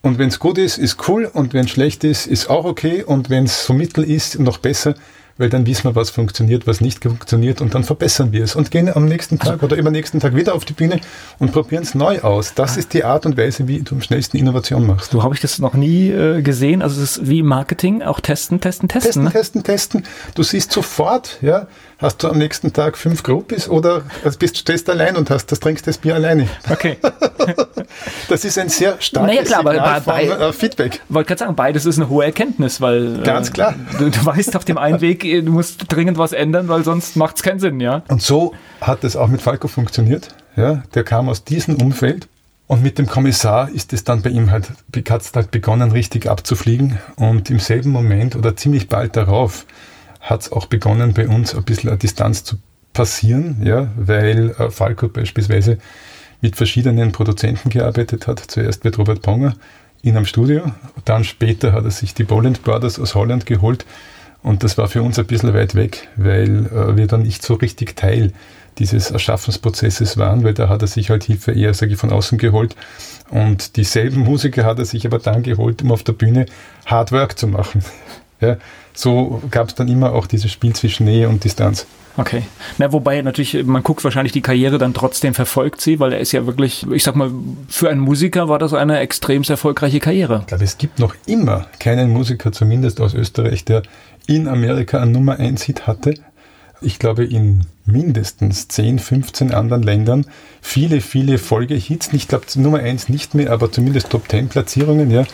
Und 0.00 0.18
wenn 0.18 0.28
es 0.28 0.38
gut 0.38 0.56
ist, 0.56 0.78
ist 0.78 1.08
cool, 1.08 1.26
und 1.26 1.52
wenn 1.52 1.66
es 1.66 1.70
schlecht 1.70 2.04
ist, 2.04 2.26
ist 2.26 2.48
auch 2.48 2.64
okay, 2.64 3.02
und 3.02 3.28
wenn 3.28 3.44
es 3.44 3.66
so 3.66 3.74
mittel 3.74 4.02
ist, 4.02 4.38
noch 4.38 4.56
besser, 4.56 4.94
weil 5.38 5.48
dann 5.48 5.66
wissen 5.66 5.84
wir, 5.84 5.94
was 5.94 6.10
funktioniert, 6.10 6.66
was 6.66 6.80
nicht 6.80 7.02
funktioniert 7.02 7.60
und 7.60 7.74
dann 7.74 7.84
verbessern 7.84 8.32
wir 8.32 8.44
es 8.44 8.54
und 8.54 8.70
gehen 8.70 8.94
am 8.94 9.06
nächsten 9.06 9.38
Tag 9.38 9.62
oder 9.62 9.76
übernächsten 9.76 10.20
Tag 10.20 10.34
wieder 10.34 10.54
auf 10.54 10.64
die 10.64 10.72
Bühne 10.72 11.00
und 11.38 11.52
probieren 11.52 11.82
es 11.82 11.94
neu 11.94 12.20
aus. 12.20 12.54
Das 12.54 12.76
ist 12.76 12.92
die 12.94 13.04
Art 13.04 13.26
und 13.26 13.36
Weise, 13.36 13.68
wie 13.68 13.80
du 13.80 13.94
am 13.94 14.02
schnellsten 14.02 14.36
Innovation 14.36 14.86
machst. 14.86 15.12
So 15.12 15.22
habe 15.22 15.34
ich 15.34 15.40
das 15.40 15.58
noch 15.58 15.74
nie 15.74 16.10
äh, 16.10 16.42
gesehen. 16.42 16.82
Also 16.82 17.02
es 17.02 17.18
ist 17.18 17.28
wie 17.28 17.42
Marketing, 17.42 18.02
auch 18.02 18.20
testen, 18.20 18.60
testen, 18.60 18.88
testen. 18.88 19.02
Testen, 19.08 19.24
ne? 19.24 19.32
testen, 19.32 19.62
testen. 19.62 20.04
Du 20.34 20.42
siehst 20.42 20.72
sofort, 20.72 21.38
ja, 21.42 21.66
hast 22.02 22.22
du 22.22 22.28
am 22.28 22.38
nächsten 22.38 22.72
Tag 22.72 22.98
fünf 22.98 23.22
Groupies 23.22 23.68
oder 23.68 24.02
bist, 24.38 24.58
stehst 24.58 24.90
allein 24.90 25.16
und 25.16 25.30
hast 25.30 25.46
das 25.46 25.60
trinkst 25.60 25.86
das 25.86 25.98
Bier 25.98 26.16
alleine. 26.16 26.48
Okay. 26.70 26.98
das 28.28 28.44
ist 28.44 28.58
ein 28.58 28.68
sehr 28.68 28.96
starkes 29.00 29.34
naja, 29.34 29.44
klar, 29.44 29.60
Signal 29.60 29.78
aber 29.78 30.00
bei, 30.00 30.26
von 30.26 30.40
äh, 30.40 30.52
Feedback. 30.52 31.00
Wollte 31.08 31.28
gerade 31.28 31.38
sagen, 31.38 31.56
beides 31.56 31.86
ist 31.86 31.98
eine 31.98 32.08
hohe 32.08 32.24
Erkenntnis, 32.24 32.80
weil 32.80 33.22
ganz 33.22 33.52
klar. 33.52 33.74
Äh, 33.94 33.98
du, 33.98 34.10
du 34.10 34.24
weißt 34.24 34.56
auf 34.56 34.64
dem 34.64 34.78
einen 34.78 35.00
Weg, 35.00 35.22
du 35.22 35.50
musst 35.50 35.84
dringend 35.88 36.18
was 36.18 36.32
ändern, 36.32 36.68
weil 36.68 36.84
sonst 36.84 37.16
macht 37.16 37.36
es 37.36 37.42
keinen 37.42 37.60
Sinn, 37.60 37.80
ja. 37.80 38.02
Und 38.08 38.22
so 38.22 38.54
hat 38.80 39.04
es 39.04 39.16
auch 39.16 39.28
mit 39.28 39.40
Falco 39.40 39.68
funktioniert. 39.68 40.28
Ja, 40.56 40.82
der 40.94 41.04
kam 41.04 41.30
aus 41.30 41.44
diesem 41.44 41.80
Umfeld 41.80 42.28
und 42.66 42.82
mit 42.82 42.98
dem 42.98 43.06
Kommissar 43.06 43.70
ist 43.70 43.92
es 43.92 44.04
dann 44.04 44.22
bei 44.22 44.30
ihm 44.30 44.50
halt, 44.50 44.70
hat 45.10 45.20
es 45.20 45.32
halt 45.34 45.50
begonnen, 45.50 45.92
richtig 45.92 46.26
abzufliegen. 46.28 46.98
Und 47.16 47.50
im 47.50 47.58
selben 47.58 47.90
Moment 47.90 48.34
oder 48.34 48.56
ziemlich 48.56 48.88
bald 48.88 49.14
darauf 49.16 49.66
hat 50.22 50.42
es 50.42 50.52
auch 50.52 50.66
begonnen, 50.66 51.12
bei 51.12 51.28
uns 51.28 51.54
ein 51.54 51.64
bisschen 51.64 51.90
eine 51.90 51.98
Distanz 51.98 52.44
zu 52.44 52.56
passieren, 52.94 53.60
ja, 53.64 53.88
weil 53.96 54.54
äh, 54.58 54.70
Falco 54.70 55.08
beispielsweise 55.08 55.78
mit 56.40 56.56
verschiedenen 56.56 57.12
Produzenten 57.12 57.68
gearbeitet 57.68 58.26
hat. 58.26 58.38
Zuerst 58.38 58.84
mit 58.84 58.96
Robert 58.98 59.22
Ponger 59.22 59.54
in 60.02 60.16
einem 60.16 60.26
Studio, 60.26 60.72
dann 61.04 61.24
später 61.24 61.72
hat 61.72 61.84
er 61.84 61.90
sich 61.90 62.14
die 62.14 62.24
Boland 62.24 62.62
Brothers 62.62 62.98
aus 62.98 63.14
Holland 63.14 63.46
geholt 63.46 63.84
und 64.42 64.64
das 64.64 64.76
war 64.76 64.88
für 64.88 65.02
uns 65.02 65.18
ein 65.18 65.26
bisschen 65.26 65.54
weit 65.54 65.74
weg, 65.74 66.08
weil 66.16 66.66
äh, 66.66 66.96
wir 66.96 67.06
dann 67.06 67.22
nicht 67.22 67.42
so 67.44 67.54
richtig 67.54 67.96
Teil 67.96 68.32
dieses 68.78 69.10
Erschaffensprozesses 69.10 70.16
waren, 70.16 70.44
weil 70.44 70.54
da 70.54 70.68
hat 70.68 70.82
er 70.82 70.88
sich 70.88 71.10
halt 71.10 71.24
Hilfe 71.24 71.52
eher, 71.52 71.74
sage 71.74 71.92
ich, 71.92 71.98
von 71.98 72.10
außen 72.10 72.38
geholt. 72.38 72.74
Und 73.30 73.76
dieselben 73.76 74.20
Musiker 74.22 74.64
hat 74.64 74.78
er 74.78 74.84
sich 74.84 75.06
aber 75.06 75.18
dann 75.18 75.42
geholt, 75.42 75.82
um 75.82 75.92
auf 75.92 76.02
der 76.02 76.14
Bühne 76.14 76.46
Hard 76.86 77.12
Work 77.12 77.38
zu 77.38 77.46
machen. 77.46 77.84
Ja, 78.42 78.56
so 78.92 79.40
gab 79.50 79.68
es 79.68 79.74
dann 79.74 79.88
immer 79.88 80.12
auch 80.12 80.26
dieses 80.26 80.52
Spiel 80.52 80.74
zwischen 80.74 81.06
Nähe 81.06 81.28
und 81.28 81.44
Distanz. 81.44 81.86
Okay. 82.16 82.42
Na, 82.76 82.92
wobei 82.92 83.22
natürlich, 83.22 83.64
man 83.64 83.82
guckt 83.82 84.04
wahrscheinlich 84.04 84.32
die 84.32 84.42
Karriere 84.42 84.76
dann 84.76 84.92
trotzdem 84.92 85.32
verfolgt 85.32 85.80
sie, 85.80 85.98
weil 85.98 86.12
er 86.12 86.20
ist 86.20 86.32
ja 86.32 86.46
wirklich, 86.46 86.86
ich 86.92 87.04
sag 87.04 87.16
mal, 87.16 87.30
für 87.68 87.88
einen 87.88 88.00
Musiker 88.00 88.48
war 88.48 88.58
das 88.58 88.74
eine 88.74 88.98
extrem 88.98 89.42
erfolgreiche 89.42 89.98
Karriere. 89.98 90.40
Ich 90.40 90.46
glaube, 90.48 90.64
es 90.64 90.76
gibt 90.76 90.98
noch 90.98 91.14
immer 91.26 91.66
keinen 91.78 92.10
Musiker, 92.10 92.52
zumindest 92.52 93.00
aus 93.00 93.14
Österreich, 93.14 93.64
der 93.64 93.82
in 94.26 94.46
Amerika 94.46 95.00
einen 95.00 95.12
Nummer 95.12 95.38
1 95.38 95.62
Hit 95.62 95.86
hatte. 95.86 96.14
Ich 96.82 96.98
glaube, 96.98 97.24
in 97.24 97.64
mindestens 97.86 98.68
10, 98.68 98.98
15 98.98 99.54
anderen 99.54 99.82
Ländern 99.82 100.26
viele, 100.60 101.00
viele 101.00 101.38
Folgehits. 101.38 102.10
Ich 102.12 102.28
glaube, 102.28 102.44
Nummer 102.56 102.80
1 102.80 103.08
nicht 103.08 103.34
mehr, 103.34 103.52
aber 103.52 103.72
zumindest 103.72 104.10
Top 104.10 104.28
10 104.28 104.48
Platzierungen, 104.48 105.10
ja. 105.10 105.24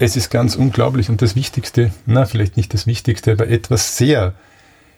Es 0.00 0.16
ist 0.16 0.30
ganz 0.30 0.54
unglaublich 0.54 1.10
und 1.10 1.22
das 1.22 1.34
Wichtigste, 1.34 1.90
na, 2.06 2.24
vielleicht 2.24 2.56
nicht 2.56 2.72
das 2.72 2.86
Wichtigste, 2.86 3.32
aber 3.32 3.48
etwas 3.48 3.96
sehr 3.96 4.34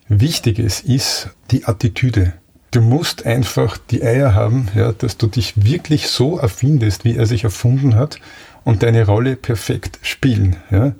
Wichtiges 0.08 0.80
ist 0.80 1.30
die 1.50 1.64
Attitüde. 1.64 2.34
Du 2.70 2.82
musst 2.82 3.24
einfach 3.24 3.78
die 3.78 4.02
Eier 4.02 4.34
haben, 4.34 4.68
ja, 4.74 4.92
dass 4.92 5.16
du 5.16 5.26
dich 5.26 5.64
wirklich 5.64 6.08
so 6.08 6.36
erfindest, 6.36 7.04
wie 7.04 7.16
er 7.16 7.26
sich 7.26 7.44
erfunden 7.44 7.94
hat 7.94 8.18
und 8.62 8.82
deine 8.82 9.06
Rolle 9.06 9.36
perfekt 9.36 9.98
spielen. 10.02 10.56
Ja. 10.70 10.92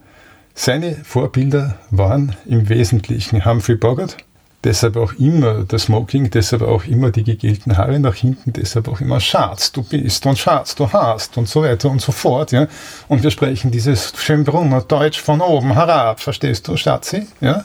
Seine 0.55 0.97
Vorbilder 1.05 1.79
waren 1.91 2.35
im 2.47 2.69
Wesentlichen 2.69 3.45
Humphrey 3.45 3.77
Bogart, 3.77 4.17
Deshalb 4.63 4.97
auch 4.97 5.15
immer 5.15 5.65
das 5.65 5.85
Smoking, 5.85 6.31
deshalb 6.31 6.63
auch 6.63 6.85
immer 6.85 7.11
die 7.11 7.25
gegelten 7.25 7.79
Haare 7.79 7.99
nach 7.99 8.15
hinten, 8.15 8.53
deshalb 8.53 8.89
auch 8.89 9.01
immer 9.01 9.19
Schatz, 9.19 9.73
du 9.73 9.83
bist 9.83 10.27
und 10.27 10.39
Schatz, 10.39 10.75
du 10.75 10.93
hast 10.93 11.39
und 11.39 11.49
so 11.49 11.63
weiter 11.63 11.91
und 11.91 12.03
so 12.03 12.13
fort, 12.13 12.53
ja. 12.53 12.69
Und 13.09 13.23
wir 13.23 13.31
sprechen 13.31 13.71
dieses 13.71 14.13
Schönbrunner 14.17 14.83
Deutsch 14.83 15.21
von 15.21 15.41
oben 15.41 15.73
herab, 15.73 16.21
verstehst 16.21 16.69
du, 16.69 16.77
Schatzi, 16.77 17.27
ja. 17.41 17.65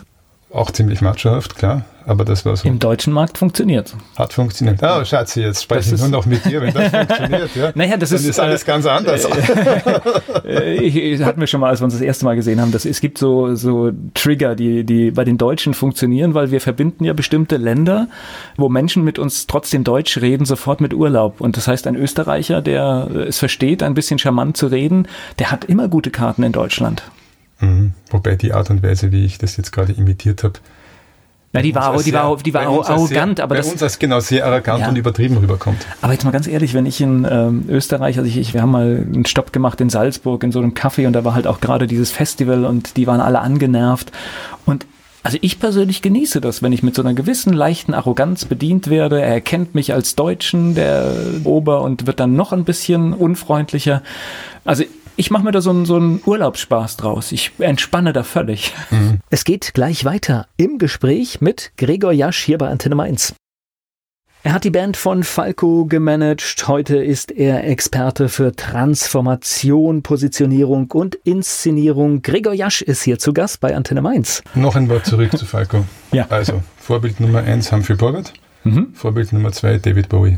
Auch 0.56 0.72
ziemlich 0.72 1.02
machohaft, 1.02 1.58
klar. 1.58 1.84
Aber 2.06 2.24
das 2.24 2.46
war 2.46 2.56
so. 2.56 2.66
Im 2.66 2.80
deutschen 2.80 3.12
Markt 3.12 3.38
funktioniert. 3.38 3.94
Hat 4.18 4.32
funktioniert. 4.32 4.80
Oh, 4.82 5.04
Schatzi, 5.04 5.42
jetzt 5.42 5.64
spreche 5.64 5.96
ich 5.96 6.00
nur 6.00 6.08
noch 6.08 6.26
mit 6.26 6.46
dir, 6.46 6.62
wenn 6.62 6.74
das 6.74 6.92
funktioniert. 6.92 7.56
Ja? 7.56 7.72
Naja, 7.76 7.98
das 7.98 8.12
Dann 8.12 8.20
ist, 8.20 8.26
ist 8.26 8.40
alles 8.40 8.64
äh, 8.64 8.66
ganz 8.66 8.86
anders. 8.86 9.28
Äh, 10.46 10.76
ich, 10.76 10.96
ich, 10.96 11.22
hatten 11.24 11.40
wir 11.40 11.48
schon 11.48 11.60
mal, 11.60 11.70
als 11.70 11.82
wir 11.82 11.86
uns 11.86 11.94
das 11.94 12.02
erste 12.02 12.24
Mal 12.26 12.36
gesehen 12.36 12.62
haben, 12.62 12.72
dass 12.72 12.86
es 12.86 13.02
gibt 13.02 13.18
so, 13.18 13.56
so 13.56 13.92
Trigger, 14.14 14.56
die, 14.56 14.84
die 14.84 15.12
bei 15.12 15.24
den 15.24 15.38
Deutschen 15.38 15.74
funktionieren, 15.74 16.34
weil 16.36 16.52
wir 16.52 16.62
verbinden 16.62 17.04
ja 17.04 17.14
bestimmte 17.14 17.58
Länder, 17.58 18.08
wo 18.56 18.70
Menschen 18.70 19.04
mit 19.04 19.18
uns 19.18 19.48
trotzdem 19.48 19.84
Deutsch 19.84 20.18
reden, 20.22 20.46
sofort 20.46 20.82
mit 20.82 20.94
Urlaub. 20.94 21.42
Und 21.42 21.58
das 21.58 21.68
heißt, 21.68 21.88
ein 21.88 21.96
Österreicher, 21.96 22.62
der 22.62 23.10
es 23.28 23.40
versteht, 23.40 23.82
ein 23.82 23.96
bisschen 23.96 24.20
charmant 24.20 24.56
zu 24.56 24.68
reden, 24.68 25.08
der 25.40 25.52
hat 25.52 25.66
immer 25.66 25.88
gute 25.88 26.12
Karten 26.12 26.44
in 26.44 26.52
Deutschland. 26.52 27.04
Mhm. 27.60 27.94
Wobei 28.10 28.36
die 28.36 28.54
Art 28.54 28.70
und 28.70 28.84
Weise, 28.84 29.12
wie 29.12 29.26
ich 29.26 29.38
das 29.38 29.58
jetzt 29.58 29.72
gerade 29.72 29.94
imitiert 29.94 30.44
habe, 30.44 30.60
Na, 31.54 31.62
die 31.62 31.74
war, 31.74 32.02
die 32.04 32.14
war, 32.14 32.36
die 32.38 32.54
war 32.54 32.68
als 32.68 32.90
arrogant, 32.90 33.38
sehr, 33.38 33.44
aber 33.46 33.56
bei 33.56 33.62
das, 33.62 33.72
uns 33.72 33.82
als 33.82 33.98
genau 33.98 34.20
sehr 34.20 34.46
arrogant 34.46 34.82
Ja. 34.82 34.90
und 34.90 34.98
übertrieben 34.98 35.38
rüberkommt. 35.38 35.86
Aber 36.02 36.12
jetzt 36.12 36.26
mal 36.26 36.32
ganz 36.32 36.48
ehrlich, 36.48 36.74
wenn 36.74 36.86
ich 36.86 37.00
in 37.00 37.26
ähm, 37.30 37.66
Österreich, 37.70 38.18
also 38.18 38.28
ich, 38.30 38.38
ich, 38.38 38.54
wir 38.54 38.62
haben 38.62 38.72
mal 38.72 39.06
einen 39.06 39.26
Stopp 39.26 39.54
gemacht 39.54 39.80
in 39.80 39.90
Salzburg 39.90 40.44
in 40.44 40.52
so 40.52 40.60
einem 40.60 40.74
Café 40.74 41.08
und 41.08 41.14
da 41.14 41.24
war 41.24 41.34
halt 41.34 41.48
auch 41.48 41.62
gerade 41.62 41.88
dieses 41.88 42.12
Festival 42.12 42.66
und 42.66 42.98
die 42.98 43.08
waren 43.08 43.22
alle 43.22 43.40
angenervt. 43.40 44.12
Und 44.66 44.86
also 45.24 45.40
ich 45.42 45.60
persönlich 45.60 46.04
genieße 46.04 46.40
das, 46.40 46.62
wenn 46.62 46.72
ich 46.72 46.84
mit 46.84 46.94
so 46.94 47.02
einer 47.02 47.16
gewissen 47.16 47.52
leichten 47.52 47.96
Arroganz 47.96 48.46
bedient 48.46 48.92
werde. 48.92 49.22
Er 49.22 49.34
erkennt 49.34 49.74
mich 49.74 49.92
als 49.92 50.16
Deutschen, 50.16 50.76
der 50.76 51.12
Ober, 51.46 51.82
und 51.82 52.06
wird 52.06 52.20
dann 52.20 52.36
noch 52.36 52.52
ein 52.52 52.64
bisschen 52.64 53.12
unfreundlicher. 53.12 54.04
Also 54.66 54.84
ich 55.18 55.32
mache 55.32 55.44
mir 55.44 55.52
da 55.52 55.62
so 55.62 55.70
einen, 55.70 55.86
so 55.86 55.96
einen 55.96 56.22
Urlaubsspaß 56.26 56.98
draus. 56.98 57.32
Ich 57.32 57.52
entspanne 57.60 58.14
da 58.14 58.24
völlig. 58.24 58.74
Es 59.30 59.44
geht 59.44 59.74
gleich 59.74 60.06
weiter 60.06 60.48
im 60.58 60.78
Gespräch 60.78 61.42
mit 61.42 61.72
Gregor 61.78 62.12
Jasch 62.12 62.44
hier 62.44 62.58
bei 62.58 62.68
Antenne 62.68 62.96
Mainz. 62.96 63.34
Er 64.44 64.54
hat 64.54 64.64
die 64.64 64.70
Band 64.70 64.96
von 64.96 65.24
Falco 65.24 65.86
gemanagt. 65.86 66.68
Heute 66.68 66.98
ist 66.98 67.32
er 67.32 67.68
Experte 67.68 68.30
für 68.30 68.56
Transformation, 68.56 70.04
Positionierung 70.04 70.92
und 70.92 71.16
Inszenierung. 71.24 72.22
Gregor 72.22 72.54
Jasch 72.54 72.84
ist 72.84 73.02
hier 73.02 73.18
zu 73.18 73.34
Gast 73.34 73.60
bei 73.60 73.76
Antenne 73.76 74.04
Mainz. 74.04 74.44
Noch 74.54 74.76
ein 74.76 74.88
Wort 74.90 75.08
zurück 75.08 75.36
zu 75.36 75.46
Falco. 75.48 75.84
Ja. 76.12 76.28
Also, 76.30 76.62
Vorbild 76.78 77.20
Nummer 77.20 77.40
eins 77.40 77.72
Humphrey 77.72 77.96
Bogart, 77.96 78.34
Mhm. 78.64 78.94
Vorbild 78.94 79.32
Nummer 79.34 79.52
zwei 79.52 79.78
David 79.78 80.10
Bowie. 80.10 80.38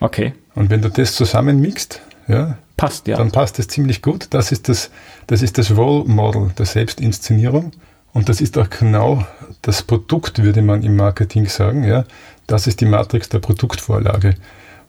Okay, 0.00 0.32
Und 0.54 0.68
wenn 0.70 0.82
du 0.82 0.88
das 0.90 1.14
zusammenmixt, 1.14 2.00
ja, 2.32 2.58
passt 2.76 3.06
ja. 3.06 3.16
dann 3.16 3.30
passt 3.30 3.58
es 3.58 3.68
ziemlich 3.68 4.02
gut. 4.02 4.28
Das 4.30 4.52
ist 4.52 4.68
das, 4.68 4.90
das 5.26 5.42
ist 5.42 5.58
das 5.58 5.76
Role 5.76 6.04
Model 6.08 6.50
der 6.58 6.66
Selbstinszenierung. 6.66 7.72
Und 8.12 8.28
das 8.28 8.40
ist 8.40 8.58
auch 8.58 8.68
genau 8.68 9.24
das 9.62 9.82
Produkt, 9.82 10.42
würde 10.42 10.62
man 10.62 10.82
im 10.82 10.96
Marketing 10.96 11.46
sagen. 11.46 11.84
Ja. 11.84 12.04
Das 12.46 12.66
ist 12.66 12.80
die 12.80 12.86
Matrix 12.86 13.28
der 13.28 13.38
Produktvorlage. 13.38 14.34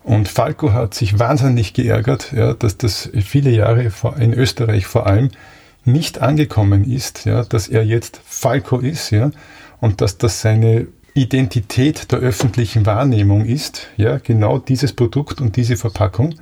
Und 0.03 0.27
Falco 0.27 0.73
hat 0.73 0.93
sich 0.93 1.17
wahnsinnig 1.17 1.73
geärgert, 1.73 2.33
ja, 2.33 2.53
dass 2.53 2.77
das 2.77 3.09
viele 3.21 3.51
Jahre 3.51 3.89
in 4.19 4.33
Österreich 4.33 4.85
vor 4.85 5.07
allem 5.07 5.29
nicht 5.85 6.21
angekommen 6.21 6.83
ist, 6.89 7.25
ja, 7.25 7.43
dass 7.43 7.69
er 7.69 7.83
jetzt 7.85 8.19
Falco 8.25 8.79
ist, 8.79 9.11
ja, 9.11 9.31
und 9.79 10.01
dass 10.01 10.17
das 10.17 10.41
seine 10.41 10.87
Identität 11.13 12.11
der 12.11 12.19
öffentlichen 12.19 12.85
Wahrnehmung 12.85 13.45
ist, 13.45 13.87
ja, 13.97 14.17
genau 14.17 14.57
dieses 14.57 14.93
Produkt 14.93 15.39
und 15.39 15.55
diese 15.55 15.77
Verpackung. 15.77 16.35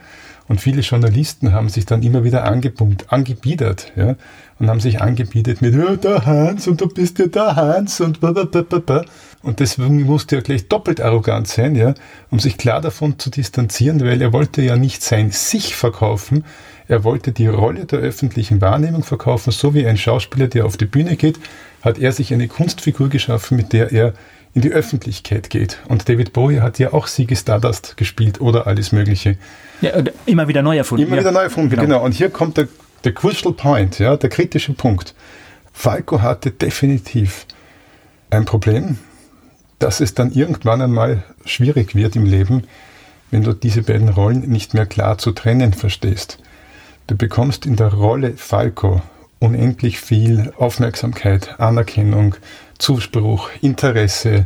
Und 0.51 0.59
viele 0.59 0.81
Journalisten 0.81 1.53
haben 1.53 1.69
sich 1.69 1.85
dann 1.85 2.03
immer 2.03 2.25
wieder 2.25 2.43
angebummt, 2.43 3.05
angebiedert, 3.07 3.93
ja, 3.95 4.17
und 4.59 4.69
haben 4.69 4.81
sich 4.81 5.01
angebietet 5.01 5.61
mit, 5.61 5.73
ja, 5.73 5.95
der 5.95 6.25
Hans 6.25 6.67
und 6.67 6.81
du 6.81 6.89
bist 6.89 7.19
ja 7.19 7.27
der 7.27 7.55
Hans 7.55 8.01
und 8.01 8.19
blablabla. 8.19 9.05
Und 9.43 9.61
deswegen 9.61 10.01
musste 10.03 10.35
er 10.35 10.41
gleich 10.41 10.67
doppelt 10.67 10.99
arrogant 10.99 11.47
sein, 11.47 11.73
ja, 11.73 11.93
um 12.31 12.39
sich 12.39 12.57
klar 12.57 12.81
davon 12.81 13.17
zu 13.17 13.29
distanzieren, 13.29 14.01
weil 14.01 14.21
er 14.21 14.33
wollte 14.33 14.61
ja 14.61 14.75
nicht 14.75 15.03
sein 15.03 15.31
Sich 15.31 15.73
verkaufen, 15.73 16.43
er 16.89 17.05
wollte 17.05 17.31
die 17.31 17.47
Rolle 17.47 17.85
der 17.85 17.99
öffentlichen 17.99 18.59
Wahrnehmung 18.59 19.03
verkaufen, 19.03 19.51
so 19.51 19.73
wie 19.73 19.87
ein 19.87 19.95
Schauspieler, 19.95 20.49
der 20.49 20.65
auf 20.65 20.75
die 20.75 20.83
Bühne 20.83 21.15
geht, 21.15 21.39
hat 21.81 21.97
er 21.97 22.11
sich 22.11 22.33
eine 22.33 22.49
Kunstfigur 22.49 23.07
geschaffen, 23.07 23.55
mit 23.55 23.71
der 23.71 23.93
er 23.93 24.13
in 24.53 24.61
die 24.61 24.71
Öffentlichkeit 24.71 25.49
geht. 25.49 25.79
Und 25.87 26.09
David 26.09 26.33
Bowie 26.33 26.59
hat 26.59 26.77
ja 26.79 26.93
auch 26.93 27.07
Siege 27.07 27.35
Stardust 27.35 27.95
gespielt 27.97 28.41
oder 28.41 28.67
alles 28.67 28.91
Mögliche. 28.91 29.37
ja 29.81 29.93
immer 30.25 30.47
wieder 30.47 30.61
neu 30.61 30.77
erfunden. 30.77 31.05
Immer 31.07 31.15
ja. 31.15 31.21
wieder 31.21 31.31
neu 31.31 31.43
erfunden, 31.43 31.69
Genau. 31.69 31.83
genau. 31.83 32.03
Und 32.03 32.13
hier 32.13 32.29
kommt 32.29 32.57
der, 32.57 32.67
der 33.03 33.13
Crucial 33.13 33.53
Point, 33.53 33.99
ja, 33.99 34.17
der 34.17 34.29
kritische 34.29 34.73
Punkt. 34.73 35.15
Falco 35.73 36.21
hatte 36.21 36.51
definitiv 36.51 37.45
ein 38.29 38.45
Problem, 38.45 38.97
dass 39.79 39.99
es 40.01 40.13
dann 40.13 40.31
irgendwann 40.31 40.81
einmal 40.81 41.23
schwierig 41.45 41.95
wird 41.95 42.15
im 42.15 42.25
Leben, 42.25 42.63
wenn 43.31 43.43
du 43.43 43.53
diese 43.53 43.81
beiden 43.83 44.09
Rollen 44.09 44.41
nicht 44.49 44.73
mehr 44.73 44.85
klar 44.85 45.17
zu 45.17 45.31
trennen 45.31 45.73
verstehst. 45.73 46.37
Du 47.07 47.15
bekommst 47.15 47.65
in 47.65 47.77
der 47.77 47.93
Rolle 47.93 48.33
Falco 48.35 49.01
unendlich 49.39 49.99
viel 49.99 50.53
Aufmerksamkeit, 50.57 51.59
Anerkennung, 51.59 52.35
Zuspruch, 52.81 53.49
Interesse. 53.61 54.45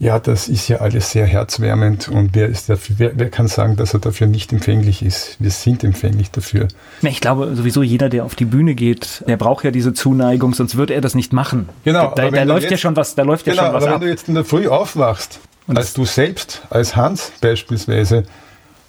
Ja, 0.00 0.20
das 0.20 0.48
ist 0.48 0.68
ja 0.68 0.76
alles 0.76 1.10
sehr 1.10 1.26
herzwärmend 1.26 2.08
und 2.08 2.30
wer, 2.32 2.46
ist 2.46 2.68
dafür, 2.68 2.94
wer, 2.98 3.10
wer 3.16 3.30
kann 3.30 3.48
sagen, 3.48 3.74
dass 3.74 3.94
er 3.94 3.98
dafür 4.00 4.28
nicht 4.28 4.52
empfänglich 4.52 5.02
ist? 5.02 5.36
Wir 5.40 5.50
sind 5.50 5.82
empfänglich 5.82 6.30
dafür. 6.30 6.68
Ja, 7.02 7.10
Ich 7.10 7.20
glaube 7.20 7.56
sowieso 7.56 7.82
jeder, 7.82 8.08
der 8.08 8.24
auf 8.24 8.36
die 8.36 8.44
Bühne 8.44 8.76
geht, 8.76 9.24
der 9.26 9.36
braucht 9.36 9.64
ja 9.64 9.72
diese 9.72 9.92
Zuneigung, 9.94 10.54
sonst 10.54 10.76
würde 10.76 10.94
er 10.94 11.00
das 11.00 11.16
nicht 11.16 11.32
machen. 11.32 11.68
Genau, 11.84 12.12
Da, 12.14 12.26
da 12.26 12.32
wenn 12.32 12.46
läuft 12.46 12.64
ja 12.66 12.70
jetzt- 12.70 12.80
schon 12.80 12.94
was, 12.94 13.16
da 13.16 13.22
läuft 13.24 13.48
ja 13.48 13.54
Genau, 13.54 13.64
schon 13.66 13.74
was 13.74 13.82
aber 13.82 13.90
wenn 13.90 13.96
ab. 13.96 14.00
du 14.02 14.08
jetzt 14.08 14.28
in 14.28 14.34
der 14.36 14.44
Früh 14.44 14.68
aufwachst, 14.68 15.40
als 15.66 15.94
du 15.94 16.04
selbst, 16.04 16.62
als 16.70 16.94
Hans 16.94 17.32
beispielsweise, 17.40 18.22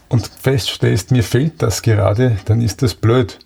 und 0.09 0.29
feststellst, 0.41 1.09
mir 1.11 1.23
fehlt 1.23 1.61
das 1.63 1.81
gerade, 1.81 2.37
dann 2.45 2.61
ist 2.61 2.83
das 2.83 2.93
blöd. 2.93 3.39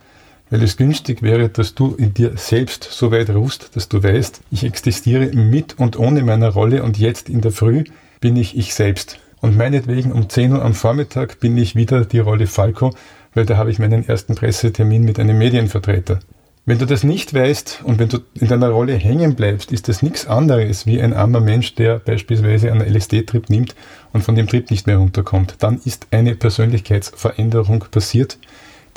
Weil 0.54 0.62
es 0.62 0.78
günstig 0.78 1.24
wäre, 1.24 1.50
dass 1.50 1.74
du 1.74 1.96
in 1.96 2.14
dir 2.14 2.34
selbst 2.36 2.84
so 2.84 3.12
weit 3.12 3.32
ruhst, 3.32 3.76
dass 3.76 3.90
du 3.90 4.04
weißt, 4.04 4.42
ich 4.52 4.64
existiere 4.64 5.36
mit 5.36 5.80
und 5.80 5.98
ohne 5.98 6.22
meiner 6.22 6.50
Rolle 6.50 6.84
und 6.84 7.00
jetzt 7.00 7.28
in 7.28 7.42
der 7.42 7.52
Früh 7.52 7.86
bin 8.22 8.36
ich 8.36 8.56
ich 8.56 8.76
selbst. 8.76 9.18
Und 9.42 9.58
meinetwegen 9.58 10.12
um 10.12 10.30
10 10.30 10.54
Uhr 10.54 10.64
am 10.64 10.76
Vormittag 10.76 11.40
bin 11.40 11.58
ich 11.58 11.76
wieder 11.76 12.06
die 12.06 12.20
Rolle 12.20 12.46
Falco, 12.46 12.94
weil 13.34 13.48
da 13.48 13.58
habe 13.58 13.72
ich 13.72 13.80
meinen 13.80 14.08
ersten 14.08 14.36
Pressetermin 14.36 15.04
mit 15.04 15.20
einem 15.20 15.40
Medienvertreter. 15.40 16.20
Wenn 16.68 16.78
du 16.78 16.86
das 16.86 17.04
nicht 17.04 17.34
weißt 17.34 17.82
und 17.84 17.98
wenn 17.98 18.10
du 18.10 18.20
in 18.36 18.48
deiner 18.48 18.70
Rolle 18.70 18.94
hängen 18.94 19.34
bleibst, 19.34 19.72
ist 19.72 19.88
das 19.88 20.04
nichts 20.04 20.28
anderes 20.28 20.86
wie 20.86 21.02
ein 21.02 21.14
armer 21.14 21.42
Mensch, 21.42 21.74
der 21.74 21.98
beispielsweise 21.98 22.72
einen 22.72 22.88
LSD-Trip 22.88 23.50
nimmt 23.50 23.74
und 24.12 24.24
von 24.24 24.36
dem 24.36 24.48
Trip 24.48 24.70
nicht 24.70 24.86
mehr 24.86 24.98
runterkommt. 24.98 25.56
Dann 25.58 25.82
ist 25.84 26.06
eine 26.12 26.36
Persönlichkeitsveränderung 26.36 27.86
passiert, 27.90 28.38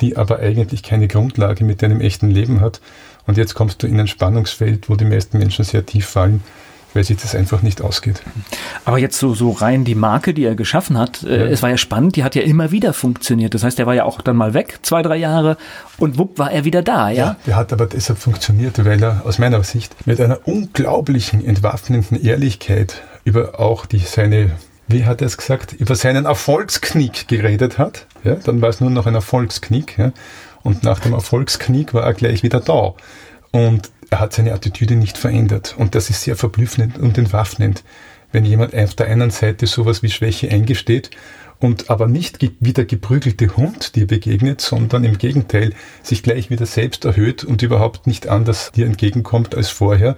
die 0.01 0.17
aber 0.17 0.39
eigentlich 0.39 0.83
keine 0.83 1.07
Grundlage 1.07 1.63
mit 1.63 1.81
deinem 1.81 2.01
echten 2.01 2.29
Leben 2.29 2.61
hat. 2.61 2.81
Und 3.25 3.37
jetzt 3.37 3.55
kommst 3.55 3.83
du 3.83 3.87
in 3.87 3.99
ein 3.99 4.07
Spannungsfeld, 4.07 4.89
wo 4.89 4.95
die 4.95 5.05
meisten 5.05 5.37
Menschen 5.37 5.65
sehr 5.65 5.85
tief 5.85 6.05
fallen, 6.07 6.41
weil 6.93 7.03
sich 7.03 7.17
das 7.17 7.35
einfach 7.35 7.61
nicht 7.61 7.81
ausgeht. 7.81 8.21
Aber 8.85 8.97
jetzt 8.97 9.19
so, 9.19 9.33
so 9.35 9.51
rein 9.51 9.83
die 9.83 9.93
Marke, 9.95 10.33
die 10.33 10.45
er 10.45 10.55
geschaffen 10.55 10.97
hat, 10.97 11.23
äh, 11.23 11.37
Ja. 11.39 11.45
es 11.47 11.61
war 11.61 11.69
ja 11.69 11.77
spannend, 11.77 12.15
die 12.15 12.23
hat 12.23 12.33
ja 12.35 12.41
immer 12.43 12.71
wieder 12.71 12.93
funktioniert. 12.93 13.53
Das 13.53 13.63
heißt, 13.63 13.77
er 13.79 13.85
war 13.85 13.93
ja 13.93 14.05
auch 14.05 14.21
dann 14.21 14.37
mal 14.37 14.53
weg, 14.53 14.79
zwei, 14.83 15.01
drei 15.01 15.17
Jahre, 15.17 15.57
und 15.97 16.17
wupp 16.17 16.39
war 16.39 16.51
er 16.51 16.63
wieder 16.63 16.81
da, 16.81 17.09
ja? 17.09 17.35
Der 17.45 17.55
hat 17.57 17.73
aber 17.73 17.85
deshalb 17.87 18.17
funktioniert, 18.19 18.83
weil 18.85 19.03
er 19.03 19.23
aus 19.25 19.37
meiner 19.39 19.61
Sicht 19.63 19.93
mit 20.07 20.21
einer 20.21 20.39
unglaublichen, 20.47 21.43
entwaffnenden 21.45 22.23
Ehrlichkeit 22.23 23.01
über 23.25 23.59
auch 23.59 23.85
die, 23.85 23.99
seine, 23.99 24.51
wie 24.87 25.05
hat 25.05 25.21
er 25.21 25.27
es 25.27 25.37
gesagt, 25.37 25.73
über 25.73 25.95
seinen 25.95 26.25
Erfolgsknick 26.25 27.27
geredet 27.27 27.77
hat. 27.77 28.07
Ja, 28.23 28.35
dann 28.35 28.61
war 28.61 28.69
es 28.69 28.79
nur 28.79 28.89
noch 28.89 29.05
ein 29.05 29.15
Erfolgsknick. 29.15 29.97
Ja, 29.97 30.11
und 30.63 30.83
nach 30.83 30.99
dem 30.99 31.13
Erfolgsknick 31.13 31.93
war 31.93 32.03
er 32.03 32.13
gleich 32.13 32.43
wieder 32.43 32.59
da. 32.59 32.93
Und 33.51 33.91
er 34.09 34.19
hat 34.19 34.33
seine 34.33 34.53
Attitüde 34.53 34.95
nicht 34.95 35.17
verändert. 35.17 35.75
Und 35.77 35.95
das 35.95 36.09
ist 36.09 36.21
sehr 36.23 36.35
verblüffend 36.35 36.97
und 36.97 37.17
entwaffnend, 37.17 37.83
wenn 38.31 38.45
jemand 38.45 38.75
auf 38.75 38.95
der 38.95 39.07
einen 39.07 39.31
Seite 39.31 39.67
sowas 39.67 40.03
wie 40.03 40.09
Schwäche 40.09 40.49
eingesteht 40.49 41.11
und 41.59 41.89
aber 41.89 42.07
nicht 42.07 42.39
wie 42.41 42.73
der 42.73 42.85
geprügelte 42.85 43.55
Hund 43.57 43.95
dir 43.95 44.07
begegnet, 44.07 44.61
sondern 44.61 45.03
im 45.03 45.17
Gegenteil 45.17 45.73
sich 46.03 46.23
gleich 46.23 46.49
wieder 46.49 46.65
selbst 46.65 47.05
erhöht 47.05 47.43
und 47.43 47.61
überhaupt 47.61 48.05
nicht 48.05 48.27
anders 48.27 48.71
dir 48.71 48.85
entgegenkommt 48.85 49.55
als 49.55 49.69
vorher. 49.69 50.15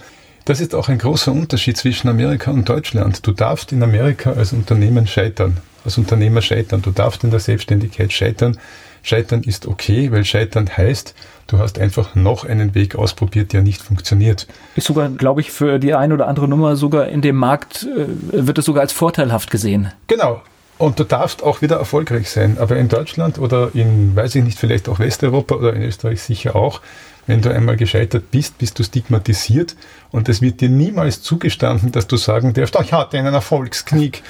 Das 0.50 0.60
ist 0.60 0.74
auch 0.74 0.90
ein 0.90 0.98
großer 0.98 1.32
Unterschied 1.32 1.78
zwischen 1.78 2.10
Amerika 2.10 2.50
und 2.50 2.68
Deutschland. 2.68 3.28
Du 3.28 3.34
darfst 3.34 3.72
in 3.72 3.84
Amerika 3.84 4.32
als 4.32 4.52
Unternehmen 4.52 5.06
scheitern, 5.06 5.58
als 5.86 6.00
Unternehmer 6.00 6.42
scheitern. 6.42 6.82
Du 6.82 6.90
darfst 6.90 7.24
in 7.24 7.30
der 7.30 7.40
Selbstständigkeit 7.40 8.12
scheitern, 8.12 8.58
Scheitern 9.04 9.44
ist 9.44 9.68
okay, 9.68 10.12
weil 10.12 10.26
Scheitern 10.26 10.68
heißt, 10.76 11.14
du 11.46 11.60
hast 11.60 11.78
einfach 11.78 12.16
noch 12.16 12.46
einen 12.46 12.74
Weg 12.74 12.96
ausprobiert, 12.96 13.54
der 13.54 13.62
nicht 13.62 13.84
funktioniert. 13.84 14.48
Ist 14.76 14.88
sogar, 14.88 15.10
glaube 15.10 15.42
ich, 15.42 15.52
für 15.52 15.78
die 15.78 15.94
eine 15.94 16.16
oder 16.16 16.28
andere 16.28 16.48
Nummer 16.48 16.76
sogar 16.76 17.10
in 17.10 17.22
dem 17.22 17.36
Markt, 17.36 17.84
äh, 17.84 18.08
wird 18.48 18.58
es 18.58 18.66
sogar 18.66 18.82
als 18.82 18.92
vorteilhaft 18.92 19.52
gesehen. 19.52 19.92
Genau. 20.08 20.42
Und 20.80 20.98
du 21.00 21.04
darfst 21.04 21.44
auch 21.44 21.62
wieder 21.62 21.76
erfolgreich 21.76 22.32
sein. 22.32 22.58
Aber 22.60 22.76
in 22.76 22.88
Deutschland 22.88 23.38
oder 23.38 23.70
in, 23.76 24.16
weiß 24.16 24.34
ich 24.34 24.44
nicht, 24.44 24.58
vielleicht 24.58 24.90
auch 24.90 24.98
Westeuropa 24.98 25.56
oder 25.56 25.74
in 25.74 25.84
Österreich 25.84 26.24
sicher 26.24 26.56
auch, 26.56 26.82
wenn 27.30 27.42
du 27.42 27.54
einmal 27.54 27.78
gescheitert 27.78 28.32
bist, 28.32 28.58
bist 28.58 28.80
du 28.80 28.84
stigmatisiert 28.84 29.76
und 30.12 30.28
es 30.30 30.42
wird 30.42 30.62
dir 30.62 30.70
niemals 30.70 31.22
zugestanden, 31.22 31.92
dass 31.92 32.08
du 32.08 32.18
sagen 32.18 32.54
darfst, 32.54 32.76
ich 32.82 32.92
hatte 32.92 33.20
einen 33.20 33.34
Erfolgsknick. 33.34 34.24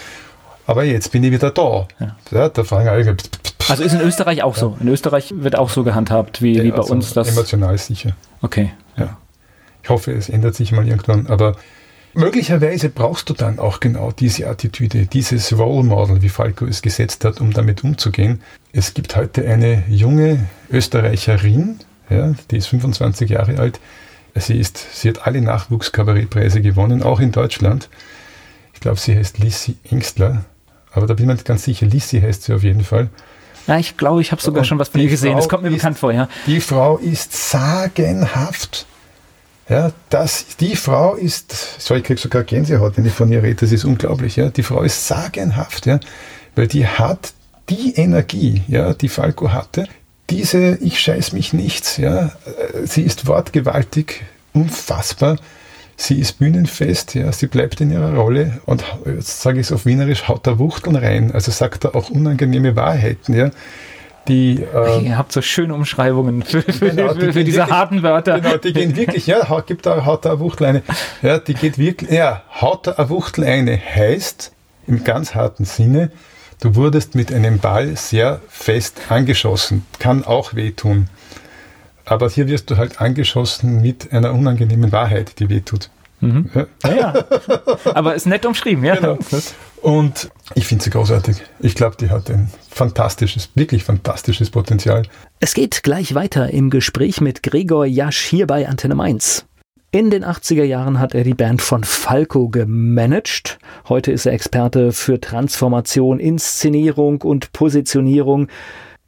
Aber 0.68 0.84
jetzt 0.84 1.12
bin 1.12 1.24
ich 1.24 1.32
wieder 1.32 1.50
da. 1.50 1.88
Ja. 2.00 2.16
ja 2.30 2.50
da 2.50 2.64
fragen 2.64 2.89
alle, 2.89 3.16
also 3.70 3.84
ist 3.84 3.93
in 3.93 4.02
Österreich 4.02 4.43
auch 4.43 4.56
ja. 4.56 4.60
so. 4.60 4.78
In 4.80 4.88
Österreich 4.88 5.34
wird 5.36 5.58
auch 5.58 5.70
so 5.70 5.84
gehandhabt 5.84 6.41
wie, 6.41 6.58
ja, 6.58 6.64
wie 6.64 6.72
bei 6.72 6.78
also 6.78 6.93
uns. 6.93 7.14
Das 7.14 7.30
emotional 7.30 7.78
sicher. 7.78 8.16
Okay. 8.41 8.72
Ja. 8.97 9.18
Ich 9.82 9.89
hoffe, 9.89 10.12
es 10.12 10.28
ändert 10.28 10.56
sich 10.56 10.72
mal 10.72 10.88
irgendwann. 10.88 11.28
Aber 11.28 11.56
möglicherweise 12.14 12.89
brauchst 12.89 13.30
du 13.30 13.34
dann 13.34 13.60
auch 13.60 13.80
genau 13.80 14.12
diese 14.12 14.47
Attitüde, 14.47 15.06
dieses 15.06 15.58
Role 15.58 15.88
Model, 15.88 16.22
wie 16.22 16.30
Falco 16.30 16.66
es 16.66 16.82
gesetzt 16.82 17.24
hat, 17.26 17.39
um 17.39 17.54
damit 17.54 17.84
umzugehen. 17.84 18.41
Es 18.74 18.93
gibt 18.93 19.16
heute 19.16 19.47
eine 19.47 19.84
junge 19.88 20.47
Österreicherin, 20.70 21.80
ja, 22.10 22.34
die 22.51 22.57
ist 22.57 22.68
25 22.68 23.30
Jahre 23.30 23.60
alt. 23.60 23.80
Sie, 24.36 24.57
ist, 24.57 24.78
sie 24.93 25.10
hat 25.10 25.26
alle 25.26 25.41
Nachwuchskabarettpreise 25.41 26.62
gewonnen, 26.62 27.03
auch 27.03 27.20
in 27.20 27.32
Deutschland. 27.32 27.89
Ich 28.74 28.80
glaube, 28.80 28.99
sie 28.99 29.16
heißt 29.16 29.39
Lissy 29.39 29.76
Engstler. 29.89 30.45
Aber 30.91 31.07
da 31.07 31.14
bin 31.14 31.24
ich 31.24 31.28
mir 31.28 31.34
nicht 31.34 31.45
ganz 31.45 31.64
sicher. 31.64 31.86
Lissy 31.86 32.22
heißt 32.22 32.43
sie 32.43 32.53
auf 32.53 32.64
jeden 32.64 32.84
Fall. 32.84 33.10
Ja, 33.68 33.78
ich 33.78 33.97
glaube, 33.97 34.22
ich 34.22 34.32
habe 34.32 34.41
sogar 34.41 34.62
Und 34.62 34.66
schon 34.66 34.80
was 34.80 34.89
von 34.89 35.01
ihr 35.01 35.10
gesehen. 35.10 35.34
Frau 35.34 35.39
das 35.39 35.49
kommt 35.49 35.64
mir 35.64 35.70
ist, 35.70 35.76
bekannt 35.76 35.97
vor, 35.99 36.12
ja. 36.12 36.28
Die 36.47 36.62
Frau 36.62 36.97
ist 36.97 37.34
sagenhaft. 37.51 38.86
Ja, 39.68 39.91
das, 40.10 40.57
die 40.60 40.76
Frau 40.76 41.14
ist, 41.14 41.80
so, 41.80 41.93
ich 41.93 42.03
kriege 42.03 42.20
sogar 42.20 42.43
Gänsehaut, 42.43 42.97
wenn 42.97 43.05
ich 43.05 43.14
von 43.14 43.32
ihr 43.32 43.43
rede, 43.43 43.57
das 43.57 43.72
ist 43.72 43.86
unglaublich. 43.86 44.36
Ja. 44.36 44.49
Die 44.49 44.64
Frau 44.64 44.82
ist 44.82 45.07
sagenhaft, 45.07 45.86
ja, 45.86 45.99
weil 46.55 46.68
die 46.68 46.88
hat 46.88 47.34
die 47.70 47.93
Energie, 47.95 48.64
ja, 48.68 48.95
die 48.95 49.10
Falco 49.10 49.51
hatte, 49.51 49.88
diese 50.30 50.78
Ich 50.82 51.00
scheiß 51.00 51.34
mich 51.34 51.54
nichts, 51.54 51.98
ja, 51.98 52.32
sie 52.84 53.02
ist 53.02 53.28
wortgewaltig, 53.28 54.22
unfassbar, 54.54 55.38
sie 55.98 56.20
ist 56.20 56.40
bühnenfest, 56.40 57.16
ja, 57.16 57.32
sie 57.32 57.48
bleibt 57.48 57.82
in 57.82 57.92
ihrer 57.92 58.16
Rolle 58.16 58.60
und 58.66 58.84
jetzt 59.06 59.42
sage 59.42 59.60
ich 59.60 59.68
es 59.68 59.72
auf 59.72 59.86
Wienerisch, 59.86 60.28
haut 60.28 60.46
da 60.48 60.60
Wuchteln 60.60 60.96
rein, 60.96 61.32
also 61.32 61.52
sagt 61.52 61.86
er 61.86 61.96
auch 61.96 62.10
unangenehme 62.10 62.76
Wahrheiten, 62.76 63.34
ja. 63.34 63.52
Die, 64.28 64.62
äh, 64.62 65.06
Ihr 65.06 65.18
habt 65.18 65.32
so 65.32 65.42
schöne 65.42 65.74
Umschreibungen 65.74 66.44
für, 66.44 66.62
für, 66.62 66.90
genau, 66.92 67.14
die 67.14 67.32
für 67.32 67.44
diese 67.44 67.60
wirklich, 67.60 67.76
harten 67.76 68.04
Wörter. 68.04 68.40
Genau, 68.40 68.58
die 68.58 68.74
gehen 68.74 68.96
wirklich, 68.96 69.26
ja, 69.26 69.60
gibt 69.62 69.88
da, 69.88 70.06
haut 70.06 70.26
da 70.26 70.32
eine 70.32 70.40
Wuchtel 70.40 70.68
eine. 70.68 70.84
Ja, 71.24 71.40
die 71.40 71.56
geht 71.56 71.80
wirklich, 71.80 72.12
ja, 72.12 72.44
haut 72.62 72.86
da 72.86 72.92
eine 72.92 73.10
Wuchtel 73.10 73.46
eine 73.46 73.80
heißt, 73.80 74.52
im 74.86 75.04
ganz 75.04 75.34
harten 75.34 75.66
Sinne, 75.66 76.12
Du 76.62 76.76
wurdest 76.76 77.16
mit 77.16 77.32
einem 77.34 77.60
Ball 77.60 77.95
sehr 77.95 78.41
fest 78.49 78.99
angeschossen. 79.10 79.86
Kann 79.97 80.26
auch 80.26 80.55
wehtun. 80.55 81.07
Aber 82.03 82.30
hier 82.30 82.47
wirst 82.47 82.70
du 82.70 82.76
halt 82.76 82.99
angeschossen 82.99 83.82
mit 83.82 84.12
einer 84.12 84.34
unangenehmen 84.34 84.91
Wahrheit, 84.91 85.39
die 85.39 85.49
wehtut. 85.49 85.89
Mhm. 86.20 86.49
Ja. 86.84 87.26
Aber 87.93 88.14
ist 88.14 88.26
nett 88.26 88.45
umschrieben, 88.45 88.84
ja. 88.84 88.95
Genau. 88.95 89.18
Und 89.82 90.30
ich 90.55 90.66
finde 90.66 90.84
sie 90.84 90.89
großartig. 90.89 91.38
Ich 91.60 91.76
glaube, 91.76 91.95
die 91.97 92.10
hat 92.10 92.30
ein 92.30 92.51
fantastisches, 92.70 93.49
wirklich 93.55 93.86
fantastisches 93.86 94.49
Potenzial. 94.49 95.03
Es 95.39 95.53
geht 95.53 95.84
gleich 95.84 96.14
weiter 96.14 96.49
im 96.49 96.70
Gespräch 96.70 97.22
mit 97.22 97.41
Gregor 97.41 97.86
Jasch 97.86 98.26
hier 98.26 98.47
bei 98.47 98.68
Antenne 98.68 98.95
Mainz. 98.95 99.45
In 99.92 100.12
den 100.12 100.24
80er 100.24 100.64
Jahren 100.64 101.00
hat 101.00 101.16
er 101.16 101.24
die 101.24 101.34
Band 101.34 101.64
von 101.64 101.84
Falco 101.84 102.50
gemanagt. 102.50 103.58
Heute 103.88 104.12
ist 104.12 104.28
er 104.28 104.34
Experte 104.34 104.92
für 104.92 105.20
Transformation, 105.20 106.20
Inszenierung 106.20 107.24
und 107.24 107.52
Positionierung. 107.54 108.50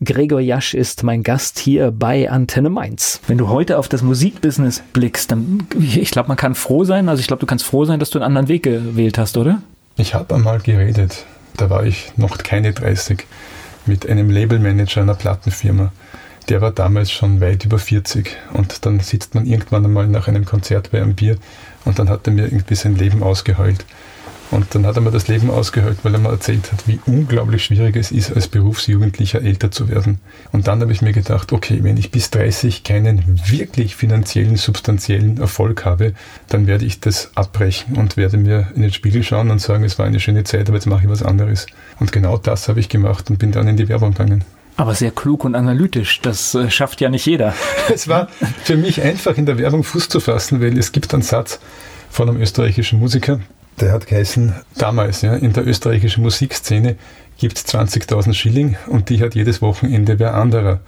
Gregor 0.03 0.39
Jasch 0.39 0.73
ist 0.73 1.03
mein 1.03 1.21
Gast 1.21 1.59
hier 1.59 1.91
bei 1.91 2.31
Antenne 2.31 2.71
Mainz. 2.71 3.21
Wenn 3.27 3.37
du 3.37 3.47
heute 3.47 3.77
auf 3.77 3.89
das 3.89 4.01
Musikbusiness 4.01 4.81
blickst, 4.91 5.31
dann, 5.31 5.67
ich 5.79 6.09
glaube, 6.09 6.29
man 6.29 6.37
kann 6.37 6.55
froh 6.55 6.83
sein, 6.83 7.09
also 7.09 7.19
ich 7.19 7.27
glaube, 7.27 7.41
du 7.41 7.45
kannst 7.45 7.63
froh 7.63 7.85
sein, 7.85 7.99
dass 7.99 8.09
du 8.09 8.17
einen 8.17 8.25
anderen 8.25 8.47
Weg 8.47 8.63
gewählt 8.63 9.19
hast, 9.19 9.37
oder? 9.37 9.61
Ich 9.97 10.15
habe 10.15 10.33
einmal 10.33 10.61
geredet, 10.61 11.27
da 11.57 11.69
war 11.69 11.85
ich 11.85 12.11
noch 12.17 12.39
keine 12.39 12.73
30, 12.73 13.27
mit 13.85 14.09
einem 14.09 14.31
Labelmanager 14.31 15.01
einer 15.03 15.13
Plattenfirma 15.13 15.91
der 16.49 16.61
war 16.61 16.71
damals 16.71 17.11
schon 17.11 17.41
weit 17.41 17.65
über 17.65 17.79
40 17.79 18.35
und 18.53 18.85
dann 18.85 18.99
sitzt 18.99 19.35
man 19.35 19.45
irgendwann 19.45 19.85
einmal 19.85 20.07
nach 20.07 20.27
einem 20.27 20.45
Konzert 20.45 20.91
bei 20.91 21.01
einem 21.01 21.15
Bier 21.15 21.37
und 21.85 21.99
dann 21.99 22.09
hat 22.09 22.27
er 22.27 22.33
mir 22.33 22.45
irgendwie 22.45 22.75
sein 22.75 22.95
Leben 22.95 23.23
ausgeheult. 23.23 23.85
Und 24.51 24.75
dann 24.75 24.85
hat 24.85 24.97
er 24.97 25.01
mir 25.01 25.11
das 25.11 25.29
Leben 25.29 25.49
ausgeheult, 25.49 25.99
weil 26.03 26.13
er 26.13 26.19
mir 26.19 26.27
erzählt 26.27 26.73
hat, 26.73 26.85
wie 26.85 26.99
unglaublich 27.05 27.63
schwierig 27.63 27.95
es 27.95 28.11
ist, 28.11 28.35
als 28.35 28.49
Berufsjugendlicher 28.49 29.41
älter 29.41 29.71
zu 29.71 29.87
werden. 29.87 30.19
Und 30.51 30.67
dann 30.67 30.81
habe 30.81 30.91
ich 30.91 31.01
mir 31.01 31.13
gedacht, 31.13 31.53
okay, 31.53 31.79
wenn 31.83 31.95
ich 31.95 32.11
bis 32.11 32.31
30 32.31 32.83
keinen 32.83 33.39
wirklich 33.49 33.95
finanziellen, 33.95 34.57
substanziellen 34.57 35.37
Erfolg 35.37 35.85
habe, 35.85 36.13
dann 36.49 36.67
werde 36.67 36.83
ich 36.83 36.99
das 36.99 37.31
abbrechen 37.35 37.95
und 37.95 38.17
werde 38.17 38.37
mir 38.37 38.67
in 38.75 38.81
den 38.81 38.91
Spiegel 38.91 39.23
schauen 39.23 39.51
und 39.51 39.61
sagen, 39.61 39.85
es 39.85 39.97
war 39.97 40.05
eine 40.05 40.19
schöne 40.19 40.43
Zeit, 40.43 40.67
aber 40.67 40.77
jetzt 40.77 40.85
mache 40.85 41.05
ich 41.05 41.09
was 41.09 41.23
anderes. 41.23 41.65
Und 42.01 42.11
genau 42.11 42.37
das 42.37 42.67
habe 42.67 42.81
ich 42.81 42.89
gemacht 42.89 43.29
und 43.29 43.39
bin 43.39 43.53
dann 43.53 43.69
in 43.69 43.77
die 43.77 43.87
Werbung 43.87 44.11
gegangen. 44.11 44.43
Aber 44.77 44.95
sehr 44.95 45.11
klug 45.11 45.43
und 45.43 45.55
analytisch. 45.55 46.21
Das 46.21 46.55
äh, 46.55 46.69
schafft 46.69 47.01
ja 47.01 47.09
nicht 47.09 47.25
jeder. 47.25 47.53
Es 47.93 48.07
war 48.07 48.29
für 48.63 48.77
mich 48.77 49.01
einfach 49.01 49.37
in 49.37 49.45
der 49.45 49.57
Werbung 49.57 49.83
Fuß 49.83 50.09
zu 50.09 50.19
fassen, 50.19 50.61
weil 50.61 50.77
es 50.77 50.91
gibt 50.91 51.13
einen 51.13 51.23
Satz 51.23 51.59
von 52.09 52.29
einem 52.29 52.41
österreichischen 52.41 52.99
Musiker, 52.99 53.39
der 53.79 53.93
hat 53.93 54.07
geheißen, 54.07 54.53
damals 54.77 55.21
ja, 55.21 55.33
in 55.35 55.53
der 55.53 55.65
österreichischen 55.65 56.21
Musikszene 56.23 56.97
gibt 57.39 57.57
es 57.57 57.65
20.000 57.65 58.33
Schilling 58.33 58.77
und 58.87 59.09
die 59.09 59.21
hat 59.21 59.33
jedes 59.33 59.61
Wochenende 59.61 60.19
wer 60.19 60.35
anderer. 60.35 60.81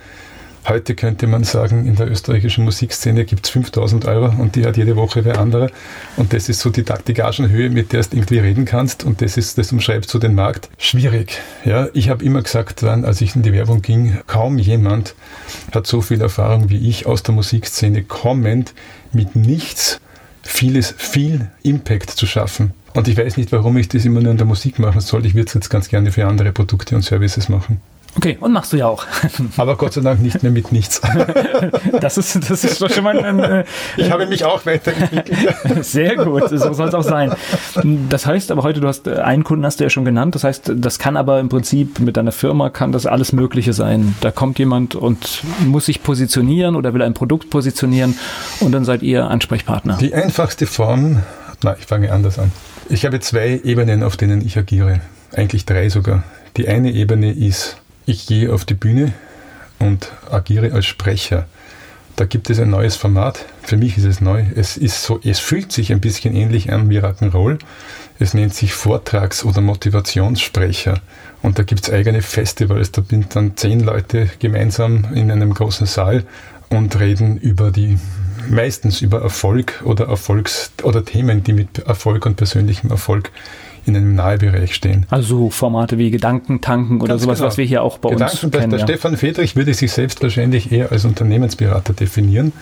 Heute 0.66 0.96
könnte 0.96 1.28
man 1.28 1.44
sagen, 1.44 1.86
in 1.86 1.98
der 1.98 2.10
österreichischen 2.10 2.64
Musikszene 2.64 3.26
gibt 3.26 3.46
es 3.46 3.52
5000 3.52 4.06
Euro 4.06 4.34
und 4.42 4.56
die 4.56 4.66
hat 4.66 4.78
jede 4.78 4.96
Woche 4.96 5.26
wer 5.26 5.40
andere. 5.40 5.70
Und 6.16 6.32
das 6.32 6.48
ist 6.48 6.62
so 6.62 6.70
die, 6.70 6.84
Gagenhöhe, 6.84 7.70
mit 7.70 7.92
der 7.92 8.04
du 8.04 8.16
irgendwie 8.16 8.40
reden 8.40 8.64
kannst. 8.64 9.04
Und 9.04 9.22
das 9.22 9.36
ist, 9.36 9.58
das 9.58 9.74
umschreibt 9.74 10.10
so 10.10 10.20
den 10.20 10.36
Markt. 10.36 10.70
Schwierig. 10.78 11.42
Ja, 11.66 11.90
ich 11.94 12.10
habe 12.10 12.24
immer 12.24 12.42
gesagt, 12.42 12.82
dann, 12.82 13.04
als 13.04 13.20
ich 13.20 13.36
in 13.36 13.42
die 13.42 13.52
Werbung 13.52 13.82
ging, 13.82 14.20
kaum 14.26 14.58
jemand 14.58 15.16
hat 15.74 15.86
so 15.86 16.02
viel 16.02 16.22
Erfahrung 16.22 16.70
wie 16.70 16.90
ich 16.90 17.06
aus 17.06 17.24
der 17.24 17.36
Musikszene 17.36 18.04
kommend 18.04 18.74
mit 19.12 19.36
nichts 19.36 20.00
vieles, 20.44 20.94
viel 20.98 21.50
Impact 21.64 22.12
zu 22.12 22.26
schaffen. 22.26 22.72
Und 22.94 23.08
ich 23.08 23.18
weiß 23.18 23.38
nicht, 23.38 23.52
warum 23.52 23.76
ich 23.78 23.90
das 23.90 24.06
immer 24.06 24.22
nur 24.22 24.32
in 24.32 24.38
der 24.38 24.46
Musik 24.46 24.80
machen 24.80 25.02
soll. 25.02 25.26
Ich 25.26 25.34
würde 25.34 25.48
es 25.48 25.54
jetzt 25.54 25.70
ganz 25.70 25.90
gerne 25.90 26.12
für 26.12 26.28
andere 26.28 26.52
Produkte 26.52 26.96
und 26.96 27.02
Services 27.02 27.50
machen. 27.50 27.82
Okay, 28.16 28.38
und 28.40 28.52
machst 28.52 28.72
du 28.74 28.78
ja 28.78 28.88
auch. 28.88 29.06
Aber 29.58 29.76
Gott 29.76 29.94
sei 29.94 30.02
Dank 30.02 30.22
nicht 30.22 30.44
mehr 30.44 30.52
mit 30.52 30.72
nichts. 30.72 31.02
Das 32.00 32.18
ist, 32.18 32.50
das 32.50 32.64
ist 32.64 32.82
doch 32.82 32.90
schon 32.90 33.04
mal 33.04 33.24
ein. 33.24 33.40
Äh, 33.40 33.66
ich 33.98 34.12
habe 34.12 34.26
mich 34.26 34.44
auch 34.44 34.66
weiterentwickelt. 34.66 35.38
Sehr 35.86 36.18
gut, 36.18 36.50
so 36.50 36.74
soll 36.74 36.88
es 36.88 36.94
auch 36.94 37.04
sein. 37.04 37.34
Das 38.10 38.26
heißt 38.26 38.52
aber 38.52 38.64
heute, 38.64 38.82
du 38.82 38.88
hast 38.88 39.08
äh, 39.08 39.16
einen 39.16 39.44
Kunden 39.44 39.66
hast 39.66 39.80
du 39.80 39.84
ja 39.84 39.90
schon 39.90 40.06
genannt. 40.06 40.36
Das 40.36 40.44
heißt, 40.44 40.74
das 40.76 41.00
kann 41.00 41.16
aber 41.18 41.40
im 41.40 41.50
Prinzip 41.50 42.00
mit 42.00 42.18
deiner 42.18 42.32
Firma 42.32 42.70
kann 42.70 42.92
das 42.92 43.06
alles 43.06 43.32
Mögliche 43.32 43.74
sein. 43.74 44.16
Da 44.22 44.32
kommt 44.32 44.60
jemand 44.60 44.96
und 44.96 45.44
muss 45.66 45.86
sich 45.86 46.04
positionieren 46.04 46.76
oder 46.76 46.94
will 46.94 47.02
ein 47.02 47.14
Produkt 47.14 47.50
positionieren 47.50 48.18
und 48.60 48.72
dann 48.72 48.86
seid 48.86 49.02
ihr 49.02 49.30
Ansprechpartner. 49.30 49.98
Die 49.98 50.14
einfachste 50.14 50.66
Form, 50.66 51.22
na, 51.64 51.76
ich 51.80 51.86
fange 51.86 52.12
anders 52.12 52.40
an. 52.40 52.52
Ich 52.90 53.06
habe 53.06 53.20
zwei 53.20 53.62
Ebenen, 53.64 54.04
auf 54.04 54.18
denen 54.18 54.46
ich 54.46 54.58
agiere. 54.58 55.00
Eigentlich 55.34 55.66
drei 55.66 55.90
sogar. 55.90 56.24
Die 56.58 56.68
eine 56.68 56.92
Ebene 56.92 57.32
ist 57.32 57.78
ich 58.06 58.26
gehe 58.28 58.54
auf 58.54 58.66
die 58.66 58.74
Bühne 58.74 59.14
und 59.80 60.12
agiere 60.30 60.74
als 60.74 60.86
Sprecher. 60.86 61.48
Da 62.16 62.26
gibt 62.26 62.50
es 62.50 62.60
ein 62.60 62.70
neues 62.70 62.96
Format. 62.96 63.46
Für 63.64 63.76
mich 63.76 63.98
ist 63.98 64.04
es 64.04 64.22
neu. 64.22 64.44
Es 64.56 64.78
ist 64.78 65.04
so, 65.04 65.20
es 65.24 65.40
fühlt 65.40 65.72
sich 65.72 65.92
ein 65.92 66.00
bisschen 66.00 66.36
ähnlich 66.36 66.72
an 66.72 66.90
wie 66.90 67.00
Rock'n'Roll. 67.00 67.58
Es 68.20 68.36
nennt 68.36 68.54
sich 68.54 68.74
Vortrags- 68.74 69.44
oder 69.44 69.62
Motivationssprecher. 69.62 71.02
Und 71.42 71.58
da 71.58 71.64
gibt 71.64 71.84
es 71.84 71.92
eigene 71.92 72.22
Festivals. 72.22 72.92
Da 72.92 73.02
sind 73.10 73.36
dann 73.36 73.58
zehn 73.58 73.80
Leute 73.80 74.30
gemeinsam 74.38 75.08
in 75.16 75.32
einem 75.32 75.54
großen 75.54 75.88
Saal 75.88 76.24
und 76.70 77.00
reden 77.00 77.38
über 77.38 77.72
die 77.72 77.98
meistens 78.50 79.02
über 79.02 79.22
Erfolg 79.22 79.82
oder 79.84 80.08
Erfolgs- 80.08 80.72
oder 80.84 81.04
Themen, 81.04 81.44
die 81.44 81.54
mit 81.54 81.80
Erfolg 81.80 82.26
und 82.26 82.36
persönlichem 82.36 82.92
Erfolg 82.92 83.32
in 83.86 83.96
einem 83.96 84.16
Nahbereich 84.16 84.76
stehen. 84.76 85.06
Also 85.10 85.50
Formate 85.50 85.98
wie 85.98 86.12
Gedankentanken 86.12 87.02
oder 87.02 87.14
Ganz 87.14 87.24
sowas, 87.24 87.40
genau. 87.40 87.48
was 87.48 87.58
wir 87.58 87.66
hier 87.66 87.84
auch 87.84 87.98
bei 87.98 88.10
Gedanken, 88.10 88.46
uns 88.46 88.52
kennen. 88.56 88.70
Der, 88.70 88.80
ja. 88.80 88.86
Stefan 88.86 89.18
Fedrich 89.18 89.56
würde 89.56 89.74
sich 89.74 89.92
selbst 89.92 90.22
wahrscheinlich 90.22 90.72
eher 90.72 90.92
als 90.92 91.06
Unternehmensberater 91.06 91.94
definieren, 91.94 92.54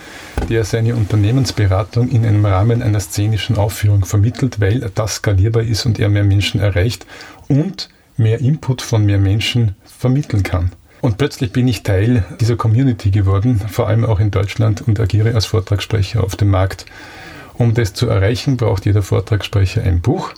der 0.49 0.63
seine 0.63 0.95
Unternehmensberatung 0.95 2.09
in 2.09 2.26
einem 2.26 2.45
Rahmen 2.45 2.82
einer 2.82 2.99
szenischen 2.99 3.57
Aufführung 3.57 4.05
vermittelt, 4.05 4.59
weil 4.59 4.91
das 4.95 5.15
skalierbar 5.15 5.63
ist 5.63 5.86
und 5.86 5.99
er 5.99 6.09
mehr 6.09 6.24
Menschen 6.24 6.61
erreicht 6.61 7.05
und 7.47 7.89
mehr 8.17 8.39
Input 8.39 8.82
von 8.82 9.05
mehr 9.05 9.19
Menschen 9.19 9.76
vermitteln 9.86 10.43
kann. 10.43 10.72
Und 11.01 11.17
plötzlich 11.17 11.51
bin 11.51 11.67
ich 11.67 11.82
Teil 11.82 12.24
dieser 12.39 12.55
Community 12.55 13.09
geworden, 13.09 13.59
vor 13.59 13.88
allem 13.88 14.05
auch 14.05 14.19
in 14.19 14.30
Deutschland 14.30 14.88
und 14.88 14.99
agiere 14.99 15.34
als 15.34 15.47
Vortragssprecher 15.47 16.24
auf 16.24 16.36
dem 16.36 16.51
Markt. 16.51 16.86
Um 17.55 17.74
das 17.74 17.93
zu 17.93 18.07
erreichen, 18.07 18.57
braucht 18.57 18.86
jeder 18.86 19.01
Vortragssprecher 19.01 19.82
ein 19.84 20.01
Buch. 20.01 20.34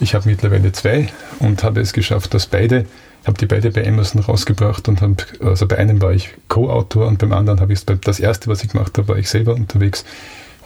Ich 0.00 0.14
habe 0.14 0.28
mittlerweile 0.28 0.72
zwei 0.72 1.08
und 1.38 1.62
habe 1.62 1.80
es 1.80 1.92
geschafft, 1.92 2.34
dass 2.34 2.46
beide, 2.46 2.86
habe 3.26 3.38
die 3.38 3.46
beide 3.46 3.70
bei 3.70 3.86
Amazon 3.86 4.22
rausgebracht 4.22 4.88
und 4.88 5.02
habe, 5.02 5.16
also 5.40 5.66
bei 5.66 5.78
einem 5.78 6.00
war 6.00 6.12
ich 6.12 6.30
Co-Autor 6.48 7.06
und 7.06 7.18
beim 7.18 7.32
anderen 7.32 7.60
habe 7.60 7.72
ich 7.72 7.84
das 7.84 8.18
erste, 8.18 8.48
was 8.48 8.62
ich 8.64 8.70
gemacht 8.70 8.96
habe, 8.96 9.08
war 9.08 9.18
ich 9.18 9.28
selber 9.28 9.54
unterwegs 9.54 10.04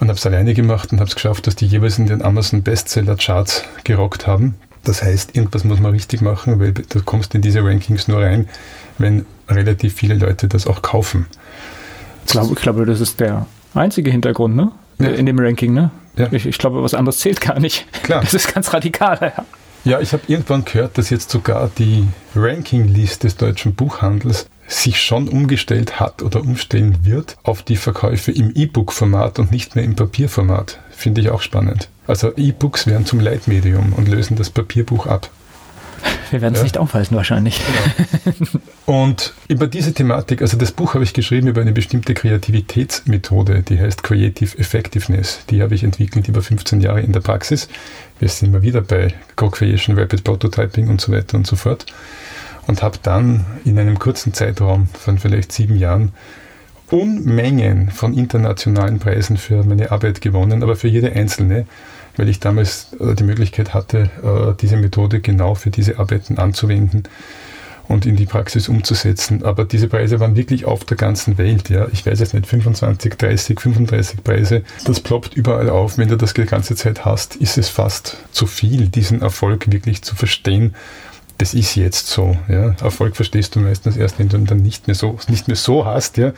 und 0.00 0.08
habe 0.08 0.18
es 0.18 0.26
alleine 0.26 0.54
gemacht 0.54 0.92
und 0.92 1.00
habe 1.00 1.08
es 1.08 1.14
geschafft, 1.14 1.46
dass 1.46 1.56
die 1.56 1.66
jeweils 1.66 1.98
in 1.98 2.06
den 2.06 2.22
Amazon 2.22 2.62
Bestseller 2.62 3.16
Charts 3.16 3.64
gerockt 3.84 4.26
haben. 4.26 4.54
Das 4.84 5.02
heißt, 5.02 5.34
irgendwas 5.34 5.64
muss 5.64 5.80
man 5.80 5.92
richtig 5.92 6.20
machen, 6.20 6.60
weil 6.60 6.72
du 6.72 7.02
kommst 7.02 7.34
in 7.34 7.40
diese 7.40 7.64
Rankings 7.64 8.06
nur 8.06 8.20
rein, 8.20 8.48
wenn 8.98 9.24
relativ 9.48 9.94
viele 9.94 10.14
Leute 10.14 10.46
das 10.46 10.66
auch 10.66 10.82
kaufen. 10.82 11.26
Ich 12.26 12.32
glaube, 12.32 12.54
ich 12.54 12.60
glaube 12.60 12.86
das 12.86 13.00
ist 13.00 13.20
der 13.20 13.46
einzige 13.74 14.10
Hintergrund, 14.10 14.56
ne? 14.56 14.72
Ja. 14.98 15.08
In 15.08 15.26
dem 15.26 15.38
Ranking, 15.38 15.72
ne? 15.72 15.90
Ja. 16.16 16.28
Ich, 16.30 16.46
ich, 16.46 16.58
glaube, 16.58 16.82
was 16.82 16.94
anderes 16.94 17.18
zählt 17.18 17.40
gar 17.40 17.58
nicht. 17.58 17.86
Klar. 18.02 18.20
Das 18.22 18.34
ist 18.34 18.52
ganz 18.52 18.72
radikal. 18.72 19.32
Ja, 19.36 19.44
ja 19.84 20.00
ich 20.00 20.12
habe 20.12 20.22
irgendwann 20.28 20.64
gehört, 20.64 20.98
dass 20.98 21.10
jetzt 21.10 21.30
sogar 21.30 21.70
die 21.78 22.06
Rankinglist 22.36 23.24
des 23.24 23.36
deutschen 23.36 23.74
Buchhandels 23.74 24.46
sich 24.66 25.00
schon 25.00 25.28
umgestellt 25.28 26.00
hat 26.00 26.22
oder 26.22 26.40
umstellen 26.40 27.04
wird 27.04 27.36
auf 27.42 27.62
die 27.62 27.76
Verkäufe 27.76 28.32
im 28.32 28.52
E-Book-Format 28.54 29.38
und 29.38 29.50
nicht 29.50 29.76
mehr 29.76 29.84
im 29.84 29.94
Papierformat. 29.94 30.78
Finde 30.90 31.20
ich 31.20 31.30
auch 31.30 31.42
spannend. 31.42 31.88
Also 32.06 32.32
E-Books 32.36 32.86
werden 32.86 33.06
zum 33.06 33.20
Leitmedium 33.20 33.92
und 33.92 34.08
lösen 34.08 34.36
das 34.36 34.50
Papierbuch 34.50 35.06
ab. 35.06 35.30
Wir 36.30 36.40
werden 36.40 36.54
es 36.54 36.60
ja. 36.60 36.64
nicht 36.64 36.78
aufhalten 36.78 37.16
wahrscheinlich. 37.16 37.60
Genau. 38.24 38.60
Und 38.86 39.32
über 39.48 39.66
diese 39.66 39.94
Thematik, 39.94 40.42
also 40.42 40.56
das 40.56 40.72
Buch 40.72 40.94
habe 40.94 41.04
ich 41.04 41.14
geschrieben 41.14 41.48
über 41.48 41.60
eine 41.60 41.72
bestimmte 41.72 42.14
Kreativitätsmethode, 42.14 43.62
die 43.62 43.80
heißt 43.80 44.02
Creative 44.02 44.58
Effectiveness. 44.58 45.40
Die 45.50 45.62
habe 45.62 45.74
ich 45.74 45.84
entwickelt 45.84 46.28
über 46.28 46.42
15 46.42 46.80
Jahre 46.80 47.00
in 47.00 47.12
der 47.12 47.20
Praxis. 47.20 47.68
Wir 48.18 48.28
sind 48.28 48.48
immer 48.48 48.62
wieder 48.62 48.82
bei 48.82 49.14
Co-Creation, 49.36 49.98
Rapid 49.98 50.24
Prototyping 50.24 50.88
und 50.88 51.00
so 51.00 51.12
weiter 51.12 51.36
und 51.36 51.46
so 51.46 51.56
fort. 51.56 51.86
Und 52.66 52.82
habe 52.82 52.98
dann 53.02 53.44
in 53.64 53.78
einem 53.78 53.98
kurzen 53.98 54.32
Zeitraum 54.32 54.88
von 54.98 55.18
vielleicht 55.18 55.52
sieben 55.52 55.76
Jahren 55.76 56.12
Unmengen 56.90 57.90
von 57.90 58.14
internationalen 58.14 58.98
Preisen 58.98 59.36
für 59.36 59.64
meine 59.64 59.90
Arbeit 59.90 60.20
gewonnen, 60.20 60.62
aber 60.62 60.76
für 60.76 60.88
jede 60.88 61.12
einzelne 61.12 61.66
weil 62.16 62.28
ich 62.28 62.40
damals 62.40 62.94
äh, 63.00 63.14
die 63.14 63.24
Möglichkeit 63.24 63.74
hatte, 63.74 64.10
äh, 64.22 64.54
diese 64.60 64.76
Methode 64.76 65.20
genau 65.20 65.54
für 65.54 65.70
diese 65.70 65.98
Arbeiten 65.98 66.38
anzuwenden 66.38 67.04
und 67.88 68.06
in 68.06 68.16
die 68.16 68.26
Praxis 68.26 68.68
umzusetzen. 68.68 69.44
Aber 69.44 69.64
diese 69.64 69.88
Preise 69.88 70.20
waren 70.20 70.36
wirklich 70.36 70.64
auf 70.64 70.84
der 70.84 70.96
ganzen 70.96 71.38
Welt. 71.38 71.68
Ja. 71.68 71.86
Ich 71.92 72.06
weiß 72.06 72.20
jetzt 72.20 72.34
nicht, 72.34 72.46
25, 72.46 73.14
30, 73.16 73.60
35 73.60 74.24
Preise. 74.24 74.62
Das 74.84 75.00
ploppt 75.00 75.34
überall 75.34 75.68
auf. 75.68 75.98
Wenn 75.98 76.08
du 76.08 76.16
das 76.16 76.34
die 76.34 76.44
ganze 76.44 76.76
Zeit 76.76 77.04
hast, 77.04 77.36
ist 77.36 77.58
es 77.58 77.68
fast 77.68 78.16
zu 78.32 78.46
viel, 78.46 78.88
diesen 78.88 79.22
Erfolg 79.22 79.70
wirklich 79.70 80.02
zu 80.02 80.14
verstehen 80.14 80.74
das 81.38 81.54
ist 81.54 81.74
jetzt 81.74 82.06
so. 82.06 82.36
Ja. 82.48 82.74
Erfolg 82.80 83.16
verstehst 83.16 83.56
du 83.56 83.60
meistens 83.60 83.96
erst, 83.96 84.18
wenn 84.18 84.28
du 84.28 84.36
ihn 84.36 84.46
dann 84.46 84.58
nicht 84.58 84.86
mehr 84.86 84.94
so, 84.94 85.18
nicht 85.28 85.48
mehr 85.48 85.56
so 85.56 85.84
hast 85.84 86.16
ja, 86.16 86.32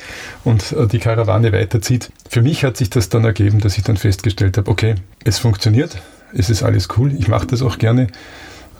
und 0.44 0.72
äh, 0.72 0.86
die 0.86 0.98
Karawane 0.98 1.52
weiterzieht. 1.52 2.10
Für 2.28 2.42
mich 2.42 2.64
hat 2.64 2.76
sich 2.76 2.90
das 2.90 3.08
dann 3.08 3.24
ergeben, 3.24 3.60
dass 3.60 3.76
ich 3.76 3.84
dann 3.84 3.96
festgestellt 3.96 4.56
habe, 4.56 4.70
okay, 4.70 4.96
es 5.24 5.38
funktioniert, 5.38 5.98
es 6.32 6.50
ist 6.50 6.62
alles 6.62 6.88
cool, 6.96 7.12
ich 7.14 7.28
mache 7.28 7.46
das 7.46 7.62
auch 7.62 7.78
gerne, 7.78 8.08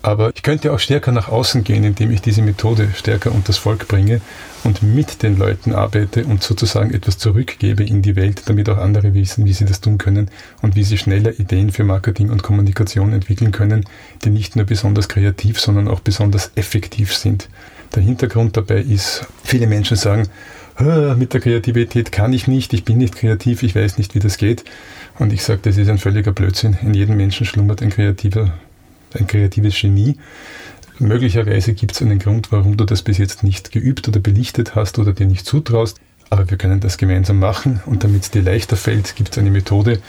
aber 0.06 0.30
ich 0.32 0.44
könnte 0.44 0.72
auch 0.72 0.78
stärker 0.78 1.10
nach 1.10 1.28
außen 1.28 1.64
gehen, 1.64 1.82
indem 1.82 2.12
ich 2.12 2.22
diese 2.22 2.40
Methode 2.40 2.90
stärker 2.94 3.32
unters 3.32 3.58
Volk 3.58 3.88
bringe 3.88 4.20
und 4.62 4.80
mit 4.80 5.24
den 5.24 5.36
Leuten 5.36 5.74
arbeite 5.74 6.24
und 6.24 6.44
sozusagen 6.44 6.94
etwas 6.94 7.18
zurückgebe 7.18 7.82
in 7.82 8.02
die 8.02 8.14
Welt, 8.14 8.42
damit 8.46 8.68
auch 8.68 8.78
andere 8.78 9.14
wissen, 9.14 9.46
wie 9.46 9.52
sie 9.52 9.64
das 9.64 9.80
tun 9.80 9.98
können 9.98 10.30
und 10.62 10.76
wie 10.76 10.84
sie 10.84 10.96
schneller 10.96 11.36
Ideen 11.40 11.72
für 11.72 11.82
Marketing 11.82 12.30
und 12.30 12.44
Kommunikation 12.44 13.12
entwickeln 13.12 13.50
können, 13.50 13.84
die 14.24 14.30
nicht 14.30 14.54
nur 14.54 14.64
besonders 14.64 15.08
kreativ, 15.08 15.58
sondern 15.58 15.88
auch 15.88 15.98
besonders 15.98 16.52
effektiv 16.54 17.12
sind. 17.12 17.48
Der 17.96 18.04
Hintergrund 18.04 18.56
dabei 18.56 18.82
ist, 18.82 19.26
viele 19.42 19.66
Menschen 19.66 19.96
sagen, 19.96 20.28
mit 21.16 21.32
der 21.32 21.40
Kreativität 21.40 22.12
kann 22.12 22.32
ich 22.32 22.46
nicht, 22.46 22.72
ich 22.74 22.84
bin 22.84 22.98
nicht 22.98 23.16
kreativ, 23.16 23.64
ich 23.64 23.74
weiß 23.74 23.98
nicht, 23.98 24.14
wie 24.14 24.20
das 24.20 24.36
geht. 24.36 24.62
Und 25.18 25.32
ich 25.32 25.42
sage, 25.42 25.60
das 25.64 25.78
ist 25.78 25.88
ein 25.88 25.98
völliger 25.98 26.30
Blödsinn. 26.30 26.76
In 26.80 26.94
jedem 26.94 27.16
Menschen 27.16 27.44
schlummert 27.44 27.82
ein 27.82 27.90
kreativer 27.90 28.52
ein 29.14 29.26
kreatives 29.26 29.80
Genie. 29.80 30.16
Möglicherweise 30.98 31.74
gibt 31.74 31.92
es 31.92 32.02
einen 32.02 32.18
Grund, 32.18 32.52
warum 32.52 32.76
du 32.76 32.84
das 32.84 33.02
bis 33.02 33.18
jetzt 33.18 33.42
nicht 33.42 33.70
geübt 33.70 34.08
oder 34.08 34.20
belichtet 34.20 34.74
hast 34.74 34.98
oder 34.98 35.12
dir 35.12 35.26
nicht 35.26 35.46
zutraust. 35.46 35.98
Aber 36.30 36.50
wir 36.50 36.56
können 36.56 36.80
das 36.80 36.98
gemeinsam 36.98 37.38
machen 37.38 37.80
und 37.86 38.02
damit 38.02 38.22
es 38.22 38.30
dir 38.30 38.42
leichter 38.42 38.76
fällt, 38.76 39.14
gibt 39.14 39.32
es 39.32 39.38
eine 39.38 39.50
Methode, 39.50 40.00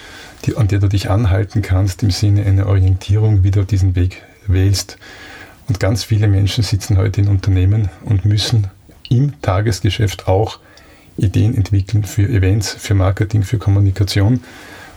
die, 0.46 0.56
an 0.56 0.68
der 0.68 0.80
du 0.80 0.88
dich 0.88 1.10
anhalten 1.10 1.62
kannst 1.62 2.02
im 2.04 2.12
Sinne 2.12 2.46
einer 2.46 2.68
Orientierung, 2.68 3.44
wie 3.44 3.52
du 3.52 3.64
diesen 3.64 3.96
Weg 3.96 4.24
wählst. 4.48 4.98
Und 5.68 5.80
ganz 5.80 6.04
viele 6.04 6.28
Menschen 6.28 6.64
sitzen 6.64 6.98
heute 6.98 7.22
in 7.22 7.28
Unternehmen 7.28 7.90
und 8.04 8.26
müssen 8.26 8.68
im 9.10 9.40
Tagesgeschäft 9.42 10.28
auch 10.28 10.60
Ideen 11.18 11.56
entwickeln 11.56 12.04
für 12.04 12.28
Events, 12.28 12.72
für 12.72 12.94
Marketing, 12.94 13.44
für 13.44 13.58
Kommunikation 13.58 14.42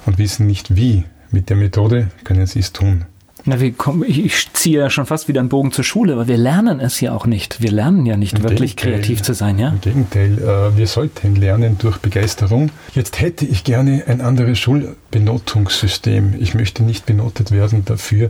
und 0.06 0.18
wissen 0.18 0.46
nicht 0.46 0.76
wie. 0.76 1.04
Mit 1.30 1.48
der 1.48 1.56
Methode 1.56 2.10
können 2.24 2.46
sie 2.46 2.60
es 2.60 2.72
tun. 2.72 3.04
Na, 3.50 3.58
wir 3.58 3.72
kommen, 3.72 4.04
ich, 4.06 4.24
ich 4.24 4.52
ziehe 4.52 4.78
ja 4.78 4.90
schon 4.90 5.06
fast 5.06 5.26
wieder 5.26 5.40
einen 5.40 5.48
Bogen 5.48 5.72
zur 5.72 5.82
Schule, 5.82 6.12
aber 6.12 6.28
wir 6.28 6.36
lernen 6.36 6.78
es 6.78 7.00
ja 7.00 7.10
auch 7.10 7.26
nicht. 7.26 7.60
Wir 7.60 7.72
lernen 7.72 8.06
ja 8.06 8.16
nicht 8.16 8.38
Im 8.38 8.44
wirklich 8.44 8.76
Gegenteil, 8.76 9.00
kreativ 9.00 9.22
zu 9.22 9.34
sein, 9.34 9.58
ja? 9.58 9.70
Im 9.70 9.80
Gegenteil, 9.80 10.38
äh, 10.38 10.76
wir 10.76 10.86
sollten 10.86 11.34
lernen 11.34 11.76
durch 11.76 11.98
Begeisterung. 11.98 12.70
Jetzt 12.94 13.20
hätte 13.20 13.44
ich 13.44 13.64
gerne 13.64 14.04
ein 14.06 14.20
anderes 14.20 14.56
Schulbenotungssystem. 14.60 16.36
Ich 16.38 16.54
möchte 16.54 16.84
nicht 16.84 17.06
benotet 17.06 17.50
werden 17.50 17.84
dafür. 17.84 18.28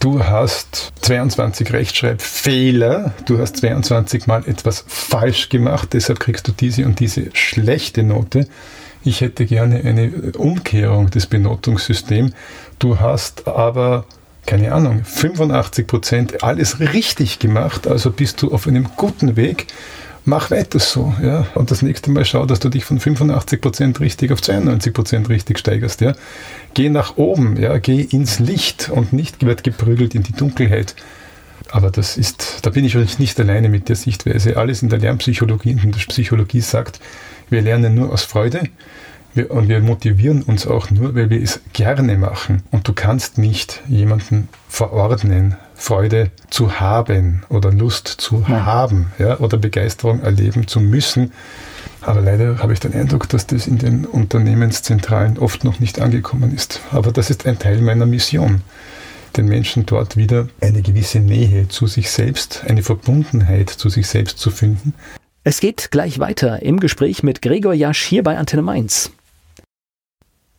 Du 0.00 0.22
hast 0.22 0.92
22 1.00 1.72
Rechtschreibfehler, 1.72 3.14
du 3.24 3.38
hast 3.38 3.56
22 3.56 4.26
Mal 4.26 4.46
etwas 4.46 4.84
falsch 4.86 5.48
gemacht, 5.48 5.94
deshalb 5.94 6.20
kriegst 6.20 6.46
du 6.46 6.52
diese 6.52 6.84
und 6.84 7.00
diese 7.00 7.30
schlechte 7.32 8.02
Note. 8.02 8.46
Ich 9.02 9.22
hätte 9.22 9.46
gerne 9.46 9.76
eine 9.76 10.32
Umkehrung 10.36 11.08
des 11.08 11.24
Benotungssystems. 11.24 12.32
Du 12.78 13.00
hast 13.00 13.48
aber 13.48 14.04
keine 14.48 14.72
Ahnung, 14.72 15.04
85 15.04 15.86
Prozent 15.86 16.42
alles 16.42 16.80
richtig 16.80 17.38
gemacht, 17.38 17.86
also 17.86 18.10
bist 18.10 18.40
du 18.40 18.50
auf 18.50 18.66
einem 18.66 18.88
guten 18.96 19.36
Weg. 19.36 19.66
Mach 20.24 20.50
weiter 20.50 20.78
so, 20.78 21.12
ja. 21.22 21.46
Und 21.54 21.70
das 21.70 21.82
nächste 21.82 22.10
Mal 22.10 22.24
schau, 22.24 22.46
dass 22.46 22.58
du 22.58 22.70
dich 22.70 22.86
von 22.86 22.98
85 22.98 23.60
Prozent 23.60 24.00
richtig 24.00 24.32
auf 24.32 24.40
92 24.40 24.94
Prozent 24.94 25.28
richtig 25.28 25.58
steigerst, 25.58 26.00
ja. 26.00 26.14
Geh 26.72 26.88
nach 26.88 27.18
oben, 27.18 27.58
ja. 27.60 27.76
Geh 27.76 28.00
ins 28.00 28.38
Licht 28.38 28.88
und 28.88 29.12
nicht 29.12 29.44
wird 29.44 29.64
geprügelt 29.64 30.14
in 30.14 30.22
die 30.22 30.32
Dunkelheit. 30.32 30.94
Aber 31.70 31.90
das 31.90 32.16
ist, 32.16 32.60
da 32.62 32.70
bin 32.70 32.86
ich 32.86 33.18
nicht 33.18 33.38
alleine 33.38 33.68
mit 33.68 33.90
der 33.90 33.96
Sichtweise. 33.96 34.56
Alles 34.56 34.82
in 34.82 34.88
der 34.88 34.98
Lernpsychologie 34.98 35.74
und 35.74 35.84
in 35.84 35.92
der 35.92 36.00
Psychologie 36.00 36.62
sagt, 36.62 37.00
wir 37.50 37.60
lernen 37.60 37.94
nur 37.94 38.10
aus 38.10 38.22
Freude 38.22 38.62
wir, 39.34 39.50
und 39.50 39.68
wir 39.68 39.80
motivieren 39.80 40.42
uns 40.42 40.66
auch 40.66 40.90
nur, 40.90 41.14
weil 41.14 41.30
wir 41.30 41.42
es 41.42 41.60
gerne 41.72 42.16
machen. 42.16 42.62
Und 42.70 42.88
du 42.88 42.92
kannst 42.92 43.38
nicht 43.38 43.82
jemanden 43.88 44.48
verordnen, 44.68 45.56
Freude 45.74 46.30
zu 46.50 46.80
haben 46.80 47.44
oder 47.48 47.70
Lust 47.70 48.08
zu 48.08 48.44
Nein. 48.48 48.66
haben 48.66 49.12
ja, 49.18 49.38
oder 49.38 49.58
Begeisterung 49.58 50.20
erleben 50.20 50.66
zu 50.66 50.80
müssen. 50.80 51.32
Aber 52.00 52.20
leider 52.20 52.58
habe 52.58 52.72
ich 52.72 52.80
den 52.80 52.94
Eindruck, 52.94 53.28
dass 53.28 53.46
das 53.46 53.66
in 53.66 53.78
den 53.78 54.04
Unternehmenszentralen 54.04 55.38
oft 55.38 55.64
noch 55.64 55.78
nicht 55.78 56.00
angekommen 56.00 56.54
ist. 56.54 56.80
Aber 56.90 57.12
das 57.12 57.30
ist 57.30 57.46
ein 57.46 57.58
Teil 57.58 57.80
meiner 57.80 58.06
Mission 58.06 58.62
den 59.36 59.46
Menschen 59.46 59.86
dort 59.86 60.16
wieder 60.16 60.48
eine 60.60 60.82
gewisse 60.82 61.20
Nähe 61.20 61.68
zu 61.68 61.86
sich 61.86 62.10
selbst, 62.10 62.64
eine 62.66 62.82
Verbundenheit 62.82 63.70
zu 63.70 63.88
sich 63.88 64.06
selbst 64.06 64.38
zu 64.38 64.50
finden. 64.50 64.94
Es 65.44 65.60
geht 65.60 65.90
gleich 65.90 66.18
weiter 66.18 66.62
im 66.62 66.80
Gespräch 66.80 67.22
mit 67.22 67.40
Gregor 67.40 67.72
Jasch 67.72 68.02
hier 68.02 68.22
bei 68.22 68.36
Antenne 68.36 68.62
Mainz. 68.62 69.12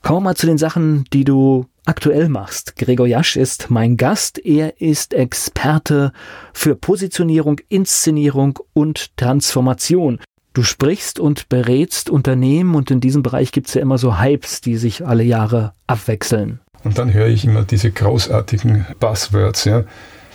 Kommen 0.01 0.19
wir 0.19 0.29
mal 0.29 0.35
zu 0.35 0.47
den 0.47 0.57
Sachen, 0.57 1.03
die 1.11 1.23
du 1.23 1.65
aktuell 1.85 2.29
machst. 2.29 2.75
Gregor 2.77 3.07
Jasch 3.07 3.35
ist 3.35 3.69
mein 3.69 3.97
Gast. 3.97 4.37
Er 4.43 4.79
ist 4.81 5.13
Experte 5.13 6.13
für 6.53 6.75
Positionierung, 6.75 7.59
Inszenierung 7.67 8.59
und 8.73 9.15
Transformation. 9.17 10.19
Du 10.53 10.63
sprichst 10.63 11.19
und 11.19 11.49
berätst 11.49 12.09
Unternehmen 12.09 12.75
und 12.75 12.91
in 12.91 13.01
diesem 13.01 13.23
Bereich 13.23 13.51
gibt 13.51 13.67
es 13.67 13.73
ja 13.73 13.81
immer 13.81 13.97
so 13.97 14.19
Hypes, 14.19 14.61
die 14.61 14.77
sich 14.77 15.05
alle 15.05 15.23
Jahre 15.23 15.73
abwechseln. 15.87 16.59
Und 16.83 16.97
dann 16.97 17.13
höre 17.13 17.27
ich 17.27 17.45
immer 17.45 17.63
diese 17.63 17.91
großartigen 17.91 18.85
Buzzwords, 18.99 19.65
ja. 19.65 19.83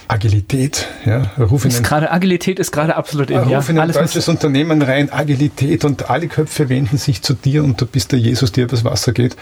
Agilität. 0.08 0.86
Ja, 1.04 1.32
ruf 1.38 1.64
ist 1.64 1.82
gerade 1.82 2.10
Agilität 2.10 2.58
ist 2.58 2.72
gerade 2.72 2.96
absolut 2.96 3.30
in, 3.30 3.48
ja. 3.48 3.58
Ruf 3.58 3.68
in 3.68 3.76
ein 3.76 3.82
Alles 3.82 3.96
deutsches 3.96 4.28
Unternehmen 4.28 4.82
rein, 4.82 5.12
Agilität 5.12 5.84
und 5.84 6.10
alle 6.10 6.28
Köpfe 6.28 6.68
wenden 6.68 6.98
sich 6.98 7.22
zu 7.22 7.34
dir 7.34 7.64
und 7.64 7.80
du 7.80 7.86
bist 7.86 8.12
der 8.12 8.18
Jesus, 8.18 8.52
der 8.52 8.64
übers 8.64 8.84
Wasser 8.84 9.12
geht. 9.12 9.36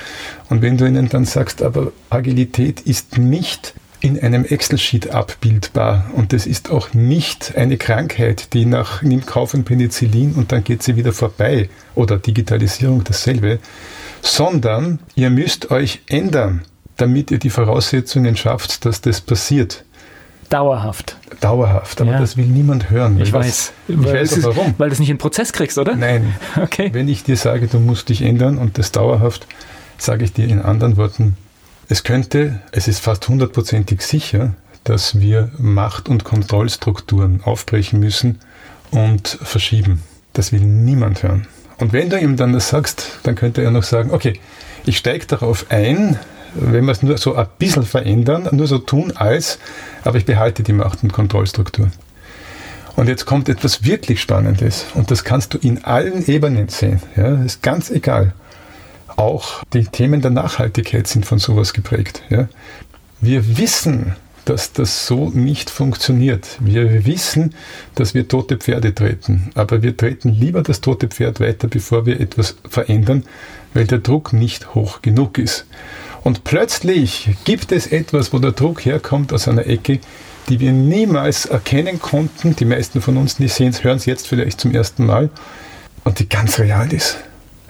Und 0.48 0.62
wenn 0.62 0.76
du 0.76 0.86
ihnen 0.86 1.08
dann 1.08 1.24
sagst, 1.24 1.62
aber 1.62 1.92
Agilität 2.10 2.80
ist 2.80 3.18
nicht 3.18 3.74
in 4.02 4.18
einem 4.20 4.44
Excel-Sheet 4.44 5.10
abbildbar. 5.10 6.10
Und 6.14 6.32
das 6.32 6.46
ist 6.46 6.70
auch 6.70 6.92
nicht 6.92 7.56
eine 7.56 7.76
Krankheit, 7.76 8.52
die 8.52 8.66
nach 8.66 9.02
nimmt 9.02 9.26
Kaufen 9.26 9.64
Penicillin 9.64 10.34
und 10.34 10.50
dann 10.50 10.64
geht 10.64 10.82
sie 10.82 10.96
wieder 10.96 11.12
vorbei 11.12 11.68
oder 11.94 12.18
Digitalisierung 12.18 13.04
dasselbe, 13.04 13.60
sondern 14.20 14.98
ihr 15.14 15.30
müsst 15.30 15.70
euch 15.70 16.02
ändern, 16.08 16.62
damit 16.96 17.30
ihr 17.30 17.38
die 17.38 17.50
Voraussetzungen 17.50 18.36
schafft, 18.36 18.84
dass 18.84 19.00
das 19.00 19.20
passiert. 19.20 19.84
Dauerhaft. 20.52 21.16
Dauerhaft, 21.40 22.02
aber 22.02 22.12
ja. 22.12 22.18
das 22.18 22.36
will 22.36 22.44
niemand 22.44 22.90
hören. 22.90 23.18
Ich 23.18 23.32
weiß. 23.32 23.72
Das, 23.88 23.96
ich 23.96 24.04
weiß 24.04 24.36
ist, 24.36 24.44
warum. 24.44 24.74
Weil 24.76 24.90
du 24.90 24.92
es 24.92 24.98
nicht 24.98 25.08
in 25.08 25.14
den 25.14 25.20
Prozess 25.20 25.54
kriegst, 25.54 25.78
oder? 25.78 25.96
Nein. 25.96 26.34
Okay. 26.62 26.90
Wenn 26.92 27.08
ich 27.08 27.24
dir 27.24 27.38
sage, 27.38 27.68
du 27.68 27.78
musst 27.78 28.10
dich 28.10 28.20
ändern 28.20 28.58
und 28.58 28.76
das 28.76 28.92
dauerhaft, 28.92 29.46
sage 29.96 30.24
ich 30.24 30.34
dir 30.34 30.46
in 30.46 30.60
anderen 30.60 30.98
Worten, 30.98 31.38
es 31.88 32.04
könnte, 32.04 32.60
es 32.70 32.86
ist 32.86 33.00
fast 33.00 33.26
hundertprozentig 33.28 34.02
sicher, 34.02 34.52
dass 34.84 35.18
wir 35.20 35.50
Macht- 35.56 36.10
und 36.10 36.24
Kontrollstrukturen 36.24 37.40
aufbrechen 37.44 37.98
müssen 37.98 38.40
und 38.90 39.38
verschieben. 39.42 40.02
Das 40.34 40.52
will 40.52 40.60
niemand 40.60 41.22
hören. 41.22 41.46
Und 41.78 41.94
wenn 41.94 42.10
du 42.10 42.18
ihm 42.18 42.36
dann 42.36 42.52
das 42.52 42.68
sagst, 42.68 43.20
dann 43.22 43.36
könnte 43.36 43.62
er 43.62 43.70
noch 43.70 43.84
sagen, 43.84 44.10
okay, 44.10 44.34
ich 44.84 44.98
steige 44.98 45.24
darauf 45.26 45.66
ein, 45.70 46.18
wenn 46.54 46.84
wir 46.84 46.92
es 46.92 47.02
nur 47.02 47.18
so 47.18 47.34
ein 47.34 47.46
bisschen 47.58 47.84
verändern, 47.84 48.48
nur 48.52 48.66
so 48.66 48.78
tun 48.78 49.12
als, 49.16 49.58
aber 50.04 50.18
ich 50.18 50.24
behalte 50.24 50.62
die 50.62 50.72
Macht- 50.72 51.02
und 51.02 51.12
Kontrollstruktur. 51.12 51.90
Und 52.94 53.08
jetzt 53.08 53.24
kommt 53.24 53.48
etwas 53.48 53.84
wirklich 53.84 54.20
Spannendes 54.20 54.86
und 54.94 55.10
das 55.10 55.24
kannst 55.24 55.54
du 55.54 55.58
in 55.58 55.84
allen 55.84 56.26
Ebenen 56.26 56.68
sehen. 56.68 57.00
Ja, 57.16 57.42
ist 57.42 57.62
ganz 57.62 57.90
egal. 57.90 58.34
Auch 59.16 59.62
die 59.72 59.84
Themen 59.84 60.20
der 60.20 60.30
Nachhaltigkeit 60.30 61.06
sind 61.06 61.26
von 61.26 61.38
sowas 61.38 61.72
geprägt. 61.72 62.22
Ja. 62.28 62.48
Wir 63.20 63.56
wissen, 63.56 64.16
dass 64.44 64.72
das 64.72 65.06
so 65.06 65.30
nicht 65.30 65.70
funktioniert. 65.70 66.58
Wir 66.60 67.06
wissen, 67.06 67.54
dass 67.94 68.14
wir 68.14 68.28
tote 68.28 68.56
Pferde 68.56 68.94
treten, 68.94 69.50
aber 69.54 69.82
wir 69.82 69.96
treten 69.96 70.30
lieber 70.30 70.62
das 70.62 70.80
tote 70.80 71.08
Pferd 71.08 71.40
weiter, 71.40 71.68
bevor 71.68 72.06
wir 72.06 72.20
etwas 72.20 72.56
verändern, 72.68 73.24
weil 73.74 73.86
der 73.86 73.98
Druck 73.98 74.32
nicht 74.32 74.74
hoch 74.74 75.02
genug 75.02 75.38
ist. 75.38 75.66
Und 76.24 76.44
plötzlich 76.44 77.30
gibt 77.44 77.72
es 77.72 77.88
etwas, 77.88 78.32
wo 78.32 78.38
der 78.38 78.52
Druck 78.52 78.84
herkommt 78.84 79.32
aus 79.32 79.48
einer 79.48 79.66
Ecke, 79.66 79.98
die 80.48 80.60
wir 80.60 80.72
niemals 80.72 81.46
erkennen 81.46 82.00
konnten. 82.00 82.54
Die 82.56 82.64
meisten 82.64 83.00
von 83.00 83.16
uns, 83.16 83.36
die 83.36 83.48
sehen 83.48 83.70
es, 83.70 83.82
hören 83.82 83.96
es 83.96 84.06
jetzt 84.06 84.28
vielleicht 84.28 84.60
zum 84.60 84.72
ersten 84.72 85.06
Mal 85.06 85.30
und 86.04 86.18
die 86.18 86.28
ganz 86.28 86.58
real 86.58 86.92
ist. 86.92 87.18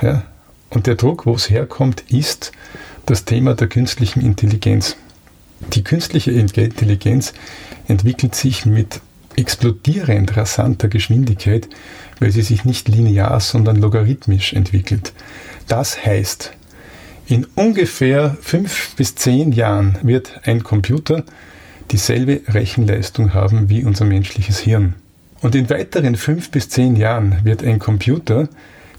Ja? 0.01 0.25
Und 0.71 0.87
der 0.87 0.97
Druck, 0.97 1.27
wo 1.27 1.35
es 1.35 1.51
herkommt, 1.51 2.05
ist 2.09 2.53
das 3.07 3.25
Thema 3.25 3.55
der 3.55 3.69
künstlichen 3.69 4.21
Intelligenz. 4.21 4.97
Die 5.75 5.85
künstliche 5.85 6.33
Intelligenz 6.33 7.35
entwickelt 7.89 8.35
sich 8.35 8.67
mit 8.67 9.01
explodierend 9.37 10.37
rasanter 10.37 10.89
Geschwindigkeit, 10.89 11.69
weil 12.21 12.33
sie 12.33 12.43
sich 12.43 12.65
nicht 12.65 12.89
linear, 12.89 13.41
sondern 13.41 13.77
logarithmisch 13.77 14.53
entwickelt. 14.53 15.13
Das 15.69 16.05
heißt, 16.05 16.53
in 17.33 17.47
ungefähr 17.55 18.37
fünf 18.43 18.95
bis 18.95 19.15
zehn 19.15 19.53
Jahren 19.53 19.97
wird 20.03 20.43
ein 20.45 20.63
Computer 20.63 21.25
dieselbe 21.91 22.43
Rechenleistung 22.47 23.33
haben 23.33 23.71
wie 23.71 23.85
unser 23.85 24.05
menschliches 24.05 24.59
Hirn. 24.59 24.97
Und 25.41 25.55
in 25.55 25.71
weiteren 25.71 26.17
fünf 26.17 26.51
bis 26.51 26.69
zehn 26.69 26.95
Jahren 26.95 27.39
wird 27.43 27.65
ein 27.65 27.79
Computer 27.79 28.51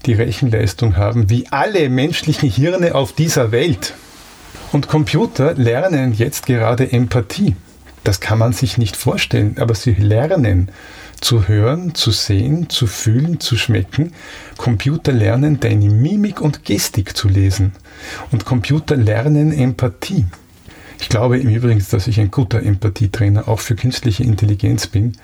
die 0.04 0.14
Rechenleistung 0.14 0.96
haben 0.96 1.30
wie 1.30 1.46
alle 1.52 1.88
menschlichen 1.88 2.50
Hirne 2.50 2.96
auf 2.96 3.12
dieser 3.12 3.52
Welt. 3.52 3.94
Und 4.72 4.88
Computer 4.88 5.54
lernen 5.54 6.12
jetzt 6.12 6.46
gerade 6.46 6.90
Empathie. 6.90 7.54
Das 8.02 8.18
kann 8.18 8.40
man 8.40 8.52
sich 8.52 8.78
nicht 8.78 8.96
vorstellen, 8.96 9.58
aber 9.60 9.76
sie 9.76 9.94
lernen 9.94 10.72
zu 11.24 11.48
hören, 11.48 11.94
zu 11.94 12.10
sehen, 12.10 12.68
zu 12.68 12.86
fühlen, 12.86 13.40
zu 13.40 13.56
schmecken. 13.56 14.12
Computer 14.58 15.10
lernen 15.10 15.58
deine 15.58 15.88
Mimik 15.88 16.40
und 16.40 16.64
Gestik 16.64 17.16
zu 17.16 17.28
lesen. 17.28 17.72
Und 18.30 18.44
Computer 18.44 18.94
lernen 18.94 19.50
Empathie. 19.50 20.26
Ich 21.00 21.08
glaube 21.08 21.38
im 21.38 21.48
Übrigen, 21.48 21.84
dass 21.90 22.06
ich 22.06 22.20
ein 22.20 22.30
guter 22.30 22.62
Empathietrainer 22.62 23.48
auch 23.48 23.60
für 23.60 23.74
künstliche 23.74 24.22
Intelligenz 24.22 24.86
bin, 24.86 25.16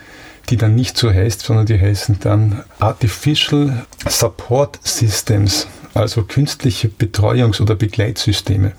die 0.48 0.56
dann 0.56 0.74
nicht 0.74 0.96
so 0.96 1.10
heißt, 1.10 1.42
sondern 1.42 1.66
die 1.66 1.78
heißen 1.78 2.18
dann 2.20 2.64
Artificial 2.78 3.84
Support 4.08 4.80
Systems, 4.82 5.68
also 5.92 6.22
künstliche 6.22 6.88
Betreuungs- 6.88 7.60
oder 7.60 7.74
Begleitsysteme. 7.74 8.72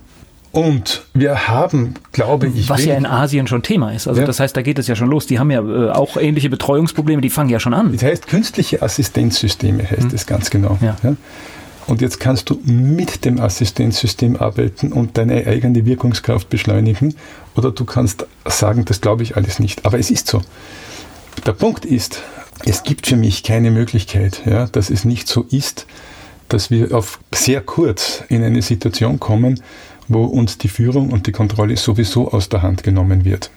Und 0.51 1.03
wir 1.13 1.47
haben, 1.47 1.93
glaube 2.11 2.47
ich. 2.47 2.67
Was 2.67 2.83
ja 2.83 2.95
in 2.95 3.05
Asien 3.05 3.47
schon 3.47 3.63
Thema 3.63 3.91
ist. 3.93 4.07
Also 4.07 4.21
ja. 4.21 4.27
das 4.27 4.39
heißt, 4.39 4.55
da 4.55 4.61
geht 4.61 4.79
es 4.79 4.87
ja 4.87 4.95
schon 4.95 5.09
los. 5.09 5.25
Die 5.25 5.39
haben 5.39 5.49
ja 5.49 5.61
äh, 5.61 5.91
auch 5.91 6.17
ähnliche 6.17 6.49
Betreuungsprobleme, 6.49 7.21
die 7.21 7.29
fangen 7.29 7.49
ja 7.49 7.59
schon 7.59 7.73
an. 7.73 7.93
Das 7.93 8.03
heißt, 8.03 8.27
künstliche 8.27 8.81
Assistenzsysteme 8.81 9.83
heißt 9.83 10.09
hm. 10.09 10.11
es 10.13 10.25
ganz 10.25 10.49
genau. 10.49 10.77
Ja. 10.81 10.97
ja. 11.03 11.15
Und 11.87 12.01
jetzt 12.01 12.19
kannst 12.19 12.49
du 12.49 12.59
mit 12.63 13.25
dem 13.25 13.39
Assistenzsystem 13.39 14.35
arbeiten 14.35 14.91
und 14.91 15.17
deine 15.17 15.47
eigene 15.47 15.85
Wirkungskraft 15.85 16.49
beschleunigen. 16.49 17.15
Oder 17.55 17.71
du 17.71 17.85
kannst 17.85 18.25
sagen, 18.45 18.85
das 18.85 19.01
glaube 19.01 19.23
ich 19.23 19.37
alles 19.37 19.59
nicht. 19.59 19.85
Aber 19.85 19.99
es 19.99 20.11
ist 20.11 20.27
so. 20.27 20.41
Der 21.45 21.53
Punkt 21.53 21.85
ist, 21.85 22.21
es 22.65 22.83
gibt 22.83 23.07
für 23.07 23.15
mich 23.15 23.43
keine 23.43 23.71
Möglichkeit, 23.71 24.41
ja, 24.45 24.67
dass 24.67 24.89
es 24.89 25.05
nicht 25.05 25.27
so 25.27 25.45
ist, 25.49 25.87
dass 26.49 26.69
wir 26.69 26.93
auf 26.93 27.19
sehr 27.33 27.61
kurz 27.61 28.23
in 28.27 28.43
eine 28.43 28.61
Situation 28.61 29.19
kommen, 29.19 29.61
wo 30.13 30.25
uns 30.25 30.57
die 30.57 30.67
Führung 30.67 31.11
und 31.11 31.27
die 31.27 31.31
Kontrolle 31.31 31.77
sowieso 31.77 32.31
aus 32.31 32.49
der 32.49 32.61
Hand 32.61 32.83
genommen 32.83 33.25
wird. 33.25 33.49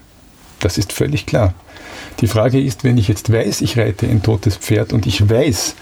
Das 0.60 0.78
ist 0.78 0.92
völlig 0.92 1.26
klar. 1.26 1.54
Die 2.20 2.26
Frage 2.26 2.60
ist, 2.60 2.84
wenn 2.84 2.96
ich 2.96 3.08
jetzt 3.08 3.32
weiß, 3.32 3.60
ich 3.60 3.78
reite 3.78 4.06
ein 4.06 4.22
totes 4.22 4.56
Pferd 4.56 4.92
und 4.92 5.06
ich 5.06 5.28
weiß, 5.28 5.74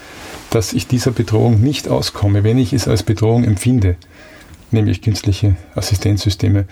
dass 0.49 0.73
ich 0.73 0.87
dieser 0.87 1.11
Bedrohung 1.11 1.61
nicht 1.61 1.87
auskomme, 1.87 2.43
wenn 2.43 2.57
ich 2.57 2.73
es 2.73 2.87
als 2.87 3.03
Bedrohung 3.03 3.43
empfinde, 3.43 3.95
nämlich 4.71 5.01
künstliche 5.01 5.55
Assistenzsysteme, 5.75 6.65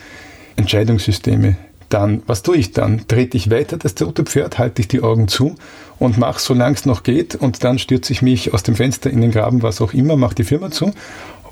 Entscheidungssysteme, 0.55 1.55
dann, 1.89 2.23
was 2.25 2.41
tue 2.41 2.57
ich 2.57 2.71
dann? 2.71 3.07
Trete 3.07 3.37
ich 3.37 3.51
weiter 3.51 3.77
das 3.77 3.95
tote 3.95 4.23
Pferd, 4.23 4.57
halte 4.57 4.81
ich 4.81 4.87
die 4.87 5.01
Augen 5.01 5.27
zu 5.27 5.55
und 5.99 6.17
mache, 6.17 6.39
solange 6.39 6.75
es 6.75 6.85
noch 6.85 7.03
geht, 7.03 7.35
und 7.35 7.63
dann 7.63 7.79
stürze 7.79 8.13
ich 8.13 8.21
mich 8.21 8.53
aus 8.53 8.63
dem 8.63 8.75
Fenster 8.75 9.09
in 9.09 9.21
den 9.21 9.31
Graben, 9.31 9.61
was 9.61 9.81
auch 9.81 9.93
immer, 9.93 10.15
mache 10.15 10.35
die 10.35 10.43
Firma 10.43 10.71
zu. 10.71 10.93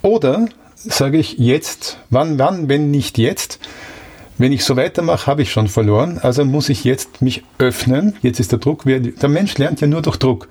Oder 0.02 0.48
sage 0.80 1.18
ich 1.18 1.38
jetzt, 1.38 1.98
wann, 2.10 2.40
wann, 2.40 2.70
wenn 2.70 2.92
nicht 2.92 3.18
jetzt? 3.18 3.60
Wenn 4.38 4.54
ich 4.54 4.64
so 4.64 4.78
weitermache, 4.78 5.28
habe 5.28 5.42
ich 5.42 5.52
schon 5.52 5.68
verloren. 5.68 6.18
Also 6.20 6.46
muss 6.46 6.70
ich 6.70 6.86
jetzt 6.86 7.22
mich 7.22 7.44
öffnen. 7.58 8.16
Jetzt 8.22 8.40
ist 8.40 8.54
der 8.54 8.60
Druck. 8.60 8.84
Der 8.86 9.30
Mensch 9.30 9.58
lernt 9.58 9.82
ja 9.82 9.88
nur 9.88 10.02
durch 10.02 10.16
Druck 10.18 10.48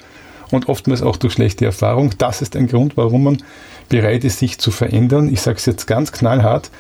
und 0.51 0.69
oftmals 0.69 1.03
auch 1.03 1.17
durch 1.17 1.33
schlechte 1.33 1.65
Erfahrung. 1.65 2.11
Das 2.19 2.43
ist 2.43 2.55
ein 2.55 2.67
Grund, 2.67 2.97
warum 2.99 3.25
man 3.25 3.43
bereit 3.89 4.25
ist, 4.25 4.41
sich 4.41 4.59
zu 4.59 4.71
verändern. 4.71 5.33
Ich 5.33 5.41
sage 5.41 5.57
es 5.57 5.65
jetzt 5.65 5.87
ganz 5.87 6.13
knallhart. 6.13 6.71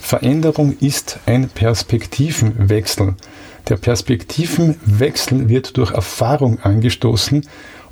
Veränderung 0.00 0.76
ist 0.80 1.20
ein 1.26 1.48
Perspektivenwechsel. 1.48 3.14
Der 3.68 3.76
Perspektivenwechsel 3.76 5.48
wird 5.48 5.76
durch 5.76 5.92
Erfahrung 5.92 6.60
angestoßen 6.60 7.46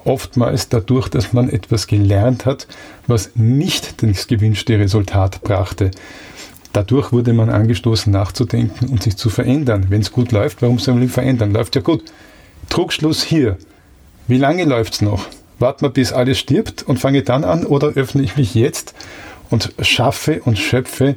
oftmals 0.04 0.68
dadurch, 0.68 1.08
dass 1.08 1.32
man 1.32 1.48
etwas 1.48 1.86
gelernt 1.86 2.46
hat, 2.46 2.66
was 3.06 3.30
nicht 3.34 4.02
das 4.02 4.26
gewünschte 4.26 4.78
Resultat 4.78 5.42
brachte. 5.42 5.90
Dadurch 6.72 7.12
wurde 7.12 7.32
man 7.32 7.50
angestoßen, 7.50 8.12
nachzudenken 8.12 8.88
und 8.88 9.02
sich 9.02 9.16
zu 9.16 9.30
verändern. 9.30 9.86
Wenn 9.90 10.00
es 10.00 10.10
gut 10.10 10.32
läuft, 10.32 10.60
warum 10.60 10.78
soll 10.78 10.94
man 10.94 11.08
verändern? 11.08 11.52
Läuft 11.52 11.76
ja 11.76 11.82
gut. 11.82 12.02
Trugschluss 12.68 13.22
hier. 13.22 13.58
Wie 14.26 14.38
lange 14.38 14.64
läuft 14.64 14.94
es 14.94 15.02
noch? 15.02 15.26
Warte 15.58 15.84
mal, 15.84 15.90
bis 15.90 16.12
alles 16.12 16.38
stirbt 16.38 16.82
und 16.82 16.98
fange 16.98 17.22
dann 17.22 17.44
an 17.44 17.64
oder 17.64 17.88
öffne 17.88 18.22
ich 18.22 18.36
mich 18.36 18.54
jetzt 18.54 18.94
und 19.50 19.72
schaffe 19.80 20.40
und 20.44 20.58
schöpfe 20.58 21.14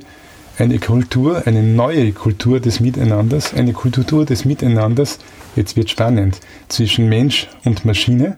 eine 0.59 0.79
Kultur, 0.79 1.43
eine 1.45 1.63
neue 1.63 2.11
Kultur 2.11 2.59
des 2.59 2.79
Miteinanders, 2.79 3.53
eine 3.53 3.73
Kultur 3.73 4.25
des 4.25 4.45
Miteinanders, 4.45 5.19
jetzt 5.55 5.75
wird 5.75 5.89
spannend, 5.89 6.39
zwischen 6.67 7.09
Mensch 7.09 7.47
und 7.63 7.85
Maschine, 7.85 8.37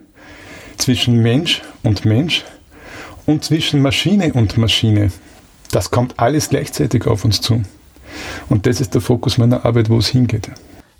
zwischen 0.82 1.22
Mensch 1.22 1.62
und 1.84 2.06
Mensch 2.06 2.44
und 3.26 3.44
zwischen 3.44 3.82
Maschine 3.82 4.34
und 4.34 4.58
Maschine. 4.58 5.12
Das 5.72 5.92
kommt 5.92 6.20
alles 6.20 6.50
gleichzeitig 6.50 7.06
auf 7.06 7.26
uns 7.26 7.42
zu. 7.42 7.64
Und 8.50 8.66
das 8.66 8.82
ist 8.82 8.96
der 8.96 9.02
Fokus 9.02 9.38
meiner 9.38 9.66
Arbeit, 9.66 9.90
wo 9.90 9.98
es 9.98 10.08
hingeht. 10.08 10.50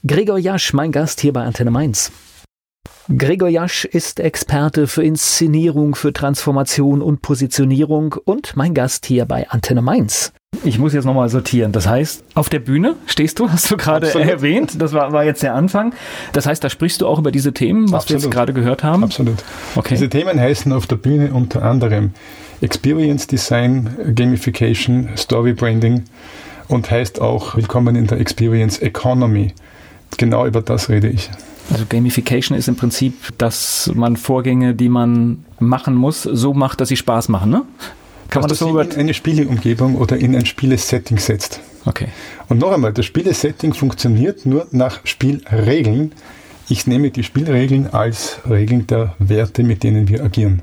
Gregor 0.06 0.38
Jasch, 0.38 0.74
mein 0.74 0.92
Gast 0.92 1.22
hier 1.22 1.34
bei 1.34 1.42
Antenne 1.42 1.72
Mainz. 1.72 2.12
Gregor 3.18 3.50
Jasch 3.50 3.86
ist 3.86 4.20
Experte 4.20 4.86
für 4.86 5.04
Inszenierung, 5.04 5.96
für 5.96 6.14
Transformation 6.14 7.02
und 7.02 7.24
Positionierung 7.24 8.16
und 8.24 8.56
mein 8.56 8.76
Gast 8.76 9.08
hier 9.08 9.26
bei 9.26 9.50
Antenne 9.50 9.82
Mainz. 9.82 10.32
Ich 10.64 10.78
muss 10.78 10.94
jetzt 10.94 11.06
nochmal 11.06 11.30
sortieren. 11.30 11.72
Das 11.72 11.88
heißt, 11.88 12.24
auf 12.36 12.50
der 12.50 12.60
Bühne 12.60 12.96
stehst 13.06 13.40
du, 13.40 13.50
hast 13.50 13.72
du 13.72 13.78
gerade 13.78 14.14
erwähnt. 14.22 14.82
Das 14.82 14.94
war, 14.94 15.14
war 15.14 15.24
jetzt 15.24 15.42
der 15.42 15.56
Anfang. 15.56 15.94
Das 16.34 16.46
heißt, 16.46 16.64
da 16.64 16.70
sprichst 16.70 17.02
du 17.02 17.08
auch 17.08 17.18
über 17.18 17.32
diese 17.32 17.54
Themen, 17.54 17.92
was 17.92 18.04
Absolut. 18.04 18.22
wir 18.22 18.28
jetzt 18.28 18.34
gerade 18.34 18.54
gehört 18.54 18.84
haben? 18.84 19.04
Absolut. 19.04 19.38
Okay. 19.76 19.96
Diese 19.96 20.10
Themen 20.10 20.40
heißen 20.40 20.72
auf 20.74 20.86
der 20.86 20.98
Bühne 20.98 21.32
unter 21.32 21.64
anderem 21.64 22.12
Experience 22.62 23.28
Design, 23.28 23.90
Gamification, 24.16 25.10
Story 25.16 25.54
Branding 25.54 26.04
und 26.68 26.92
heißt 26.92 27.22
auch 27.22 27.56
Willkommen 27.56 27.96
in 27.96 28.08
der 28.08 28.20
Experience 28.20 28.80
Economy. 28.80 29.54
Genau 30.18 30.46
über 30.46 30.62
das 30.62 30.90
rede 30.90 31.08
ich. 31.08 31.30
Also 31.72 31.86
Gamification 31.88 32.58
ist 32.58 32.68
im 32.68 32.76
Prinzip, 32.76 33.38
dass 33.38 33.92
man 33.94 34.18
Vorgänge, 34.18 34.74
die 34.74 34.90
man 34.90 35.46
machen 35.60 35.94
muss, 35.96 36.24
so 36.24 36.54
macht, 36.54 36.82
dass 36.82 36.90
sie 36.90 36.98
Spaß 36.98 37.30
machen, 37.30 37.52
ne? 37.52 37.62
Kann 38.30 38.42
man 38.42 38.50
das 38.50 38.60
so 38.60 38.80
in 38.80 38.92
eine 38.94 39.14
Spieleumgebung 39.14 39.96
oder 39.96 40.18
in 40.18 40.36
ein 40.36 40.46
Spielesetting 40.46 41.18
setzt. 41.18 41.62
Okay. 41.86 42.10
Und 42.48 42.60
noch 42.60 42.72
einmal, 42.72 42.94
das 42.94 43.06
Spielesetting 43.06 43.74
funktioniert 43.74 44.46
nur 44.46 44.68
nach 44.72 45.00
Spielregeln. 45.04 46.12
Ich 46.68 46.86
nehme 46.86 47.10
die 47.10 47.24
Spielregeln 47.24 47.88
als 47.92 48.40
Regeln 48.48 48.86
der 48.86 49.16
Werte, 49.18 49.64
mit 49.64 49.84
denen 49.84 50.08
wir 50.08 50.24
agieren. 50.24 50.62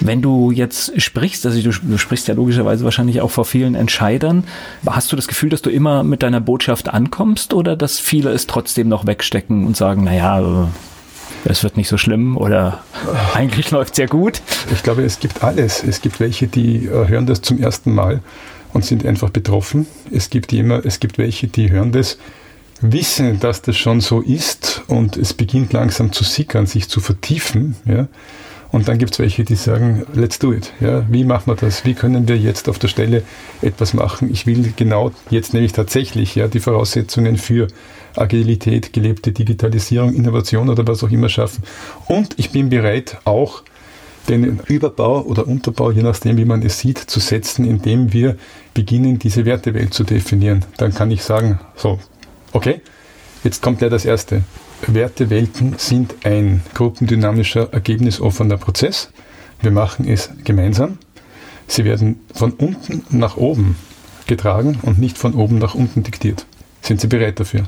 Wenn 0.00 0.22
du 0.22 0.50
jetzt 0.50 1.00
sprichst, 1.00 1.44
also 1.44 1.60
du, 1.60 1.70
du, 1.70 1.98
sprichst 1.98 2.28
ja 2.28 2.34
logischerweise 2.34 2.84
wahrscheinlich 2.84 3.20
auch 3.20 3.30
vor 3.30 3.44
vielen 3.44 3.74
Entscheidern, 3.74 4.44
hast 4.86 5.12
du 5.12 5.16
das 5.16 5.28
Gefühl, 5.28 5.50
dass 5.50 5.62
du 5.62 5.70
immer 5.70 6.02
mit 6.02 6.22
deiner 6.22 6.40
Botschaft 6.40 6.88
ankommst 6.88 7.52
oder 7.52 7.76
dass 7.76 7.98
viele 7.98 8.30
es 8.30 8.46
trotzdem 8.46 8.88
noch 8.88 9.06
wegstecken 9.06 9.66
und 9.66 9.76
sagen, 9.76 10.04
naja, 10.04 10.40
äh, 10.40 10.66
es 11.44 11.62
wird 11.62 11.76
nicht 11.76 11.88
so 11.88 11.96
schlimm 11.96 12.36
oder 12.36 12.82
eigentlich 13.34 13.70
läuft 13.70 13.92
es 13.92 13.96
sehr 13.96 14.08
gut? 14.08 14.42
Ich 14.72 14.82
glaube, 14.82 15.02
es 15.02 15.18
gibt 15.20 15.42
alles. 15.42 15.82
Es 15.82 16.00
gibt 16.00 16.20
welche, 16.20 16.46
die 16.46 16.86
äh, 16.86 17.08
hören 17.08 17.26
das 17.26 17.42
zum 17.42 17.58
ersten 17.58 17.94
Mal 17.94 18.20
und 18.72 18.84
sind 18.84 19.04
einfach 19.04 19.30
betroffen. 19.30 19.86
Es 20.10 20.30
gibt, 20.30 20.52
immer, 20.52 20.84
es 20.84 21.00
gibt 21.00 21.18
welche, 21.18 21.48
die 21.48 21.70
hören 21.70 21.92
das, 21.92 22.18
wissen, 22.80 23.40
dass 23.40 23.62
das 23.62 23.76
schon 23.76 24.00
so 24.00 24.20
ist 24.20 24.82
und 24.86 25.16
es 25.16 25.34
beginnt 25.34 25.72
langsam 25.72 26.12
zu 26.12 26.24
sickern, 26.24 26.66
sich 26.66 26.88
zu 26.88 27.00
vertiefen. 27.00 27.76
Ja. 27.84 28.08
Und 28.72 28.88
dann 28.88 28.98
gibt 28.98 29.12
es 29.12 29.18
welche, 29.18 29.44
die 29.44 29.56
sagen, 29.56 30.06
let's 30.14 30.38
do 30.38 30.52
it. 30.52 30.72
Ja, 30.80 31.04
wie 31.10 31.24
machen 31.24 31.48
wir 31.48 31.56
das? 31.56 31.84
Wie 31.84 31.94
können 31.94 32.28
wir 32.28 32.38
jetzt 32.38 32.68
auf 32.68 32.78
der 32.78 32.88
Stelle 32.88 33.22
etwas 33.62 33.94
machen? 33.94 34.30
Ich 34.30 34.46
will 34.46 34.72
genau 34.76 35.10
jetzt 35.28 35.52
nämlich 35.54 35.72
tatsächlich 35.72 36.36
ja, 36.36 36.46
die 36.46 36.60
Voraussetzungen 36.60 37.36
für 37.36 37.66
Agilität, 38.16 38.92
gelebte 38.92 39.32
Digitalisierung, 39.32 40.14
Innovation 40.14 40.68
oder 40.68 40.86
was 40.86 41.02
auch 41.02 41.10
immer 41.10 41.28
schaffen. 41.28 41.64
Und 42.06 42.38
ich 42.38 42.50
bin 42.50 42.68
bereit, 42.68 43.18
auch 43.24 43.62
den 44.28 44.60
Überbau 44.66 45.22
oder 45.22 45.46
Unterbau, 45.46 45.90
je 45.90 46.02
nachdem, 46.02 46.36
wie 46.36 46.44
man 46.44 46.62
es 46.62 46.78
sieht, 46.78 46.98
zu 46.98 47.20
setzen, 47.20 47.64
indem 47.64 48.12
wir 48.12 48.36
beginnen, 48.74 49.18
diese 49.18 49.44
Wertewelt 49.44 49.94
zu 49.94 50.04
definieren. 50.04 50.64
Dann 50.76 50.94
kann 50.94 51.10
ich 51.10 51.22
sagen, 51.22 51.58
so, 51.74 51.98
okay, 52.52 52.80
jetzt 53.42 53.62
kommt 53.62 53.80
ja 53.80 53.88
das 53.88 54.04
Erste. 54.04 54.42
Wertewelten 54.86 55.74
sind 55.78 56.14
ein 56.24 56.62
gruppendynamischer, 56.74 57.72
ergebnisoffener 57.72 58.56
Prozess. 58.56 59.10
Wir 59.60 59.70
machen 59.70 60.08
es 60.08 60.30
gemeinsam. 60.44 60.98
Sie 61.66 61.84
werden 61.84 62.20
von 62.34 62.52
unten 62.52 63.04
nach 63.10 63.36
oben 63.36 63.76
getragen 64.26 64.78
und 64.82 64.98
nicht 64.98 65.18
von 65.18 65.34
oben 65.34 65.58
nach 65.58 65.74
unten 65.74 66.02
diktiert. 66.02 66.46
Sind 66.82 67.00
Sie 67.00 67.08
bereit 67.08 67.38
dafür? 67.40 67.64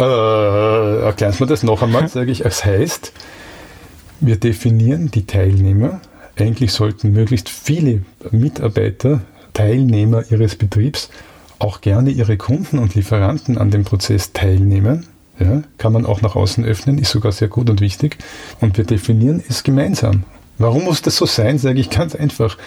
Äh, 0.00 1.02
erklären 1.02 1.32
Sie 1.32 1.42
mir 1.42 1.48
das 1.48 1.62
noch 1.62 1.82
einmal, 1.82 2.08
sage 2.08 2.32
ich. 2.32 2.44
Es 2.44 2.64
heißt, 2.64 3.12
wir 4.20 4.36
definieren 4.36 5.10
die 5.10 5.26
Teilnehmer. 5.26 6.00
Eigentlich 6.38 6.72
sollten 6.72 7.12
möglichst 7.12 7.50
viele 7.50 8.02
Mitarbeiter, 8.30 9.20
Teilnehmer 9.52 10.24
ihres 10.30 10.56
Betriebs, 10.56 11.10
auch 11.58 11.82
gerne 11.82 12.10
ihre 12.10 12.38
Kunden 12.38 12.78
und 12.78 12.94
Lieferanten 12.94 13.58
an 13.58 13.70
dem 13.70 13.84
Prozess 13.84 14.32
teilnehmen. 14.32 15.06
Ja, 15.38 15.62
kann 15.78 15.92
man 15.92 16.06
auch 16.06 16.22
nach 16.22 16.36
außen 16.36 16.64
öffnen, 16.64 16.98
ist 16.98 17.10
sogar 17.10 17.32
sehr 17.32 17.48
gut 17.48 17.68
und 17.70 17.80
wichtig. 17.80 18.18
Und 18.60 18.78
wir 18.78 18.84
definieren 18.84 19.42
es 19.48 19.62
gemeinsam. 19.62 20.24
Warum 20.58 20.84
muss 20.84 21.00
das 21.00 21.16
so 21.16 21.24
sein, 21.24 21.58
sage 21.58 21.80
ich 21.80 21.88
ganz 21.88 22.14
einfach. 22.14 22.58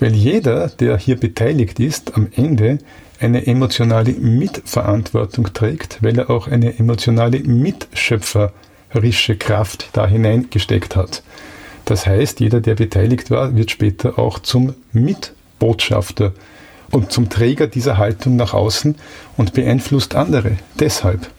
Weil 0.00 0.12
jeder, 0.12 0.68
der 0.68 0.98
hier 0.98 1.18
beteiligt 1.18 1.78
ist, 1.78 2.16
am 2.16 2.26
Ende 2.34 2.78
eine 3.20 3.46
emotionale 3.46 4.12
Mitverantwortung 4.12 5.52
trägt, 5.52 6.02
weil 6.02 6.18
er 6.18 6.30
auch 6.30 6.48
eine 6.48 6.78
emotionale 6.78 7.40
mitschöpferische 7.40 9.36
Kraft 9.36 9.90
da 9.92 10.06
hineingesteckt 10.06 10.96
hat. 10.96 11.22
Das 11.84 12.06
heißt, 12.06 12.40
jeder, 12.40 12.60
der 12.60 12.74
beteiligt 12.74 13.30
war, 13.30 13.54
wird 13.54 13.70
später 13.70 14.18
auch 14.18 14.40
zum 14.40 14.74
Mitbotschafter 14.92 16.32
und 16.90 17.12
zum 17.12 17.28
Träger 17.28 17.66
dieser 17.68 17.96
Haltung 17.96 18.36
nach 18.36 18.54
außen 18.54 18.96
und 19.36 19.54
beeinflusst 19.54 20.14
andere. 20.14 20.52
Deshalb. 20.78 21.30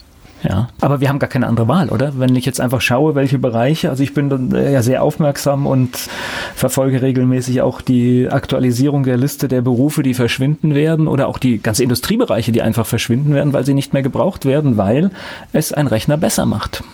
Ja, 0.42 0.68
aber 0.80 1.00
wir 1.00 1.08
haben 1.08 1.18
gar 1.18 1.28
keine 1.28 1.46
andere 1.48 1.66
Wahl, 1.66 1.88
oder? 1.88 2.12
Wenn 2.18 2.36
ich 2.36 2.46
jetzt 2.46 2.60
einfach 2.60 2.80
schaue, 2.80 3.14
welche 3.14 3.38
Bereiche, 3.38 3.90
also 3.90 4.02
ich 4.02 4.14
bin 4.14 4.54
äh, 4.54 4.72
ja 4.72 4.82
sehr 4.82 5.02
aufmerksam 5.02 5.66
und 5.66 6.08
verfolge 6.54 7.02
regelmäßig 7.02 7.62
auch 7.62 7.80
die 7.80 8.28
Aktualisierung 8.30 9.02
der 9.02 9.16
Liste 9.16 9.48
der 9.48 9.62
Berufe, 9.62 10.02
die 10.02 10.14
verschwinden 10.14 10.74
werden 10.74 11.08
oder 11.08 11.26
auch 11.26 11.38
die 11.38 11.58
ganze 11.58 11.82
Industriebereiche, 11.82 12.52
die 12.52 12.62
einfach 12.62 12.86
verschwinden 12.86 13.34
werden, 13.34 13.52
weil 13.52 13.64
sie 13.64 13.74
nicht 13.74 13.92
mehr 13.92 14.02
gebraucht 14.02 14.44
werden, 14.44 14.76
weil 14.76 15.10
es 15.52 15.72
ein 15.72 15.88
Rechner 15.88 16.16
besser 16.16 16.46
macht. 16.46 16.84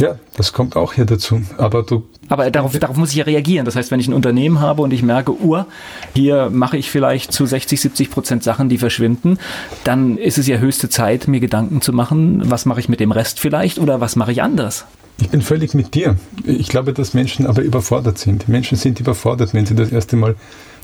Ja, 0.00 0.18
das 0.34 0.54
kommt 0.54 0.76
auch 0.76 0.94
hier 0.94 1.04
dazu. 1.04 1.42
Aber 1.58 1.82
du. 1.82 2.04
Aber 2.28 2.50
darauf, 2.50 2.76
darauf 2.78 2.96
muss 2.96 3.10
ich 3.10 3.16
ja 3.16 3.24
reagieren. 3.24 3.66
Das 3.66 3.76
heißt, 3.76 3.90
wenn 3.90 4.00
ich 4.00 4.08
ein 4.08 4.14
Unternehmen 4.14 4.60
habe 4.60 4.80
und 4.80 4.92
ich 4.92 5.02
merke, 5.02 5.32
Uhr, 5.32 5.66
hier 6.14 6.48
mache 6.50 6.78
ich 6.78 6.90
vielleicht 6.90 7.32
zu 7.32 7.44
60, 7.44 7.78
70 7.80 8.10
Prozent 8.10 8.42
Sachen, 8.42 8.70
die 8.70 8.78
verschwinden, 8.78 9.38
dann 9.84 10.16
ist 10.16 10.38
es 10.38 10.46
ja 10.46 10.56
höchste 10.56 10.88
Zeit, 10.88 11.28
mir 11.28 11.40
Gedanken 11.40 11.82
zu 11.82 11.92
machen, 11.92 12.50
was 12.50 12.64
mache 12.64 12.80
ich 12.80 12.88
mit 12.88 13.00
dem 13.00 13.12
Rest 13.12 13.40
vielleicht 13.40 13.78
oder 13.78 14.00
was 14.00 14.16
mache 14.16 14.32
ich 14.32 14.42
anders? 14.42 14.86
Ich 15.20 15.28
bin 15.28 15.42
völlig 15.42 15.74
mit 15.74 15.94
dir. 15.94 16.16
Ich 16.44 16.68
glaube, 16.68 16.94
dass 16.94 17.12
Menschen 17.12 17.46
aber 17.46 17.60
überfordert 17.60 18.16
sind. 18.16 18.48
Menschen 18.48 18.78
sind 18.78 19.00
überfordert, 19.00 19.52
wenn 19.52 19.66
sie 19.66 19.74
das 19.74 19.92
erste 19.92 20.16
Mal 20.16 20.34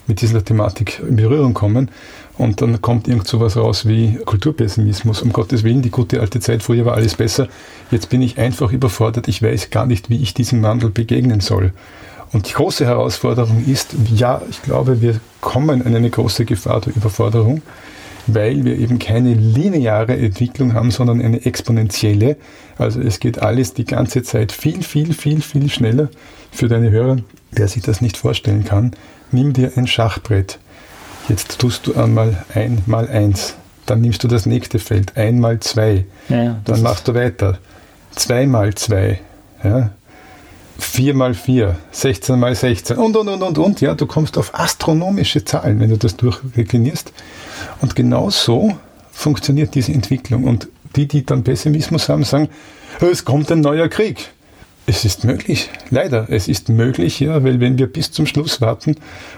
mit 0.06 0.20
dieser 0.20 0.44
Thematik 0.44 1.00
in 1.08 1.16
Berührung 1.16 1.54
kommen. 1.54 1.90
Und 2.38 2.60
dann 2.60 2.82
kommt 2.82 3.08
irgend 3.08 3.26
so 3.26 3.40
was 3.40 3.56
raus 3.56 3.86
wie 3.86 4.18
Kulturpessimismus. 4.24 5.22
Um 5.22 5.32
Gottes 5.32 5.64
Willen, 5.64 5.80
die 5.80 5.90
gute 5.90 6.20
alte 6.20 6.38
Zeit, 6.40 6.62
früher 6.62 6.84
war 6.84 6.94
alles 6.94 7.14
besser. 7.14 7.48
Jetzt 7.90 8.10
bin 8.10 8.20
ich 8.20 8.38
einfach 8.38 8.72
überfordert. 8.72 9.26
Ich 9.28 9.42
weiß 9.42 9.70
gar 9.70 9.86
nicht, 9.86 10.10
wie 10.10 10.22
ich 10.22 10.34
diesem 10.34 10.62
Wandel 10.62 10.90
begegnen 10.90 11.40
soll. 11.40 11.72
Und 12.32 12.48
die 12.48 12.52
große 12.52 12.84
Herausforderung 12.84 13.64
ist, 13.64 13.94
ja, 14.12 14.42
ich 14.50 14.62
glaube, 14.62 15.00
wir 15.00 15.20
kommen 15.40 15.80
in 15.80 15.96
eine 15.96 16.10
große 16.10 16.44
Gefahr 16.44 16.80
der 16.80 16.94
Überforderung, 16.94 17.62
weil 18.26 18.64
wir 18.64 18.76
eben 18.76 18.98
keine 18.98 19.32
lineare 19.32 20.16
Entwicklung 20.16 20.74
haben, 20.74 20.90
sondern 20.90 21.22
eine 21.22 21.46
exponentielle. 21.46 22.36
Also 22.76 23.00
es 23.00 23.20
geht 23.20 23.38
alles 23.40 23.72
die 23.72 23.84
ganze 23.84 24.22
Zeit 24.22 24.52
viel, 24.52 24.82
viel, 24.82 25.14
viel, 25.14 25.40
viel 25.40 25.70
schneller. 25.70 26.10
Für 26.50 26.68
deine 26.68 26.90
Hörer, 26.90 27.18
wer 27.52 27.68
sich 27.68 27.82
das 27.82 28.00
nicht 28.00 28.16
vorstellen 28.16 28.64
kann, 28.64 28.90
nimm 29.30 29.52
dir 29.52 29.72
ein 29.76 29.86
Schachbrett 29.86 30.58
Jetzt 31.28 31.58
tust 31.58 31.86
du 31.86 31.94
einmal 31.94 32.44
ein 32.54 32.82
mal 32.86 33.08
eins. 33.08 33.54
Dann 33.86 34.00
nimmst 34.00 34.22
du 34.24 34.28
das 34.28 34.46
nächste 34.46 34.78
Feld, 34.78 35.16
einmal 35.16 35.60
zwei. 35.60 36.06
Ja, 36.28 36.60
dann 36.64 36.82
machst 36.82 37.08
du 37.08 37.14
weiter. 37.14 37.58
Zwei 38.14 38.46
mal 38.46 38.74
zwei. 38.74 39.20
Ja. 39.62 39.90
4 40.78 41.14
mal 41.14 41.34
4, 41.34 41.76
16 41.90 42.38
mal 42.38 42.54
16 42.54 42.98
und, 42.98 43.16
und, 43.16 43.28
und, 43.28 43.42
und, 43.42 43.58
und. 43.58 43.80
Ja, 43.80 43.94
du 43.94 44.06
kommst 44.06 44.36
auf 44.36 44.54
astronomische 44.54 45.42
Zahlen, 45.44 45.80
wenn 45.80 45.90
du 45.90 45.96
das 45.96 46.16
durchreklinierst. 46.16 47.12
Und 47.80 47.96
genau 47.96 48.28
so 48.28 48.76
funktioniert 49.10 49.74
diese 49.74 49.92
Entwicklung. 49.92 50.44
Und 50.44 50.68
die, 50.94 51.08
die 51.08 51.24
dann 51.24 51.44
Pessimismus 51.44 52.08
haben, 52.08 52.24
sagen, 52.24 52.48
es 53.00 53.24
kommt 53.24 53.50
ein 53.50 53.60
neuer 53.60 53.88
Krieg. 53.88 54.32
Es 54.88 55.04
ist 55.04 55.24
möglich, 55.24 55.68
leider. 55.90 56.26
Es 56.30 56.46
ist 56.46 56.68
möglich, 56.68 57.18
ja, 57.18 57.42
weil 57.42 57.58
wenn 57.58 57.76
wir 57.76 57.88
bis 57.88 58.12
zum 58.12 58.24
Schluss 58.24 58.60
warten 58.60 58.94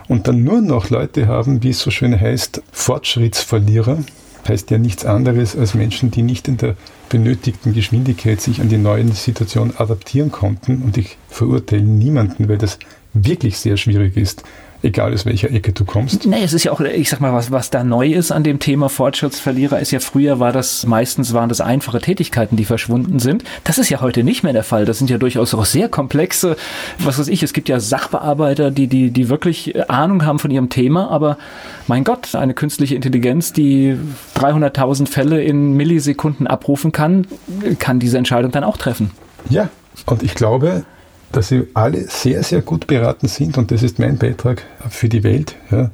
und 0.06 0.28
dann 0.28 0.44
nur 0.44 0.60
noch 0.60 0.90
Leute 0.90 1.26
haben, 1.26 1.62
wie 1.62 1.70
es 1.70 1.80
so 1.80 1.90
schön 1.90 2.20
heißt, 2.20 2.62
Fortschrittsverlierer, 2.70 4.04
heißt 4.46 4.70
ja 4.70 4.76
nichts 4.76 5.06
anderes 5.06 5.56
als 5.56 5.74
Menschen, 5.74 6.10
die 6.10 6.22
nicht 6.22 6.48
in 6.48 6.58
der 6.58 6.76
benötigten 7.08 7.72
Geschwindigkeit 7.72 8.42
sich 8.42 8.60
an 8.60 8.68
die 8.68 8.76
neuen 8.76 9.12
Situationen 9.12 9.74
adaptieren 9.78 10.30
konnten. 10.30 10.82
Und 10.82 10.98
ich 10.98 11.16
verurteile 11.30 11.82
niemanden, 11.82 12.48
weil 12.48 12.58
das 12.58 12.78
wirklich 13.14 13.58
sehr 13.58 13.78
schwierig 13.78 14.18
ist 14.18 14.44
egal 14.82 15.12
aus 15.12 15.26
welcher 15.26 15.50
Ecke 15.50 15.72
du 15.72 15.84
kommst. 15.84 16.26
Nee, 16.26 16.42
es 16.42 16.52
ist 16.52 16.64
ja 16.64 16.72
auch, 16.72 16.80
ich 16.80 17.08
sag 17.10 17.20
mal, 17.20 17.32
was, 17.32 17.50
was 17.50 17.70
da 17.70 17.82
neu 17.82 18.08
ist 18.08 18.30
an 18.30 18.44
dem 18.44 18.58
Thema 18.58 18.88
Fortschrittsverlierer 18.88 19.80
ist 19.80 19.90
ja 19.90 20.00
früher 20.00 20.38
war 20.40 20.52
das, 20.52 20.86
meistens 20.86 21.32
waren 21.32 21.48
das 21.48 21.60
einfache 21.60 22.00
Tätigkeiten, 22.00 22.56
die 22.56 22.64
verschwunden 22.64 23.18
sind. 23.18 23.44
Das 23.64 23.78
ist 23.78 23.90
ja 23.90 24.00
heute 24.00 24.22
nicht 24.22 24.42
mehr 24.42 24.52
der 24.52 24.64
Fall. 24.64 24.84
Das 24.84 24.98
sind 24.98 25.10
ja 25.10 25.18
durchaus 25.18 25.54
auch 25.54 25.64
sehr 25.64 25.88
komplexe, 25.88 26.56
was 26.98 27.18
weiß 27.18 27.28
ich, 27.28 27.42
es 27.42 27.52
gibt 27.52 27.68
ja 27.68 27.80
Sachbearbeiter, 27.80 28.70
die, 28.70 28.86
die, 28.86 29.10
die 29.10 29.28
wirklich 29.28 29.90
Ahnung 29.90 30.24
haben 30.24 30.38
von 30.38 30.50
ihrem 30.50 30.68
Thema, 30.68 31.10
aber 31.10 31.38
mein 31.86 32.04
Gott, 32.04 32.34
eine 32.34 32.54
künstliche 32.54 32.94
Intelligenz, 32.94 33.52
die 33.52 33.96
300.000 34.36 35.08
Fälle 35.08 35.42
in 35.42 35.72
Millisekunden 35.72 36.46
abrufen 36.46 36.92
kann, 36.92 37.26
kann 37.78 37.98
diese 37.98 38.18
Entscheidung 38.18 38.52
dann 38.52 38.64
auch 38.64 38.76
treffen. 38.76 39.10
Ja, 39.48 39.68
und 40.06 40.22
ich 40.22 40.34
glaube, 40.34 40.84
dass 41.32 41.48
sie 41.48 41.66
alle 41.74 42.08
sehr, 42.08 42.42
sehr 42.42 42.62
gut 42.62 42.86
beraten 42.86 43.28
sind, 43.28 43.58
und 43.58 43.70
das 43.70 43.82
ist 43.82 43.98
mein 43.98 44.18
Beitrag 44.18 44.62
für 44.88 45.08
die 45.08 45.22
Welt, 45.22 45.54
ja, 45.70 45.90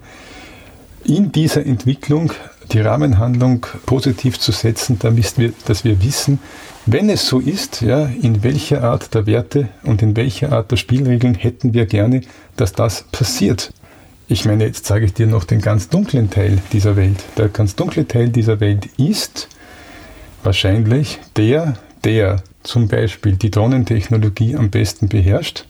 in 1.04 1.32
dieser 1.32 1.66
Entwicklung 1.66 2.32
die 2.72 2.80
Rahmenhandlung 2.80 3.66
positiv 3.84 4.38
zu 4.38 4.52
setzen, 4.52 4.98
damit 4.98 5.36
wir, 5.36 5.52
dass 5.66 5.84
wir 5.84 6.02
wissen, 6.02 6.38
wenn 6.86 7.08
es 7.08 7.26
so 7.26 7.40
ist, 7.40 7.82
ja, 7.82 8.06
in 8.06 8.42
welcher 8.42 8.82
Art 8.82 9.14
der 9.14 9.26
Werte 9.26 9.68
und 9.82 10.02
in 10.02 10.16
welcher 10.16 10.52
Art 10.52 10.70
der 10.70 10.76
Spielregeln 10.76 11.34
hätten 11.34 11.74
wir 11.74 11.86
gerne, 11.86 12.22
dass 12.56 12.72
das 12.72 13.04
passiert. 13.12 13.72
Ich 14.28 14.44
meine, 14.46 14.64
jetzt 14.64 14.86
sage 14.86 15.04
ich 15.04 15.12
dir 15.12 15.26
noch 15.26 15.44
den 15.44 15.60
ganz 15.60 15.88
dunklen 15.88 16.30
Teil 16.30 16.58
dieser 16.72 16.96
Welt. 16.96 17.22
Der 17.36 17.48
ganz 17.48 17.74
dunkle 17.74 18.08
Teil 18.08 18.30
dieser 18.30 18.60
Welt 18.60 18.88
ist 18.96 19.48
wahrscheinlich 20.42 21.20
der, 21.36 21.74
der 22.04 22.42
zum 22.64 22.88
Beispiel 22.88 23.36
die 23.36 23.50
Drohnentechnologie 23.50 24.56
am 24.56 24.70
besten 24.70 25.08
beherrscht 25.08 25.66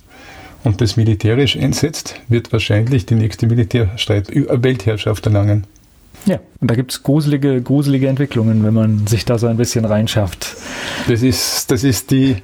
und 0.65 0.81
das 0.81 0.97
militärisch 0.97 1.57
einsetzt, 1.57 2.21
wird 2.29 2.53
wahrscheinlich 2.53 3.05
die 3.05 3.15
nächste 3.15 3.47
Militärstreit 3.47 4.29
Weltherrschaft 4.35 5.27
erlangen. 5.27 5.67
Ja, 6.27 6.41
und 6.61 6.71
da 6.71 6.75
gibt 6.75 6.93
es 6.93 7.03
gruselige, 7.03 7.61
gruselige 7.61 8.09
Entwicklungen, 8.09 8.65
wenn 8.65 8.73
man 8.73 9.07
sich 9.07 9.27
da 9.27 9.37
so 9.37 9.47
ein 9.47 9.59
bisschen 9.59 9.85
reinschafft. 9.85 10.57
Das 11.07 11.23
ist, 11.23 11.71
das 11.71 11.85
ist 11.85 12.11
die 12.11 12.37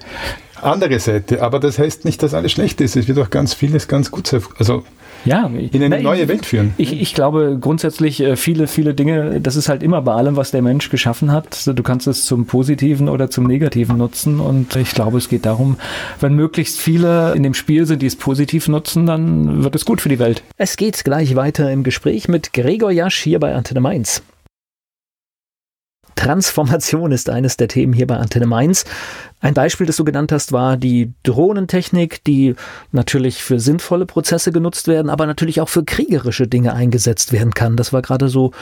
andere 0.61 1.01
Seite, 1.01 1.43
aber 1.43 1.61
das 1.61 1.79
heißt 1.79 2.05
nicht, 2.05 2.23
dass 2.23 2.35
alles 2.35 2.53
schlecht 2.53 2.83
ist. 2.83 2.97
Es 2.97 3.09
wird 3.09 3.19
auch 3.19 3.31
ganz 3.31 3.55
vieles 3.55 3.89
ganz 3.89 4.11
gut 4.11 4.27
sein. 4.27 4.43
Also 4.59 4.85
ja, 5.25 5.47
in 5.47 5.83
eine 5.83 5.97
na, 5.97 6.03
neue 6.03 6.23
ich, 6.23 6.29
Welt 6.29 6.47
führen. 6.47 6.75
Ich, 6.77 7.01
ich 7.01 7.15
glaube 7.15 7.59
grundsätzlich 7.61 8.21
äh, 8.21 8.37
viele, 8.37 8.67
viele 8.67 8.95
Dinge, 8.95 9.41
das 9.41 9.57
ist 9.57 9.69
halt 9.69 9.83
immer 9.83 10.03
bei 10.03 10.13
allem, 10.13 10.37
was 10.37 10.51
der 10.51 10.63
Mensch 10.63 10.91
geschaffen 10.91 11.33
hat. 11.33 11.67
Du 11.67 11.83
kannst 11.83 12.07
es 12.07 12.25
zum 12.25 12.47
Positiven 12.47 13.09
oder 13.09 13.31
zum 13.31 13.47
Negativen 13.47 13.99
nutzen 13.99 14.41
und 14.41 14.77
ich 14.77 14.93
glaube, 14.93 15.19
es 15.19 15.29
geht 15.29 15.47
darum, 15.47 15.77
wenn 16.21 16.35
möglichst 16.35 16.81
viele 16.81 17.35
in 17.35 17.43
dem 17.43 17.55
Spiel 17.55 17.87
sind, 17.87 18.03
die 18.03 18.07
es 18.07 18.17
positiv 18.17 18.69
nutzen, 18.69 19.07
dann 19.07 19.63
wird 19.63 19.75
es 19.75 19.85
gut 19.85 20.01
für 20.01 20.09
die 20.09 20.19
Welt. 20.19 20.43
Es 20.57 20.77
geht 20.77 21.03
gleich 21.05 21.37
weiter 21.37 21.71
im 21.71 21.83
Gespräch 21.83 22.29
mit 22.29 22.53
Gregor 22.53 22.91
Jasch 22.91 23.19
hier 23.19 23.41
bei 23.41 23.55
Antenne 23.55 23.81
Mainz. 23.81 24.23
Transformation 26.21 27.13
ist 27.13 27.31
eines 27.31 27.57
der 27.57 27.69
Themen 27.69 27.95
hier 27.95 28.07
bei 28.07 28.17
Antenne 28.17 28.47
Mainz. 28.47 28.85
Ein 29.41 29.55
Beispiel, 29.55 29.87
das 29.87 29.97
du 29.97 30.05
genannt 30.05 30.33
hast, 30.33 30.53
war 30.53 30.77
die 30.77 31.13
Drohnentechnik, 31.23 32.23
die 32.25 32.57
natürlich 32.93 33.43
für 33.43 33.59
sinnvolle 33.59 34.05
Prozesse 34.05 34.53
genutzt 34.53 34.87
werden, 34.87 35.09
aber 35.09 35.27
natürlich 35.27 35.63
auch 35.63 35.71
für 35.71 35.83
kriegerische 35.83 36.47
Dinge 36.47 36.75
eingesetzt 36.75 37.33
werden 37.33 37.55
kann. 37.55 37.77
Das 37.77 37.95
war 37.95 38.03
gerade 38.03 38.29
so 38.29 38.53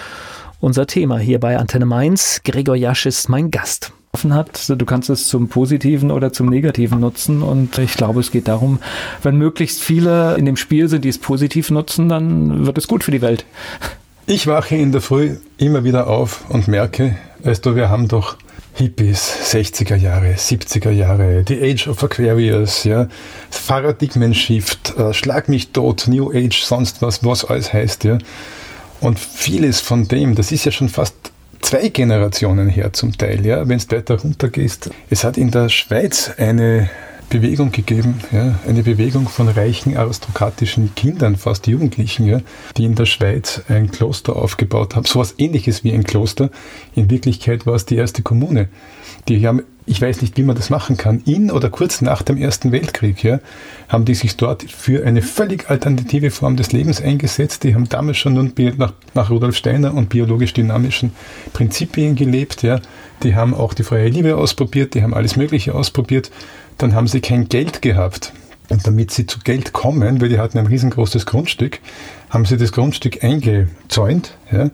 unser 0.61 0.87
Thema 0.87 1.19
hier 1.19 1.41
bei 1.41 1.59
Antenne 1.59 1.87
Mainz. 1.87 2.43
Gregor 2.45 2.77
Jasch 2.77 3.07
ist 3.07 3.29
mein 3.29 3.51
Gast 3.51 3.93
hat. 4.31 4.69
Du 4.69 4.85
kannst 4.85 5.11
es 5.11 5.29
zum 5.29 5.49
Positiven 5.49 6.11
oder 6.11 6.33
zum 6.33 6.49
Negativen 6.49 6.99
nutzen. 6.99 7.41
Und 7.43 7.79
ich 7.79 7.95
glaube, 7.95 8.19
es 8.19 8.33
geht 8.33 8.49
darum, 8.49 8.81
wenn 9.23 9.37
möglichst 9.37 9.81
viele 9.81 10.35
in 10.37 10.45
dem 10.45 10.57
Spiel 10.57 10.89
sind, 10.89 11.05
die 11.05 11.09
es 11.09 11.19
positiv 11.19 11.71
nutzen, 11.71 12.09
dann 12.09 12.67
wird 12.67 12.79
es 12.79 12.89
gut 12.89 13.05
für 13.05 13.13
die 13.13 13.23
Welt. 13.23 13.45
Ich 14.31 14.47
wache 14.47 14.77
in 14.77 14.93
der 14.93 15.01
Früh 15.01 15.39
immer 15.57 15.85
wieder 15.85 16.07
auf 16.07 16.51
und 16.51 16.69
merke, 16.69 17.17
weißt 17.45 17.65
du, 17.65 17.75
wir 17.75 17.89
haben 17.89 18.09
doch 18.09 18.37
Hippies, 18.75 19.33
60er 19.55 19.97
Jahre, 19.97 20.35
70er 20.35 20.91
Jahre, 20.91 21.45
The 21.49 21.59
Age 21.63 21.89
of 21.89 22.05
Aquarius, 22.05 22.85
ja, 22.85 23.09
Paradigmen-Shift, 23.67 24.99
äh, 24.99 25.15
Schlag 25.15 25.49
mich 25.49 25.71
tot, 25.71 26.09
New 26.09 26.31
Age, 26.31 26.63
sonst 26.63 27.01
was, 27.01 27.25
was 27.25 27.47
alles 27.47 27.73
heißt, 27.73 28.05
ja. 28.05 28.19
Und 29.01 29.19
vieles 29.19 29.81
von 29.81 30.07
dem, 30.09 30.35
das 30.35 30.53
ist 30.53 30.67
ja 30.67 30.73
schon 30.73 30.91
fast 30.91 31.15
zwei 31.63 31.89
Generationen 31.89 32.69
her 32.69 32.93
zum 32.93 33.17
Teil, 33.17 33.47
ja, 33.47 33.67
wenn 33.67 33.79
es 33.79 33.91
weiter 33.91 34.21
runtergehst. 34.21 34.91
Es 35.09 35.25
hat 35.25 35.39
in 35.39 35.51
der 35.53 35.71
Schweiz 35.71 36.33
eine 36.37 36.91
Bewegung 37.31 37.73
gegeben, 37.73 38.21
ja, 38.33 38.59
eine 38.67 38.83
Bewegung 38.83 39.29
von 39.29 39.49
reichen 39.49 39.97
aristokratischen 39.97 40.95
Kindern, 40.95 41.37
fast 41.37 41.67
Jugendlichen, 41.67 42.27
ja, 42.27 42.41
die 42.77 42.85
in 42.85 42.95
der 42.95 43.05
Schweiz 43.05 43.63
ein 43.69 43.91
Kloster 43.91 44.35
aufgebaut 44.37 44.97
haben, 44.97 45.05
sowas 45.05 45.35
ähnliches 45.37 45.85
wie 45.85 45.93
ein 45.93 46.05
Kloster. 46.05 46.51
In 46.95 47.11
Wirklichkeit 47.11 47.67
war 47.67 47.75
es 47.75 47.85
die 47.85 47.97
erste 47.97 48.23
Kommune. 48.23 48.69
Die 49.29 49.47
haben, 49.47 49.63
ich 49.85 50.01
weiß 50.01 50.23
nicht, 50.23 50.39
wie 50.39 50.43
man 50.43 50.57
das 50.57 50.71
machen 50.71 50.97
kann, 50.97 51.21
in 51.27 51.51
oder 51.51 51.69
kurz 51.69 52.01
nach 52.01 52.23
dem 52.23 52.39
Ersten 52.39 52.73
Weltkrieg, 52.73 53.23
ja, 53.23 53.41
haben 53.89 54.07
die 54.07 54.15
sich 54.15 54.39
dort 54.39 54.63
für 54.63 55.05
eine 55.05 55.21
völlig 55.21 55.69
alternative 55.69 56.31
Form 56.31 56.57
des 56.57 56.73
Lebens 56.73 57.03
eingesetzt. 57.03 57.63
Die 57.63 57.75
haben 57.75 57.91
damals 57.91 58.17
schon 58.17 58.35
nun 58.35 58.55
nach, 58.79 58.95
nach 59.13 59.29
Rudolf 59.29 59.57
Steiner 59.57 59.93
und 59.93 60.09
biologisch 60.09 60.55
dynamischen 60.55 61.13
Prinzipien 61.53 62.17
gelebt, 62.17 62.63
ja. 62.63 62.81
Die 63.23 63.35
haben 63.35 63.53
auch 63.53 63.75
die 63.75 63.83
freie 63.83 64.09
Liebe 64.09 64.37
ausprobiert, 64.37 64.95
die 64.95 65.03
haben 65.03 65.13
alles 65.13 65.37
Mögliche 65.37 65.75
ausprobiert 65.75 66.31
dann 66.79 66.95
haben 66.95 67.09
sie 67.09 67.21
kein 67.21 67.49
Geld 67.49 67.83
gehabt. 67.83 68.33
Und 68.71 68.87
damit 68.87 69.11
sie 69.11 69.27
zu 69.27 69.39
Geld 69.39 69.73
kommen, 69.73 70.21
weil 70.21 70.29
die 70.29 70.39
hatten 70.39 70.59
ein 70.59 70.67
riesengroßes 70.67 71.25
Grundstück, 71.25 71.81
haben 72.29 72.45
sie 72.45 72.59
das 72.59 72.73
Grundstück 72.73 73.25
eingezäunt. 73.25 74.37
Ja? 74.53 74.71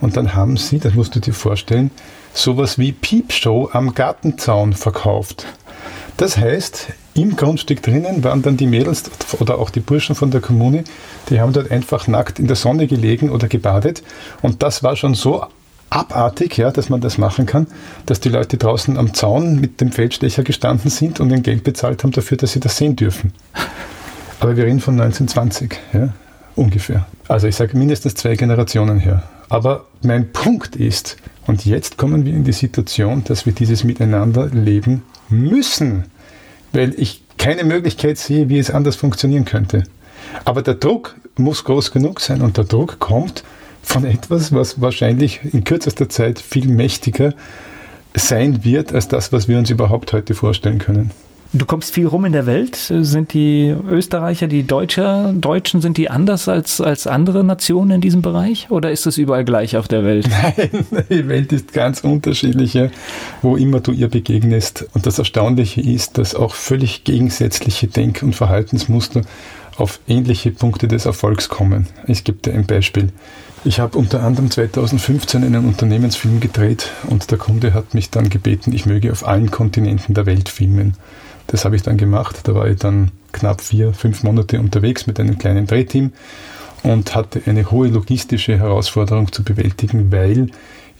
Und 0.00 0.16
dann 0.16 0.34
haben 0.34 0.56
sie, 0.56 0.78
das 0.78 0.94
musst 0.94 1.14
du 1.14 1.20
dir 1.20 1.34
vorstellen, 1.34 1.90
sowas 2.32 2.78
wie 2.78 2.92
Piepshow 2.92 3.70
am 3.72 3.94
Gartenzaun 3.94 4.72
verkauft. 4.72 5.46
Das 6.16 6.38
heißt, 6.38 6.88
im 7.14 7.36
Grundstück 7.36 7.82
drinnen 7.82 8.24
waren 8.24 8.42
dann 8.42 8.56
die 8.56 8.66
Mädels 8.66 9.04
oder 9.38 9.58
auch 9.58 9.70
die 9.70 9.80
Burschen 9.80 10.14
von 10.14 10.30
der 10.30 10.40
Kommune, 10.40 10.84
die 11.28 11.40
haben 11.40 11.52
dort 11.52 11.70
einfach 11.70 12.08
nackt 12.08 12.38
in 12.38 12.46
der 12.46 12.56
Sonne 12.56 12.86
gelegen 12.86 13.30
oder 13.30 13.48
gebadet. 13.48 14.02
Und 14.42 14.62
das 14.62 14.82
war 14.82 14.96
schon 14.96 15.14
so 15.14 15.46
abartig, 15.90 16.56
ja, 16.56 16.70
dass 16.70 16.88
man 16.88 17.00
das 17.00 17.18
machen 17.18 17.46
kann, 17.46 17.66
dass 18.06 18.20
die 18.20 18.28
Leute 18.28 18.56
draußen 18.56 18.96
am 18.98 19.14
Zaun 19.14 19.60
mit 19.60 19.80
dem 19.80 19.92
Feldstecher 19.92 20.42
gestanden 20.42 20.90
sind 20.90 21.20
und 21.20 21.32
ein 21.32 21.42
Geld 21.42 21.64
bezahlt 21.64 22.02
haben 22.02 22.12
dafür, 22.12 22.36
dass 22.36 22.52
sie 22.52 22.60
das 22.60 22.76
sehen 22.76 22.96
dürfen. 22.96 23.32
Aber 24.40 24.56
wir 24.56 24.64
reden 24.64 24.80
von 24.80 24.94
1920, 25.00 25.78
ja, 25.92 26.12
ungefähr. 26.54 27.06
Also 27.28 27.46
ich 27.46 27.56
sage 27.56 27.76
mindestens 27.76 28.14
zwei 28.14 28.36
Generationen 28.36 28.98
her. 28.98 29.22
Aber 29.48 29.86
mein 30.02 30.32
Punkt 30.32 30.76
ist, 30.76 31.16
und 31.46 31.64
jetzt 31.64 31.96
kommen 31.96 32.24
wir 32.24 32.32
in 32.32 32.44
die 32.44 32.52
Situation, 32.52 33.22
dass 33.24 33.46
wir 33.46 33.52
dieses 33.52 33.84
Miteinander 33.84 34.46
leben 34.48 35.02
müssen, 35.28 36.04
weil 36.72 36.94
ich 36.96 37.22
keine 37.38 37.64
Möglichkeit 37.64 38.18
sehe, 38.18 38.48
wie 38.48 38.58
es 38.58 38.70
anders 38.70 38.96
funktionieren 38.96 39.44
könnte. 39.44 39.84
Aber 40.44 40.62
der 40.62 40.74
Druck 40.74 41.14
muss 41.36 41.64
groß 41.64 41.92
genug 41.92 42.20
sein 42.20 42.42
und 42.42 42.56
der 42.56 42.64
Druck 42.64 42.98
kommt 42.98 43.44
von 43.86 44.04
etwas, 44.04 44.52
was 44.52 44.80
wahrscheinlich 44.80 45.40
in 45.52 45.64
kürzester 45.64 46.08
Zeit 46.08 46.40
viel 46.40 46.66
mächtiger 46.66 47.34
sein 48.14 48.64
wird 48.64 48.92
als 48.92 49.08
das, 49.08 49.32
was 49.32 49.46
wir 49.48 49.58
uns 49.58 49.70
überhaupt 49.70 50.12
heute 50.12 50.34
vorstellen 50.34 50.78
können. 50.78 51.12
Du 51.52 51.64
kommst 51.64 51.94
viel 51.94 52.08
rum 52.08 52.24
in 52.24 52.32
der 52.32 52.44
Welt. 52.46 52.74
Sind 52.76 53.32
die 53.32 53.74
Österreicher, 53.88 54.48
die 54.48 54.64
Deutscher, 54.64 55.32
Deutschen, 55.32 55.80
sind 55.80 55.96
die 55.96 56.10
anders 56.10 56.48
als, 56.48 56.80
als 56.80 57.06
andere 57.06 57.44
Nationen 57.44 57.92
in 57.92 58.00
diesem 58.00 58.20
Bereich? 58.20 58.66
Oder 58.70 58.90
ist 58.90 59.06
es 59.06 59.16
überall 59.16 59.44
gleich 59.44 59.76
auf 59.76 59.86
der 59.86 60.04
Welt? 60.04 60.28
Nein, 60.90 61.04
die 61.08 61.28
Welt 61.28 61.52
ist 61.52 61.72
ganz 61.72 62.00
unterschiedlich, 62.00 62.76
wo 63.40 63.56
immer 63.56 63.78
du 63.78 63.92
ihr 63.92 64.08
begegnest. 64.08 64.86
Und 64.92 65.06
das 65.06 65.20
Erstaunliche 65.20 65.80
ist, 65.80 66.18
dass 66.18 66.34
auch 66.34 66.54
völlig 66.54 67.04
gegensätzliche 67.04 67.86
Denk- 67.86 68.22
und 68.22 68.34
Verhaltensmuster 68.34 69.22
auf 69.76 70.00
ähnliche 70.08 70.50
Punkte 70.50 70.88
des 70.88 71.06
Erfolgs 71.06 71.48
kommen. 71.48 71.86
Ich 72.08 72.24
gebe 72.24 72.38
dir 72.38 72.54
ein 72.54 72.66
Beispiel. 72.66 73.12
Ich 73.64 73.80
habe 73.80 73.98
unter 73.98 74.22
anderem 74.22 74.50
2015 74.50 75.42
einen 75.42 75.66
Unternehmensfilm 75.66 76.40
gedreht 76.40 76.90
und 77.08 77.30
der 77.30 77.38
Kunde 77.38 77.74
hat 77.74 77.94
mich 77.94 78.10
dann 78.10 78.30
gebeten, 78.30 78.72
ich 78.72 78.86
möge 78.86 79.10
auf 79.10 79.26
allen 79.26 79.50
Kontinenten 79.50 80.14
der 80.14 80.26
Welt 80.26 80.48
filmen. 80.48 80.94
Das 81.48 81.64
habe 81.64 81.76
ich 81.76 81.82
dann 81.82 81.96
gemacht. 81.96 82.40
Da 82.44 82.54
war 82.54 82.68
ich 82.68 82.78
dann 82.78 83.10
knapp 83.32 83.60
vier, 83.60 83.92
fünf 83.92 84.22
Monate 84.22 84.60
unterwegs 84.60 85.06
mit 85.06 85.18
einem 85.20 85.38
kleinen 85.38 85.66
Drehteam 85.66 86.12
und 86.82 87.14
hatte 87.14 87.42
eine 87.46 87.70
hohe 87.70 87.88
logistische 87.88 88.58
Herausforderung 88.58 89.32
zu 89.32 89.42
bewältigen, 89.42 90.12
weil 90.12 90.50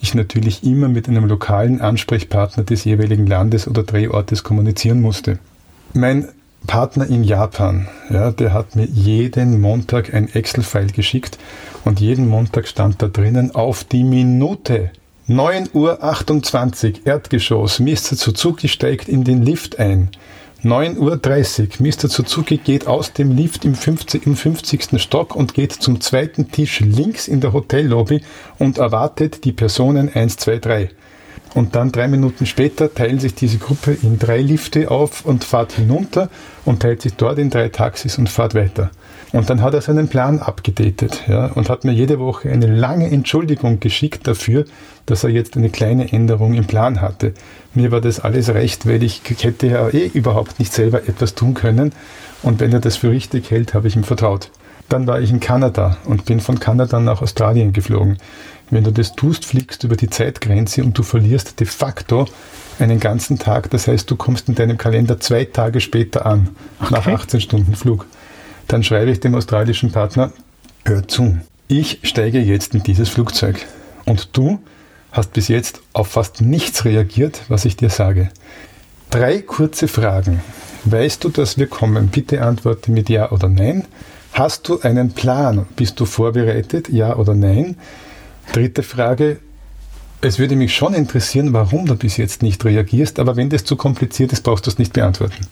ich 0.00 0.14
natürlich 0.14 0.64
immer 0.64 0.88
mit 0.88 1.08
einem 1.08 1.26
lokalen 1.26 1.80
Ansprechpartner 1.80 2.64
des 2.64 2.84
jeweiligen 2.84 3.26
Landes 3.26 3.66
oder 3.66 3.82
Drehortes 3.82 4.42
kommunizieren 4.42 5.00
musste. 5.00 5.38
Mein 5.94 6.28
Partner 6.66 7.06
in 7.06 7.22
Japan, 7.22 7.88
ja, 8.10 8.30
der 8.30 8.52
hat 8.52 8.76
mir 8.76 8.86
jeden 8.86 9.60
Montag 9.60 10.12
ein 10.12 10.28
Excel-File 10.28 10.92
geschickt 10.92 11.38
und 11.84 12.00
jeden 12.00 12.28
Montag 12.28 12.66
stand 12.66 13.00
da 13.00 13.08
drinnen 13.08 13.54
auf 13.54 13.84
die 13.84 14.02
Minute 14.02 14.90
9.28 15.28 17.00
Uhr 17.00 17.06
Erdgeschoss, 17.06 17.80
Mr. 17.80 18.14
Suzuki 18.14 18.68
steigt 18.68 19.08
in 19.08 19.24
den 19.24 19.42
Lift 19.42 19.80
ein. 19.80 20.10
9.30 20.62 21.80
Uhr, 21.80 21.86
Mr. 21.86 22.08
Suzuki 22.08 22.58
geht 22.58 22.86
aus 22.86 23.12
dem 23.12 23.36
Lift 23.36 23.64
im 23.64 23.74
50, 23.74 24.26
im 24.26 24.36
50. 24.36 25.02
Stock 25.02 25.34
und 25.34 25.54
geht 25.54 25.72
zum 25.72 26.00
zweiten 26.00 26.50
Tisch 26.50 26.80
links 26.80 27.28
in 27.28 27.40
der 27.40 27.52
Hotellobby 27.52 28.22
und 28.58 28.78
erwartet 28.78 29.44
die 29.44 29.52
Personen 29.52 30.12
1, 30.12 30.36
2, 30.36 30.58
3. 30.58 30.90
Und 31.54 31.74
dann 31.74 31.90
drei 31.90 32.06
Minuten 32.08 32.44
später 32.44 32.92
teilen 32.92 33.18
sich 33.18 33.34
diese 33.34 33.58
Gruppe 33.58 33.96
in 34.02 34.18
drei 34.18 34.40
Lifte 34.40 34.90
auf 34.90 35.24
und 35.24 35.44
fahrt 35.44 35.72
hinunter 35.72 36.28
und 36.64 36.80
teilt 36.80 37.02
sich 37.02 37.14
dort 37.14 37.38
in 37.38 37.50
drei 37.50 37.68
Taxis 37.70 38.18
und 38.18 38.28
fahrt 38.28 38.54
weiter. 38.54 38.90
Und 39.32 39.50
dann 39.50 39.62
hat 39.62 39.74
er 39.74 39.80
seinen 39.80 40.08
Plan 40.08 40.38
abgedatet 40.38 41.24
ja, 41.28 41.46
und 41.46 41.68
hat 41.68 41.84
mir 41.84 41.92
jede 41.92 42.18
Woche 42.18 42.50
eine 42.50 42.66
lange 42.66 43.10
Entschuldigung 43.10 43.80
geschickt 43.80 44.26
dafür, 44.26 44.64
dass 45.06 45.24
er 45.24 45.30
jetzt 45.30 45.56
eine 45.56 45.70
kleine 45.70 46.12
Änderung 46.12 46.54
im 46.54 46.66
Plan 46.66 47.00
hatte. 47.00 47.34
Mir 47.74 47.90
war 47.90 48.00
das 48.00 48.20
alles 48.20 48.48
recht, 48.50 48.86
weil 48.86 49.02
ich 49.02 49.22
hätte 49.40 49.66
ja 49.66 49.88
eh 49.88 50.06
überhaupt 50.06 50.58
nicht 50.58 50.72
selber 50.72 51.08
etwas 51.08 51.34
tun 51.34 51.54
können. 51.54 51.92
Und 52.42 52.60
wenn 52.60 52.72
er 52.72 52.80
das 52.80 52.96
für 52.96 53.10
richtig 53.10 53.50
hält, 53.50 53.74
habe 53.74 53.88
ich 53.88 53.96
ihm 53.96 54.04
vertraut. 54.04 54.50
Dann 54.88 55.06
war 55.06 55.20
ich 55.20 55.30
in 55.30 55.40
Kanada 55.40 55.96
und 56.04 56.26
bin 56.26 56.40
von 56.40 56.60
Kanada 56.60 57.00
nach 57.00 57.20
Australien 57.20 57.72
geflogen. 57.72 58.18
Wenn 58.70 58.84
du 58.84 58.90
das 58.90 59.14
tust, 59.14 59.44
fliegst 59.44 59.82
du 59.82 59.86
über 59.86 59.96
die 59.96 60.10
Zeitgrenze 60.10 60.82
und 60.82 60.98
du 60.98 61.02
verlierst 61.02 61.60
de 61.60 61.66
facto 61.66 62.26
einen 62.78 63.00
ganzen 63.00 63.38
Tag. 63.38 63.70
Das 63.70 63.86
heißt, 63.86 64.10
du 64.10 64.16
kommst 64.16 64.48
in 64.48 64.54
deinem 64.54 64.76
Kalender 64.76 65.20
zwei 65.20 65.44
Tage 65.44 65.80
später 65.80 66.26
an, 66.26 66.48
okay. 66.80 66.94
nach 66.94 67.06
18 67.06 67.40
Stunden 67.40 67.74
Flug. 67.76 68.06
Dann 68.68 68.82
schreibe 68.82 69.10
ich 69.10 69.20
dem 69.20 69.34
australischen 69.34 69.92
Partner, 69.92 70.32
hör 70.84 71.06
zu. 71.06 71.38
Ich 71.68 72.00
steige 72.02 72.40
jetzt 72.40 72.74
in 72.74 72.82
dieses 72.82 73.08
Flugzeug 73.08 73.66
und 74.04 74.36
du 74.36 74.60
hast 75.12 75.32
bis 75.32 75.48
jetzt 75.48 75.80
auf 75.92 76.08
fast 76.08 76.40
nichts 76.40 76.84
reagiert, 76.84 77.42
was 77.48 77.64
ich 77.64 77.76
dir 77.76 77.90
sage. 77.90 78.30
Drei 79.10 79.40
kurze 79.40 79.88
Fragen. 79.88 80.42
Weißt 80.84 81.24
du, 81.24 81.28
dass 81.28 81.58
wir 81.58 81.68
kommen? 81.68 82.08
Bitte 82.08 82.42
antworte 82.42 82.92
mit 82.92 83.08
Ja 83.08 83.30
oder 83.30 83.48
Nein. 83.48 83.84
Hast 84.36 84.68
du 84.68 84.80
einen 84.80 85.12
Plan? 85.12 85.64
Bist 85.76 85.98
du 85.98 86.04
vorbereitet? 86.04 86.90
Ja 86.90 87.16
oder 87.16 87.34
nein? 87.34 87.76
Dritte 88.52 88.82
Frage. 88.82 89.38
Es 90.20 90.38
würde 90.38 90.56
mich 90.56 90.74
schon 90.74 90.94
interessieren, 90.94 91.52
warum 91.52 91.86
du 91.86 91.94
bis 91.94 92.16
jetzt 92.16 92.42
nicht 92.42 92.64
reagierst, 92.64 93.18
aber 93.18 93.36
wenn 93.36 93.50
das 93.50 93.64
zu 93.64 93.76
kompliziert 93.76 94.32
ist, 94.32 94.42
brauchst 94.42 94.66
du 94.66 94.70
es 94.70 94.78
nicht 94.78 94.92
beantworten. 94.92 95.46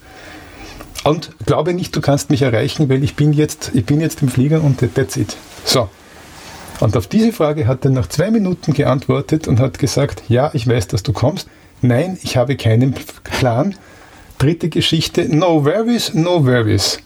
Und 1.05 1.33
glaube 1.45 1.75
nicht, 1.75 1.95
du 1.95 2.01
kannst 2.01 2.31
mich 2.31 2.43
erreichen, 2.43 2.89
weil 2.89 3.05
ich 3.05 3.15
bin 3.15 3.35
jetzt, 3.35 3.73
ich 3.75 3.85
bin 3.85 4.01
jetzt 4.01 4.23
im 4.23 4.29
Flieger 4.29 4.63
und 4.63 4.79
that's 4.95 5.17
it. 5.17 5.37
So. 5.65 5.91
Und 6.81 6.97
auf 6.97 7.07
diese 7.07 7.33
Frage 7.33 7.67
hat 7.67 7.85
er 7.85 7.91
nach 7.91 8.09
zwei 8.09 8.31
Minuten 8.31 8.73
geantwortet 8.73 9.47
und 9.47 9.61
hat 9.61 9.79
gesagt, 9.79 10.25
ja, 10.29 10.51
ich 10.55 10.67
weiß, 10.67 10.89
dass 10.89 11.03
du 11.03 11.13
kommst. 11.13 11.49
Nein, 11.83 12.19
ich 12.23 12.37
habe 12.37 12.57
keinen 12.57 12.95
Plan. 13.23 13.75
Dritte 14.39 14.71
Geschichte, 14.71 15.29
no 15.35 15.65
worries, 15.65 16.15
no 16.15 16.45
worries. 16.45 16.99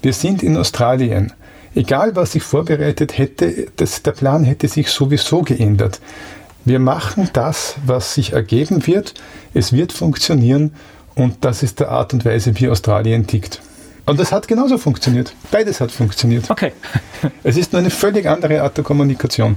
Wir 0.00 0.12
sind 0.12 0.42
in 0.42 0.56
Australien. 0.56 1.32
Egal, 1.74 2.14
was 2.14 2.34
ich 2.34 2.42
vorbereitet 2.42 3.16
hätte, 3.16 3.68
das, 3.76 4.02
der 4.02 4.12
Plan 4.12 4.44
hätte 4.44 4.68
sich 4.68 4.90
sowieso 4.90 5.42
geändert. 5.42 6.00
Wir 6.64 6.78
machen 6.78 7.30
das, 7.32 7.76
was 7.86 8.14
sich 8.14 8.34
ergeben 8.34 8.86
wird. 8.86 9.14
Es 9.54 9.72
wird 9.72 9.92
funktionieren 9.92 10.72
und 11.14 11.44
das 11.44 11.62
ist 11.62 11.80
der 11.80 11.90
Art 11.90 12.12
und 12.12 12.24
Weise, 12.24 12.58
wie 12.60 12.68
Australien 12.68 13.26
tickt. 13.26 13.60
Und 14.04 14.20
das 14.20 14.32
hat 14.32 14.48
genauso 14.48 14.78
funktioniert. 14.78 15.34
Beides 15.50 15.80
hat 15.80 15.90
funktioniert. 15.90 16.50
Okay. 16.50 16.72
es 17.42 17.56
ist 17.56 17.72
nur 17.72 17.80
eine 17.80 17.90
völlig 17.90 18.26
andere 18.26 18.62
Art 18.62 18.76
der 18.76 18.84
Kommunikation. 18.84 19.56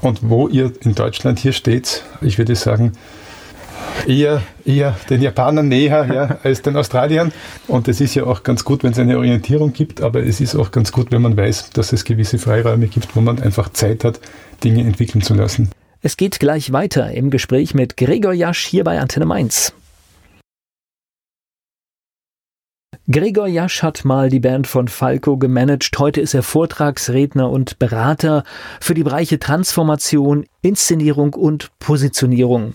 Und 0.00 0.28
wo 0.28 0.48
ihr 0.48 0.72
in 0.80 0.94
Deutschland 0.94 1.38
hier 1.38 1.52
steht, 1.52 2.02
ich 2.20 2.38
würde 2.38 2.54
sagen, 2.54 2.92
eher, 4.06 4.42
eher 4.64 4.96
den 5.08 5.22
Japanern 5.22 5.68
näher 5.68 6.06
ja, 6.12 6.38
als 6.42 6.62
den 6.62 6.76
Australiern. 6.76 7.32
Und 7.68 7.88
es 7.88 8.00
ist 8.00 8.14
ja 8.14 8.24
auch 8.24 8.42
ganz 8.42 8.64
gut, 8.64 8.82
wenn 8.82 8.92
es 8.92 8.98
eine 8.98 9.18
Orientierung 9.18 9.72
gibt, 9.72 10.00
aber 10.00 10.24
es 10.24 10.40
ist 10.40 10.54
auch 10.56 10.70
ganz 10.70 10.92
gut, 10.92 11.10
wenn 11.12 11.22
man 11.22 11.36
weiß, 11.36 11.70
dass 11.70 11.92
es 11.92 12.04
gewisse 12.04 12.38
Freiräume 12.38 12.88
gibt, 12.88 13.14
wo 13.16 13.20
man 13.20 13.40
einfach 13.40 13.70
Zeit 13.70 14.04
hat, 14.04 14.20
Dinge 14.62 14.82
entwickeln 14.82 15.22
zu 15.22 15.34
lassen. 15.34 15.70
Es 16.02 16.16
geht 16.16 16.38
gleich 16.38 16.72
weiter 16.72 17.10
im 17.10 17.30
Gespräch 17.30 17.74
mit 17.74 17.96
Gregor 17.96 18.32
Jasch 18.32 18.66
hier 18.66 18.84
bei 18.84 19.00
Antenne 19.00 19.26
Mainz. 19.26 19.72
Gregor 23.08 23.46
Jasch 23.46 23.84
hat 23.84 24.04
mal 24.04 24.30
die 24.30 24.40
Band 24.40 24.66
von 24.66 24.88
Falco 24.88 25.36
gemanagt. 25.36 25.96
Heute 25.96 26.20
ist 26.20 26.34
er 26.34 26.42
Vortragsredner 26.42 27.48
und 27.48 27.78
Berater 27.78 28.42
für 28.80 28.94
die 28.94 29.04
Bereiche 29.04 29.38
Transformation, 29.38 30.44
Inszenierung 30.60 31.34
und 31.34 31.70
Positionierung. 31.78 32.72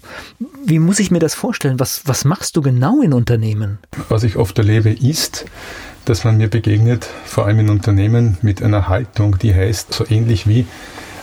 Wie 0.66 0.80
muss 0.80 1.00
ich 1.00 1.12
mir 1.12 1.20
das 1.20 1.34
vorstellen? 1.34 1.82
Was, 1.82 2.04
was 2.06 2.24
machst 2.24 2.56
du 2.56 2.62
genau 2.62 3.02
in 3.02 3.12
Unternehmen? 3.12 3.80
Was 4.08 4.24
ich 4.24 4.38
oft 4.38 4.58
erlebe, 4.58 4.92
ist, 4.92 5.44
dass 6.06 6.24
man 6.24 6.38
mir 6.38 6.48
begegnet, 6.48 7.10
vor 7.26 7.46
allem 7.46 7.60
in 7.60 7.70
Unternehmen, 7.70 8.38
mit 8.42 8.64
einer 8.64 8.88
Haltung, 8.88 9.38
die 9.38 9.54
heißt, 9.54 9.94
so 9.94 10.06
ähnlich 10.10 10.48
wie 10.48 10.66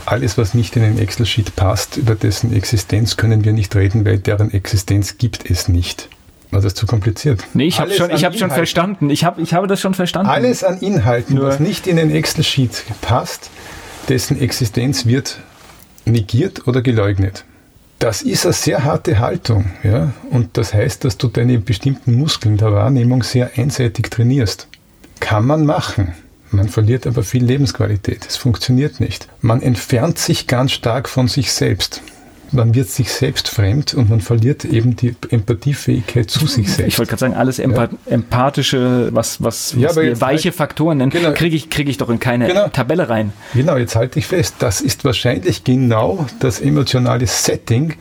alles, 0.04 0.36
was 0.36 0.52
nicht 0.52 0.76
in 0.76 0.82
den 0.82 0.98
Excel-Sheet 0.98 1.56
passt, 1.56 1.96
über 1.96 2.14
dessen 2.14 2.52
Existenz 2.52 3.16
können 3.16 3.42
wir 3.42 3.54
nicht 3.54 3.74
reden, 3.74 4.04
weil 4.04 4.18
deren 4.18 4.50
Existenz 4.50 5.16
gibt 5.16 5.50
es 5.50 5.66
nicht. 5.68 6.10
War 6.50 6.60
das 6.62 6.74
zu 6.74 6.86
kompliziert? 6.86 7.44
Nee, 7.52 7.66
ich 7.66 7.78
habe 7.78 7.92
schon, 7.92 8.10
hab 8.10 8.36
schon 8.36 8.50
verstanden. 8.50 9.10
Ich, 9.10 9.24
hab, 9.24 9.38
ich 9.38 9.52
habe 9.52 9.66
das 9.66 9.80
schon 9.80 9.94
verstanden. 9.94 10.30
Alles 10.30 10.64
an 10.64 10.78
Inhalten, 10.78 11.36
Nur 11.36 11.48
was 11.48 11.60
nicht 11.60 11.86
in 11.86 11.96
den 11.96 12.10
Excel-Sheet 12.10 12.84
passt, 13.02 13.50
dessen 14.08 14.40
Existenz 14.40 15.04
wird 15.04 15.38
negiert 16.06 16.66
oder 16.66 16.80
geleugnet. 16.80 17.44
Das 17.98 18.22
ist 18.22 18.46
eine 18.46 18.52
sehr 18.54 18.84
harte 18.84 19.18
Haltung. 19.18 19.70
Ja? 19.82 20.12
Und 20.30 20.56
das 20.56 20.72
heißt, 20.72 21.04
dass 21.04 21.18
du 21.18 21.28
deine 21.28 21.58
bestimmten 21.58 22.14
Muskeln 22.14 22.56
der 22.56 22.72
Wahrnehmung 22.72 23.22
sehr 23.22 23.50
einseitig 23.56 24.08
trainierst. 24.10 24.68
Kann 25.20 25.46
man 25.46 25.66
machen. 25.66 26.14
Man 26.50 26.68
verliert 26.68 27.06
aber 27.06 27.24
viel 27.24 27.44
Lebensqualität. 27.44 28.24
Es 28.26 28.36
funktioniert 28.36 29.00
nicht. 29.00 29.28
Man 29.42 29.60
entfernt 29.60 30.18
sich 30.18 30.46
ganz 30.46 30.72
stark 30.72 31.08
von 31.08 31.28
sich 31.28 31.52
selbst 31.52 32.00
man 32.52 32.74
wird 32.74 32.88
sich 32.88 33.12
selbst 33.12 33.48
fremd 33.48 33.94
und 33.94 34.10
man 34.10 34.20
verliert 34.20 34.64
eben 34.64 34.96
die 34.96 35.14
Empathiefähigkeit 35.30 36.30
zu 36.30 36.46
sich 36.46 36.72
selbst. 36.72 36.88
Ich 36.88 36.98
wollte 36.98 37.10
gerade 37.10 37.20
sagen, 37.20 37.34
alles 37.34 37.58
Empath 37.58 37.92
ja. 38.06 38.12
empathische, 38.12 39.08
was, 39.12 39.42
was, 39.42 39.74
ja, 39.76 39.94
wir 39.94 40.20
weiche 40.20 40.48
halt, 40.48 40.54
Faktoren 40.56 40.98
nennen, 40.98 41.10
genau, 41.10 41.32
kriege 41.32 41.56
ich, 41.56 41.70
krieg 41.70 41.88
ich 41.88 41.98
doch 41.98 42.08
in 42.08 42.18
keine 42.18 42.46
genau, 42.46 42.68
Tabelle 42.68 43.08
rein. 43.08 43.32
Genau, 43.54 43.76
jetzt 43.76 43.96
halte 43.96 44.18
ich 44.18 44.26
fest, 44.26 44.56
das 44.58 44.80
ist 44.80 45.04
wahrscheinlich 45.04 45.64
genau 45.64 46.26
das 46.40 46.60
emotionale 46.60 47.26
Setting, 47.26 47.94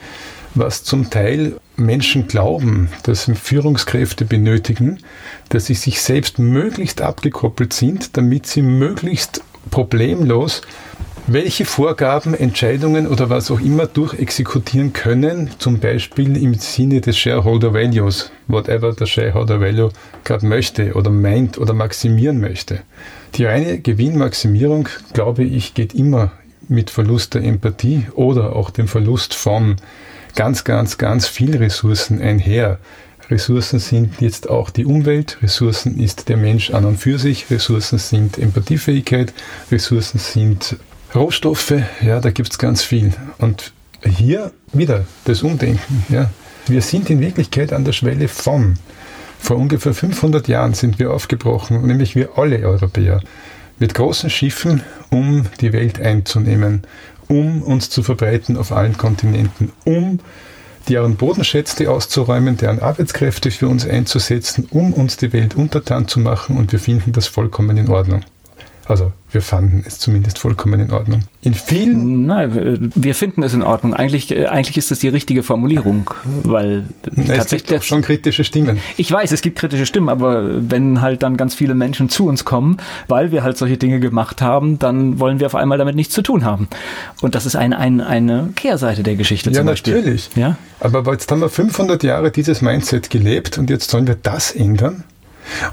was 0.55 0.83
zum 0.83 1.09
Teil 1.09 1.57
Menschen 1.75 2.27
glauben, 2.27 2.89
dass 3.03 3.29
Führungskräfte 3.41 4.25
benötigen, 4.25 4.99
dass 5.49 5.67
sie 5.67 5.75
sich 5.75 6.01
selbst 6.01 6.39
möglichst 6.39 7.01
abgekoppelt 7.01 7.73
sind, 7.73 8.17
damit 8.17 8.47
sie 8.47 8.61
möglichst 8.61 9.41
problemlos 9.69 10.61
welche 11.27 11.65
Vorgaben, 11.65 12.33
Entscheidungen 12.33 13.05
oder 13.05 13.29
was 13.29 13.51
auch 13.51 13.59
immer 13.59 13.85
durchexekutieren 13.85 14.93
können, 14.93 15.49
zum 15.59 15.79
Beispiel 15.79 16.41
im 16.41 16.53
Sinne 16.53 17.01
des 17.01 17.17
Shareholder 17.17 17.73
Values, 17.73 18.31
whatever 18.47 18.93
der 18.93 19.07
Shareholder 19.07 19.59
Value 19.59 19.91
gerade 20.23 20.45
möchte 20.45 20.93
oder 20.93 21.11
meint 21.11 21.57
oder 21.57 21.73
maximieren 21.73 22.39
möchte. 22.39 22.79
Die 23.35 23.43
reine 23.43 23.79
Gewinnmaximierung, 23.79 24.87
glaube 25.11 25.43
ich, 25.43 25.73
geht 25.73 25.93
immer 25.93 26.31
mit 26.69 26.89
Verlust 26.89 27.33
der 27.33 27.43
Empathie 27.43 28.07
oder 28.15 28.55
auch 28.55 28.69
dem 28.69 28.87
Verlust 28.87 29.33
von 29.33 29.75
ganz, 30.35 30.63
ganz, 30.63 30.97
ganz 30.97 31.27
viel 31.27 31.57
Ressourcen 31.57 32.21
einher. 32.21 32.79
Ressourcen 33.29 33.79
sind 33.79 34.21
jetzt 34.21 34.49
auch 34.49 34.69
die 34.69 34.85
Umwelt, 34.85 35.37
Ressourcen 35.41 35.99
ist 35.99 36.29
der 36.29 36.37
Mensch 36.37 36.71
an 36.71 36.85
und 36.85 36.97
für 36.97 37.19
sich, 37.19 37.51
Ressourcen 37.51 37.99
sind 37.99 38.37
Empathiefähigkeit, 38.37 39.33
Ressourcen 39.69 40.19
sind 40.19 40.77
Rohstoffe, 41.17 41.73
ja, 42.01 42.19
da 42.19 42.29
gibt 42.29 42.51
es 42.51 42.57
ganz 42.57 42.83
viel. 42.83 43.13
Und 43.39 43.73
hier 44.03 44.51
wieder 44.71 45.05
das 45.25 45.41
Umdenken. 45.41 46.05
Ja. 46.09 46.29
Wir 46.67 46.81
sind 46.81 47.09
in 47.09 47.19
Wirklichkeit 47.19 47.73
an 47.73 47.85
der 47.85 47.93
Schwelle 47.93 48.27
von. 48.27 48.77
Vor 49.39 49.57
ungefähr 49.57 49.93
500 49.93 50.47
Jahren 50.47 50.73
sind 50.73 50.99
wir 50.99 51.11
aufgebrochen, 51.11 51.85
nämlich 51.85 52.15
wir 52.15 52.37
alle 52.37 52.59
Europäer, 52.59 53.21
mit 53.79 53.93
großen 53.93 54.29
Schiffen, 54.29 54.81
um 55.09 55.45
die 55.61 55.73
Welt 55.73 55.99
einzunehmen, 55.99 56.83
um 57.27 57.61
uns 57.61 57.89
zu 57.89 58.03
verbreiten 58.03 58.57
auf 58.57 58.71
allen 58.71 58.97
Kontinenten, 58.97 59.71
um 59.85 60.19
deren 60.89 61.15
Bodenschätze 61.15 61.89
auszuräumen, 61.89 62.57
deren 62.57 62.79
Arbeitskräfte 62.79 63.51
für 63.51 63.67
uns 63.67 63.87
einzusetzen, 63.87 64.67
um 64.71 64.93
uns 64.93 65.17
die 65.17 65.33
Welt 65.33 65.55
untertan 65.55 66.07
zu 66.07 66.19
machen 66.19 66.57
und 66.57 66.71
wir 66.71 66.79
finden 66.79 67.11
das 67.11 67.27
vollkommen 67.27 67.77
in 67.77 67.89
Ordnung. 67.89 68.23
Also 68.85 69.11
wir 69.37 69.43
fanden 69.43 69.83
es 69.85 69.99
zumindest 69.99 70.39
vollkommen 70.39 70.79
in 70.79 70.91
Ordnung. 70.91 71.19
In 71.43 71.53
vielen. 71.53 72.25
Nein, 72.25 72.91
wir 72.95 73.13
finden 73.13 73.43
es 73.43 73.53
in 73.53 73.61
Ordnung. 73.61 73.93
Eigentlich, 73.93 74.31
äh, 74.31 74.47
eigentlich 74.47 74.77
ist 74.77 74.89
das 74.89 74.97
die 74.97 75.09
richtige 75.09 75.43
Formulierung, 75.43 76.09
weil 76.41 76.85
Na, 77.11 77.35
tatsächlich. 77.35 77.65
Es 77.65 77.67
gibt 77.67 77.83
schon 77.83 78.01
kritische 78.01 78.43
Stimmen. 78.43 78.79
Ich 78.97 79.11
weiß, 79.11 79.31
es 79.31 79.43
gibt 79.43 79.59
kritische 79.59 79.85
Stimmen, 79.85 80.09
aber 80.09 80.43
wenn 80.71 81.01
halt 81.01 81.21
dann 81.21 81.37
ganz 81.37 81.53
viele 81.53 81.75
Menschen 81.75 82.09
zu 82.09 82.25
uns 82.25 82.45
kommen, 82.45 82.77
weil 83.07 83.31
wir 83.31 83.43
halt 83.43 83.59
solche 83.59 83.77
Dinge 83.77 83.99
gemacht 83.99 84.41
haben, 84.41 84.79
dann 84.79 85.19
wollen 85.19 85.39
wir 85.39 85.45
auf 85.45 85.55
einmal 85.55 85.77
damit 85.77 85.93
nichts 85.93 86.15
zu 86.15 86.23
tun 86.23 86.43
haben. 86.43 86.67
Und 87.21 87.35
das 87.35 87.45
ist 87.45 87.55
ein, 87.55 87.73
ein, 87.73 88.01
eine 88.01 88.49
Kehrseite 88.55 89.03
der 89.03 89.17
Geschichte 89.17 89.51
ja, 89.51 89.57
zum 89.57 89.67
Beispiel. 89.67 89.93
Ja, 89.93 89.99
natürlich. 89.99 90.29
Ja? 90.35 90.57
Aber 90.79 91.11
jetzt 91.11 91.31
haben 91.31 91.41
wir 91.41 91.49
500 91.49 92.01
Jahre 92.01 92.31
dieses 92.31 92.63
Mindset 92.63 93.11
gelebt 93.11 93.59
und 93.59 93.69
jetzt 93.69 93.91
sollen 93.91 94.07
wir 94.07 94.17
das 94.19 94.51
ändern? 94.51 95.03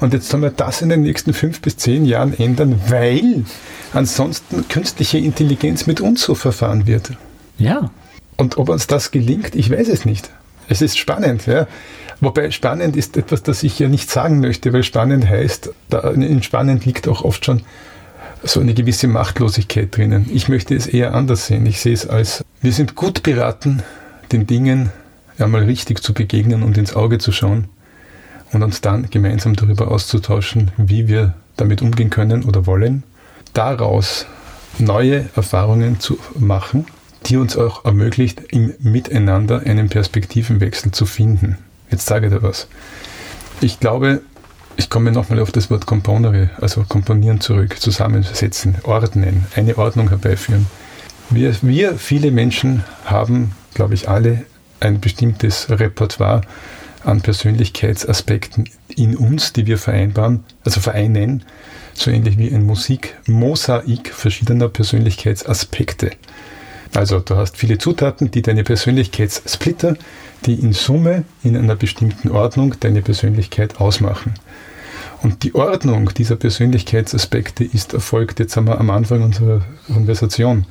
Und 0.01 0.13
jetzt 0.13 0.29
sollen 0.29 0.43
wir 0.43 0.51
das 0.51 0.83
in 0.83 0.89
den 0.89 1.03
nächsten 1.03 1.33
fünf 1.33 1.61
bis 1.61 1.77
zehn 1.77 2.05
Jahren 2.05 2.39
ändern, 2.39 2.81
weil 2.89 3.45
ansonsten 3.93 4.69
künstliche 4.69 5.19
Intelligenz 5.19 5.87
mit 5.87 6.01
uns 6.01 6.23
so 6.23 6.35
verfahren 6.35 6.87
wird. 6.87 7.13
Ja. 7.59 7.91
Und 8.37 8.59
ob 8.59 8.69
uns 8.69 8.87
das 8.87 9.11
gelingt, 9.11 9.55
ich 9.55 9.71
weiß 9.71 9.89
es 9.89 10.05
nicht. 10.05 10.31
Es 10.69 10.83
ist 10.83 10.99
spannend, 10.99 11.47
ja. 11.47 11.67
Wobei 12.21 12.51
spannend 12.51 12.97
ist 12.97 13.17
etwas, 13.17 13.43
das 13.43 13.63
ich 13.63 13.79
ja 13.79 13.89
nicht 13.89 14.11
sagen 14.11 14.41
möchte, 14.41 14.73
weil 14.73 14.83
spannend 14.83 15.29
heißt, 15.29 15.71
da 15.91 16.11
in 16.11 16.43
spannend 16.43 16.85
liegt 16.87 17.07
auch 17.07 17.23
oft 17.23 17.45
schon 17.45 17.63
so 18.43 18.61
eine 18.61 18.75
gewisse 18.75 19.09
Machtlosigkeit 19.09 19.97
drinnen. 19.97 20.31
Ich 20.33 20.49
möchte 20.49 20.75
es 20.75 20.87
eher 20.87 21.15
anders 21.15 21.47
sehen. 21.47 21.67
Ich 21.67 21.81
sehe 21.81 21.93
es 21.93 22.07
als, 22.07 22.45
wir 22.61 22.73
sind 22.73 22.95
gut 22.95 23.23
beraten, 23.23 23.83
den 24.33 24.47
Dingen 24.47 24.91
einmal 25.39 25.65
richtig 25.65 26.03
zu 26.03 26.15
begegnen 26.15 26.63
und 26.63 26.79
ins 26.79 26.95
Auge 26.95 27.19
zu 27.19 27.33
schauen 27.33 27.69
und 28.55 28.63
uns 28.63 28.81
dann 28.81 29.11
gemeinsam 29.11 29.55
darüber 29.55 29.91
auszutauschen, 29.91 30.71
wie 30.77 31.09
wir 31.09 31.35
damit 31.57 31.83
umgehen 31.83 32.11
können 32.11 32.45
oder 32.45 32.67
wollen. 32.67 33.03
Daraus 33.53 34.27
neue 34.79 35.29
Erfahrungen 35.37 36.01
zu 36.01 36.19
machen, 36.39 36.87
die 37.27 37.37
uns 37.37 37.57
auch 37.57 37.85
ermöglicht, 37.85 38.41
im 38.51 38.75
Miteinander 38.81 39.61
einen 39.65 39.89
Perspektivenwechsel 39.89 40.93
zu 40.93 41.07
finden. 41.07 41.59
Jetzt 41.91 42.07
sage 42.07 42.27
ich 42.27 42.33
dir 42.33 42.43
was. 42.43 42.69
Ich 43.61 43.81
glaube, 43.81 44.21
Ich 44.77 44.91
komme 44.91 45.13
nochmal 45.13 45.39
auf 45.39 45.53
das 45.53 45.71
Wort 45.71 45.87
Componere, 45.87 46.51
also 46.61 46.85
komponieren 46.89 47.41
zurück, 47.41 47.81
zusammensetzen, 47.81 48.77
ordnen, 48.83 49.47
eine 49.55 49.79
Ordnung 49.79 50.09
herbeiführen. 50.09 50.67
Wir, 51.31 51.55
wir 51.63 51.95
viele 51.95 52.33
Menschen 52.33 52.83
haben, 53.05 53.53
glaube 53.75 53.95
ich, 53.95 54.09
alle 54.09 54.45
ein 54.81 55.01
bestimmtes 55.01 55.71
Repertoire 55.71 56.41
an 57.05 57.21
Persönlichkeitsaspekten 57.21 58.69
in 58.89 59.17
uns, 59.17 59.53
die 59.53 59.67
wir 59.67 59.79
vereinbaren, 59.79 60.45
also 60.65 60.81
vereinen, 60.81 61.45
so 61.93 62.11
ähnlich 62.11 62.39
wie 62.39 62.53
ein 62.53 62.65
Musikmosaik 62.65 64.13
verschiedener 64.13 64.69
Persönlichkeitsaspekte. 64.69 66.11
Also 66.95 67.21
du 67.21 67.37
hast 67.37 67.57
viele 67.57 67.79
Zutaten, 67.79 68.31
die 68.31 68.43
deine 68.43 68.65
Persönlichkeitssplitter, 68.65 69.97
die 70.47 70.55
in 70.55 70.73
Summe 70.73 71.25
in 71.43 71.57
einer 71.57 71.77
bestimmten 71.77 72.31
Ordnung 72.31 72.75
deine 72.81 73.03
Persönlichkeit 73.03 73.81
ausmachen. 73.81 74.35
Und 75.23 75.43
die 75.43 75.55
Ordnung 75.55 76.13
dieser 76.15 76.37
Persönlichkeitsaspekte 76.37 77.65
ist 77.65 77.95
erfolgt, 77.95 78.39
jetzt 78.41 78.57
haben 78.57 78.67
wir 78.67 78.79
am 78.79 78.91
Anfang 78.91 79.23
unserer 79.23 79.63
Konversation. 79.87 80.67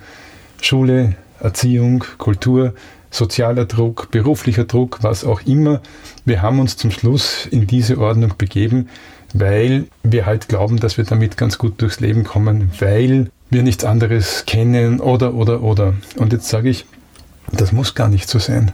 Schule, 0.62 1.16
Erziehung, 1.40 2.06
Kultur, 2.20 2.74
sozialer 3.14 3.66
Druck, 3.66 4.10
beruflicher 4.10 4.66
Druck, 4.66 5.00
was 5.02 5.24
auch 5.24 5.42
immer. 5.46 5.82
Wir 6.26 6.42
haben 6.42 6.60
uns 6.60 6.78
zum 6.78 6.90
Schluss 6.90 7.46
in 7.46 7.68
diese 7.68 8.00
Ordnung 8.00 8.34
begeben, 8.38 8.90
weil 9.34 9.86
wir 10.02 10.26
halt 10.26 10.50
glauben, 10.50 10.80
dass 10.80 10.98
wir 10.98 11.06
damit 11.06 11.38
ganz 11.38 11.60
gut 11.60 11.80
durchs 11.82 12.00
Leben 12.00 12.24
kommen, 12.24 12.72
weil 12.80 13.30
wir 13.52 13.62
nichts 13.62 13.86
anderes 13.86 14.46
kennen 14.48 15.00
oder, 15.00 15.36
oder, 15.36 15.62
oder. 15.62 15.94
Und 16.18 16.34
jetzt 16.34 16.50
sage 16.50 16.70
ich, 16.70 16.86
das 17.52 17.72
muss 17.72 17.94
gar 17.94 18.10
nicht 18.10 18.28
so 18.28 18.40
sein. 18.40 18.72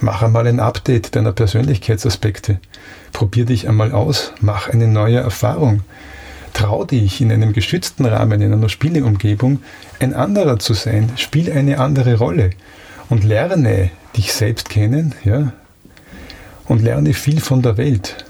Mach 0.00 0.22
einmal 0.22 0.46
ein 0.46 0.60
Update 0.60 1.16
deiner 1.16 1.32
Persönlichkeitsaspekte. 1.32 2.60
Probier 3.12 3.44
dich 3.44 3.68
einmal 3.68 3.90
aus, 3.90 4.32
mach 4.40 4.68
eine 4.68 4.86
neue 4.86 5.18
Erfahrung. 5.18 5.80
Trau 6.52 6.84
dich 6.84 7.20
in 7.20 7.32
einem 7.32 7.52
geschützten 7.52 8.04
Rahmen, 8.04 8.40
in 8.40 8.52
einer 8.52 8.68
Spieleumgebung, 8.68 9.62
ein 9.98 10.14
anderer 10.14 10.60
zu 10.60 10.74
sein. 10.74 11.10
Spiel 11.16 11.50
eine 11.50 11.80
andere 11.80 12.18
Rolle 12.18 12.50
und 13.08 13.24
lerne 13.24 13.90
dich 14.16 14.32
selbst 14.32 14.68
kennen, 14.68 15.14
ja, 15.24 15.52
und 16.66 16.82
lerne 16.82 17.14
viel 17.14 17.40
von 17.40 17.62
der 17.62 17.76
Welt. 17.76 18.24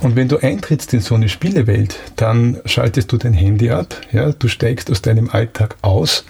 Und 0.00 0.16
wenn 0.16 0.28
du 0.28 0.38
eintrittst 0.38 0.92
in 0.94 1.00
so 1.00 1.14
eine 1.14 1.28
Spielewelt, 1.28 1.98
dann 2.16 2.60
schaltest 2.64 3.12
du 3.12 3.16
dein 3.16 3.32
Handy 3.32 3.70
ab, 3.70 3.94
ja, 4.12 4.32
du 4.32 4.48
steigst 4.48 4.90
aus 4.90 5.02
deinem 5.02 5.30
Alltag 5.30 5.76
aus 5.82 6.24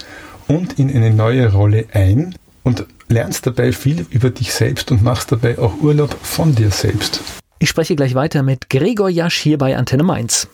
und 0.49 0.79
in 0.79 0.91
eine 0.91 1.11
neue 1.11 1.53
Rolle 1.53 1.87
ein 1.93 2.35
und 2.63 2.87
lernst 3.09 3.47
dabei 3.47 3.73
viel 3.73 4.07
über 4.11 4.31
dich 4.31 4.53
selbst 4.53 4.91
und 4.91 5.03
machst 5.03 5.33
dabei 5.33 5.59
auch 5.59 5.81
Urlaub 5.81 6.17
von 6.23 6.55
dir 6.55 6.71
selbst. 6.71 7.21
Ich 7.59 7.69
spreche 7.69 7.95
gleich 7.95 8.15
weiter 8.15 8.43
mit 8.43 8.71
Gregor 8.71 9.09
Jasch 9.09 9.39
hier 9.39 9.59
bei 9.59 9.77
Antenne 9.77 10.03
Mainz. 10.03 10.49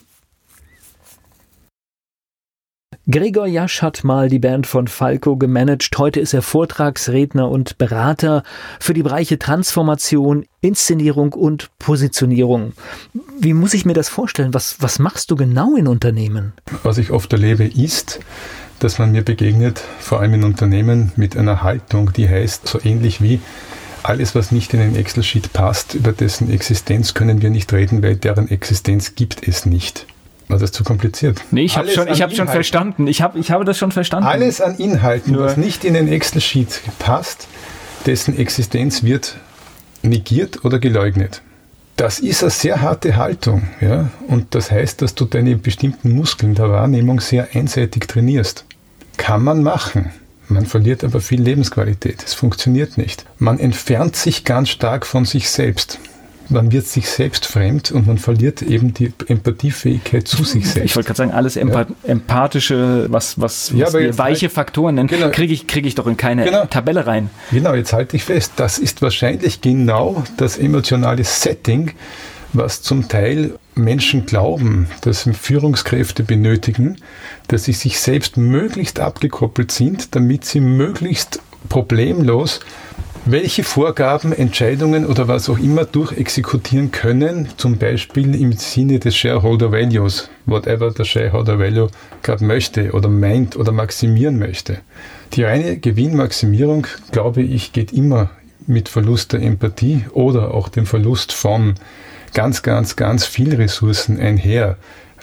Gregor 3.10 3.46
Jasch 3.46 3.80
hat 3.80 4.04
mal 4.04 4.28
die 4.28 4.38
Band 4.38 4.66
von 4.66 4.86
Falco 4.86 5.38
gemanagt. 5.38 5.96
Heute 5.96 6.20
ist 6.20 6.34
er 6.34 6.42
Vortragsredner 6.42 7.48
und 7.48 7.78
Berater 7.78 8.42
für 8.78 8.92
die 8.92 9.02
Bereiche 9.02 9.38
Transformation, 9.38 10.44
Inszenierung 10.60 11.32
und 11.32 11.70
Positionierung. 11.78 12.74
Wie 13.40 13.54
muss 13.54 13.72
ich 13.72 13.86
mir 13.86 13.94
das 13.94 14.10
vorstellen? 14.10 14.52
Was, 14.52 14.82
was 14.82 14.98
machst 14.98 15.30
du 15.30 15.36
genau 15.36 15.74
in 15.74 15.86
Unternehmen? 15.86 16.52
Was 16.82 16.98
ich 16.98 17.10
oft 17.10 17.32
erlebe, 17.32 17.64
ist, 17.64 18.20
dass 18.78 18.98
man 18.98 19.12
mir 19.12 19.22
begegnet, 19.22 19.82
vor 20.00 20.20
allem 20.20 20.34
in 20.34 20.44
Unternehmen, 20.44 21.10
mit 21.16 21.34
einer 21.34 21.62
Haltung, 21.62 22.12
die 22.12 22.28
heißt, 22.28 22.68
so 22.68 22.78
ähnlich 22.84 23.22
wie 23.22 23.40
alles, 24.02 24.34
was 24.34 24.52
nicht 24.52 24.74
in 24.74 24.80
den 24.80 24.96
Excel-Sheet 24.96 25.54
passt, 25.54 25.94
über 25.94 26.12
dessen 26.12 26.50
Existenz 26.50 27.14
können 27.14 27.40
wir 27.40 27.48
nicht 27.48 27.72
reden, 27.72 28.02
weil 28.02 28.16
deren 28.16 28.50
Existenz 28.50 29.14
gibt 29.14 29.48
es 29.48 29.64
nicht. 29.64 30.04
War 30.48 30.58
das 30.58 30.72
zu 30.72 30.82
kompliziert? 30.82 31.42
Nee, 31.50 31.62
ich 31.62 31.76
habe 31.76 31.90
schon, 31.90 32.08
ich 32.08 32.22
hab 32.22 32.32
schon 32.32 32.48
verstanden. 32.48 33.06
Ich, 33.06 33.20
hab, 33.20 33.36
ich 33.36 33.50
habe 33.50 33.64
das 33.64 33.76
schon 33.76 33.92
verstanden. 33.92 34.26
Alles 34.26 34.60
an 34.60 34.76
Inhalten, 34.76 35.34
Nur 35.34 35.44
was 35.44 35.56
nicht 35.58 35.84
in 35.84 35.94
den 35.94 36.08
Excel-Sheet 36.08 36.80
passt, 36.98 37.46
dessen 38.06 38.36
Existenz 38.38 39.02
wird 39.02 39.36
negiert 40.02 40.64
oder 40.64 40.78
geleugnet. 40.78 41.42
Das 41.96 42.20
ist 42.20 42.42
eine 42.42 42.50
sehr 42.50 42.80
harte 42.80 43.16
Haltung. 43.16 43.68
Ja? 43.80 44.08
Und 44.26 44.54
das 44.54 44.70
heißt, 44.70 45.02
dass 45.02 45.14
du 45.14 45.26
deine 45.26 45.56
bestimmten 45.56 46.12
Muskeln 46.12 46.54
der 46.54 46.70
Wahrnehmung 46.70 47.20
sehr 47.20 47.48
einseitig 47.54 48.06
trainierst. 48.06 48.64
Kann 49.16 49.42
man 49.42 49.62
machen. 49.62 50.12
Man 50.46 50.64
verliert 50.64 51.04
aber 51.04 51.20
viel 51.20 51.42
Lebensqualität. 51.42 52.22
Es 52.24 52.32
funktioniert 52.32 52.96
nicht. 52.96 53.26
Man 53.38 53.58
entfernt 53.58 54.16
sich 54.16 54.44
ganz 54.44 54.70
stark 54.70 55.04
von 55.04 55.26
sich 55.26 55.50
selbst 55.50 55.98
man 56.50 56.72
wird 56.72 56.86
sich 56.86 57.08
selbst 57.08 57.46
fremd 57.46 57.90
und 57.90 58.06
man 58.06 58.18
verliert 58.18 58.62
eben 58.62 58.94
die 58.94 59.12
Empathiefähigkeit 59.26 60.26
zu 60.26 60.44
sich 60.44 60.66
selbst. 60.66 60.84
Ich 60.86 60.96
wollte 60.96 61.08
gerade 61.08 61.18
sagen, 61.18 61.30
alles 61.32 61.56
Empath 61.56 61.88
ja. 62.02 62.10
empathische, 62.10 63.06
was, 63.10 63.40
was, 63.40 63.72
was 63.72 63.92
ja, 63.92 63.98
wir 63.98 64.18
weiche 64.18 64.46
halt, 64.46 64.52
Faktoren 64.52 64.94
nennen, 64.94 65.08
genau, 65.08 65.30
kriege 65.30 65.52
ich, 65.52 65.66
krieg 65.66 65.86
ich 65.86 65.94
doch 65.94 66.06
in 66.06 66.16
keine 66.16 66.44
genau, 66.44 66.64
Tabelle 66.66 67.06
rein. 67.06 67.30
Genau, 67.50 67.74
jetzt 67.74 67.92
halte 67.92 68.16
ich 68.16 68.24
fest, 68.24 68.52
das 68.56 68.78
ist 68.78 69.02
wahrscheinlich 69.02 69.60
genau 69.60 70.22
das 70.36 70.58
emotionale 70.58 71.24
Setting, 71.24 71.92
was 72.52 72.82
zum 72.82 73.08
Teil 73.08 73.58
Menschen 73.74 74.26
glauben, 74.26 74.88
dass 75.02 75.28
Führungskräfte 75.30 76.22
benötigen, 76.22 76.96
dass 77.48 77.64
sie 77.64 77.72
sich 77.72 78.00
selbst 78.00 78.36
möglichst 78.36 79.00
abgekoppelt 79.00 79.70
sind, 79.70 80.14
damit 80.14 80.44
sie 80.44 80.60
möglichst 80.60 81.40
problemlos 81.68 82.60
welche 83.24 83.62
Vorgaben, 83.64 84.32
Entscheidungen 84.32 85.06
oder 85.06 85.28
was 85.28 85.48
auch 85.48 85.58
immer 85.58 85.84
durchexekutieren 85.84 86.90
können, 86.90 87.48
zum 87.56 87.78
Beispiel 87.78 88.34
im 88.34 88.52
Sinne 88.52 88.98
des 88.98 89.16
Shareholder 89.16 89.72
Values, 89.72 90.30
whatever 90.46 90.90
der 90.90 91.04
Shareholder 91.04 91.58
Value 91.58 91.88
gerade 92.22 92.44
möchte 92.44 92.92
oder 92.92 93.08
meint 93.08 93.56
oder 93.56 93.72
maximieren 93.72 94.38
möchte. 94.38 94.78
Die 95.34 95.42
reine 95.42 95.78
Gewinnmaximierung, 95.78 96.86
glaube 97.12 97.42
ich, 97.42 97.72
geht 97.72 97.92
immer 97.92 98.30
mit 98.66 98.88
Verlust 98.88 99.32
der 99.32 99.42
Empathie 99.42 100.04
oder 100.12 100.54
auch 100.54 100.68
dem 100.68 100.86
Verlust 100.86 101.32
von 101.32 101.74
ganz, 102.34 102.62
ganz, 102.62 102.96
ganz 102.96 103.26
viel 103.26 103.54
Ressourcen 103.54 104.18
einher. 104.18 104.76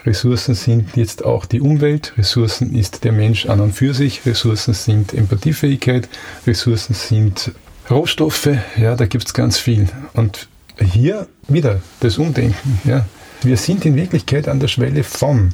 Ressourcen 0.05 0.53
sind 0.53 0.95
jetzt 0.95 1.25
auch 1.25 1.45
die 1.45 1.61
Umwelt, 1.61 2.13
Ressourcen 2.17 2.75
ist 2.75 3.03
der 3.03 3.11
Mensch 3.11 3.47
an 3.47 3.59
und 3.59 3.73
für 3.73 3.93
sich, 3.93 4.25
Ressourcen 4.25 4.73
sind 4.73 5.13
Empathiefähigkeit, 5.13 6.07
Ressourcen 6.45 6.93
sind 6.93 7.51
Rohstoffe, 7.89 8.49
ja, 8.77 8.95
da 8.95 9.05
gibt 9.05 9.27
es 9.27 9.33
ganz 9.33 9.57
viel. 9.57 9.87
Und 10.13 10.47
hier 10.81 11.27
wieder 11.47 11.81
das 11.99 12.17
Umdenken. 12.17 12.79
Ja. 12.83 13.05
Wir 13.43 13.57
sind 13.57 13.85
in 13.85 13.95
Wirklichkeit 13.95 14.47
an 14.47 14.59
der 14.59 14.67
Schwelle 14.67 15.03
von. 15.03 15.53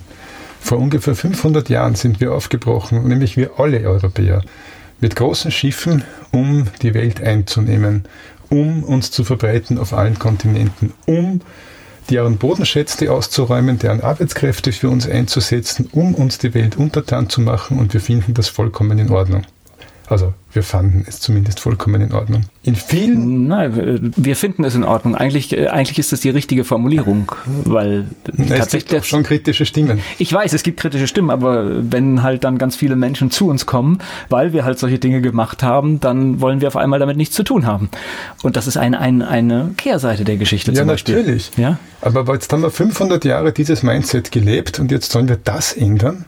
Vor 0.62 0.78
ungefähr 0.78 1.16
500 1.16 1.70
Jahren 1.70 1.96
sind 1.96 2.22
wir 2.22 2.34
aufgebrochen, 2.34 3.08
nämlich 3.08 3.36
wir 3.36 3.60
alle 3.60 3.82
Europäer, 3.82 4.44
mit 5.02 5.16
großen 5.16 5.52
Schiffen, 5.52 6.04
um 6.32 6.68
die 6.82 6.94
Welt 6.94 7.20
einzunehmen, 7.22 8.06
um 8.50 8.84
uns 8.84 9.12
zu 9.12 9.24
verbreiten 9.24 9.78
auf 9.78 9.92
allen 9.92 10.20
Kontinenten, 10.20 10.94
um 11.06 11.42
deren 12.10 12.38
Bodenschätze 12.38 13.12
auszuräumen, 13.12 13.80
deren 13.80 14.02
Arbeitskräfte 14.02 14.72
für 14.72 14.90
uns 14.90 15.08
einzusetzen, 15.08 15.90
um 15.92 16.14
uns 16.14 16.38
die 16.38 16.54
Welt 16.54 16.78
untertan 16.78 17.30
zu 17.30 17.42
machen 17.42 17.80
und 17.80 17.94
wir 17.94 18.02
finden 18.02 18.34
das 18.34 18.48
vollkommen 18.48 19.00
in 19.00 19.10
Ordnung. 19.10 19.44
Also 20.12 20.34
wir 20.52 20.62
fanden 20.62 21.06
es 21.08 21.22
zumindest 21.22 21.62
vollkommen 21.62 22.02
in 22.02 22.12
Ordnung. 22.12 22.42
In 22.64 22.76
vielen. 22.76 23.48
Nein, 23.48 24.12
wir 24.18 24.36
finden 24.36 24.66
es 24.66 24.76
in 24.76 24.84
Ordnung. 24.84 25.16
Eigentlich, 25.16 25.56
äh, 25.56 25.68
eigentlich 25.68 26.00
ist 26.00 26.12
das 26.12 26.20
die 26.20 26.30
richtige 26.30 26.66
Formulierung, 26.66 27.32
weil 27.64 28.08
Na, 28.34 28.58
es 28.58 28.68
gibt 28.72 28.94
auch 28.94 29.06
schon 29.06 29.24
kritische 29.24 29.66
Stimmen. 29.66 30.02
Ich 30.18 30.34
weiß, 30.34 30.52
es 30.52 30.64
gibt 30.64 30.82
kritische 30.82 31.08
Stimmen, 31.08 31.30
aber 31.30 31.90
wenn 31.90 32.24
halt 32.24 32.44
dann 32.44 32.58
ganz 32.58 32.76
viele 32.76 32.98
Menschen 32.98 33.32
zu 33.32 33.48
uns 33.48 33.66
kommen, 33.66 34.00
weil 34.28 34.52
wir 34.52 34.66
halt 34.66 34.80
solche 34.80 35.00
Dinge 35.00 35.22
gemacht 35.22 35.64
haben, 35.64 36.02
dann 36.02 36.42
wollen 36.42 36.60
wir 36.60 36.68
auf 36.68 36.76
einmal 36.76 37.00
damit 37.00 37.16
nichts 37.16 37.34
zu 37.34 37.44
tun 37.44 37.66
haben. 37.66 37.90
Und 38.44 38.58
das 38.58 38.68
ist 38.68 38.76
ein, 38.76 38.96
ein, 38.96 39.22
eine 39.22 39.72
Kehrseite 39.78 40.26
der 40.26 40.36
Geschichte 40.36 40.74
ja. 40.74 40.84
Natürlich. 40.84 41.52
Ja, 41.56 41.70
natürlich. 42.02 42.20
Aber 42.20 42.34
jetzt 42.34 42.52
haben 42.52 42.64
wir 42.64 42.72
500 42.72 43.24
Jahre 43.24 43.54
dieses 43.54 43.82
Mindset 43.82 44.34
gelebt 44.34 44.78
und 44.78 44.92
jetzt 44.92 45.14
sollen 45.14 45.30
wir 45.30 45.38
das 45.42 45.72
ändern? 45.72 46.26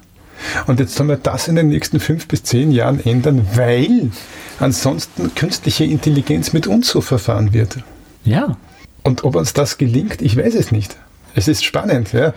Und 0.67 0.79
jetzt 0.79 0.95
sollen 0.95 1.09
wir 1.09 1.17
das 1.17 1.47
in 1.47 1.55
den 1.55 1.69
nächsten 1.69 1.99
fünf 1.99 2.27
bis 2.27 2.43
zehn 2.43 2.71
Jahren 2.71 3.03
ändern, 3.03 3.47
weil 3.55 4.11
ansonsten 4.59 5.33
künstliche 5.35 5.85
Intelligenz 5.85 6.53
mit 6.53 6.67
uns 6.67 6.89
so 6.89 7.01
verfahren 7.01 7.53
wird. 7.53 7.77
Ja. 8.23 8.57
Und 9.03 9.23
ob 9.23 9.35
uns 9.35 9.53
das 9.53 9.77
gelingt, 9.77 10.21
ich 10.21 10.37
weiß 10.37 10.55
es 10.55 10.71
nicht. 10.71 10.95
Es 11.35 11.47
ist 11.47 11.63
spannend, 11.63 12.13
ja. 12.13 12.33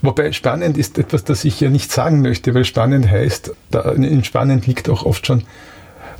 Wobei 0.00 0.32
spannend 0.32 0.78
ist 0.78 0.98
etwas, 0.98 1.24
das 1.24 1.44
ich 1.44 1.60
ja 1.60 1.70
nicht 1.70 1.90
sagen 1.90 2.22
möchte, 2.22 2.54
weil 2.54 2.64
spannend 2.64 3.10
heißt, 3.10 3.52
da 3.70 3.90
in 3.92 4.24
spannend 4.24 4.66
liegt 4.66 4.88
auch 4.88 5.04
oft 5.04 5.26
schon 5.26 5.42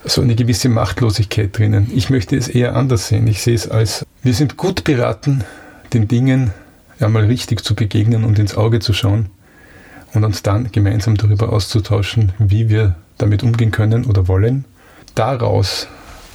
so 0.05 0.20
eine 0.20 0.35
gewisse 0.35 0.69
Machtlosigkeit 0.69 1.56
drinnen. 1.56 1.90
Ich 1.94 2.10
möchte 2.10 2.36
es 2.36 2.48
eher 2.48 2.74
anders 2.77 3.09
sehen. 3.09 3.27
Ich 3.27 3.43
sehe 3.43 3.55
es 3.55 3.69
als, 3.69 4.05
wir 4.23 4.35
sind 4.35 4.56
gut 4.56 4.85
beraten, 4.85 5.44
den 5.93 6.09
Dingen 6.09 6.52
einmal 7.01 7.24
richtig 7.24 7.65
zu 7.65 7.74
begegnen 7.74 8.24
und 8.24 8.39
ins 8.39 8.56
Auge 8.56 8.81
zu 8.81 8.93
schauen 8.93 9.31
und 10.14 10.24
uns 10.24 10.43
dann 10.43 10.70
gemeinsam 10.72 11.16
darüber 11.16 11.52
auszutauschen, 11.52 12.32
wie 12.39 12.68
wir 12.68 12.97
damit 13.18 13.43
umgehen 13.43 13.70
können 13.70 14.05
oder 14.06 14.28
wollen. 14.28 14.64
Daraus 15.14 15.89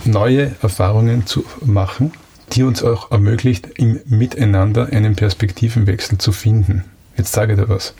neue 0.06 0.52
Erfahrungen 0.62 1.26
zu 1.26 1.46
machen, 1.62 2.12
die 2.52 2.64
uns 2.64 2.84
auch 2.84 3.12
ermöglicht, 3.12 3.68
im 3.78 4.00
Miteinander 4.06 4.90
einen 4.92 5.16
Perspektivenwechsel 5.16 6.18
zu 6.18 6.32
finden. 6.32 6.84
Jetzt 7.18 7.32
sage 7.32 7.54
ich 7.54 7.60
dir 7.60 7.70
was. 7.70 7.94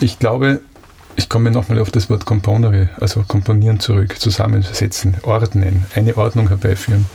Ich 0.00 0.18
glaube, 0.18 0.60
ich 1.16 1.28
komme 1.28 1.50
nochmal 1.50 1.78
auf 1.78 1.90
das 1.90 2.10
Wort 2.10 2.26
Componere, 2.26 2.90
also 3.00 3.22
komponieren 3.26 3.80
zurück, 3.80 4.20
zusammensetzen, 4.20 5.16
ordnen, 5.22 5.86
eine 5.94 6.16
Ordnung 6.16 6.48
herbeiführen. 6.48 7.06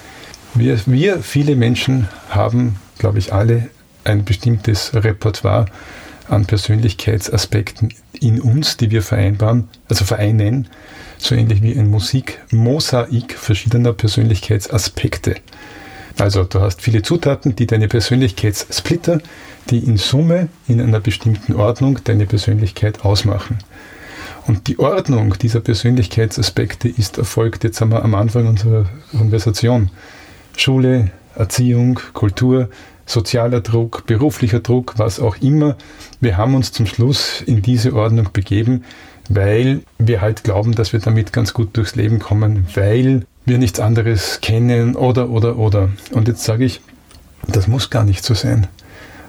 Wir, 0.55 0.79
wir 0.87 1.19
viele 1.19 1.55
Menschen 1.55 2.07
haben, 2.29 2.77
glaube 2.97 3.19
ich, 3.19 3.31
alle 3.31 3.69
ein 4.03 4.25
bestimmtes 4.25 4.93
Repertoire 4.95 5.67
an 6.31 6.45
Persönlichkeitsaspekten 6.45 7.93
in 8.19 8.39
uns, 8.39 8.77
die 8.77 8.89
wir 8.89 9.01
vereinbaren, 9.01 9.67
also 9.89 10.05
vereinen, 10.05 10.67
so 11.17 11.35
ähnlich 11.35 11.61
wie 11.61 11.77
ein 11.77 11.89
Musikmosaik 11.89 13.33
verschiedener 13.33 13.93
Persönlichkeitsaspekte. 13.93 15.35
Also 16.17 16.43
du 16.43 16.61
hast 16.61 16.81
viele 16.81 17.01
Zutaten, 17.01 17.55
die 17.55 17.67
deine 17.67 17.87
Persönlichkeitssplitter, 17.87 19.21
die 19.69 19.79
in 19.79 19.97
Summe 19.97 20.47
in 20.67 20.81
einer 20.81 20.99
bestimmten 20.99 21.53
Ordnung 21.55 21.99
deine 22.03 22.25
Persönlichkeit 22.25 23.05
ausmachen. 23.05 23.59
Und 24.47 24.67
die 24.67 24.79
Ordnung 24.79 25.37
dieser 25.37 25.59
Persönlichkeitsaspekte 25.59 26.87
ist 26.89 27.17
erfolgt, 27.17 27.63
jetzt 27.63 27.79
haben 27.81 27.91
wir 27.91 28.03
am 28.03 28.15
Anfang 28.15 28.47
unserer 28.47 28.85
Konversation. 29.11 29.91
Schule, 30.57 31.11
Erziehung, 31.35 31.99
Kultur, 32.13 32.69
sozialer 33.05 33.61
Druck, 33.61 34.05
beruflicher 34.05 34.59
Druck, 34.59 34.93
was 34.97 35.19
auch 35.19 35.37
immer. 35.37 35.75
Wir 36.19 36.37
haben 36.37 36.55
uns 36.55 36.71
zum 36.71 36.85
Schluss 36.85 37.41
in 37.41 37.61
diese 37.61 37.93
Ordnung 37.93 38.29
begeben, 38.33 38.83
weil 39.29 39.81
wir 39.97 40.21
halt 40.21 40.43
glauben, 40.43 40.73
dass 40.75 40.93
wir 40.93 40.99
damit 40.99 41.33
ganz 41.33 41.53
gut 41.53 41.75
durchs 41.77 41.95
Leben 41.95 42.19
kommen, 42.19 42.67
weil 42.75 43.25
wir 43.45 43.57
nichts 43.57 43.79
anderes 43.79 44.39
kennen 44.41 44.95
oder, 44.95 45.29
oder, 45.29 45.57
oder. 45.57 45.89
Und 46.11 46.27
jetzt 46.27 46.43
sage 46.43 46.65
ich, 46.65 46.81
das 47.47 47.67
muss 47.67 47.89
gar 47.89 48.03
nicht 48.03 48.23
so 48.23 48.33
sein. 48.33 48.67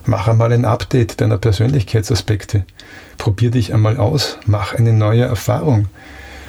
Mach 0.05 0.27
einmal 0.27 0.53
ein 0.53 0.65
Update 0.65 1.21
deiner 1.21 1.39
Persönlichkeitsaspekte. 1.39 2.65
Probier 3.19 3.51
dich 3.51 3.73
einmal 3.73 3.97
aus, 3.97 4.39
mach 4.47 4.75
eine 4.75 4.93
neue 4.93 5.23
Erfahrung. 5.23 5.87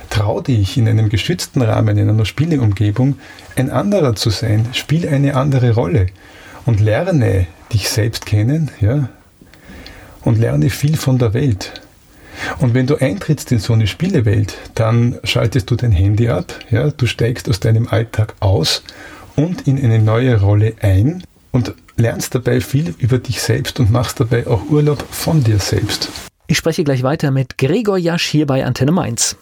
Trau 0.09 0.41
dich 0.41 0.77
in 0.77 0.87
einem 0.87 1.09
geschützten 1.09 1.61
Rahmen, 1.61 1.97
in 1.97 2.09
einer 2.09 2.25
Spieleumgebung, 2.25 3.17
ein 3.55 3.69
anderer 3.69 4.15
zu 4.15 4.29
sein. 4.29 4.67
Spiel 4.73 5.07
eine 5.07 5.35
andere 5.35 5.73
Rolle 5.73 6.07
und 6.65 6.80
lerne 6.80 7.48
dich 7.72 7.90
selbst 7.90 8.26
kennen, 8.26 8.72
ja, 8.80 9.10
und 10.22 10.38
lerne 10.38 10.69
viel 10.69 10.98
von 10.98 11.18
der 11.18 11.34
Welt. 11.34 11.81
Und 12.60 12.73
wenn 12.73 12.88
du 12.88 12.95
eintrittst 12.95 13.52
in 13.52 13.60
so 13.60 13.73
eine 13.73 13.88
Spielewelt, 13.88 14.57
dann 14.76 15.19
schaltest 15.23 15.69
du 15.69 15.76
dein 15.76 15.91
Handy 15.91 16.30
ab, 16.30 16.53
ja, 16.72 16.90
du 16.90 17.06
steigst 17.06 17.49
aus 17.49 17.60
deinem 17.60 17.88
Alltag 17.88 18.35
aus 18.40 18.84
und 19.35 19.68
in 19.68 19.77
eine 19.77 19.99
neue 19.99 20.40
Rolle 20.40 20.73
ein 20.81 21.23
und 21.52 21.73
lernst 21.95 22.34
dabei 22.35 22.61
viel 22.61 22.95
über 22.98 23.19
dich 23.19 23.41
selbst 23.41 23.80
und 23.80 23.91
machst 23.91 24.19
dabei 24.19 24.48
auch 24.48 24.69
Urlaub 24.69 25.03
von 25.11 25.44
dir 25.44 25.60
selbst. 25.60 26.10
Ich 26.48 26.57
spreche 26.57 26.84
gleich 26.84 27.03
weiter 27.03 27.31
mit 27.31 27.57
Gregor 27.57 27.98
Jasch 27.98 28.26
hier 28.26 28.45
bei 28.45 28.65
Antenne 28.65 28.91
Mainz. 28.91 29.38